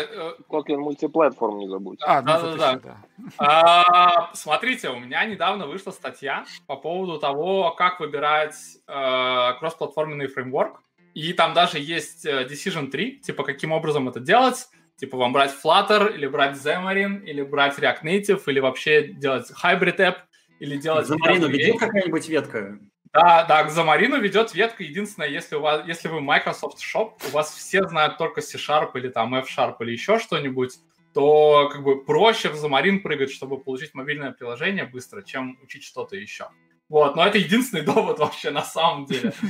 Kotlin 0.48 0.76
мультиплатформ 0.76 1.58
не 1.58 1.68
забудь. 1.68 1.98
А, 2.02 2.22
да, 2.22 2.40
да, 2.40 2.56
да. 2.56 2.76
да. 2.76 2.96
А, 3.38 4.30
смотрите, 4.34 4.90
у 4.90 5.00
меня 5.00 5.24
недавно 5.24 5.66
вышла 5.66 5.90
статья 5.90 6.44
по 6.68 6.76
поводу 6.76 7.18
того, 7.18 7.72
как 7.72 7.98
выбирать 7.98 8.54
э, 8.86 9.52
кроссплатформенный 9.58 10.28
фреймворк. 10.28 10.80
И 11.16 11.32
там 11.32 11.54
даже 11.54 11.78
есть 11.78 12.26
э, 12.26 12.46
Decision 12.46 12.90
3, 12.90 13.20
типа 13.20 13.42
каким 13.42 13.72
образом 13.72 14.06
это 14.06 14.20
делать. 14.20 14.68
Типа 14.96 15.16
вам 15.16 15.32
брать 15.32 15.50
Flutter, 15.64 16.14
или 16.14 16.26
брать 16.26 16.58
Xamarin, 16.58 17.24
или 17.24 17.40
брать 17.40 17.78
React 17.78 18.02
Native, 18.02 18.42
или 18.44 18.60
вообще 18.60 19.02
делать 19.08 19.50
Hybrid 19.50 19.96
App, 19.96 20.16
или 20.60 20.76
делать... 20.76 21.08
Xamarin 21.08 21.48
ведет 21.48 21.80
какая-нибудь 21.80 22.28
ветка? 22.28 22.78
Да, 23.14 23.44
да, 23.44 23.64
к 23.64 23.68
Xamarin 23.68 24.20
ведет 24.20 24.52
ветка. 24.52 24.82
Единственное, 24.82 25.30
если, 25.30 25.56
у 25.56 25.62
вас, 25.62 25.86
если 25.86 26.08
вы 26.08 26.20
Microsoft 26.20 26.82
Shop, 26.82 27.12
у 27.26 27.30
вас 27.30 27.50
все 27.50 27.82
знают 27.88 28.18
только 28.18 28.42
C-Sharp 28.42 28.90
или 28.96 29.08
там 29.08 29.34
F-Sharp 29.36 29.76
или 29.80 29.92
еще 29.92 30.18
что-нибудь, 30.18 30.74
то 31.14 31.70
как 31.72 31.82
бы 31.82 32.04
проще 32.04 32.50
в 32.50 32.62
Xamarin 32.62 32.98
прыгать, 32.98 33.30
чтобы 33.30 33.58
получить 33.58 33.94
мобильное 33.94 34.32
приложение 34.32 34.84
быстро, 34.84 35.22
чем 35.22 35.58
учить 35.62 35.82
что-то 35.82 36.14
еще. 36.14 36.48
Вот, 36.90 37.16
но 37.16 37.26
это 37.26 37.38
единственный 37.38 37.82
довод 37.86 38.18
вообще 38.18 38.50
на 38.50 38.62
самом 38.62 39.06
деле. 39.06 39.32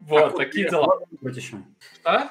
Вот, 0.00 0.36
такие 0.36 0.68
дела. 0.68 1.00
Что? 2.00 2.30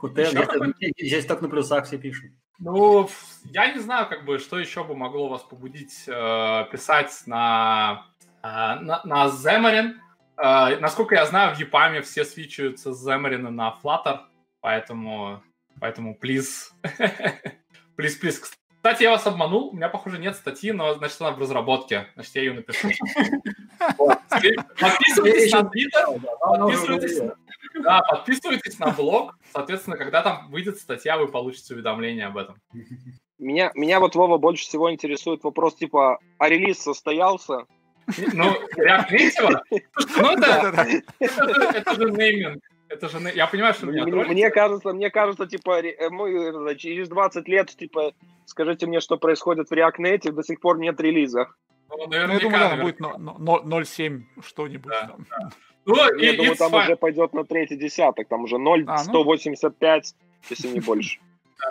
Qt, 0.00 0.92
здесь 0.98 1.26
так 1.26 1.40
на 1.42 1.48
плюсах 1.48 1.86
все 1.86 1.98
пишут. 1.98 2.30
Ну, 2.58 3.08
я 3.44 3.72
не 3.72 3.78
знаю, 3.78 4.08
как 4.08 4.24
бы, 4.24 4.38
что 4.38 4.58
еще 4.58 4.82
бы 4.82 4.96
могло 4.96 5.28
вас 5.28 5.42
побудить 5.42 6.04
э, 6.08 6.64
писать 6.72 7.22
на, 7.26 8.06
э, 8.42 8.46
на, 8.46 9.00
на 9.04 9.26
Xamarin. 9.26 9.94
Э, 10.36 10.76
насколько 10.80 11.14
я 11.14 11.26
знаю, 11.26 11.54
в 11.54 11.60
EPAM 11.60 12.02
все 12.02 12.24
свичаются 12.24 12.92
с 12.92 13.06
Xamarin 13.06 13.48
на 13.50 13.78
Flutter, 13.82 14.20
поэтому, 14.60 15.42
поэтому 15.80 16.18
please, 16.20 16.70
please, 17.96 18.20
please. 18.20 18.57
Кстати, 18.78 19.02
я 19.02 19.10
вас 19.10 19.26
обманул, 19.26 19.68
у 19.68 19.72
меня, 19.76 19.88
похоже, 19.88 20.18
нет 20.18 20.36
статьи, 20.36 20.72
но, 20.72 20.94
значит, 20.94 21.20
она 21.20 21.32
в 21.32 21.38
разработке, 21.38 22.06
значит, 22.14 22.34
я 22.36 22.42
ее 22.42 22.54
напишу. 22.54 22.88
Подписывайтесь 24.78 25.52
на 25.52 25.60
Twitter, 25.60 26.20
подписывайтесь 26.40 27.20
да, 27.82 28.02
подписывайтесь 28.02 28.78
на 28.78 28.90
блог. 28.90 29.36
Соответственно, 29.52 29.96
когда 29.96 30.22
там 30.22 30.48
выйдет 30.50 30.78
статья, 30.78 31.16
вы 31.18 31.28
получите 31.28 31.74
уведомление 31.74 32.26
об 32.26 32.36
этом. 32.36 32.60
Меня, 33.38 33.70
меня 33.74 34.00
вот, 34.00 34.14
Вова, 34.14 34.38
больше 34.38 34.64
всего 34.64 34.92
интересует 34.92 35.44
вопрос 35.44 35.76
типа, 35.76 36.18
а 36.38 36.48
релиз 36.48 36.78
состоялся? 36.78 37.66
Ну, 38.32 38.56
React 38.76 39.10
Native? 39.12 39.60
Ну, 40.16 40.32
это 41.70 41.94
же 41.94 42.10
нейминг. 42.10 42.62
Это 42.88 43.08
же, 43.08 43.18
я 43.34 43.46
понимаю, 43.46 43.74
что 43.74 43.86
меня 43.86 44.04
мне, 44.04 44.24
мне 44.24 44.50
кажется, 44.50 44.92
мне 44.92 45.10
кажется, 45.10 45.46
типа, 45.46 45.82
мы 46.10 46.74
через 46.76 47.08
20 47.08 47.46
лет, 47.48 47.76
типа, 47.76 48.12
скажите 48.46 48.86
мне, 48.86 49.00
что 49.00 49.18
происходит 49.18 49.68
в 49.68 49.72
React 49.72 49.98
Native, 49.98 50.32
до 50.32 50.42
сих 50.42 50.60
пор 50.60 50.78
нет 50.78 51.00
релиза. 51.00 51.48
Ну, 51.90 52.06
наверняка, 52.06 52.26
ну, 52.26 52.54
я 52.54 52.76
думаю, 52.76 52.94
да, 52.98 53.32
будет 53.32 53.86
0.7 54.00 54.22
что-нибудь. 54.42 54.90
Да, 54.90 55.16
да. 55.30 55.50
Ну, 55.84 55.96
Я 56.18 56.32
и, 56.32 56.36
думаю, 56.36 56.56
там 56.56 56.74
fine. 56.74 56.82
уже 56.82 56.96
пойдет 56.96 57.32
на 57.32 57.44
третий 57.44 57.76
десяток, 57.76 58.28
там 58.28 58.44
уже 58.44 58.58
0,185, 58.58 59.82
а, 59.82 60.16
ну... 60.22 60.46
если 60.50 60.68
не 60.68 60.80
больше. 60.80 61.18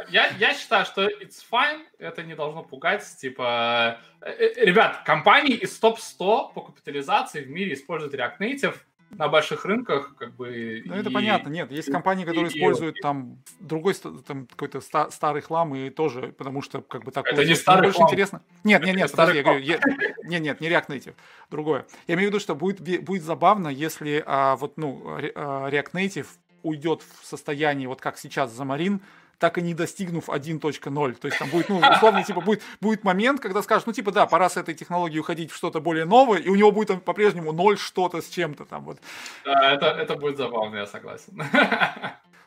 Я, 0.10 0.28
я 0.38 0.54
считаю, 0.54 0.86
что 0.86 1.08
it's 1.08 1.42
fine, 1.50 1.82
это 1.98 2.22
не 2.22 2.36
должно 2.36 2.62
пугать. 2.62 3.06
Типа, 3.20 4.00
э, 4.22 4.32
э, 4.32 4.66
ребят, 4.66 5.04
компании 5.06 5.54
из 5.54 5.80
топ-100 5.80 6.54
по 6.54 6.62
капитализации 6.62 7.42
в 7.42 7.50
мире 7.50 7.74
используют 7.74 8.14
React 8.14 8.38
Native 8.40 8.76
на 9.12 9.28
больших 9.28 9.66
рынках, 9.66 10.16
как 10.18 10.36
бы... 10.36 10.84
Ну, 10.86 10.94
это 10.94 11.10
понятно, 11.12 11.50
нет, 11.50 11.72
есть 11.72 11.92
компании, 11.92 12.26
которые 12.26 12.52
и, 12.52 12.58
используют 12.58 12.98
и, 12.98 13.02
там 13.02 13.38
другой 13.60 13.94
там 13.94 14.48
какой-то 14.48 14.82
ста- 14.82 15.10
старый 15.12 15.42
хлам 15.42 15.74
и 15.76 15.90
тоже, 15.90 16.34
потому 16.38 16.62
что 16.62 16.82
как 16.82 17.04
бы 17.04 17.12
так... 17.12 17.26
Это 17.26 17.46
не 17.46 17.56
старый 17.56 17.84
больше 17.84 17.98
хлам. 17.98 18.10
интересно. 18.10 18.42
Нет, 18.64 18.84
нет, 18.84 18.96
нет, 18.96 19.12
подожди, 19.12 19.38
я 19.38 19.44
говорю, 19.44 19.60
я, 19.60 19.80
нет, 20.24 20.42
нет, 20.42 20.62
не 20.62 20.70
React 20.70 20.88
Native, 20.88 21.16
другое. 21.50 21.86
Я 22.08 22.16
имею 22.16 22.30
в 22.30 22.34
виду, 22.34 22.40
что 22.40 22.56
будет, 22.56 22.82
будет 23.04 23.24
забавно, 23.24 23.70
если 23.70 24.24
а, 24.26 24.56
вот, 24.56 24.78
ну, 24.78 25.02
а, 25.06 25.70
React 25.70 25.92
Native 25.94 26.28
уйдет 26.64 27.02
в 27.02 27.26
состояние, 27.26 27.88
вот 27.88 28.02
как 28.02 28.18
сейчас 28.18 28.52
Замарин, 28.52 29.02
так 29.40 29.58
и 29.58 29.62
не 29.62 29.74
достигнув 29.74 30.30
1.0. 30.30 31.14
То 31.16 31.28
есть 31.28 31.40
там 31.40 31.50
будет, 31.50 31.70
ну, 31.70 31.78
условно, 31.78 32.24
типа, 32.24 32.42
будет, 32.42 32.62
будет 32.82 33.04
момент, 33.04 33.40
когда 33.40 33.62
скажешь, 33.62 33.86
ну, 33.86 33.94
типа, 33.94 34.12
да, 34.12 34.26
пора 34.26 34.50
с 34.50 34.58
этой 34.58 34.74
технологией 34.74 35.20
уходить 35.20 35.52
в 35.52 35.56
что-то 35.56 35.80
более 35.80 36.06
новое, 36.06 36.40
и 36.40 36.50
у 36.50 36.56
него 36.56 36.72
будет 36.72 37.04
по-прежнему 37.04 37.52
0 37.52 37.78
что-то 37.78 38.22
с 38.22 38.30
чем-то 38.30 38.66
там 38.66 38.84
вот. 38.84 39.00
Да, 39.46 39.72
это, 39.72 39.88
это 39.88 40.16
будет 40.16 40.38
забавно, 40.38 40.78
я 40.78 40.88
согласен. 40.88 41.42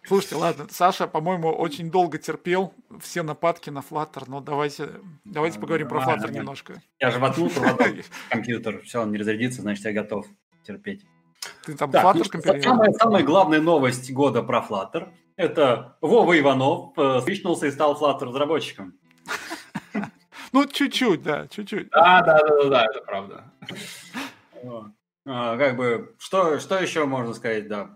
Слушайте, 0.06 0.36
ладно, 0.36 0.66
Саша, 0.70 1.06
по-моему, 1.06 1.50
очень 1.50 1.90
долго 1.90 2.18
терпел 2.18 2.72
все 3.00 3.22
нападки 3.22 3.70
на 3.70 3.80
Flutter, 3.80 4.24
но 4.26 4.40
давайте, 4.40 4.88
давайте 5.24 5.60
поговорим 5.60 5.88
про 5.88 6.00
Flutter 6.00 6.32
немножко. 6.32 6.82
Я 6.98 7.10
же 7.10 7.18
воткнул 7.18 7.50
компьютер, 8.30 8.80
все, 8.82 9.02
он 9.02 9.12
не 9.12 9.18
разрядится, 9.18 9.60
значит, 9.60 9.84
я 9.84 9.92
готов 9.92 10.26
терпеть. 10.66 11.04
Ты 11.64 11.76
там 11.76 11.90
так, 11.90 12.04
Flutter 12.04 12.28
компилируешь? 12.28 12.64
Самая, 12.64 12.92
самая 12.92 13.22
главная 13.22 13.60
новость 13.60 14.12
года 14.12 14.42
про 14.42 14.64
Flutter– 14.68 15.08
это 15.36 15.96
Вова 16.00 16.38
Иванов 16.38 16.92
э, 16.98 17.20
свичнулся 17.22 17.66
и 17.66 17.70
стал 17.70 17.98
Flutter 18.00 18.26
разработчиком. 18.26 18.94
Ну, 20.52 20.66
чуть-чуть, 20.66 21.22
да, 21.22 21.46
чуть-чуть. 21.46 21.90
Да, 21.90 22.22
да, 22.22 22.40
да, 22.40 22.64
да, 22.64 22.84
это 22.84 23.00
правда. 23.02 23.44
А, 25.24 25.56
как 25.56 25.76
бы, 25.76 26.16
что, 26.18 26.58
что 26.58 26.76
еще 26.80 27.04
можно 27.04 27.34
сказать, 27.34 27.68
да, 27.68 27.94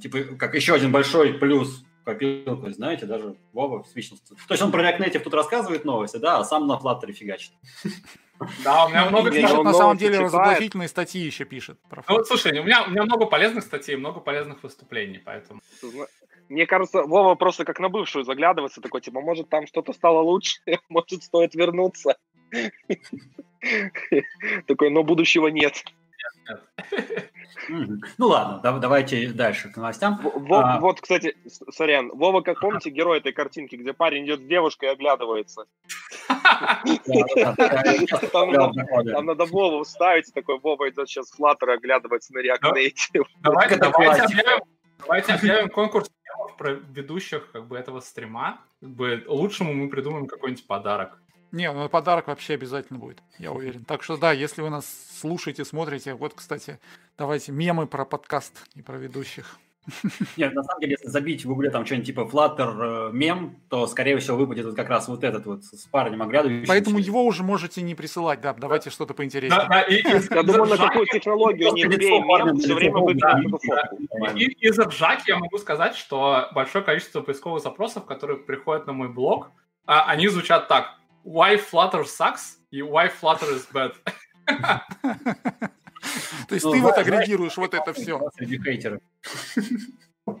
типа, 0.00 0.36
как 0.38 0.54
еще 0.54 0.74
один 0.74 0.92
большой 0.92 1.34
плюс 1.34 1.84
копилку, 2.04 2.70
знаете, 2.70 3.06
даже 3.06 3.36
Вова 3.52 3.84
свичнулся. 3.84 4.34
То 4.34 4.54
есть 4.54 4.62
он 4.62 4.72
про 4.72 4.82
React 4.82 4.98
Native 4.98 5.20
тут 5.20 5.34
рассказывает 5.34 5.84
новости, 5.84 6.16
да, 6.16 6.38
а 6.38 6.44
сам 6.44 6.66
на 6.66 6.78
Flutter 6.78 7.12
фигачит. 7.12 7.52
Да, 8.64 8.86
у 8.86 8.88
меня 8.88 9.08
много... 9.08 9.30
Пишет, 9.30 9.62
на 9.62 9.72
самом 9.72 9.96
деле, 9.96 10.18
разоблачительные 10.18 10.88
статьи 10.88 11.20
еще 11.20 11.44
пишет. 11.44 11.78
Ну, 11.90 12.02
вот, 12.08 12.26
слушай, 12.26 12.58
у 12.58 12.64
меня, 12.64 12.84
у 12.84 12.90
меня 12.90 13.04
много 13.04 13.26
полезных 13.26 13.64
статей, 13.64 13.96
много 13.96 14.20
полезных 14.20 14.62
выступлений, 14.62 15.18
поэтому... 15.18 15.60
Мне 16.48 16.66
кажется, 16.66 17.02
Вова 17.02 17.34
просто 17.34 17.64
как 17.64 17.78
на 17.78 17.88
бывшую 17.88 18.24
заглядывается, 18.24 18.80
такой, 18.80 19.00
типа, 19.00 19.20
может, 19.20 19.48
там 19.48 19.66
что-то 19.66 19.92
стало 19.92 20.20
лучше, 20.20 20.60
может, 20.88 21.22
стоит 21.22 21.54
вернуться. 21.54 22.16
Такой, 24.66 24.90
но 24.90 25.04
будущего 25.04 25.46
нет. 25.46 25.84
Ну 27.68 28.26
ладно, 28.26 28.78
давайте 28.80 29.28
дальше 29.32 29.70
к 29.70 29.76
новостям. 29.76 30.20
А, 30.50 30.80
вот, 30.80 31.00
кстати, 31.00 31.36
сорян, 31.70 32.10
Вова, 32.14 32.40
как 32.40 32.60
помните, 32.60 32.90
герой 32.90 33.18
этой 33.18 33.32
картинки, 33.32 33.76
где 33.76 33.92
парень 33.92 34.24
идет 34.24 34.40
с 34.40 34.44
девушкой 34.44 34.88
и 34.88 34.92
оглядывается? 34.92 35.66
Там 38.32 39.26
надо 39.26 39.44
Вову 39.46 39.82
вставить, 39.84 40.32
такой 40.34 40.58
Вова 40.58 40.88
идет 40.90 41.08
сейчас 41.08 41.30
в 41.30 41.40
Flutter 41.40 41.70
и 41.70 41.74
оглядывается 41.74 42.34
на 42.34 42.40
React 42.40 42.72
Native. 42.74 43.26
Давайте 44.98 45.32
объявим 45.32 45.68
конкурс 45.68 46.10
про 46.58 46.72
ведущих 46.72 47.50
как 47.52 47.66
бы 47.66 47.76
этого 47.76 48.00
стрима. 48.00 48.60
Как 48.80 48.90
бы 48.90 49.24
лучшему 49.26 49.72
мы 49.72 49.88
придумаем 49.88 50.26
какой-нибудь 50.26 50.66
подарок. 50.66 51.18
Не, 51.52 51.70
ну 51.72 51.88
подарок 51.88 52.26
вообще 52.26 52.54
обязательно 52.54 52.98
будет, 52.98 53.22
я 53.38 53.52
уверен. 53.52 53.84
Так 53.84 54.02
что 54.02 54.16
да, 54.16 54.32
если 54.32 54.62
вы 54.62 54.70
нас 54.70 54.86
слушаете, 55.20 55.64
смотрите, 55.64 56.14
вот, 56.14 56.34
кстати, 56.34 56.78
Давайте 57.18 57.52
мемы 57.52 57.86
про 57.86 58.04
подкаст 58.06 58.66
и 58.74 58.80
про 58.80 58.96
ведущих. 58.96 59.58
Нет, 60.36 60.54
на 60.54 60.62
самом 60.62 60.80
деле, 60.80 60.92
если 60.92 61.08
забить 61.08 61.44
в 61.44 61.48
гугле 61.48 61.70
там 61.70 61.84
что-нибудь 61.84 62.06
типа 62.06 62.20
Flutter 62.20 63.10
э, 63.10 63.12
мем, 63.12 63.56
то, 63.68 63.86
скорее 63.86 64.16
всего, 64.16 64.38
выпадет 64.38 64.64
вот 64.64 64.76
как 64.76 64.88
раз 64.88 65.08
вот 65.08 65.22
этот 65.22 65.44
вот 65.44 65.64
с 65.64 65.84
парнем 65.86 66.22
оглядывающим. 66.22 66.66
Поэтому 66.68 66.98
его 66.98 67.24
уже 67.24 67.42
можете 67.42 67.82
не 67.82 67.94
присылать, 67.94 68.40
да, 68.40 68.54
давайте 68.54 68.90
что-то 68.90 69.12
поинтереснее. 69.12 69.60
Да, 69.60 69.68
да, 69.68 69.82
и, 69.82 70.02
я 70.02 70.42
думаю, 70.42 70.66
на 70.66 70.76
какую 70.78 71.06
технологию 71.06 71.72
не 71.74 71.84
мем, 71.84 72.58
все 72.58 72.74
время 72.74 72.98
выглядит 72.98 74.56
Из 74.60 74.78
Джак 74.78 75.20
я 75.26 75.36
могу 75.36 75.58
сказать, 75.58 75.94
что 75.96 76.48
большое 76.54 76.84
количество 76.84 77.20
поисковых 77.20 77.62
запросов, 77.62 78.06
которые 78.06 78.38
приходят 78.38 78.86
на 78.86 78.94
мой 78.94 79.08
блог, 79.08 79.50
а, 79.84 80.04
они 80.06 80.28
звучат 80.28 80.68
так. 80.68 80.94
Why 81.24 81.60
Flutter 81.60 82.04
sucks 82.04 82.58
и 82.70 82.80
Why 82.80 83.10
Flutter 83.20 83.52
is 83.54 83.66
bad. 83.72 83.94
То 86.48 86.54
есть 86.54 86.64
ну, 86.64 86.72
ты 86.72 86.80
вот 86.80 86.98
агрегируешь 86.98 87.56
вот 87.56 87.74
это 87.74 87.92
все. 87.92 88.20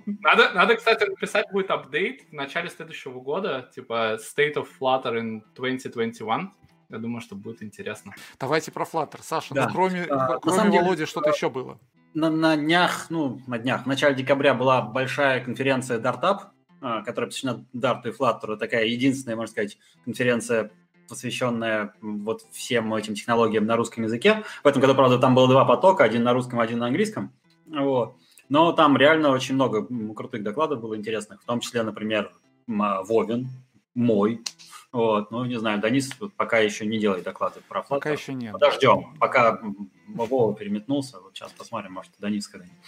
Надо, 0.06 0.52
надо, 0.52 0.76
кстати, 0.76 1.04
написать 1.04 1.50
будет 1.50 1.70
апдейт 1.70 2.28
в 2.30 2.32
начале 2.32 2.68
следующего 2.70 3.20
года, 3.20 3.70
типа 3.74 4.18
State 4.18 4.54
of 4.54 4.68
Flutter 4.80 5.18
in 5.18 5.42
2021. 5.54 6.52
Я 6.88 6.98
думаю, 6.98 7.20
что 7.20 7.34
будет 7.34 7.62
интересно. 7.62 8.14
Давайте 8.38 8.70
про 8.70 8.84
Flutter. 8.84 9.20
Саша, 9.22 9.54
да. 9.54 9.66
ну, 9.66 9.72
кроме, 9.72 10.04
а, 10.04 10.38
кроме 10.38 10.70
Володи, 10.70 10.96
деле, 10.96 11.06
что-то 11.06 11.30
еще 11.30 11.48
было? 11.48 11.80
На, 12.14 12.30
на 12.30 12.56
днях, 12.56 13.06
ну, 13.08 13.40
на 13.46 13.58
днях, 13.58 13.84
в 13.84 13.86
начале 13.86 14.14
декабря 14.14 14.54
была 14.54 14.82
большая 14.82 15.42
конференция 15.42 15.98
Dartup, 15.98 16.50
которая 16.82 17.30
посвящена 17.30 17.64
Dart 17.74 18.00
и 18.04 18.10
Flutter. 18.10 18.56
Такая 18.56 18.86
единственная, 18.86 19.36
можно 19.36 19.52
сказать, 19.52 19.78
конференция 20.04 20.70
посвященная 21.08 21.94
вот 22.00 22.42
всем 22.52 22.92
этим 22.94 23.14
технологиям 23.14 23.66
на 23.66 23.76
русском 23.76 24.04
языке. 24.04 24.44
В 24.64 24.66
этом 24.66 24.80
году, 24.80 24.94
правда, 24.94 25.18
там 25.18 25.34
было 25.34 25.46
два 25.48 25.64
потока, 25.64 26.04
один 26.04 26.22
на 26.22 26.32
русском, 26.32 26.58
один 26.58 26.78
на 26.78 26.86
английском. 26.86 27.32
Вот. 27.66 28.16
Но 28.48 28.72
там 28.72 28.96
реально 28.96 29.30
очень 29.30 29.54
много 29.54 29.86
крутых 30.14 30.42
докладов 30.42 30.80
было 30.80 30.96
интересных, 30.96 31.42
в 31.42 31.44
том 31.44 31.60
числе, 31.60 31.82
например, 31.82 32.32
а, 32.68 33.02
Вовин, 33.02 33.48
мой. 33.94 34.42
Вот, 34.90 35.30
ну, 35.30 35.44
не 35.46 35.58
знаю, 35.58 35.80
Данис 35.80 36.10
пока 36.36 36.58
еще 36.58 36.84
не 36.84 36.98
делает 36.98 37.24
доклады 37.24 37.60
про 37.66 37.80
Flutter. 37.80 37.88
Пока 37.88 38.10
еще 38.10 38.34
нет. 38.34 38.52
Подождем, 38.52 39.16
пока 39.18 39.60
Вова 40.08 40.54
переметнулся. 40.54 41.20
Вот 41.20 41.34
сейчас 41.34 41.52
посмотрим, 41.52 41.92
может, 41.92 42.12
Данис 42.18 42.46
когда-нибудь. 42.46 42.78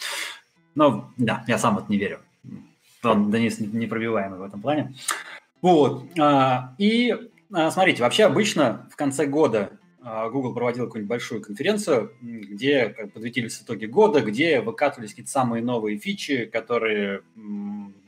Ну, 0.74 1.04
да, 1.16 1.44
я 1.46 1.56
сам 1.56 1.76
вот 1.76 1.88
не 1.88 1.96
верю. 1.96 2.20
Он, 3.04 3.30
Денис 3.30 3.58
непробиваемый 3.58 4.38
в 4.38 4.42
этом 4.42 4.60
плане. 4.60 4.94
Вот. 5.62 6.04
А, 6.18 6.74
и 6.78 7.14
а, 7.52 7.70
смотрите, 7.70 8.02
вообще 8.02 8.24
обычно 8.24 8.88
в 8.90 8.96
конце 8.96 9.26
года 9.26 9.78
а, 10.02 10.28
Google 10.28 10.52
проводил 10.54 10.86
какую-нибудь 10.86 11.08
большую 11.08 11.40
конференцию, 11.40 12.12
где 12.20 12.88
подводились 13.12 13.60
итоги 13.62 13.86
года, 13.86 14.20
где 14.20 14.60
выкатывались 14.60 15.10
какие-то 15.10 15.30
самые 15.30 15.62
новые 15.62 15.98
фичи, 15.98 16.46
которые 16.46 17.22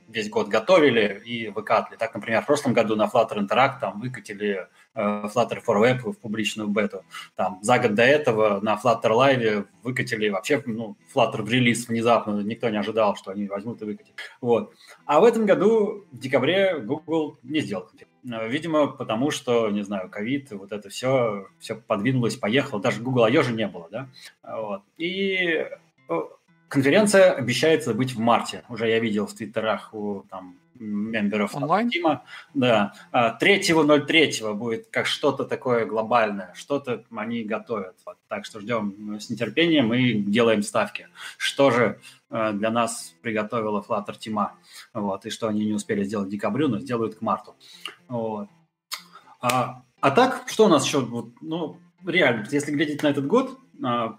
весь 0.09 0.28
год 0.28 0.49
готовили 0.49 1.22
и 1.24 1.49
выкатывали. 1.49 1.99
Так, 1.99 2.14
например, 2.14 2.42
в 2.42 2.47
прошлом 2.47 2.72
году 2.72 2.97
на 2.97 3.05
Flutter 3.05 3.38
Interact 3.38 3.80
там 3.80 4.01
выкатили 4.01 4.66
Flutter 4.97 5.62
for 5.66 5.80
Web 5.80 6.11
в 6.11 6.18
публичную 6.18 6.68
бету. 6.68 7.05
Там 7.34 7.59
за 7.62 7.78
год 7.78 7.94
до 7.94 8.03
этого 8.03 8.61
на 8.61 8.74
Flutter 8.74 9.11
Live 9.11 9.66
выкатили 9.82 10.28
вообще 10.28 10.62
ну, 10.66 10.97
Flutter 11.14 11.42
в 11.42 11.51
релиз 11.51 11.88
внезапно. 11.88 12.40
Никто 12.40 12.68
не 12.70 12.78
ожидал, 12.78 13.16
что 13.16 13.30
они 13.30 13.47
возьмут 13.47 13.82
и 13.82 13.84
выкатят. 13.84 14.14
Вот. 14.40 14.72
А 15.05 15.20
в 15.20 15.24
этом 15.24 15.47
году, 15.47 16.05
в 16.11 16.18
декабре, 16.18 16.78
Google 16.78 17.38
не 17.42 17.61
сделал. 17.61 17.88
Э, 18.30 18.49
видимо, 18.49 18.88
потому 18.88 19.30
что, 19.30 19.70
не 19.70 19.82
знаю, 19.82 20.09
ковид, 20.09 20.51
вот 20.51 20.72
это 20.72 20.88
все, 20.88 21.49
все 21.59 21.74
подвинулось, 21.74 22.36
поехало. 22.36 22.80
Даже 22.80 23.03
Google 23.03 23.24
I.O. 23.24 23.42
же 23.42 23.53
не 23.53 23.66
было, 23.68 23.88
да? 23.90 24.09
Вот. 24.42 24.82
И 24.97 25.66
э, 26.09 26.20
конференция 26.68 27.32
обещается 27.32 27.94
быть 27.94 28.14
в 28.14 28.18
марте. 28.18 28.64
Уже 28.68 28.88
я 28.88 28.98
видел 28.98 29.26
в 29.26 29.34
твиттерах 29.34 29.94
у 29.94 30.24
там 30.30 30.56
мемберов 30.78 31.54
Онлайн? 31.54 31.90
Тима. 31.90 32.24
Да. 32.54 32.94
3.03 33.12 34.42
а, 34.42 34.54
будет 34.54 34.88
как 34.88 35.06
что-то 35.06 35.44
такое 35.44 35.86
глобальное, 35.86 36.52
что-то 36.54 37.04
они 37.14 37.44
готовят. 37.44 37.96
Вот. 38.04 38.16
Так 38.28 38.44
что 38.44 38.60
ждем 38.60 39.18
с 39.20 39.30
нетерпением 39.30 39.92
и 39.94 40.14
делаем 40.14 40.62
ставки. 40.62 41.08
Что 41.38 41.70
же 41.70 42.00
э, 42.30 42.52
для 42.52 42.70
нас 42.70 43.14
приготовила 43.22 43.84
Flutter 43.86 44.16
Тима? 44.18 44.54
Вот. 44.92 45.26
И 45.26 45.30
что 45.30 45.48
они 45.48 45.64
не 45.64 45.72
успели 45.72 46.04
сделать 46.04 46.28
в 46.28 46.30
декабрю, 46.30 46.68
но 46.68 46.78
сделают 46.78 47.16
к 47.16 47.22
марту. 47.22 47.54
Вот. 48.08 48.48
А, 49.40 49.82
а 50.00 50.10
так, 50.10 50.44
что 50.46 50.66
у 50.66 50.68
нас 50.68 50.84
еще? 50.84 51.06
Ну, 51.40 51.78
реально, 52.04 52.46
если 52.50 52.72
глядеть 52.72 53.02
на 53.02 53.08
этот 53.08 53.26
год, 53.26 53.58
а, 53.82 54.18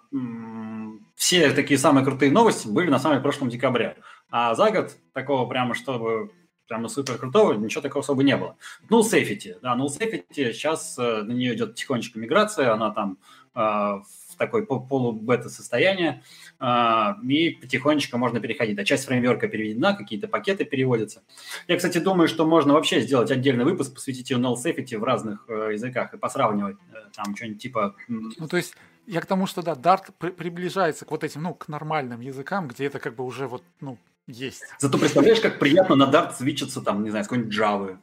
все 1.27 1.51
такие 1.51 1.77
самые 1.77 2.05
крутые 2.05 2.31
новости 2.31 2.69
были 2.69 2.89
на 2.89 2.99
самом 2.99 3.21
прошлом 3.21 3.49
декабре. 3.49 3.97
А 4.29 4.55
за 4.55 4.71
год 4.71 4.95
такого 5.11 5.45
прямо, 5.45 5.75
чтобы 5.75 6.31
прямо 6.69 6.87
супер 6.87 7.17
крутого, 7.17 7.51
ничего 7.51 7.81
такого 7.81 8.01
особо 8.01 8.23
не 8.23 8.37
было. 8.37 8.55
Null 8.89 9.01
Safety, 9.01 9.57
да, 9.61 9.75
Null 9.75 9.87
Safety, 9.87 10.23
сейчас 10.53 10.97
э, 10.97 11.23
на 11.23 11.33
нее 11.33 11.53
идет 11.53 11.75
тихонечко 11.75 12.17
миграция, 12.17 12.71
она 12.71 12.91
там 12.91 13.17
э, 13.55 13.59
в 13.59 14.37
такой 14.37 14.65
полубета 14.65 15.49
состояние, 15.49 16.23
э, 16.61 17.13
и 17.27 17.49
потихонечку 17.49 18.17
можно 18.17 18.39
переходить. 18.39 18.79
А 18.79 18.85
часть 18.85 19.05
фреймворка 19.05 19.49
переведена, 19.49 19.95
какие-то 19.95 20.29
пакеты 20.29 20.63
переводятся. 20.63 21.23
Я, 21.67 21.75
кстати, 21.75 21.97
думаю, 21.97 22.29
что 22.29 22.45
можно 22.45 22.73
вообще 22.73 23.01
сделать 23.01 23.31
отдельный 23.31 23.65
выпуск, 23.65 23.93
посвятить 23.93 24.29
ее 24.29 24.37
Null 24.37 24.55
Safety 24.55 24.97
в 24.97 25.03
разных 25.03 25.45
языках 25.49 26.13
и 26.13 26.17
посравнивать 26.17 26.77
там 27.13 27.35
что-нибудь 27.35 27.61
типа... 27.61 27.95
Ну, 28.07 28.47
то 28.47 28.55
есть 28.55 28.75
я 29.07 29.21
к 29.21 29.25
тому, 29.25 29.47
что 29.47 29.61
да, 29.61 29.73
Dart 29.73 30.11
при- 30.17 30.31
приближается 30.31 31.05
к 31.05 31.11
вот 31.11 31.23
этим, 31.23 31.43
ну, 31.43 31.53
к 31.53 31.67
нормальным 31.69 32.19
языкам, 32.19 32.67
где 32.67 32.85
это 32.85 32.99
как 32.99 33.15
бы 33.15 33.23
уже 33.23 33.47
вот, 33.47 33.63
ну, 33.79 33.97
есть. 34.27 34.63
Зато 34.79 34.97
представляешь, 34.97 35.39
как 35.39 35.59
приятно 35.59 35.95
на 35.95 36.03
Dart 36.03 36.35
свичиться 36.35 36.81
там, 36.81 37.03
не 37.03 37.09
знаю, 37.09 37.25
с 37.25 37.27
какой-нибудь 37.27 37.57
Java. 37.57 37.97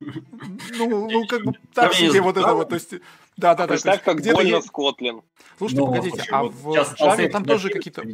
Ну, 0.00 1.10
ну, 1.10 1.26
как 1.26 1.44
бы 1.44 1.52
так 1.74 1.94
себе 1.94 2.20
вот 2.20 2.36
это 2.36 2.54
вот, 2.54 2.68
то 2.68 2.74
есть, 2.74 2.92
да, 3.36 3.54
да, 3.54 3.66
да. 3.66 3.68
Представь, 3.68 4.02
как 4.02 4.20
больно 4.20 4.60
Скотлин. 4.60 5.22
Слушайте, 5.56 5.80
ну, 5.80 5.86
погодите, 5.86 6.24
а 6.30 6.44
в 6.44 6.68
Java 6.68 7.28
там 7.30 7.44
тоже 7.44 7.70
какие-то... 7.70 8.04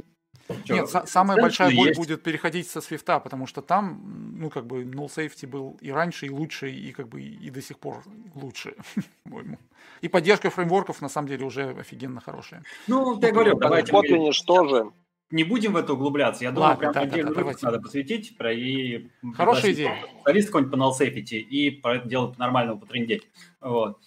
Нет, 0.68 0.88
самая 1.06 1.40
большая 1.40 1.74
боль 1.74 1.94
будет 1.94 2.22
переходить 2.22 2.68
со 2.68 2.80
свифта, 2.80 3.20
потому 3.20 3.46
что 3.46 3.62
там, 3.62 4.00
ну, 4.38 4.50
как 4.50 4.66
бы, 4.66 4.84
null 4.84 5.08
safety 5.08 5.46
был 5.46 5.78
и 5.80 5.90
раньше, 5.90 6.26
и 6.26 6.30
лучше, 6.30 6.70
и 6.70 6.92
как 6.92 7.08
бы 7.08 7.22
и 7.22 7.50
до 7.50 7.62
сих 7.62 7.78
пор 7.78 8.02
лучше, 8.34 8.74
по-моему. 9.24 9.58
И 10.00 10.08
поддержка 10.08 10.50
фреймворков, 10.50 11.00
на 11.00 11.08
самом 11.08 11.28
деле, 11.28 11.46
уже 11.46 11.70
офигенно 11.70 12.20
хорошая. 12.20 12.62
Ну, 12.86 13.18
я 13.20 13.32
говорю, 13.32 13.58
давайте... 13.58 13.92
Kotlin 13.92 14.32
что 14.32 14.68
же? 14.68 14.90
Не 15.30 15.42
будем 15.42 15.72
в 15.72 15.76
это 15.76 15.94
углубляться. 15.94 16.44
Я 16.44 16.52
думаю, 16.52 16.70
Ладно, 16.70 16.92
прям 16.92 17.08
да, 17.08 17.22
да, 17.22 17.30
выпуск 17.30 17.62
надо 17.62 17.80
посвятить 17.80 18.36
про 18.36 18.52
и 18.52 19.08
Хорошая 19.34 19.72
идея. 19.72 19.96
Специалист 20.20 20.48
какой-нибудь 20.48 20.72
по 20.72 20.76
null 20.76 20.92
safety 20.92 21.38
и 21.38 21.70
про 21.70 21.96
это 21.96 22.08
дело 22.08 22.28
по-нормальному 22.28 22.78
потрендеть. 22.78 23.22
Вот. 23.60 23.98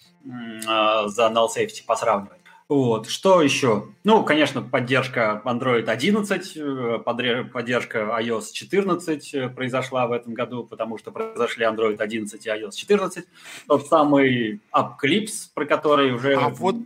А, 0.66 1.08
за 1.08 1.24
null 1.26 1.48
safety 1.54 1.84
посравнивать. 1.84 2.37
Вот, 2.68 3.08
что 3.08 3.40
еще? 3.40 3.86
Ну, 4.04 4.22
конечно, 4.24 4.60
поддержка 4.60 5.40
Android 5.46 5.88
11, 5.88 6.56
э, 6.56 6.98
поддержка 6.98 7.98
iOS 8.20 8.52
14 8.52 9.34
э, 9.34 9.48
произошла 9.48 10.06
в 10.06 10.12
этом 10.12 10.34
году, 10.34 10.64
потому 10.64 10.98
что 10.98 11.10
произошли 11.10 11.64
Android 11.64 11.96
11 11.96 12.44
и 12.44 12.48
iOS 12.48 12.72
14. 12.72 13.24
Тот 13.68 13.86
самый 13.86 14.60
Upclips, 14.74 15.48
про 15.54 15.64
который 15.64 16.12
уже 16.12 16.34
а 16.34 16.50
вот... 16.50 16.76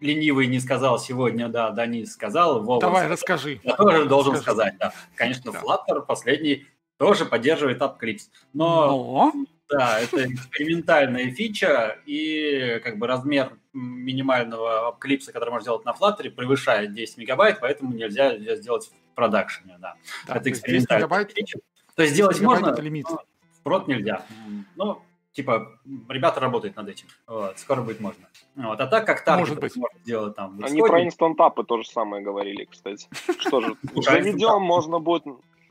ленивый 0.00 0.48
не 0.48 0.58
сказал 0.58 0.98
сегодня, 0.98 1.48
да, 1.48 1.70
Данис 1.70 2.12
сказал. 2.12 2.64
Вова 2.64 2.80
Давай, 2.80 3.02
сказал, 3.02 3.12
расскажи. 3.12 3.60
Я 3.62 3.76
тоже 3.76 4.06
должен 4.06 4.32
расскажи. 4.32 4.56
сказать, 4.56 4.74
да. 4.80 4.92
Конечно, 5.14 5.52
да. 5.52 5.60
Flutter 5.60 6.04
последний 6.04 6.66
тоже 6.96 7.24
поддерживает 7.24 7.80
Upclips. 7.80 8.22
Но, 8.52 9.32
Но... 9.32 9.32
Да, 9.70 10.00
это 10.00 10.32
экспериментальная 10.32 11.30
фича, 11.30 11.98
и 12.06 12.80
как 12.82 12.98
бы 12.98 13.06
размер 13.06 13.56
минимального 13.72 14.96
клипса, 14.98 15.32
который 15.32 15.50
можно 15.50 15.62
сделать 15.62 15.84
на 15.84 15.92
Flutter, 15.92 16.30
превышает 16.30 16.92
10 16.92 17.18
мегабайт, 17.18 17.58
поэтому 17.60 17.92
нельзя 17.92 18.36
сделать 18.56 18.86
в 18.86 19.14
продакшене. 19.14 19.76
Да. 19.80 19.96
Да, 20.26 20.36
это 20.36 20.50
экспериментальная 20.50 21.06
мегабайт, 21.06 21.32
фича. 21.32 21.58
То 21.94 22.02
есть 22.02 22.14
сделать 22.14 22.40
можно, 22.40 22.70
это 22.70 22.82
лимит. 22.82 23.06
в 23.06 23.62
прод 23.62 23.86
нельзя. 23.86 24.24
Ну, 24.76 25.02
типа, 25.32 25.78
ребята 26.08 26.40
работают 26.40 26.76
над 26.76 26.88
этим. 26.88 27.06
Вот, 27.26 27.58
скоро 27.58 27.82
будет 27.82 28.00
можно. 28.00 28.26
Вот, 28.56 28.80
а 28.80 28.86
так 28.86 29.06
как 29.06 29.24
таргет 29.24 29.40
Может 29.40 29.60
быть. 29.60 29.76
можно 29.76 29.98
сделать 30.00 30.34
там... 30.34 30.58
Они 30.62 30.80
про 30.80 31.04
инстантапы 31.04 31.64
то 31.64 31.82
же 31.82 31.88
самое 31.88 32.22
говорили, 32.22 32.64
кстати. 32.64 33.08
Что 33.38 33.60
же, 33.60 33.76
заведем, 33.94 34.62
можно 34.62 34.98
будет 34.98 35.24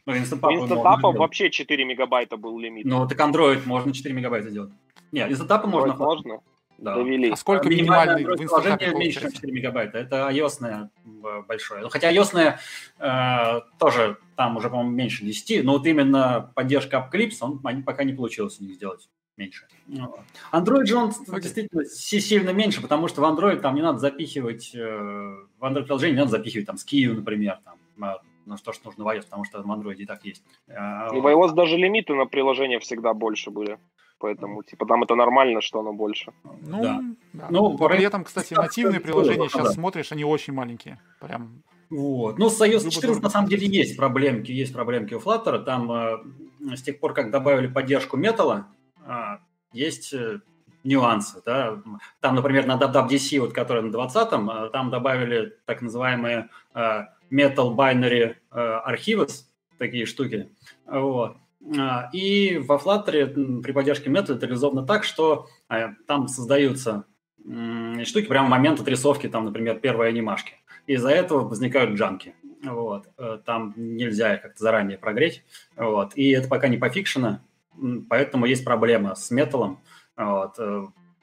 ну, 0.10 0.18
инстантапа, 0.18 0.53
инстантапа 0.53 1.11
вообще 1.11 1.49
4 1.49 1.86
мегабайта 1.86 2.38
был 2.38 2.60
лимит. 2.60 2.86
Ну, 2.86 3.07
так 3.07 3.19
Android 3.19 3.61
можно 3.65 3.94
4 3.94 4.14
мегабайта 4.14 4.49
сделать. 4.49 4.72
Нет, 5.11 5.31
инстантапа 5.31 5.68
можно. 5.68 5.95
Можно? 5.95 6.41
Да. 6.77 6.95
Довели. 6.95 7.30
А 7.31 7.36
сколько 7.36 7.68
минимальный 7.68 8.23
в 8.23 8.41
инстантапе 8.41 8.94
меньше, 8.94 9.22
чем 9.22 9.31
4 9.31 9.53
мегабайта. 9.53 9.98
Это 9.98 10.30
ios 10.30 10.60
большое. 11.48 11.81
Ну, 11.81 11.90
хотя 11.90 12.11
ios 12.14 12.34
э, 12.99 13.61
тоже 13.77 14.18
там 14.36 14.56
уже, 14.57 14.69
по-моему, 14.69 14.91
меньше 14.91 15.26
10, 15.26 15.65
но 15.65 15.73
вот 15.73 15.86
именно 15.86 16.52
поддержка 16.56 16.98
Upclips, 16.98 17.38
он 17.41 17.60
они 17.64 17.81
пока 17.84 18.03
не 18.03 18.14
получилось 18.14 18.60
у 18.60 18.64
них 18.64 18.76
сделать. 18.76 19.10
меньше. 19.36 19.65
Android 20.52 20.86
же 20.86 20.95
он 20.95 21.10
okay. 21.10 21.41
действительно 21.41 21.86
сильно 21.86 22.52
меньше, 22.52 22.81
потому 22.81 23.07
что 23.07 23.22
в 23.22 23.26
Android 23.26 23.60
там 23.60 23.76
не 23.76 23.81
надо 23.81 23.99
запихивать, 23.99 24.72
э, 24.73 24.80
в 24.80 25.64
Android 25.64 25.84
приложение 25.84 26.15
не 26.15 26.19
надо 26.19 26.31
запихивать 26.31 26.68
там 26.68 26.77
скию, 26.77 27.15
например, 27.15 27.60
там, 27.65 27.77
ну, 28.50 28.58
то, 28.58 28.74
что 28.74 28.88
нужно 28.88 29.04
в 29.04 29.08
iOS, 29.08 29.24
потому 29.24 29.46
что 29.46 29.62
в 29.62 29.72
Android 29.72 29.96
и 29.96 30.06
так 30.06 30.26
есть. 30.26 30.44
А, 30.68 31.16
и 31.16 31.20
в 31.20 31.26
iOS 31.26 31.54
даже 31.54 31.78
лимиты 31.78 32.14
на 32.16 32.26
приложение 32.26 32.80
всегда 32.80 33.14
больше 33.14 33.52
были. 33.52 33.78
Поэтому, 34.20 34.64
типа, 34.64 34.86
там 34.86 35.04
это 35.04 35.16
нормально, 35.16 35.62
что 35.62 35.80
оно 35.80 35.94
больше. 35.94 36.34
Ну, 36.44 36.82
да. 36.82 37.00
да. 37.34 37.48
Ну, 37.50 37.78
при 37.78 38.04
этом, 38.04 38.26
кстати, 38.26 38.54
нативные 38.54 39.00
приложения 39.08 39.48
сейчас 39.48 39.68
да. 39.68 39.72
смотришь, 39.72 40.12
они 40.12 40.26
очень 40.26 40.54
маленькие. 40.54 41.00
Прям 41.22 41.64
вот. 41.90 42.38
Ну, 42.38 42.50
с 42.50 42.62
iOS 42.62 42.90
14 42.90 43.24
на 43.24 43.30
самом 43.30 43.50
деле 43.50 43.66
есть 43.66 43.98
проблемки, 43.98 44.52
есть 44.52 44.74
проблемки 44.74 45.16
у 45.16 45.20
Flutter. 45.20 45.64
Там 45.64 45.92
э, 45.92 46.76
с 46.76 46.84
тех 46.84 47.00
пор, 47.00 47.14
как 47.14 47.32
добавили 47.32 47.68
поддержку 47.68 48.16
металла, 48.16 48.68
э, 49.06 49.38
есть 49.74 50.14
э, 50.14 50.40
нюансы. 50.84 51.42
Да? 51.46 51.82
Там, 52.20 52.36
например, 52.36 52.68
на 52.68 52.78
WWDC, 52.78 53.40
вот, 53.40 53.54
который 53.54 53.82
на 53.82 53.96
20-м, 53.96 54.50
э, 54.50 54.70
там 54.70 54.92
добавили 54.92 55.58
так 55.66 55.82
называемые 55.82 56.50
э, 56.76 57.06
Metal 57.32 57.76
Binary 57.76 58.36
э, 58.52 58.80
Archives, 58.88 59.44
такие 59.78 60.06
штуки. 60.06 60.50
Вот. 60.86 61.38
А, 61.78 62.10
и 62.14 62.58
во 62.58 62.78
Flutter 62.78 63.62
при 63.62 63.72
поддержке 63.72 64.10
метода 64.10 64.36
это 64.36 64.46
реализовано 64.46 64.86
так, 64.86 65.04
что 65.04 65.48
э, 65.70 65.90
там 66.08 66.28
создаются 66.28 67.06
штуки 68.04 68.28
прямо 68.28 68.48
в 68.48 68.52
момент 68.52 68.80
отрисовки, 68.80 69.28
там, 69.28 69.46
например, 69.46 69.80
первой 69.80 70.10
анимашки. 70.10 70.54
Из-за 70.88 71.10
этого 71.10 71.48
возникают 71.48 71.98
джанки. 71.98 72.36
Вот. 72.64 73.08
Э, 73.18 73.40
там 73.46 73.74
нельзя 73.76 74.36
их 74.36 74.42
как-то 74.42 74.60
заранее 74.60 74.98
прогреть. 74.98 75.44
Вот. 75.76 76.14
И 76.16 76.30
это 76.32 76.48
пока 76.48 76.68
не 76.68 76.78
пофикшено, 76.78 77.40
поэтому 78.10 78.46
есть 78.46 78.66
проблема 78.66 79.16
с 79.16 79.32
металлом. 79.32 79.80
Вот 80.18 80.60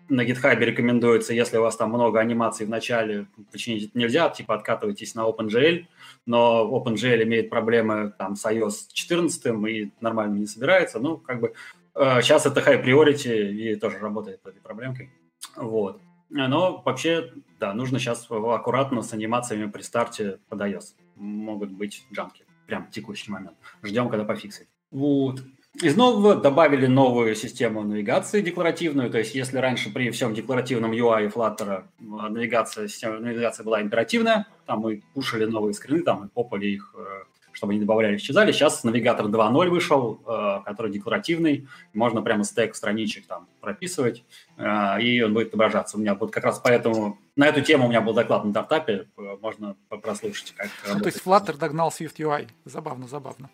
на 0.09 0.25
GitHub 0.25 0.59
рекомендуется, 0.59 1.35
если 1.35 1.59
у 1.59 1.63
вас 1.63 1.77
там 1.77 1.91
много 1.91 2.21
анимаций 2.21 2.67
в 2.67 2.69
начале, 2.69 3.27
починить 3.51 3.91
это 3.91 3.99
нельзя, 3.99 4.29
типа 4.29 4.55
откатывайтесь 4.55 5.15
на 5.15 5.29
OpenGL, 5.29 5.87
но 6.27 6.69
OpenGL 6.71 7.23
имеет 7.23 7.51
проблемы 7.51 8.13
там 8.19 8.37
с 8.37 8.45
iOS 8.45 8.89
14 8.93 9.47
и 9.69 9.93
нормально 10.01 10.39
не 10.39 10.47
собирается. 10.47 10.99
Ну, 10.99 11.17
как 11.17 11.41
бы 11.41 11.55
э, 11.95 12.21
сейчас 12.23 12.47
это 12.47 12.61
high 12.61 12.85
priority 12.85 13.51
и 13.53 13.77
тоже 13.77 13.99
работает 13.99 14.43
по 14.43 14.49
этой 14.49 14.61
проблемкой. 14.61 15.11
Вот. 15.57 16.01
Но 16.29 16.83
вообще, 16.85 17.33
да, 17.61 17.73
нужно 17.73 17.99
сейчас 17.99 18.27
аккуратно 18.31 19.03
с 19.03 19.13
анимациями 19.13 19.71
при 19.71 19.83
старте 19.83 20.39
под 20.49 20.61
iOS. 20.61 20.95
Могут 21.15 21.71
быть 21.71 22.05
джамки 22.13 22.45
прям 22.67 22.89
текущий 22.91 23.31
момент. 23.31 23.57
Ждем, 23.83 24.09
когда 24.09 24.25
пофиксит. 24.25 24.69
Вот. 24.91 25.43
Из 25.83 25.95
нового 25.95 26.37
добавили 26.37 26.87
новую 26.87 27.35
систему 27.35 27.83
навигации 27.83 28.41
декларативную, 28.41 29.11
то 29.11 29.19
есть 29.19 29.35
если 29.35 29.59
раньше 29.59 29.93
при 29.93 30.11
всем 30.11 30.33
декларативном 30.33 30.93
UI 30.93 31.31
Flutter 31.31 31.85
навигация, 31.99 32.89
система 32.89 33.19
навигации 33.19 33.63
была 33.63 33.83
императивная, 33.83 34.47
там 34.67 34.81
мы 34.81 35.03
пушили 35.15 35.45
новые 35.45 35.75
скрины, 35.75 36.03
там 36.03 36.23
мы 36.23 36.29
попали 36.29 36.67
их 36.67 36.95
э, 36.97 37.25
чтобы 37.57 37.73
они 37.73 37.81
добавляли, 37.81 38.17
исчезали. 38.17 38.53
Сейчас 38.53 38.85
навигатор 38.85 39.27
2.0 39.27 39.69
вышел, 39.71 40.21
э, 40.27 40.61
который 40.65 40.93
декларативный, 40.93 41.67
можно 41.95 42.21
прямо 42.21 42.45
стек 42.45 42.77
страничек 42.77 43.27
там 43.27 43.49
прописывать, 43.61 44.25
э, 44.59 45.03
и 45.03 45.23
он 45.23 45.33
будет 45.33 45.49
отображаться. 45.49 45.97
У 45.97 46.01
меня 46.01 46.15
вот 46.15 46.31
как 46.31 46.45
раз 46.45 46.61
поэтому 46.63 47.19
на 47.35 47.47
эту 47.47 47.63
тему 47.63 47.87
у 47.87 47.89
меня 47.89 48.03
был 48.03 48.13
доклад 48.13 48.45
на 48.45 48.51
стартапе, 48.51 49.07
э, 49.17 49.37
можно 49.41 49.75
прослушать. 49.89 50.53
Как 50.57 50.69
ну, 50.87 51.01
то 51.01 51.07
есть 51.07 51.23
Flutter 51.25 51.57
догнал 51.57 51.89
Swift 51.89 52.17
UI. 52.19 52.49
Забавно, 52.67 53.09
забавно. 53.09 53.49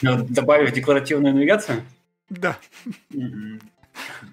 Добавив 0.00 0.72
декларативную 0.72 1.34
навигацию? 1.34 1.82
Да. 2.30 2.56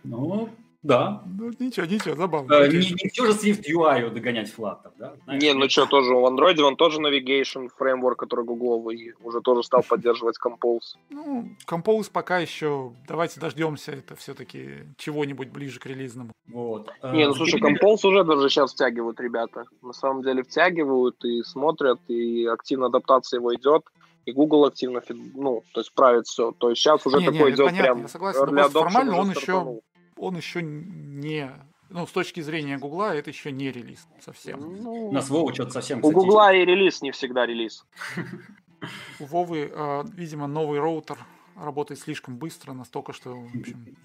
Ну, 0.03 0.49
да. 0.83 1.23
Ну, 1.25 1.51
ничего, 1.59 1.85
ничего, 1.85 2.15
забавно. 2.15 2.53
Э, 2.53 2.67
не, 2.67 2.77
не 2.77 3.09
все 3.09 3.25
же 3.25 3.31
Swift 3.31 3.63
UI 3.73 4.09
догонять 4.09 4.53
Flutter, 4.55 4.91
да? 4.97 5.13
Знаешь, 5.23 5.41
не, 5.41 5.53
ну 5.53 5.69
что, 5.69 5.85
тоже 5.85 6.13
в 6.13 6.25
Android 6.25 6.59
он 6.61 6.75
тоже 6.75 6.99
Navigation 6.99 7.69
фреймворк, 7.77 8.19
который 8.19 8.43
гугловый, 8.43 9.13
уже 9.23 9.39
тоже 9.39 9.63
стал 9.63 9.81
поддерживать 9.81 10.35
Compose. 10.43 10.97
Ну, 11.09 11.47
Compose 11.65 12.09
пока 12.11 12.39
еще, 12.39 12.91
давайте 13.07 13.39
дождемся, 13.39 13.93
это 13.93 14.17
все-таки 14.17 14.83
чего-нибудь 14.97 15.49
ближе 15.49 15.79
к 15.79 15.85
релизному. 15.85 16.31
Вот. 16.47 16.91
Не, 17.01 17.27
ну 17.27 17.33
слушай, 17.33 17.61
Compose 17.61 18.05
уже 18.05 18.25
даже 18.25 18.49
сейчас 18.49 18.73
втягивают 18.73 19.21
ребята. 19.21 19.63
На 19.81 19.93
самом 19.93 20.21
деле 20.21 20.43
втягивают 20.43 21.23
и 21.23 21.43
смотрят, 21.43 21.99
и 22.09 22.45
активно 22.45 22.87
адаптация 22.87 23.39
его 23.39 23.55
идет 23.55 23.83
и 24.25 24.31
Google 24.31 24.65
активно, 24.65 25.01
ну, 25.09 25.63
то 25.73 25.81
есть 25.81 25.93
правит 25.93 26.27
все. 26.27 26.53
То 26.53 26.69
есть 26.69 26.81
сейчас 26.81 27.05
уже 27.05 27.17
не, 27.17 27.25
такой 27.25 27.49
не, 27.49 27.55
идет 27.55 27.65
понятно, 27.65 27.83
прям... 27.83 28.01
Я 28.03 28.07
согласен, 28.07 28.39
но 28.45 28.69
формально 28.69 29.17
он 29.17 29.31
еще 29.31 29.81
он 30.17 30.37
еще 30.37 30.61
не 30.61 31.51
ну, 31.89 32.07
с 32.07 32.11
точки 32.11 32.41
зрения 32.41 32.79
Гугла, 32.79 33.15
это 33.15 33.29
еще 33.29 33.51
не 33.51 33.71
релиз 33.71 34.07
совсем. 34.19 34.81
Ну, 34.81 35.09
У 35.09 35.11
нас 35.11 35.29
Вова 35.29 35.53
что-то 35.53 35.71
совсем, 35.71 35.99
кстати, 35.99 36.11
У 36.11 36.19
Гугла 36.19 36.51
и 36.53 36.65
релиз 36.65 37.03
не 37.03 37.11
всегда 37.11 37.45
релиз. 37.45 37.85
У 39.19 39.25
Вовы, 39.25 39.71
э, 39.71 40.03
видимо, 40.15 40.47
новый 40.47 40.79
роутер 40.79 41.19
работает 41.55 41.99
слишком 41.99 42.37
быстро, 42.37 42.73
настолько, 42.73 43.13
что, 43.13 43.35
в 43.35 43.55
общем, 43.55 43.95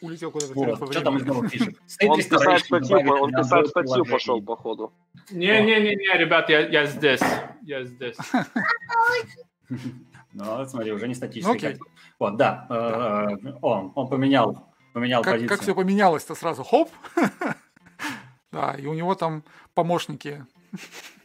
улетел 0.00 0.30
куда-то 0.30 0.54
вот, 0.54 0.90
Что 0.90 1.02
там 1.02 1.18
из 1.18 1.26
новых 1.26 1.50
фишек? 1.50 1.78
Он 2.02 2.16
писать 2.16 2.64
статью, 2.64 2.98
он 2.98 3.30
писать 3.30 3.68
статью 3.68 4.04
пошел, 4.06 4.40
походу. 4.40 4.92
Не-не-не, 5.30 6.18
ребят, 6.18 6.48
я, 6.48 6.66
я 6.66 6.86
здесь. 6.86 7.20
Я 7.62 7.84
здесь. 7.84 8.16
Ну, 10.34 10.64
смотри, 10.66 10.92
уже 10.92 11.08
не 11.08 11.14
статистика. 11.14 11.70
Ну, 11.70 11.86
вот, 12.18 12.36
да. 12.36 12.66
Э, 12.68 13.52
он, 13.60 13.92
он 13.94 14.08
поменял 14.08 14.67
поменял 14.98 15.22
как, 15.22 15.34
позицию. 15.34 15.48
Как 15.48 15.62
все 15.62 15.74
поменялось-то 15.74 16.34
сразу? 16.34 16.64
Хоп! 16.64 16.90
да, 18.52 18.74
и 18.74 18.86
у 18.86 18.94
него 18.94 19.14
там 19.14 19.44
помощники. 19.74 20.44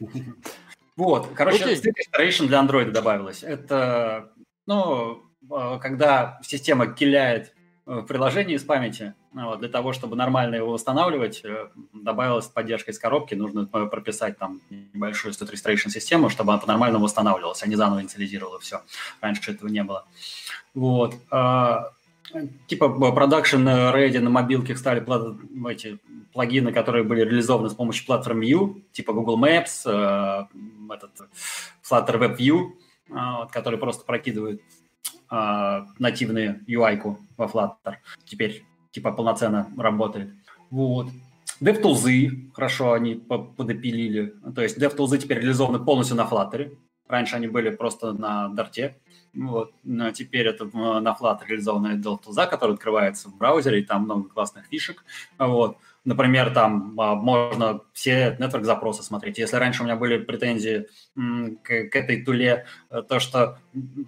вот, 0.96 1.28
короче, 1.34 1.64
okay. 1.64 1.92
State 2.12 2.46
для 2.46 2.60
Android 2.60 2.90
добавилось. 2.90 3.42
Это, 3.42 4.32
ну, 4.66 5.22
а, 5.50 5.78
когда 5.78 6.38
система 6.42 6.86
киляет 6.86 7.52
э, 7.86 8.02
приложение 8.06 8.56
из 8.56 8.62
памяти, 8.62 9.14
вот, 9.32 9.58
для 9.58 9.68
того, 9.68 9.92
чтобы 9.92 10.16
нормально 10.16 10.54
его 10.56 10.72
восстанавливать, 10.72 11.44
э, 11.44 11.68
добавилась 11.92 12.46
поддержка 12.46 12.92
из 12.92 12.98
коробки, 12.98 13.34
нужно 13.34 13.68
э, 13.72 13.86
прописать 13.86 14.38
там 14.38 14.60
небольшую 14.70 15.34
state 15.34 15.52
registration 15.52 15.90
систему, 15.90 16.30
чтобы 16.30 16.52
она 16.52 16.60
по-нормальному 16.60 17.04
восстанавливалась, 17.04 17.62
а 17.62 17.66
не 17.66 17.76
заново 17.76 18.00
инициализировала 18.00 18.58
все. 18.60 18.82
Раньше 19.20 19.50
этого 19.50 19.68
не 19.68 19.82
было. 19.82 20.06
Вот. 20.74 21.14
Типа 22.66 22.88
продакшн 22.88 23.66
ready 23.68 24.18
на 24.20 24.30
мобилке 24.30 24.76
стали 24.76 25.02
эти 25.70 25.98
плагины, 26.32 26.72
которые 26.72 27.04
были 27.04 27.20
реализованы 27.20 27.70
с 27.70 27.74
помощью 27.74 28.06
платформ 28.06 28.40
View, 28.40 28.82
типа 28.92 29.12
Google 29.12 29.38
Maps, 29.38 29.82
э, 29.86 30.46
этот 30.92 31.12
Flutter 31.82 32.18
Web 32.18 32.36
View, 32.36 32.72
э, 33.08 33.48
который 33.52 33.78
просто 33.78 34.04
прокидывает 34.04 34.60
э, 35.30 35.84
нативную 35.98 36.60
UI-ку 36.66 37.18
во 37.36 37.46
Flutter. 37.46 37.96
Теперь 38.24 38.64
типа 38.90 39.12
полноценно 39.12 39.72
работает. 39.76 40.34
Вот. 40.70 41.08
DevTools, 41.60 42.50
хорошо, 42.52 42.92
они 42.92 43.14
подопилили. 43.14 44.34
То 44.54 44.62
есть 44.62 44.76
DevTools 44.76 45.18
теперь 45.18 45.38
реализованы 45.38 45.78
полностью 45.78 46.16
на 46.16 46.22
Flutter. 46.22 46.76
Раньше 47.06 47.36
они 47.36 47.46
были 47.46 47.70
просто 47.70 48.12
на 48.12 48.52
Dart. 48.56 48.94
Вот. 49.34 49.72
Но 49.82 50.10
теперь 50.10 50.46
это 50.46 50.64
на 50.64 51.16
Flutter 51.18 51.46
реализованная 51.46 51.96
Delta, 51.96 52.46
который 52.46 52.74
открывается 52.74 53.28
в 53.28 53.36
браузере, 53.36 53.80
и 53.80 53.84
там 53.84 54.04
много 54.04 54.28
классных 54.28 54.66
фишек. 54.66 55.04
Вот. 55.38 55.78
Например, 56.04 56.52
там 56.52 57.00
а, 57.00 57.14
можно 57.14 57.80
все 57.92 58.36
network 58.38 58.64
запросы 58.64 59.02
смотреть. 59.02 59.38
Если 59.38 59.56
раньше 59.56 59.82
у 59.82 59.84
меня 59.86 59.96
были 59.96 60.18
претензии 60.18 60.86
к, 61.14 61.88
к 61.88 61.96
этой 61.96 62.22
туле, 62.22 62.66
э, 62.90 63.02
то, 63.08 63.20
что 63.20 63.58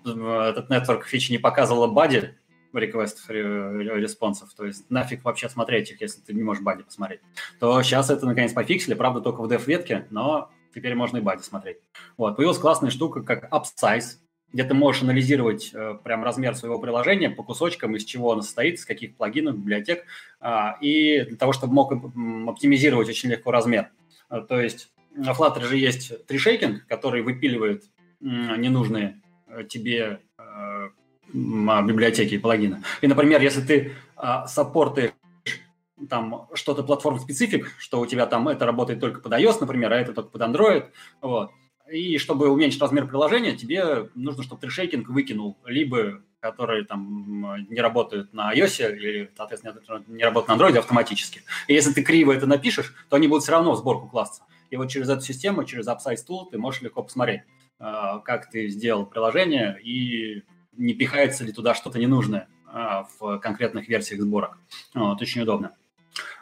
этот 0.04 0.70
network 0.70 1.04
фич 1.04 1.30
не 1.30 1.38
показывала 1.38 1.86
бади, 1.86 2.34
request 2.74 3.16
респонсов, 3.28 4.52
то 4.54 4.66
есть 4.66 4.90
нафиг 4.90 5.24
вообще 5.24 5.48
смотреть 5.48 5.90
их, 5.90 6.00
если 6.02 6.20
ты 6.20 6.34
не 6.34 6.42
можешь 6.42 6.62
бади 6.62 6.82
посмотреть, 6.82 7.20
то 7.58 7.82
сейчас 7.82 8.10
это 8.10 8.26
наконец 8.26 8.52
пофиксили, 8.52 8.92
правда, 8.92 9.22
только 9.22 9.40
в 9.40 9.50
dev-ветке, 9.50 10.06
но 10.10 10.50
теперь 10.74 10.94
можно 10.94 11.16
и 11.16 11.20
бади 11.22 11.40
смотреть. 11.40 11.78
Вот, 12.18 12.36
появилась 12.36 12.58
классная 12.58 12.90
штука, 12.90 13.22
как 13.22 13.50
upsize, 13.50 14.18
где 14.52 14.64
ты 14.64 14.74
можешь 14.74 15.02
анализировать 15.02 15.70
э, 15.74 15.98
прям 16.02 16.24
размер 16.24 16.54
своего 16.54 16.78
приложения 16.78 17.30
по 17.30 17.42
кусочкам, 17.42 17.96
из 17.96 18.04
чего 18.04 18.32
оно 18.32 18.42
состоит, 18.42 18.76
из 18.76 18.86
каких 18.86 19.16
плагинов, 19.16 19.58
библиотек, 19.58 20.04
э, 20.40 20.48
и 20.80 21.22
для 21.22 21.36
того, 21.36 21.52
чтобы 21.52 21.74
мог 21.74 21.92
оптимизировать 21.92 23.08
очень 23.08 23.30
легко 23.30 23.50
размер. 23.50 23.90
Э, 24.30 24.40
то 24.48 24.60
есть 24.60 24.90
на 25.14 25.32
Flutter 25.32 25.64
же 25.64 25.76
есть 25.76 26.26
трешейкинг, 26.26 26.86
который 26.86 27.22
выпиливает 27.22 27.84
ненужные 28.20 29.20
э, 29.46 29.64
тебе 29.68 30.20
э, 30.38 30.88
библиотеки 31.32 32.34
и 32.34 32.38
плагины. 32.38 32.82
И, 33.00 33.06
например, 33.06 33.40
если 33.40 33.60
ты 33.60 33.92
э, 34.16 34.46
саппортаешь 34.46 35.12
там 36.10 36.48
что-то 36.52 36.82
платформ 36.82 37.18
специфик, 37.18 37.72
что 37.78 38.00
у 38.00 38.06
тебя 38.06 38.26
там 38.26 38.48
это 38.48 38.66
работает 38.66 39.00
только 39.00 39.20
под 39.20 39.32
iOS, 39.32 39.58
например, 39.60 39.92
а 39.92 39.96
это 39.96 40.12
только 40.12 40.30
под 40.30 40.42
Android, 40.42 40.90
вот, 41.22 41.50
И 41.90 42.18
чтобы 42.18 42.48
уменьшить 42.48 42.80
размер 42.80 43.06
приложения, 43.06 43.56
тебе 43.56 44.08
нужно, 44.14 44.42
чтобы 44.42 44.60
ты 44.60 44.68
шейкинг 44.68 45.08
выкинул, 45.08 45.56
либо 45.64 46.20
которые 46.40 46.84
там 46.84 47.66
не 47.68 47.80
работают 47.80 48.32
на 48.32 48.54
iOS 48.54 48.96
или, 48.96 49.30
соответственно, 49.36 49.80
не 50.06 50.22
работают 50.22 50.48
на 50.48 50.62
Android 50.62 50.78
автоматически. 50.78 51.42
И 51.66 51.74
если 51.74 51.92
ты 51.92 52.02
криво 52.02 52.32
это 52.32 52.46
напишешь, 52.46 52.94
то 53.08 53.16
они 53.16 53.26
будут 53.26 53.42
все 53.42 53.52
равно 53.52 53.72
в 53.72 53.78
сборку 53.78 54.08
класться. 54.08 54.42
И 54.70 54.76
вот 54.76 54.88
через 54.88 55.08
эту 55.08 55.22
систему, 55.22 55.64
через 55.64 55.86
Upsize 55.88 56.24
Tool 56.28 56.50
ты 56.50 56.58
можешь 56.58 56.82
легко 56.82 57.02
посмотреть, 57.02 57.42
а, 57.78 58.18
как 58.20 58.50
ты 58.50 58.68
сделал 58.68 59.06
приложение 59.06 59.78
и 59.82 60.44
не 60.76 60.94
пихается 60.94 61.44
ли 61.44 61.52
туда 61.52 61.74
что-то 61.74 61.98
ненужное 61.98 62.48
а, 62.66 63.08
в 63.18 63.38
конкретных 63.38 63.88
версиях 63.88 64.20
сборок. 64.20 64.58
Вот, 64.94 65.20
очень 65.20 65.42
удобно. 65.42 65.74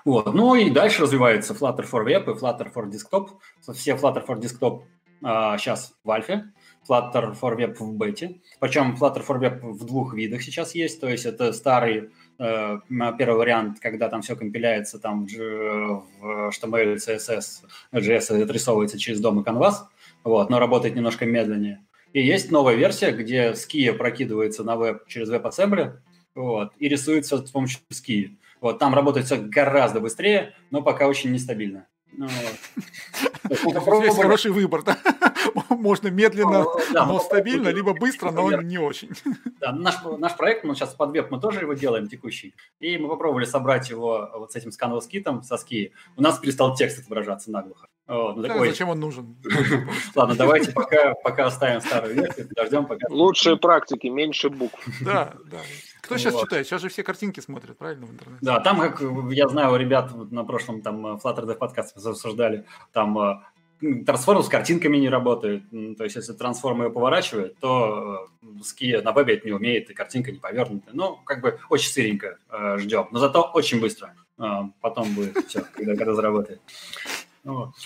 Вот. 0.05 0.35
Ну 0.35 0.55
и 0.55 0.71
дальше 0.71 1.03
развивается 1.03 1.55
Flutter 1.55 1.89
for 1.89 2.05
Web 2.05 2.31
и 2.31 2.39
Flutter 2.39 2.73
for 2.73 2.91
Desktop. 2.91 3.31
Все 3.75 3.93
Flutter 3.95 4.25
for 4.27 4.39
Desktop 4.39 4.83
а, 5.23 5.57
сейчас 5.59 5.95
в 6.05 6.11
альфе, 6.11 6.53
Flutter 6.89 7.39
for 7.39 7.57
Web 7.57 7.75
в 7.79 7.97
бете. 7.97 8.41
Причем 8.61 8.97
Flutter 9.01 9.25
for 9.27 9.41
Web 9.41 9.61
в 9.61 9.85
двух 9.85 10.15
видах 10.15 10.43
сейчас 10.43 10.75
есть. 10.75 11.01
То 11.01 11.09
есть 11.09 11.25
это 11.25 11.53
старый 11.53 12.11
э, 12.39 12.79
первый 13.19 13.37
вариант, 13.37 13.81
когда 13.81 14.09
там 14.09 14.23
все 14.23 14.37
компиляется 14.37 14.99
там 14.99 15.27
в, 15.27 15.35
в 16.21 16.51
HTML, 16.51 16.97
CSS, 16.97 17.65
JS 17.93 18.43
отрисовывается 18.43 18.99
через 18.99 19.21
дом 19.21 19.41
и 19.41 19.45
Canvas, 19.45 19.75
вот, 20.23 20.51
но 20.51 20.59
работает 20.59 20.95
немножко 20.95 21.27
медленнее. 21.27 21.85
И 22.13 22.25
есть 22.25 22.51
новая 22.51 22.75
версия, 22.75 23.11
где 23.11 23.53
Ski 23.53 23.93
прокидывается 23.93 24.63
на 24.63 24.77
веб 24.77 25.07
через 25.09 25.31
WebAssembly, 25.31 25.95
вот, 26.35 26.73
и 26.79 26.89
рисуется 26.89 27.39
с 27.39 27.51
помощью 27.51 27.81
Ski. 27.93 28.37
Вот, 28.61 28.79
там 28.79 28.95
работает 28.95 29.27
все 29.27 29.37
гораздо 29.37 30.01
быстрее, 30.01 30.55
но 30.71 30.81
пока 30.81 31.09
очень 31.09 31.33
нестабильно. 31.33 31.87
Ну. 32.17 32.29
Есть 34.05 34.17
хороший 34.17 34.51
выбор, 34.51 34.83
да? 34.83 34.99
Можно 35.69 36.09
медленно, 36.09 36.65
да, 36.93 37.07
но 37.07 37.21
стабильно, 37.21 37.69
либо 37.69 37.93
быстро, 37.95 38.31
но 38.31 38.51
не 38.63 38.79
очень. 38.79 39.11
Да, 39.61 39.73
наш, 39.73 39.95
наш 40.19 40.37
проект, 40.37 40.65
мы 40.65 40.75
сейчас 40.75 40.93
под 40.93 41.13
веб, 41.13 41.31
мы 41.31 41.41
тоже 41.41 41.61
его 41.61 41.73
делаем, 41.73 42.07
текущий, 42.07 42.55
и 42.81 42.99
мы 42.99 43.09
попробовали 43.09 43.47
собрать 43.47 43.89
его 43.89 44.29
вот 44.35 44.53
с 44.53 44.57
этим 44.57 44.73
скановым 44.73 45.01
скитом, 45.01 45.43
со 45.43 45.57
ски. 45.57 45.93
У 46.17 46.23
нас 46.23 46.39
перестал 46.39 46.75
текст 46.75 46.99
отображаться 46.99 47.51
наглухо. 47.51 47.89
О, 48.07 48.35
ну, 48.35 48.43
да, 48.43 48.49
такой... 48.49 48.69
Зачем 48.69 48.91
он 48.91 49.01
нужен? 49.01 49.37
Ладно, 50.15 50.35
давайте 50.35 50.71
пока, 50.73 51.15
пока 51.15 51.47
оставим 51.47 51.81
старую 51.81 52.15
версию, 52.15 52.49
подождем 52.49 52.85
пока... 52.85 53.07
Лучшие 53.09 53.57
практики, 53.57 54.09
меньше 54.09 54.51
букв. 54.51 54.87
Да, 55.01 55.33
да. 55.47 55.61
Кто 56.05 56.19
сейчас 56.19 56.35
вот. 56.35 56.45
читает? 56.45 56.67
Сейчас 56.67 56.83
же 56.83 56.89
все 56.89 57.03
картинки 57.03 57.41
смотрят, 57.41 57.79
правильно, 57.79 58.07
в 58.07 58.11
интернете? 58.11 58.45
Да, 58.45 58.61
там, 58.61 58.79
как 58.79 59.01
я 59.31 59.49
знаю, 59.49 59.73
у 59.73 59.77
ребят 59.77 60.13
на 60.31 60.45
прошлом 60.45 60.83
там 60.83 61.07
э, 61.07 61.19
Flutter 61.23 61.47
Dev 61.47 61.55
подкасте 61.55 61.99
обсуждали, 61.99 62.67
там 62.93 63.19
э, 63.19 63.41
трансформ 64.05 64.43
с 64.43 64.49
картинками 64.49 64.97
не 64.97 65.09
работает. 65.09 65.65
То 65.97 66.05
есть, 66.05 66.17
если 66.17 66.33
трансформ 66.33 66.83
ее 66.83 66.91
поворачивает, 66.91 67.59
то 67.59 68.29
ски 68.63 68.93
э, 68.93 69.03
на 69.03 69.13
вебе 69.13 69.35
это 69.35 69.47
не 69.47 69.53
умеет, 69.53 69.91
и 69.91 69.95
картинка 69.95 70.33
не 70.33 70.39
повернутая. 70.39 70.95
Ну, 70.95 71.17
как 71.25 71.41
бы 71.41 71.59
очень 71.71 71.91
сыренько 71.91 72.39
э, 72.51 72.79
ждем. 72.79 73.09
Но 73.11 73.19
зато 73.19 73.43
очень 73.43 73.81
быстро. 73.81 74.15
Э, 74.39 74.63
потом 74.81 75.15
будет 75.15 75.37
все, 75.47 75.63
когда, 75.73 75.97
когда 75.97 76.15
заработает. 76.15 76.61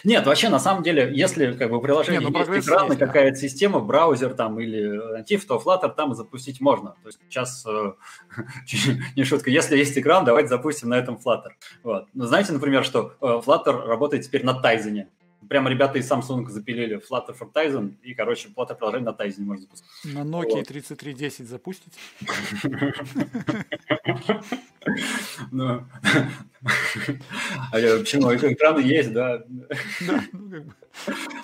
Нет, 0.05 0.24
вообще, 0.24 0.48
на 0.48 0.60
самом 0.60 0.85
деле, 0.85 1.10
если 1.12 1.52
как 1.52 1.70
бы 1.70 1.80
приложение 1.80 2.20
Нет, 2.20 2.30
ну, 2.30 2.55
есть 2.55 2.68
экран, 2.68 2.97
какая-то 2.97 3.36
система, 3.36 3.80
браузер 3.80 4.35
там 4.35 4.60
или 4.60 5.12
натив, 5.12 5.44
то 5.47 5.56
Flutter 5.56 5.93
там 5.94 6.14
запустить 6.14 6.60
можно. 6.60 6.90
То 7.02 7.09
есть 7.09 7.18
сейчас, 7.28 7.66
э, 7.66 7.93
не 9.16 9.24
шутка, 9.24 9.51
если 9.51 9.76
есть 9.76 9.98
экран, 9.98 10.24
давайте 10.24 10.48
запустим 10.48 10.90
на 10.90 10.94
этом 10.94 11.16
Flutter. 11.16 11.51
Вот. 11.82 12.06
Но 12.14 12.26
знаете, 12.26 12.52
например, 12.52 12.85
что 12.85 13.14
э, 13.20 13.40
Flutter 13.44 13.85
работает 13.85 14.24
теперь 14.24 14.44
на 14.44 14.60
Tizen. 14.62 15.06
Прямо 15.49 15.70
ребята 15.70 15.99
из 15.99 16.11
Samsung 16.11 16.49
запилили 16.49 16.97
Flutter 16.97 17.37
for 17.39 17.53
Tizen, 17.53 17.97
и, 18.03 18.15
короче, 18.15 18.49
Flutter 18.49 18.75
приложение 18.75 19.11
на 19.11 19.16
Tizen 19.16 19.45
можно 19.45 19.62
запустить. 19.62 19.87
На 20.05 20.20
Nokia 20.20 20.57
вот. 20.57 20.66
3310 20.66 21.49
запустить? 21.49 21.95
Ну, 25.51 25.85
а 26.62 27.73
почему? 27.73 28.35
Экраны 28.35 28.81
есть, 28.81 29.12
да? 29.12 29.43
Ну. 29.49 29.66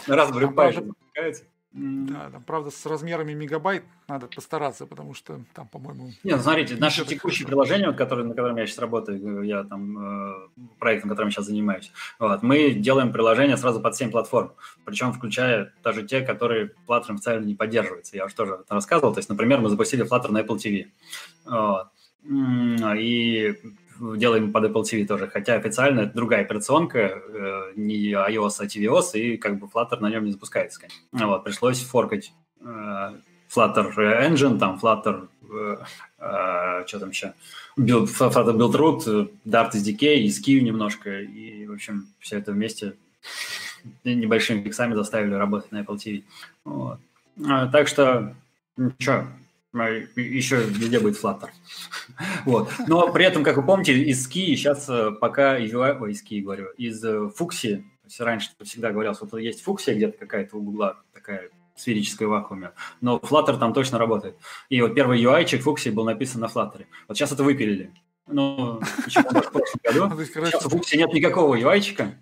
Raspberry 0.06 0.54
Pi 0.54 0.72
запускается. 0.72 1.44
Да, 1.76 2.30
там, 2.30 2.44
правда, 2.44 2.70
с 2.70 2.86
размерами 2.86 3.32
мегабайт 3.32 3.82
надо 4.06 4.28
постараться, 4.28 4.86
потому 4.86 5.12
что 5.12 5.40
там, 5.54 5.66
по-моему... 5.66 6.12
Нет, 6.22 6.40
смотрите, 6.40 6.76
наше 6.76 7.04
текущее 7.04 7.48
приложение, 7.48 7.88
вот, 7.88 7.96
которое, 7.96 8.22
на 8.22 8.32
котором 8.32 8.56
я 8.58 8.66
сейчас 8.66 8.78
работаю, 8.78 9.42
я 9.42 9.64
там, 9.64 9.98
э, 9.98 10.48
проектом, 10.78 11.10
которым 11.10 11.30
я 11.30 11.32
сейчас 11.32 11.46
занимаюсь, 11.46 11.90
вот, 12.20 12.44
мы 12.44 12.74
делаем 12.74 13.12
приложение 13.12 13.56
сразу 13.56 13.80
под 13.80 13.96
7 13.96 14.12
платформ, 14.12 14.52
причем 14.84 15.12
включая 15.12 15.72
даже 15.82 16.06
те, 16.06 16.20
которые 16.20 16.70
Flutter 16.86 17.12
официально 17.12 17.44
не 17.44 17.56
поддерживается. 17.56 18.16
Я 18.16 18.26
уже 18.26 18.36
тоже 18.36 18.60
рассказывал. 18.68 19.12
То 19.12 19.18
есть, 19.18 19.28
например, 19.28 19.58
мы 19.58 19.68
запустили 19.68 20.08
Flutter 20.08 20.30
на 20.30 20.42
Apple 20.42 20.56
TV. 20.56 20.86
Вот. 21.44 21.88
И 22.96 23.54
делаем 24.00 24.52
под 24.52 24.64
Apple 24.64 24.82
TV 24.82 25.06
тоже, 25.06 25.28
хотя 25.28 25.54
официально 25.54 26.00
это 26.00 26.14
другая 26.14 26.42
операционка, 26.42 26.98
э, 26.98 27.72
не 27.76 28.12
iOS, 28.12 28.56
а 28.60 28.64
tvOS, 28.64 29.18
и 29.18 29.36
как 29.36 29.58
бы 29.58 29.66
Flutter 29.66 30.00
на 30.00 30.10
нем 30.10 30.24
не 30.24 30.32
запускается. 30.32 30.80
Конечно. 30.80 31.28
Вот, 31.28 31.44
пришлось 31.44 31.82
форкать 31.82 32.32
э, 32.60 32.64
Flutter 33.54 33.94
Engine, 33.96 34.58
там 34.58 34.78
Flutter, 34.80 35.28
э, 35.50 35.76
э, 36.18 36.86
что 36.86 37.00
там 37.00 37.10
еще, 37.10 37.34
Build, 37.78 38.06
Flutter 38.06 38.56
Build 38.56 38.72
Root, 38.72 39.30
Dart 39.44 39.72
SDK, 39.72 40.16
и 40.16 40.28
Ski 40.28 40.60
немножко, 40.60 41.20
и, 41.20 41.66
в 41.66 41.72
общем, 41.72 42.08
все 42.20 42.38
это 42.38 42.52
вместе 42.52 42.94
небольшими 44.04 44.62
фиксами 44.62 44.94
заставили 44.94 45.34
работать 45.34 45.72
на 45.72 45.82
Apple 45.82 45.96
TV. 45.96 46.22
Вот. 46.64 46.98
А, 47.46 47.66
так 47.68 47.88
что, 47.88 48.34
ничего, 48.76 49.26
еще 49.74 50.62
везде 50.62 51.00
будет 51.00 51.22
Flutter. 51.22 51.48
вот. 52.44 52.70
Но 52.86 53.12
при 53.12 53.24
этом, 53.24 53.44
как 53.44 53.56
вы 53.56 53.62
помните, 53.64 53.98
из 53.98 54.26
Ski 54.26 54.54
сейчас 54.54 54.88
э, 54.88 55.10
пока 55.20 55.58
UI, 55.58 55.98
ой, 56.00 56.12
из 56.12 56.24
Ski 56.24 56.40
говорю, 56.40 56.68
из 56.76 57.04
Фукси, 57.34 57.84
то 58.02 58.06
есть 58.06 58.20
раньше 58.20 58.50
всегда 58.62 58.90
говорил, 58.90 59.14
что 59.14 59.38
есть 59.38 59.62
Фуксия 59.62 59.94
где-то 59.94 60.18
какая-то 60.18 60.56
у 60.56 60.62
Гугла, 60.62 61.02
такая 61.12 61.50
сферическая 61.76 62.28
вакууме, 62.28 62.72
но 63.00 63.18
Flutter 63.18 63.58
там 63.58 63.72
точно 63.72 63.98
работает. 63.98 64.36
И 64.68 64.80
вот 64.80 64.94
первый 64.94 65.22
UI-чик 65.22 65.60
Фукси 65.62 65.88
был 65.88 66.04
написан 66.04 66.40
на 66.40 66.46
Flutter. 66.46 66.86
Вот 67.08 67.16
сейчас 67.16 67.32
это 67.32 67.42
выпилили. 67.42 67.92
Ну, 68.26 68.80
почему 69.04 69.28
в 69.28 69.50
прошлом 69.50 70.08
году. 70.08 70.24
Сейчас 70.24 70.66
у 70.66 70.70
Фукси 70.70 70.96
нет 70.96 71.12
никакого 71.12 71.56
UI-чика, 71.56 72.12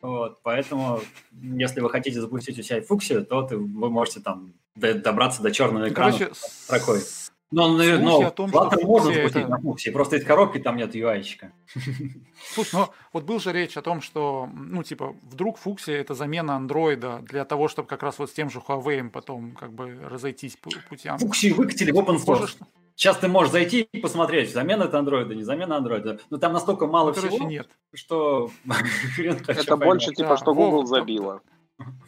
вот, 0.00 0.42
поэтому, 0.42 1.00
если 1.32 1.80
вы 1.80 1.90
хотите 1.90 2.20
запустить 2.20 2.58
у 2.58 2.62
себя 2.62 2.82
фуксию, 2.82 3.24
то 3.24 3.42
ты, 3.42 3.56
вы 3.56 3.90
можете 3.90 4.20
там 4.20 4.54
добраться 4.74 5.42
до 5.42 5.50
черного 5.50 5.84
ну, 5.84 5.88
экрана 5.88 6.12
Короче, 6.12 6.34
строкой. 6.34 7.00
Но, 7.50 7.68
но 7.68 8.26
о 8.26 8.30
том, 8.30 8.50
Flutter 8.50 8.84
можно 8.84 9.12
запустить 9.12 9.42
это... 9.42 9.48
на 9.48 9.58
фуксии, 9.58 9.88
просто 9.88 10.16
из 10.16 10.24
коробки 10.24 10.58
там 10.58 10.76
нет 10.76 10.94
UI-чика. 10.94 11.52
Слушай, 12.52 12.74
ну 12.74 12.88
вот 13.14 13.24
был 13.24 13.40
же 13.40 13.52
речь 13.52 13.76
о 13.78 13.82
том, 13.82 14.02
что, 14.02 14.48
ну, 14.52 14.82
типа, 14.82 15.16
вдруг 15.22 15.56
фуксия– 15.56 15.96
это 16.00 16.12
замена 16.12 16.56
андроида 16.56 17.20
для 17.22 17.46
того, 17.46 17.68
чтобы 17.68 17.88
как 17.88 18.02
раз 18.02 18.18
вот 18.18 18.28
с 18.28 18.34
тем 18.34 18.50
же 18.50 18.58
Huawei 18.58 19.08
потом 19.08 19.52
как 19.52 19.72
бы 19.72 19.98
разойтись 20.04 20.56
по 20.56 20.70
путям. 20.90 21.18
Фуксию 21.18 21.54
выкатили 21.54 21.90
в 21.90 21.96
open 21.96 22.18
source. 22.22 22.56
Сейчас 22.98 23.16
ты 23.18 23.28
можешь 23.28 23.52
зайти 23.52 23.82
и 23.82 24.00
посмотреть, 24.00 24.52
замена 24.52 24.82
это 24.82 24.98
андроида, 24.98 25.32
не 25.32 25.44
замена 25.44 25.76
андроида. 25.76 26.18
Но 26.30 26.38
там 26.38 26.52
настолько 26.52 26.88
мало 26.88 27.12
ну, 27.12 27.12
всего, 27.12 27.38
нет. 27.46 27.68
что... 27.94 28.50
Это 29.46 29.76
больше 29.76 30.12
типа, 30.12 30.36
что 30.36 30.52
Google 30.52 30.84
забило. 30.84 31.40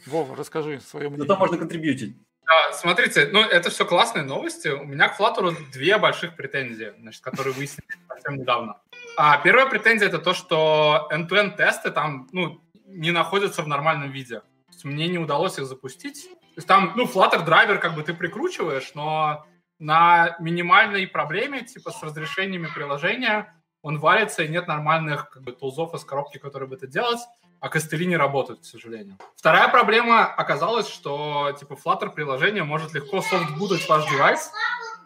Вова, 0.05 0.35
расскажи 0.35 0.81
свое 0.81 1.07
мнение. 1.07 1.25
Зато 1.25 1.39
можно 1.39 1.57
контрибьютить. 1.57 2.17
Да, 2.45 2.73
смотрите, 2.73 3.29
ну 3.31 3.39
это 3.39 3.69
все 3.69 3.85
классные 3.85 4.25
новости. 4.25 4.67
У 4.67 4.83
меня 4.83 5.07
к 5.07 5.17
Flutter 5.17 5.55
две 5.71 5.97
больших 5.97 6.35
претензии, 6.35 6.91
значит, 6.99 7.21
которые 7.21 7.53
выяснили 7.53 7.87
совсем 8.09 8.35
недавно. 8.35 8.81
А 9.15 9.37
первая 9.37 9.67
претензия 9.67 10.09
это 10.09 10.19
то, 10.19 10.33
что 10.33 11.07
end-to-end 11.09 11.55
тесты 11.55 11.91
там 11.91 12.27
ну, 12.33 12.59
не 12.85 13.11
находятся 13.11 13.63
в 13.63 13.67
нормальном 13.69 14.11
виде. 14.11 14.41
мне 14.83 15.07
не 15.07 15.19
удалось 15.19 15.57
их 15.57 15.67
запустить. 15.67 16.25
То 16.25 16.57
есть 16.57 16.67
там, 16.67 16.91
ну, 16.97 17.05
Flutter 17.05 17.45
Driver 17.45 17.79
как 17.79 17.95
бы 17.95 18.03
ты 18.03 18.13
прикручиваешь, 18.13 18.91
но 18.93 19.45
на 19.81 20.35
минимальной 20.39 21.07
проблеме, 21.07 21.61
типа 21.61 21.91
с 21.91 22.01
разрешениями 22.03 22.67
приложения, 22.73 23.51
он 23.81 23.97
валится, 23.97 24.43
и 24.43 24.47
нет 24.47 24.67
нормальных 24.67 25.31
как 25.31 25.41
бы, 25.41 25.53
тулзов 25.53 25.95
из 25.95 26.05
коробки, 26.05 26.37
которые 26.37 26.69
бы 26.69 26.75
это 26.75 26.85
делать, 26.85 27.19
а 27.59 27.67
костыли 27.67 28.05
не 28.05 28.15
работают, 28.15 28.61
к 28.61 28.65
сожалению. 28.65 29.17
Вторая 29.35 29.67
проблема 29.69 30.25
оказалась, 30.25 30.87
что 30.87 31.51
типа 31.59 31.73
Flutter 31.73 32.11
приложение 32.11 32.63
может 32.63 32.93
легко 32.93 33.21
soft 33.21 33.46
boot 33.46 33.70
ать 33.70 33.89
ваш 33.89 34.07
девайс 34.07 34.51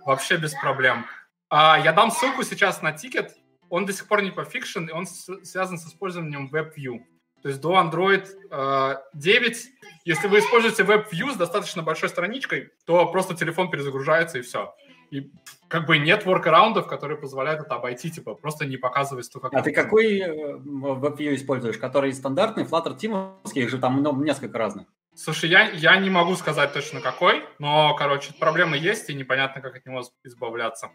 вообще 0.05 0.35
без 0.35 0.53
проблем. 0.53 1.05
А, 1.49 1.79
я 1.79 1.93
дам 1.93 2.11
ссылку 2.11 2.43
сейчас 2.43 2.81
на 2.81 2.91
ticket, 2.91 3.33
он 3.69 3.85
до 3.85 3.93
сих 3.93 4.07
пор 4.09 4.23
не 4.23 4.31
пофикшен, 4.31 4.87
и 4.87 4.91
он 4.91 5.05
связан 5.05 5.77
с 5.77 5.87
использованием 5.87 6.49
WebView. 6.51 7.01
То 7.45 7.49
есть 7.49 7.61
до 7.61 7.73
Android 7.73 8.25
э, 8.49 8.95
9, 9.13 9.57
если 10.05 10.27
вы 10.27 10.39
используете 10.39 10.81
WebView 10.81 11.31
с 11.31 11.35
достаточно 11.35 11.83
большой 11.83 12.09
страничкой, 12.09 12.71
то 12.87 13.05
просто 13.05 13.35
телефон 13.35 13.69
перезагружается 13.69 14.39
и 14.39 14.41
все. 14.41 14.73
И 15.11 15.31
как 15.67 15.85
бы 15.85 15.99
нет 15.99 16.25
воркараундов, 16.25 16.87
которые 16.87 17.19
позволяют 17.19 17.61
это 17.61 17.75
обойти, 17.75 18.09
типа 18.09 18.33
просто 18.33 18.65
не 18.65 18.77
показывать 18.77 19.31
то, 19.31 19.39
как... 19.39 19.53
А 19.53 19.61
ты 19.61 19.73
какой 19.73 20.21
WebView 20.21 21.29
э, 21.29 21.35
используешь? 21.35 21.77
Который 21.77 22.13
стандартный, 22.13 22.63
Flutter 22.63 22.97
Team, 22.97 23.35
их 23.53 23.69
же 23.69 23.77
там 23.77 23.99
много, 23.99 24.25
несколько 24.25 24.57
разных. 24.57 24.87
Слушай, 25.13 25.51
я, 25.51 25.69
я 25.69 25.97
не 25.97 26.09
могу 26.09 26.35
сказать 26.37 26.73
точно 26.73 26.99
какой, 26.99 27.43
но, 27.59 27.95
короче, 27.95 28.33
проблема 28.39 28.75
есть, 28.75 29.11
и 29.11 29.13
непонятно, 29.13 29.61
как 29.61 29.75
от 29.75 29.85
него 29.85 30.01
избавляться. 30.23 30.89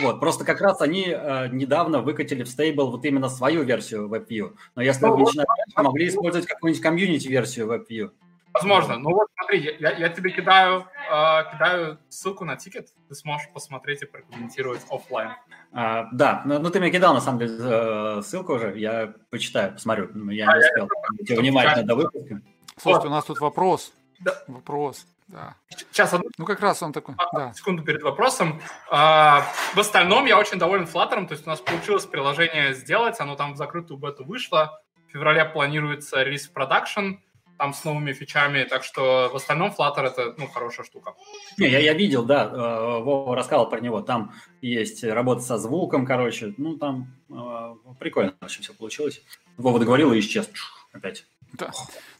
Вот, 0.00 0.20
просто 0.20 0.44
как 0.44 0.60
раз 0.60 0.80
они 0.80 1.06
э, 1.08 1.48
недавно 1.48 2.00
выкатили 2.00 2.42
в 2.42 2.48
стейбл 2.48 2.90
вот 2.90 3.04
именно 3.04 3.28
свою 3.28 3.62
версию 3.62 4.08
WebView. 4.08 4.54
Но 4.74 4.82
если 4.82 5.06
ну, 5.06 5.16
вот, 5.16 5.34
могли 5.76 6.08
использовать 6.08 6.46
какую-нибудь 6.46 6.82
community-версию 6.82 7.66
WebView. 7.72 8.10
Возможно. 8.54 8.98
Ну 8.98 9.10
вот 9.10 9.28
смотри, 9.36 9.76
я, 9.80 9.90
я 9.92 10.08
тебе 10.08 10.30
кидаю, 10.30 10.86
э, 11.10 11.52
кидаю 11.52 11.98
ссылку 12.08 12.44
на 12.44 12.56
ticket, 12.56 12.88
ты 13.08 13.14
сможешь 13.14 13.48
посмотреть 13.52 14.02
и 14.02 14.06
прокомментировать 14.06 14.80
офлайн. 14.90 15.32
А, 15.72 16.08
да, 16.12 16.42
ну, 16.44 16.60
ну 16.60 16.70
ты 16.70 16.78
мне 16.78 16.90
кидал 16.90 17.14
на 17.14 17.20
самом 17.20 17.40
деле 17.40 17.56
э, 17.58 18.22
ссылку 18.22 18.54
уже, 18.54 18.78
я 18.78 19.14
почитаю, 19.30 19.72
посмотрю. 19.72 20.08
Я 20.30 20.48
а, 20.48 20.56
не 20.56 20.64
успел 20.64 20.88
я, 21.18 21.40
внимательно 21.40 21.84
до 21.84 21.96
выпуска. 21.96 22.40
Слушайте, 22.76 23.08
у 23.08 23.10
нас 23.10 23.24
тут 23.24 23.40
вопрос. 23.40 23.92
Да. 24.20 24.34
Вопрос. 24.46 25.04
Да. 25.34 25.56
Сейчас 25.68 26.14
одну... 26.14 26.30
Ну, 26.38 26.44
как 26.44 26.60
раз 26.60 26.80
он 26.82 26.92
такой, 26.92 27.16
а, 27.18 27.36
да. 27.36 27.52
Секунду 27.54 27.82
перед 27.82 28.02
вопросом. 28.02 28.62
А, 28.88 29.42
в 29.74 29.80
остальном 29.80 30.26
я 30.26 30.38
очень 30.38 30.60
доволен 30.60 30.84
Flutter, 30.84 31.26
то 31.26 31.32
есть 31.32 31.44
у 31.44 31.50
нас 31.50 31.60
получилось 31.60 32.06
приложение 32.06 32.72
сделать, 32.72 33.18
оно 33.18 33.34
там 33.34 33.54
в 33.54 33.56
закрытую 33.56 33.98
бету 33.98 34.24
вышло. 34.24 34.80
В 35.08 35.12
феврале 35.12 35.44
планируется 35.44 36.22
релиз 36.22 36.46
в 36.46 36.52
продакшн, 36.52 37.14
там 37.58 37.74
с 37.74 37.82
новыми 37.82 38.12
фичами, 38.12 38.62
так 38.62 38.84
что 38.84 39.28
в 39.32 39.36
остальном 39.36 39.74
Flutter 39.76 40.04
это, 40.06 40.34
ну, 40.38 40.46
хорошая 40.46 40.86
штука. 40.86 41.14
Не, 41.58 41.68
я, 41.68 41.80
я 41.80 41.94
видел, 41.94 42.24
да, 42.24 42.44
э, 42.44 43.02
Вова 43.02 43.34
рассказал 43.34 43.68
про 43.68 43.80
него, 43.80 44.02
там 44.02 44.34
есть 44.62 45.02
работа 45.02 45.40
со 45.40 45.58
звуком, 45.58 46.06
короче, 46.06 46.54
ну, 46.58 46.76
там 46.76 47.12
э, 47.28 47.94
прикольно, 47.98 48.34
в 48.40 48.44
общем, 48.44 48.62
все 48.62 48.72
получилось. 48.72 49.20
Вова 49.56 49.80
договорил 49.80 50.12
и 50.12 50.20
исчез 50.20 50.48
опять. 50.94 51.26
Да. 51.52 51.70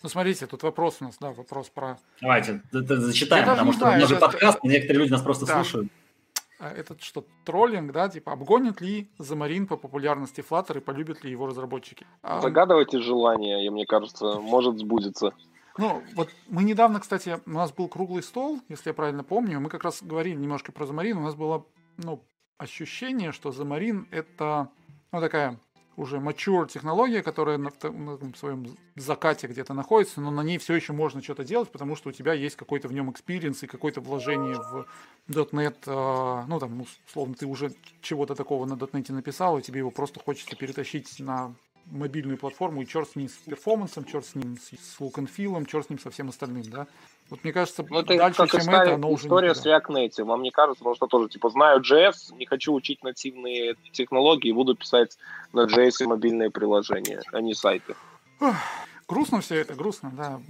Ну, 0.02 0.08
смотрите, 0.08 0.46
тут 0.46 0.62
вопрос 0.62 0.98
у 1.00 1.04
нас, 1.04 1.16
да, 1.20 1.32
вопрос 1.32 1.68
про... 1.68 1.98
Давайте, 2.20 2.62
зачитаем, 2.70 3.46
потому 3.46 3.72
что 3.72 3.80
знаю, 3.80 3.98
у 3.98 4.00
нас 4.00 4.08
же 4.08 4.16
подкаст, 4.16 4.58
это... 4.58 4.66
некоторые 4.68 5.02
люди 5.02 5.12
нас 5.12 5.22
просто 5.22 5.46
да. 5.46 5.54
слушают. 5.54 5.88
А 6.60 6.70
этот 6.70 7.02
что, 7.02 7.26
троллинг, 7.44 7.92
да, 7.92 8.08
типа, 8.08 8.32
обгонит 8.32 8.80
ли 8.80 9.08
Замарин 9.18 9.66
по 9.66 9.76
популярности 9.76 10.44
Flutter 10.48 10.78
и 10.78 10.80
полюбят 10.80 11.24
ли 11.24 11.30
его 11.30 11.46
разработчики? 11.46 12.06
Загадывайте 12.22 13.00
желание, 13.00 13.66
и 13.66 13.70
мне 13.70 13.86
кажется, 13.86 14.38
может 14.40 14.78
сбудется. 14.78 15.32
Ну, 15.76 16.02
вот 16.14 16.30
мы 16.48 16.62
недавно, 16.62 17.00
кстати, 17.00 17.40
у 17.44 17.50
нас 17.50 17.72
был 17.72 17.88
круглый 17.88 18.22
стол, 18.22 18.60
если 18.68 18.90
я 18.90 18.94
правильно 18.94 19.24
помню, 19.24 19.58
мы 19.60 19.68
как 19.68 19.82
раз 19.82 20.00
говорили 20.02 20.36
немножко 20.36 20.70
про 20.70 20.86
Xamarin, 20.86 21.18
у 21.18 21.22
нас 21.22 21.34
было, 21.34 21.66
ну, 21.96 22.22
ощущение, 22.58 23.32
что 23.32 23.50
Xamarin 23.50 24.06
это, 24.12 24.68
ну, 25.10 25.20
такая 25.20 25.58
уже 25.96 26.16
mature 26.16 26.68
технология, 26.68 27.22
которая 27.22 27.58
на, 27.58 27.70
на, 27.82 28.34
своем 28.36 28.76
закате 28.96 29.46
где-то 29.46 29.74
находится, 29.74 30.20
но 30.20 30.30
на 30.30 30.42
ней 30.42 30.58
все 30.58 30.74
еще 30.74 30.92
можно 30.92 31.22
что-то 31.22 31.44
делать, 31.44 31.70
потому 31.70 31.96
что 31.96 32.10
у 32.10 32.12
тебя 32.12 32.32
есть 32.32 32.56
какой-то 32.56 32.88
в 32.88 32.92
нем 32.92 33.10
experience 33.10 33.62
и 33.62 33.66
какое-то 33.66 34.00
вложение 34.00 34.56
в 34.56 34.86
.NET, 35.28 35.76
э, 35.86 36.44
ну 36.48 36.58
там, 36.58 36.84
условно, 37.06 37.34
ты 37.34 37.46
уже 37.46 37.72
чего-то 38.00 38.34
такого 38.34 38.66
на 38.66 38.74
.NET 38.74 39.12
написал, 39.12 39.58
и 39.58 39.62
тебе 39.62 39.78
его 39.78 39.90
просто 39.90 40.20
хочется 40.20 40.56
перетащить 40.56 41.20
на 41.20 41.54
мобильную 41.86 42.38
платформу, 42.38 42.82
и 42.82 42.86
черт 42.86 43.10
с 43.10 43.16
ним 43.16 43.28
с 43.28 43.32
перформансом, 43.32 44.04
черт 44.04 44.26
с 44.26 44.34
ним 44.34 44.56
с, 44.56 44.68
с 44.68 45.00
look 45.00 45.14
and 45.14 45.28
feel, 45.34 45.64
черт 45.66 45.86
с 45.86 45.90
ним 45.90 45.98
со 45.98 46.10
всем 46.10 46.28
остальным, 46.28 46.62
да. 46.64 46.86
Вот 47.30 47.42
мне 47.42 47.52
кажется, 47.52 47.84
ну, 47.88 48.00
это 48.00 48.16
дальше, 48.16 48.36
как 48.36 48.50
чем 48.50 48.60
история, 48.60 48.82
это, 48.82 48.94
оно 48.94 49.10
уже 49.10 49.24
История 49.24 49.54
с 49.54 49.64
React 49.64 49.86
Native. 49.86 50.24
Вам 50.24 50.42
не 50.42 50.50
кажется, 50.50 50.80
потому 50.80 50.94
что 50.94 51.06
тоже, 51.06 51.28
типа, 51.28 51.48
знаю 51.48 51.80
JS, 51.80 52.36
не 52.36 52.44
хочу 52.44 52.74
учить 52.74 53.02
нативные 53.02 53.76
технологии, 53.92 54.52
буду 54.52 54.74
писать 54.74 55.16
на 55.52 55.66
JS 55.66 56.06
мобильные 56.06 56.50
приложения, 56.50 57.22
а 57.32 57.40
не 57.40 57.54
сайты. 57.54 57.94
грустно 59.08 59.40
все 59.40 59.56
это, 59.56 59.74
грустно, 59.74 60.12
да. 60.14 60.40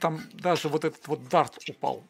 Там 0.00 0.20
даже 0.34 0.68
вот 0.68 0.84
этот 0.84 1.06
вот 1.08 1.26
дарт 1.28 1.56
упал. 1.68 2.04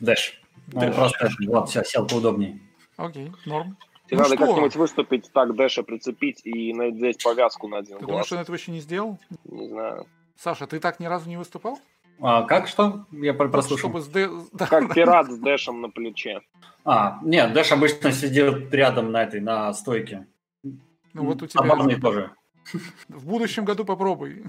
Дэш. 0.00 0.40
Ну, 0.72 0.92
просто 0.92 1.30
вот, 1.46 1.68
все, 1.70 1.82
сел 1.84 2.06
поудобнее. 2.06 2.60
Окей, 2.96 3.32
норм. 3.46 3.76
Тебе 4.06 4.18
ну 4.18 4.22
надо 4.24 4.36
как-нибудь 4.36 4.76
выступить, 4.76 5.30
так 5.32 5.56
Дэша 5.56 5.82
прицепить 5.82 6.42
и 6.44 6.74
надеть 6.74 7.22
повязку 7.22 7.66
на 7.68 7.78
один 7.78 7.98
Ты 7.98 8.04
глаз. 8.04 8.08
думаешь, 8.08 8.32
он 8.32 8.38
этого 8.38 8.56
еще 8.56 8.70
не 8.70 8.80
сделал? 8.80 9.18
Не 9.44 9.68
знаю. 9.68 10.06
Саша, 10.36 10.66
ты 10.66 10.80
так 10.80 11.00
ни 11.00 11.06
разу 11.06 11.28
не 11.28 11.36
выступал? 11.36 11.78
А, 12.24 12.44
как 12.44 12.68
что? 12.68 13.04
Я 13.10 13.34
прослушал. 13.34 13.90
Чтобы 13.90 14.00
с 14.00 14.06
Дэ... 14.06 14.30
Как 14.58 14.94
пират 14.94 15.30
с 15.30 15.38
Дэшем 15.38 15.80
на 15.80 15.90
плече. 15.90 16.40
А, 16.84 17.18
нет, 17.22 17.52
Дэш 17.52 17.72
обычно 17.72 18.12
сидит 18.12 18.72
рядом 18.72 19.10
на 19.10 19.24
этой, 19.24 19.40
на 19.40 19.72
стойке. 19.74 20.28
Ну 20.62 21.24
вот 21.24 21.42
у 21.42 21.46
тебя... 21.48 21.64
Оборный 21.64 22.00
тоже. 22.00 22.30
В 23.08 23.26
будущем 23.26 23.64
году 23.64 23.84
попробуй. 23.84 24.44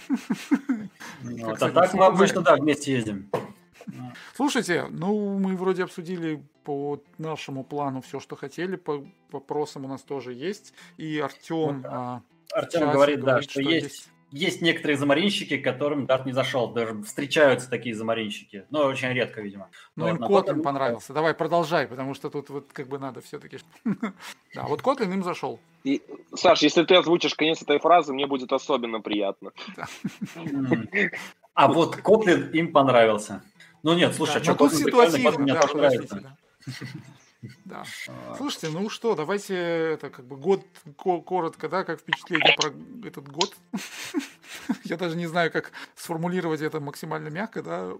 Вот, 1.24 1.64
а 1.64 1.72
так 1.72 1.94
мы 1.96 2.06
обычно, 2.06 2.42
да, 2.42 2.56
вместе 2.58 2.94
ездим. 2.94 3.32
Слушайте, 4.36 4.86
ну 4.92 5.40
мы 5.40 5.58
вроде 5.58 5.84
обсудили 5.84 6.46
по 6.64 7.02
нашему 7.18 7.64
плану 7.64 8.02
все, 8.02 8.20
что 8.20 8.36
хотели. 8.36 8.76
По 8.76 9.04
вопросам 9.32 9.86
у 9.86 9.88
нас 9.88 10.02
тоже 10.04 10.34
есть. 10.34 10.74
И 10.98 11.20
Артем... 11.20 11.82
Вот, 11.82 11.86
а, 11.86 12.22
Артем 12.54 12.92
говорит, 12.92 13.22
да, 13.22 13.42
что, 13.42 13.52
что 13.52 13.62
есть, 13.62 14.10
есть 14.34 14.62
некоторые 14.62 14.98
замаринщики, 14.98 15.58
которым 15.58 16.06
Дарт 16.08 16.26
не 16.26 16.34
зашел. 16.34 16.72
Даже 16.72 17.02
встречаются 17.04 17.70
такие 17.70 17.94
замаринщики. 17.94 18.66
Но 18.72 18.86
очень 18.88 19.10
редко, 19.10 19.42
видимо. 19.42 19.70
Ну, 19.96 20.08
им 20.08 20.18
Kotlin 20.18 20.62
понравился. 20.62 21.14
Давай, 21.14 21.34
продолжай, 21.36 21.88
потому 21.88 22.16
что 22.16 22.30
тут 22.30 22.50
вот 22.50 22.74
как 22.74 22.88
бы 22.88 22.98
надо 22.98 23.22
все-таки... 23.22 23.60
Да, 24.56 24.64
вот 24.64 24.82
Kotlin 24.82 25.14
им 25.14 25.24
зашел. 25.24 25.60
И, 25.84 26.02
Саш, 26.36 26.64
если 26.64 26.84
ты 26.84 26.96
озвучишь 26.96 27.36
конец 27.36 27.62
этой 27.62 27.80
фразы, 27.80 28.14
мне 28.14 28.26
будет 28.26 28.52
особенно 28.52 29.02
приятно. 29.02 29.52
А 31.54 31.68
вот 31.68 31.98
Kotlin 31.98 32.52
им 32.52 32.74
понравился. 32.74 33.44
Ну 33.84 33.94
нет, 33.94 34.16
слушай, 34.16 34.38
а 34.42 34.44
что 34.44 34.54
Kotlin 34.54 34.76
ситуативно, 34.76 35.40
мне 35.40 35.54
тоже 35.54 35.78
нравится. 35.78 36.38
Да. 37.66 37.84
А. 38.08 38.36
Слушайте, 38.38 38.70
ну 38.70 38.90
что, 38.90 39.16
давайте 39.16 39.56
это 39.56 40.10
как 40.10 40.26
бы 40.26 40.38
год 40.38 40.66
коротко, 40.96 41.70
да, 41.70 41.84
как 41.84 42.00
впечатление 42.00 42.56
про 42.56 42.72
этот 43.08 43.28
год. 43.30 43.56
Я 44.84 44.98
даже 44.98 45.16
не 45.18 45.28
знаю, 45.28 45.52
как 45.52 45.72
сформулировать 45.96 46.62
это 46.62 46.80
максимально 46.80 47.30
мягко, 47.30 47.62
да. 47.62 47.92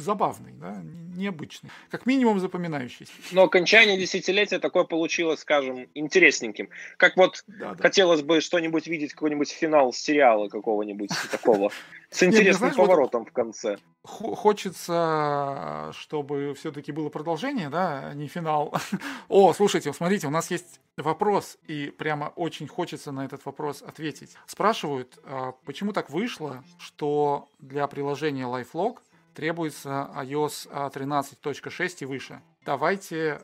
Забавный, 0.00 0.52
да, 0.52 0.82
необычный. 1.14 1.70
Как 1.90 2.06
минимум 2.06 2.40
запоминающийся. 2.40 3.12
Но 3.32 3.44
окончание 3.44 3.98
десятилетия 3.98 4.58
такое 4.58 4.84
получилось, 4.84 5.40
скажем, 5.40 5.86
интересненьким. 5.94 6.68
Как 6.96 7.16
вот 7.16 7.44
да, 7.46 7.74
да. 7.74 7.82
хотелось 7.82 8.22
бы 8.22 8.40
что-нибудь 8.40 8.86
видеть, 8.86 9.12
какой-нибудь 9.12 9.50
финал 9.50 9.92
сериала 9.92 10.48
какого-нибудь 10.48 11.10
такого. 11.30 11.70
С 12.10 12.22
интересным 12.22 12.74
поворотом 12.74 13.24
в 13.24 13.32
конце 13.32 13.78
хочется, 14.02 15.90
чтобы 15.94 16.54
все-таки 16.54 16.92
было 16.92 17.08
продолжение, 17.10 17.68
да, 17.68 18.08
а 18.08 18.14
не 18.14 18.28
финал. 18.28 18.74
О, 19.28 19.52
слушайте, 19.52 19.92
смотрите, 19.92 20.26
у 20.26 20.30
нас 20.30 20.50
есть 20.50 20.80
вопрос, 20.96 21.58
и 21.66 21.92
прямо 21.96 22.32
очень 22.36 22.66
хочется 22.66 23.12
на 23.12 23.24
этот 23.24 23.44
вопрос 23.44 23.82
ответить. 23.82 24.36
Спрашивают, 24.46 25.18
а, 25.24 25.52
почему 25.64 25.92
так 25.92 26.10
вышло, 26.10 26.64
что 26.78 27.48
для 27.58 27.86
приложения 27.86 28.44
LifeLog 28.44 28.98
требуется 29.34 30.10
iOS 30.16 30.70
13.6 30.92 31.96
и 32.00 32.04
выше. 32.04 32.40
Давайте 32.64 33.40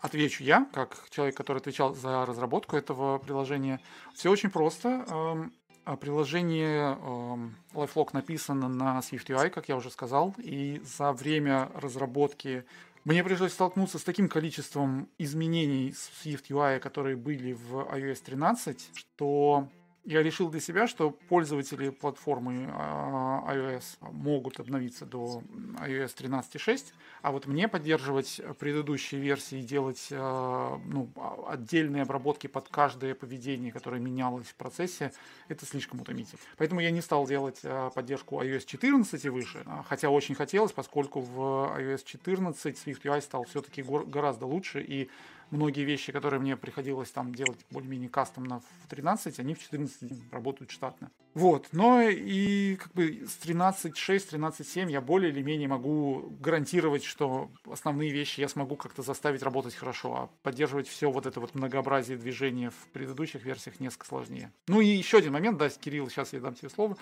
отвечу 0.00 0.44
я, 0.44 0.66
как 0.72 0.96
человек, 1.10 1.36
который 1.36 1.58
отвечал 1.58 1.94
за 1.94 2.24
разработку 2.24 2.76
этого 2.76 3.18
приложения. 3.18 3.80
Все 4.14 4.30
очень 4.30 4.50
просто. 4.50 5.50
А 5.88 5.96
приложение 5.96 6.98
э, 7.00 7.36
LifeLock 7.72 8.10
написано 8.12 8.68
на 8.68 8.98
SwiftUI, 8.98 9.48
как 9.48 9.70
я 9.70 9.76
уже 9.76 9.88
сказал, 9.88 10.34
и 10.36 10.82
за 10.84 11.14
время 11.14 11.70
разработки 11.74 12.66
мне 13.04 13.24
пришлось 13.24 13.54
столкнуться 13.54 13.98
с 13.98 14.02
таким 14.02 14.28
количеством 14.28 15.08
изменений 15.16 15.92
в 15.92 16.26
SwiftUI, 16.26 16.78
которые 16.78 17.16
были 17.16 17.54
в 17.54 17.76
iOS 17.76 18.22
13, 18.22 18.90
что 18.92 19.66
я 20.08 20.22
решил 20.22 20.48
для 20.48 20.60
себя, 20.60 20.86
что 20.86 21.10
пользователи 21.10 21.90
платформы 21.90 22.70
а, 22.72 23.44
iOS 23.54 23.98
могут 24.00 24.58
обновиться 24.58 25.04
до 25.04 25.42
iOS 25.86 26.16
13.6, 26.16 26.94
а 27.20 27.30
вот 27.30 27.46
мне 27.46 27.68
поддерживать 27.68 28.40
предыдущие 28.58 29.20
версии, 29.20 29.60
делать 29.60 30.08
а, 30.10 30.80
ну, 30.86 31.10
отдельные 31.46 32.04
обработки 32.04 32.46
под 32.46 32.70
каждое 32.70 33.14
поведение, 33.14 33.70
которое 33.70 34.00
менялось 34.00 34.46
в 34.46 34.54
процессе, 34.54 35.12
это 35.48 35.66
слишком 35.66 36.00
утомительно. 36.00 36.40
Поэтому 36.56 36.80
я 36.80 36.90
не 36.90 37.02
стал 37.02 37.26
делать 37.26 37.60
а, 37.64 37.90
поддержку 37.90 38.40
iOS 38.42 38.64
14 38.64 39.22
и 39.22 39.28
выше, 39.28 39.62
хотя 39.88 40.08
очень 40.08 40.34
хотелось, 40.34 40.72
поскольку 40.72 41.20
в 41.20 41.38
iOS 41.78 42.04
14 42.06 42.82
SwiftUI 42.86 43.20
стал 43.20 43.44
все-таки 43.44 43.82
гораздо 43.82 44.46
лучше, 44.46 44.80
и 44.80 45.10
многие 45.50 45.84
вещи, 45.84 46.12
которые 46.12 46.40
мне 46.40 46.56
приходилось 46.56 47.10
там 47.10 47.34
делать 47.34 47.58
более-менее 47.70 48.08
кастомно 48.08 48.60
в 48.60 48.88
13, 48.88 49.38
они 49.40 49.54
в 49.54 49.60
14 49.60 50.32
работают 50.32 50.70
штатно. 50.70 51.10
Вот, 51.34 51.68
но 51.72 52.02
и 52.02 52.76
как 52.76 52.92
бы 52.94 53.24
с 53.26 53.38
13.6, 53.44 53.92
13.7 54.32 54.90
я 54.90 55.00
более 55.00 55.30
или 55.30 55.42
менее 55.42 55.68
могу 55.68 56.32
гарантировать, 56.40 57.04
что 57.04 57.50
основные 57.70 58.10
вещи 58.10 58.40
я 58.40 58.48
смогу 58.48 58.76
как-то 58.76 59.02
заставить 59.02 59.42
работать 59.42 59.74
хорошо, 59.74 60.14
а 60.14 60.30
поддерживать 60.42 60.88
все 60.88 61.10
вот 61.10 61.26
это 61.26 61.40
вот 61.40 61.54
многообразие 61.54 62.16
движения 62.18 62.70
в 62.70 62.88
предыдущих 62.92 63.44
версиях 63.44 63.78
несколько 63.80 64.06
сложнее. 64.06 64.52
Ну 64.66 64.80
и 64.80 64.86
еще 64.86 65.18
один 65.18 65.32
момент, 65.32 65.58
да, 65.58 65.68
Кирилл, 65.68 66.08
сейчас 66.08 66.32
я 66.32 66.40
дам 66.40 66.54
тебе 66.54 66.70
слово. 66.70 66.96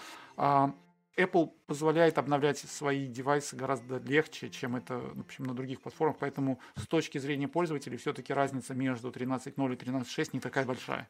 Apple 1.17 1.51
позволяет 1.67 2.19
обновлять 2.19 2.59
свои 2.59 3.07
девайсы 3.07 3.57
гораздо 3.57 3.99
легче, 3.99 4.51
чем 4.51 4.77
это, 4.77 4.99
в 4.99 5.21
общем, 5.21 5.45
на 5.45 5.55
других 5.55 5.81
платформах, 5.81 6.17
поэтому 6.19 6.61
с 6.77 6.87
точки 6.87 7.19
зрения 7.19 7.49
пользователей 7.49 7.97
все-таки 7.97 8.33
разница 8.33 8.75
между 8.75 9.11
13.0 9.11 9.73
и 9.73 9.77
13.6 9.77 10.31
не 10.35 10.41
такая 10.41 10.65
большая. 10.65 11.09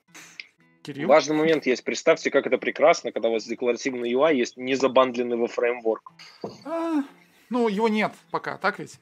Кирилл? 0.83 1.09
Важный 1.09 1.37
момент 1.37 1.67
есть. 1.67 1.83
Представьте, 1.83 2.31
как 2.31 2.47
это 2.47 2.59
прекрасно, 2.59 3.11
когда 3.11 3.29
у 3.29 3.33
вас 3.33 3.45
декларативный 3.45 4.13
UI 4.13 4.35
есть 4.35 4.57
не 4.57 4.77
забандленный 4.77 5.37
во 5.37 5.49
фреймворк. 5.49 6.13
А, 6.65 7.03
ну, 7.51 7.67
его 7.69 7.89
нет 7.89 8.13
пока, 8.31 8.57
так 8.59 8.79
ведь? 8.79 9.01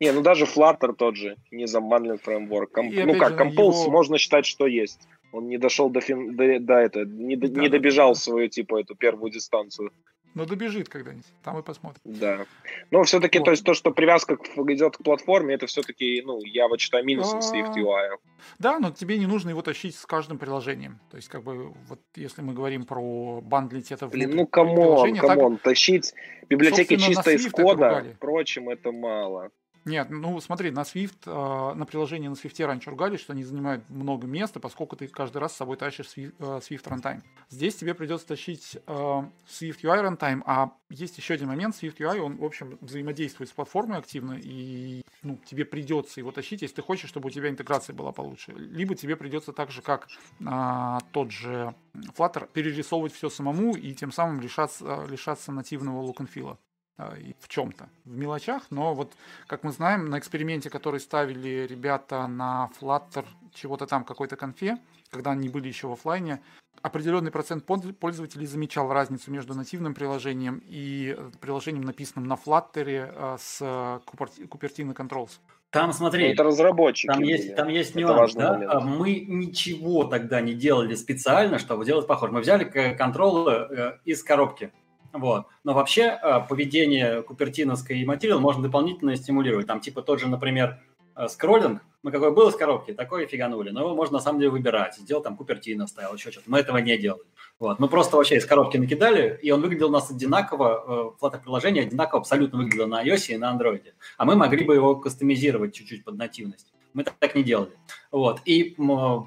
Не, 0.00 0.10
ну 0.12 0.20
даже 0.20 0.44
Flutter 0.44 0.94
тот 0.94 1.16
же, 1.16 1.36
не 1.50 1.66
забанлен 1.66 2.18
фреймворк. 2.18 2.76
Ну 2.76 3.18
как, 3.18 3.40
Compose 3.40 3.82
его... 3.82 3.90
можно 3.90 4.18
считать, 4.18 4.44
что 4.44 4.66
есть. 4.66 5.00
Он 5.32 5.48
не 5.48 5.58
дошел 5.58 5.90
до, 5.90 6.00
фин, 6.00 6.36
до, 6.36 6.60
до 6.60 6.74
это, 6.74 7.04
не, 7.04 7.36
да, 7.36 7.60
не 7.60 7.68
добежал 7.68 8.12
да, 8.12 8.20
свою, 8.20 8.48
типа, 8.48 8.80
эту 8.80 8.94
первую 8.94 9.32
дистанцию. 9.32 9.90
Но 10.34 10.46
добежит 10.46 10.88
когда-нибудь, 10.88 11.26
там 11.44 11.58
и 11.58 11.62
посмотрим. 11.62 12.00
Да. 12.04 12.46
Но 12.90 13.02
все-таки, 13.02 13.38
вот. 13.38 13.44
то 13.44 13.50
есть 13.50 13.64
то, 13.64 13.74
что 13.74 13.90
привязка 13.90 14.38
идет 14.56 14.96
к 14.96 15.02
платформе, 15.02 15.54
это 15.54 15.66
все-таки, 15.66 16.22
ну, 16.24 16.40
я 16.44 16.68
вот 16.68 16.80
считаю 16.80 17.04
минусом 17.04 17.38
а... 17.38 17.42
Swift 17.42 17.74
UI. 17.76 18.16
Да, 18.58 18.78
но 18.78 18.90
тебе 18.90 19.18
не 19.18 19.26
нужно 19.26 19.50
его 19.50 19.60
тащить 19.60 19.94
с 19.94 20.06
каждым 20.06 20.38
приложением. 20.38 21.00
То 21.10 21.16
есть, 21.16 21.28
как 21.28 21.42
бы, 21.42 21.74
вот 21.88 22.00
если 22.16 22.40
мы 22.40 22.54
говорим 22.54 22.84
про 22.84 23.42
bundle 23.42 23.75
ить 23.75 23.92
это 23.92 24.06
в 24.06 24.10
Блин, 24.10 24.30
ну, 24.34 24.46
come 24.46 24.86
on, 24.86 25.16
come 25.16 25.39
on, 25.39 25.56
так... 25.56 25.64
тащить 25.64 26.14
библиотеки 26.48 26.96
чисто 26.96 27.32
из 27.32 27.50
кода, 27.50 28.04
впрочем, 28.16 28.70
это 28.70 28.90
мало. 28.90 29.50
Нет, 29.84 30.10
ну 30.10 30.40
смотри, 30.40 30.70
на 30.70 30.82
Swift, 30.82 31.18
э, 31.26 31.74
на 31.74 31.84
приложении 31.86 32.28
на 32.28 32.34
Swift 32.34 32.64
раньше 32.64 32.90
ругались, 32.90 33.20
что 33.20 33.32
они 33.32 33.42
занимают 33.42 33.88
много 33.90 34.28
места, 34.28 34.60
поскольку 34.60 34.94
ты 34.94 35.08
каждый 35.08 35.38
раз 35.38 35.54
с 35.54 35.56
собой 35.56 35.76
тащишь 35.76 36.06
Swift, 36.06 36.34
э, 36.38 36.60
Swift 36.60 36.84
Runtime. 36.84 37.22
Здесь 37.50 37.74
тебе 37.74 37.94
придется 37.94 38.28
тащить 38.28 38.76
э, 38.76 38.90
Swift 38.90 39.80
UI 39.82 40.08
Runtime, 40.08 40.42
а 40.46 40.70
есть 40.88 41.18
еще 41.18 41.34
один 41.34 41.48
момент, 41.48 41.74
Swift 41.74 41.96
UI, 41.98 42.20
он, 42.20 42.36
в 42.36 42.44
общем, 42.44 42.78
взаимодействует 42.80 43.50
с 43.50 43.52
платформой 43.52 43.98
активно, 43.98 44.38
и 44.40 45.02
ну, 45.22 45.38
тебе 45.44 45.64
придется 45.64 46.20
его 46.20 46.30
тащить, 46.30 46.62
если 46.62 46.76
ты 46.76 46.82
хочешь, 46.82 47.08
чтобы 47.08 47.28
у 47.28 47.30
тебя 47.30 47.48
интеграция 47.48 47.94
была 47.94 48.12
получше. 48.12 48.52
Либо 48.52 48.94
тебе 48.94 49.16
придется 49.16 49.52
так 49.52 49.72
же, 49.72 49.82
как 49.82 50.06
э, 50.40 50.98
тот 51.10 51.32
же 51.32 51.74
Flutter, 52.16 52.48
перерисовывать 52.52 53.12
все 53.12 53.28
самому 53.28 53.74
и 53.74 53.92
тем 53.94 54.12
самым 54.12 54.40
лишаться, 54.40 55.06
лишаться 55.10 55.50
нативного 55.50 56.06
look 56.06 56.18
and 56.18 56.30
feel. 56.32 56.56
А, 56.98 57.14
в 57.40 57.48
чем-то, 57.48 57.88
в 58.04 58.16
мелочах, 58.16 58.64
но 58.70 58.94
вот, 58.94 59.12
как 59.46 59.64
мы 59.64 59.72
знаем, 59.72 60.10
на 60.10 60.18
эксперименте, 60.18 60.68
который 60.68 61.00
ставили 61.00 61.66
ребята 61.66 62.26
на 62.26 62.70
Flutter, 62.78 63.24
чего-то 63.54 63.86
там, 63.86 64.04
какой-то 64.04 64.36
конфе, 64.36 64.78
когда 65.10 65.30
они 65.30 65.48
были 65.48 65.68
еще 65.68 65.88
в 65.88 65.92
офлайне, 65.92 66.42
определенный 66.82 67.30
процент 67.30 67.64
пользователей 67.64 68.46
замечал 68.46 68.92
разницу 68.92 69.30
между 69.30 69.54
нативным 69.54 69.94
приложением 69.94 70.62
и 70.66 71.14
э, 71.16 71.30
приложением, 71.40 71.84
написанным 71.84 72.28
на 72.28 72.34
Flutter 72.34 72.84
э, 72.86 73.36
с 73.40 73.62
Cupertino 73.62 74.94
Controls. 74.94 75.38
Там, 75.70 75.94
смотри, 75.94 76.26
это 76.26 76.42
разработчики. 76.42 77.06
Там 77.06 77.22
есть, 77.22 77.54
там 77.56 77.68
есть 77.68 77.94
нюанс. 77.94 78.34
Да? 78.34 78.52
Момент. 78.52 78.84
Мы 78.84 79.20
ничего 79.20 80.04
тогда 80.04 80.42
не 80.42 80.52
делали 80.52 80.94
специально, 80.94 81.58
чтобы 81.58 81.86
делать 81.86 82.06
похоже. 82.06 82.32
Мы 82.32 82.40
взяли 82.40 82.64
контролы 82.64 83.52
э, 83.52 83.98
из 84.04 84.22
коробки. 84.22 84.70
Вот. 85.12 85.46
Но 85.64 85.74
вообще 85.74 86.18
э, 86.22 86.40
поведение 86.48 87.22
купертиновской 87.22 87.98
и 87.98 88.04
материал 88.04 88.40
можно 88.40 88.62
дополнительно 88.62 89.14
стимулировать. 89.16 89.66
Там 89.66 89.80
типа 89.80 90.02
тот 90.02 90.20
же, 90.20 90.28
например, 90.28 90.80
э, 91.16 91.28
скроллинг. 91.28 91.82
Мы 92.02 92.10
какой 92.10 92.32
был 92.32 92.48
из 92.48 92.56
коробки, 92.56 92.92
такой 92.92 93.26
фиганули. 93.26 93.70
Но 93.70 93.80
его 93.80 93.94
можно 93.94 94.14
на 94.14 94.22
самом 94.22 94.40
деле 94.40 94.50
выбирать. 94.50 94.96
Сделал 94.96 95.22
там 95.22 95.36
Купертино, 95.36 95.86
ставил 95.86 96.14
еще 96.14 96.32
что-то. 96.32 96.50
Мы 96.50 96.58
этого 96.58 96.78
не 96.78 96.96
делали. 96.98 97.22
Вот. 97.60 97.78
Мы 97.78 97.88
просто 97.88 98.16
вообще 98.16 98.36
из 98.36 98.46
коробки 98.46 98.76
накидали, 98.76 99.38
и 99.40 99.50
он 99.50 99.60
выглядел 99.60 99.88
у 99.88 99.92
нас 99.92 100.10
одинаково, 100.10 101.14
э, 101.20 101.24
Flutter-приложение 101.24 101.84
одинаково 101.84 102.20
абсолютно 102.20 102.58
выглядело 102.58 102.86
на 102.86 103.04
iOS 103.06 103.34
и 103.34 103.36
на 103.36 103.56
Android. 103.56 103.82
А 104.16 104.24
мы 104.24 104.34
могли 104.34 104.64
бы 104.64 104.74
его 104.74 104.96
кастомизировать 104.96 105.74
чуть-чуть 105.74 106.04
под 106.04 106.16
нативность. 106.16 106.72
Мы 106.94 107.04
так 107.04 107.34
не 107.34 107.42
делали. 107.42 107.72
Вот. 108.10 108.40
И 108.44 108.74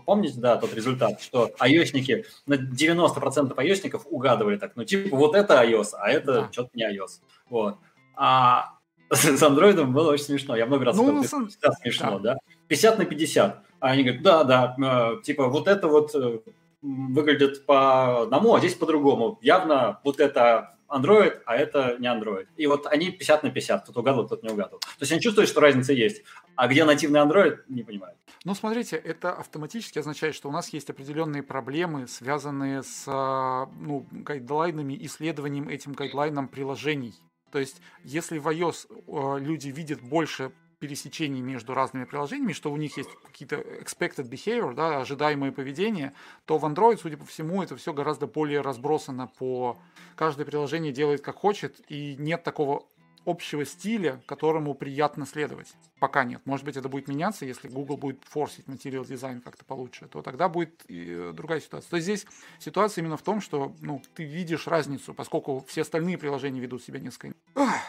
помните, 0.06 0.40
да, 0.40 0.58
тот 0.58 0.74
результат, 0.74 1.22
что 1.22 1.52
ios 1.60 2.26
на 2.46 2.54
90% 2.56 3.56
ios 3.56 4.02
угадывали 4.06 4.58
так, 4.58 4.76
ну, 4.76 4.84
типа, 4.84 5.16
вот 5.16 5.36
это 5.36 5.64
iOS, 5.64 5.90
а 6.00 6.10
это 6.10 6.34
да. 6.34 6.50
что-то 6.52 6.70
не 6.74 6.84
iOS. 6.84 7.22
Вот. 7.50 7.78
А 8.16 8.76
с 9.10 9.44
Android 9.44 9.84
было 9.86 10.12
очень 10.12 10.26
смешно. 10.26 10.56
Я 10.56 10.66
много 10.66 10.86
раз 10.86 10.98
ну, 10.98 11.24
сказал, 11.24 11.48
с... 11.50 11.80
смешно, 11.82 12.20
да. 12.20 12.34
да? 12.34 12.40
50 12.68 13.00
на 13.00 13.06
50. 13.06 13.64
А 13.80 13.88
они 13.90 14.04
говорят, 14.04 14.24
да, 14.24 14.44
да, 14.44 14.76
э, 15.18 15.22
типа, 15.24 15.48
вот 15.48 15.68
это 15.68 15.88
вот 15.88 16.16
э, 16.16 16.40
выглядит 16.82 17.66
по 17.66 18.24
одному, 18.24 18.56
а 18.56 18.60
здесь 18.60 18.76
по-другому. 18.76 19.38
Явно 19.42 20.00
вот 20.04 20.20
это 20.20 20.75
Android, 20.90 21.42
а 21.46 21.56
это 21.56 21.98
не 22.00 22.08
Android. 22.08 22.48
И 22.56 22.68
вот 22.68 22.88
они 22.88 23.12
50 23.12 23.44
на 23.44 23.52
50, 23.52 23.84
кто-то 23.84 24.00
угадывал, 24.00 24.26
кто-то 24.26 24.46
не 24.46 24.54
угадывал. 24.54 24.80
То 24.80 25.02
есть 25.02 25.12
они 25.12 25.22
чувствуют, 25.22 25.50
что 25.50 25.62
разница 25.62 25.94
есть. 25.94 26.24
А 26.56 26.68
где 26.68 26.86
нативный 26.86 27.20
Android, 27.20 27.60
не 27.68 27.84
понимают. 27.84 28.18
Ну, 28.44 28.54
смотрите, 28.54 28.96
это 28.96 29.32
автоматически 29.32 30.00
означает, 30.00 30.36
что 30.36 30.50
у 30.50 30.52
нас 30.52 30.70
есть 30.70 30.90
определенные 30.90 31.44
проблемы, 31.44 32.08
связанные 32.08 32.84
с 32.84 33.06
а, 33.08 33.68
ну, 33.80 34.06
гайдлайнами, 34.12 34.98
исследованием 35.06 35.68
этим 35.68 35.94
гайдлайном 35.94 36.48
приложений. 36.48 37.16
То 37.52 37.60
есть, 37.60 37.82
если 38.04 38.38
в 38.38 38.48
iOS 38.48 38.88
а, 39.08 39.38
люди 39.38 39.70
видят 39.70 40.02
больше 40.02 40.52
пересечений 40.80 41.42
между 41.42 41.74
разными 41.74 42.06
приложениями, 42.06 42.54
что 42.54 42.72
у 42.72 42.78
них 42.78 42.98
есть 42.98 43.10
какие-то 43.26 43.56
expected 43.56 44.30
behavior, 44.30 44.74
да, 44.74 45.00
ожидаемое 45.00 45.52
поведение, 45.52 46.14
то 46.46 46.58
в 46.58 46.66
Android, 46.66 47.00
судя 47.02 47.18
по 47.18 47.26
всему, 47.26 47.64
это 47.64 47.76
все 47.76 47.94
гораздо 47.94 48.28
более 48.28 48.62
разбросано 48.62 49.28
по... 49.28 49.78
Каждое 50.16 50.46
приложение 50.46 50.94
делает 50.94 51.22
как 51.22 51.36
хочет, 51.36 51.80
и 51.90 52.16
нет 52.18 52.44
такого 52.44 52.86
общего 53.26 53.66
стиля, 53.66 54.22
которому 54.26 54.74
приятно 54.74 55.26
следовать. 55.26 55.74
Пока 56.00 56.24
нет. 56.24 56.42
Может 56.46 56.66
быть, 56.66 56.78
это 56.78 56.90
будет 56.90 57.08
меняться, 57.08 57.46
если 57.46 57.68
Google 57.68 57.98
будет 57.98 58.24
форсить 58.24 58.68
материал 58.68 59.04
дизайн 59.04 59.42
как-то 59.42 59.66
получше, 59.66 60.08
то 60.08 60.22
тогда 60.22 60.48
будет 60.48 60.84
и 60.88 61.32
другая 61.34 61.60
ситуация. 61.60 61.90
То 61.90 61.96
есть 61.98 62.06
здесь 62.06 62.28
ситуация 62.60 63.02
именно 63.02 63.18
в 63.18 63.24
том, 63.24 63.42
что 63.42 63.74
ну, 63.82 64.02
ты 64.14 64.24
видишь 64.24 64.68
разницу, 64.68 65.14
поскольку 65.14 65.66
все 65.68 65.82
остальные 65.82 66.18
приложения 66.18 66.60
ведут 66.60 66.84
себя 66.84 67.00
несколько. 67.00 67.36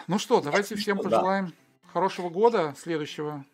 ну 0.07 0.19
что, 0.19 0.41
давайте 0.41 0.75
всем 0.75 0.99
пожелаем 0.99 1.53
хорошего 1.97 2.29
года 2.29 2.75
следующего. 2.77 3.45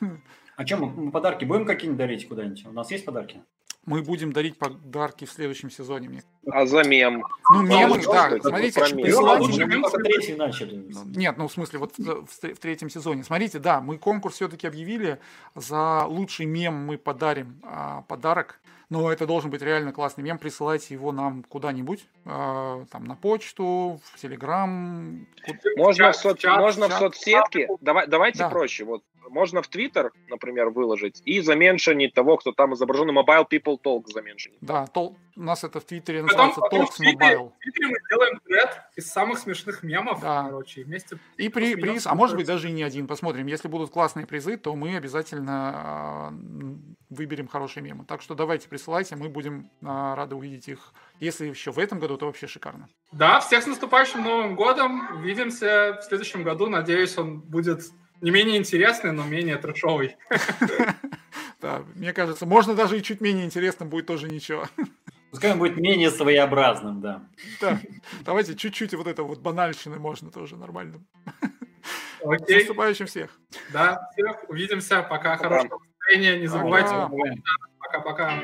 А 0.54 0.66
что, 0.66 0.76
мы 0.76 1.10
подарки 1.10 1.46
будем 1.46 1.64
какие-нибудь 1.64 1.98
дарить 1.98 2.28
куда-нибудь? 2.28 2.66
У 2.66 2.72
нас 2.72 2.90
есть 2.90 3.06
подарки? 3.06 3.42
Мы 3.86 4.02
будем 4.02 4.34
дарить 4.34 4.58
подарки 4.58 5.24
в 5.24 5.30
следующем 5.30 5.70
сезоне. 5.70 6.10
Мне. 6.10 6.22
А 6.46 6.66
за 6.66 6.84
мем? 6.84 7.24
Ну, 7.54 7.62
мемы, 7.62 8.02
да. 8.04 8.28
да. 8.28 8.38
Смотрите, 8.38 8.80
присылайте... 8.80 9.66
третий 10.04 10.34
начали. 10.34 10.84
Нет, 11.16 11.38
ну, 11.38 11.48
в 11.48 11.52
смысле, 11.52 11.78
вот 11.78 11.96
в, 11.96 12.26
в 12.26 12.58
третьем 12.58 12.90
сезоне. 12.90 13.24
Смотрите, 13.24 13.58
да, 13.58 13.80
мы 13.80 13.96
конкурс 13.96 14.34
все-таки 14.34 14.66
объявили. 14.66 15.18
За 15.54 16.04
лучший 16.04 16.44
мем 16.44 16.74
мы 16.74 16.98
подарим 16.98 17.62
а, 17.64 18.02
подарок. 18.02 18.60
Но 18.92 19.10
это 19.10 19.26
должен 19.26 19.50
быть 19.50 19.62
реально 19.62 19.90
классный 19.90 20.22
мем. 20.22 20.36
Присылайте 20.36 20.92
его 20.92 21.12
нам 21.12 21.44
куда-нибудь. 21.44 22.04
А, 22.26 22.84
там 22.90 23.04
на 23.06 23.16
почту, 23.16 23.98
в 24.04 24.20
Телеграм. 24.20 25.26
Можно, 25.78 26.12
в, 26.12 26.16
соц... 26.16 26.44
можно 26.44 26.90
в 26.90 26.92
соцсетке. 26.92 27.68
Давай, 27.80 28.06
давайте 28.06 28.40
да. 28.40 28.50
проще. 28.50 28.84
Вот 28.84 29.02
можно 29.28 29.62
в 29.62 29.68
Твиттер, 29.68 30.12
например, 30.28 30.70
выложить 30.70 31.22
и 31.24 31.40
заменшенить 31.40 32.14
того, 32.14 32.36
кто 32.36 32.52
там 32.52 32.74
изображен, 32.74 33.10
Mobile 33.10 33.46
People 33.50 33.78
Talk 33.82 34.04
заменшенить. 34.12 34.58
Да, 34.60 34.86
тол... 34.86 35.16
у 35.36 35.42
нас 35.42 35.64
это 35.64 35.80
в 35.80 35.84
Твиттере 35.84 36.22
называется 36.22 36.60
потом, 36.60 36.82
Talks 36.82 37.00
Mobile. 37.00 37.50
В 37.50 37.58
Твиттере 37.58 37.88
мы 37.88 37.96
делаем 38.10 38.40
тред 38.46 38.82
из 38.96 39.10
самых 39.10 39.38
смешных 39.38 39.82
мемов, 39.82 40.20
да. 40.20 40.44
короче, 40.44 40.84
вместе. 40.84 41.18
И 41.36 41.48
при, 41.48 41.74
приз, 41.74 42.06
а 42.06 42.14
может 42.14 42.36
быть 42.36 42.46
даже 42.46 42.68
и 42.68 42.72
не 42.72 42.82
один, 42.82 43.06
посмотрим. 43.06 43.46
Если 43.46 43.68
будут 43.68 43.90
классные 43.90 44.26
призы, 44.26 44.56
то 44.56 44.74
мы 44.74 44.96
обязательно 44.96 46.30
э, 46.30 46.62
выберем 47.10 47.48
хорошие 47.48 47.82
мемы. 47.82 48.04
Так 48.04 48.22
что 48.22 48.34
давайте 48.34 48.68
присылайте, 48.68 49.16
мы 49.16 49.28
будем 49.28 49.70
э, 49.80 49.86
рады 49.86 50.34
увидеть 50.34 50.68
их. 50.68 50.92
Если 51.20 51.46
еще 51.46 51.72
в 51.72 51.78
этом 51.78 51.98
году, 51.98 52.16
то 52.16 52.26
вообще 52.26 52.46
шикарно. 52.46 52.88
Да, 53.12 53.40
всех 53.40 53.62
с 53.62 53.66
наступающим 53.66 54.22
Новым 54.22 54.56
годом. 54.56 55.16
Увидимся 55.16 55.98
в 56.00 56.04
следующем 56.04 56.42
году. 56.42 56.68
Надеюсь, 56.68 57.16
он 57.18 57.40
будет 57.40 57.82
не 58.22 58.30
менее 58.30 58.56
интересный, 58.56 59.12
но 59.12 59.24
менее 59.24 59.56
трешовый. 59.56 60.16
Да, 61.60 61.84
мне 61.94 62.12
кажется, 62.12 62.44
можно 62.44 62.74
даже 62.74 62.98
и 62.98 63.02
чуть 63.04 63.20
менее 63.20 63.44
интересным 63.44 63.88
будет 63.88 64.06
тоже 64.06 64.28
ничего. 64.28 64.66
Пускай 65.30 65.52
он 65.52 65.60
будет 65.60 65.76
менее 65.76 66.10
своеобразным, 66.10 67.00
да. 67.00 67.22
Да, 67.60 67.78
давайте 68.24 68.56
чуть-чуть 68.56 68.94
вот 68.94 69.06
это 69.06 69.22
вот 69.22 69.38
банальщины 69.38 70.00
можно 70.00 70.32
тоже 70.32 70.56
нормально. 70.56 71.04
Окей. 72.20 72.56
С 72.56 72.58
наступающим 72.62 73.06
всех. 73.06 73.30
Да, 73.72 74.10
всех 74.12 74.48
увидимся. 74.48 75.02
Пока. 75.02 75.36
Хорошего 75.36 75.78
настроения. 75.78 76.40
Не 76.40 76.48
забывайте. 76.48 76.90
Пока-пока. 77.78 78.42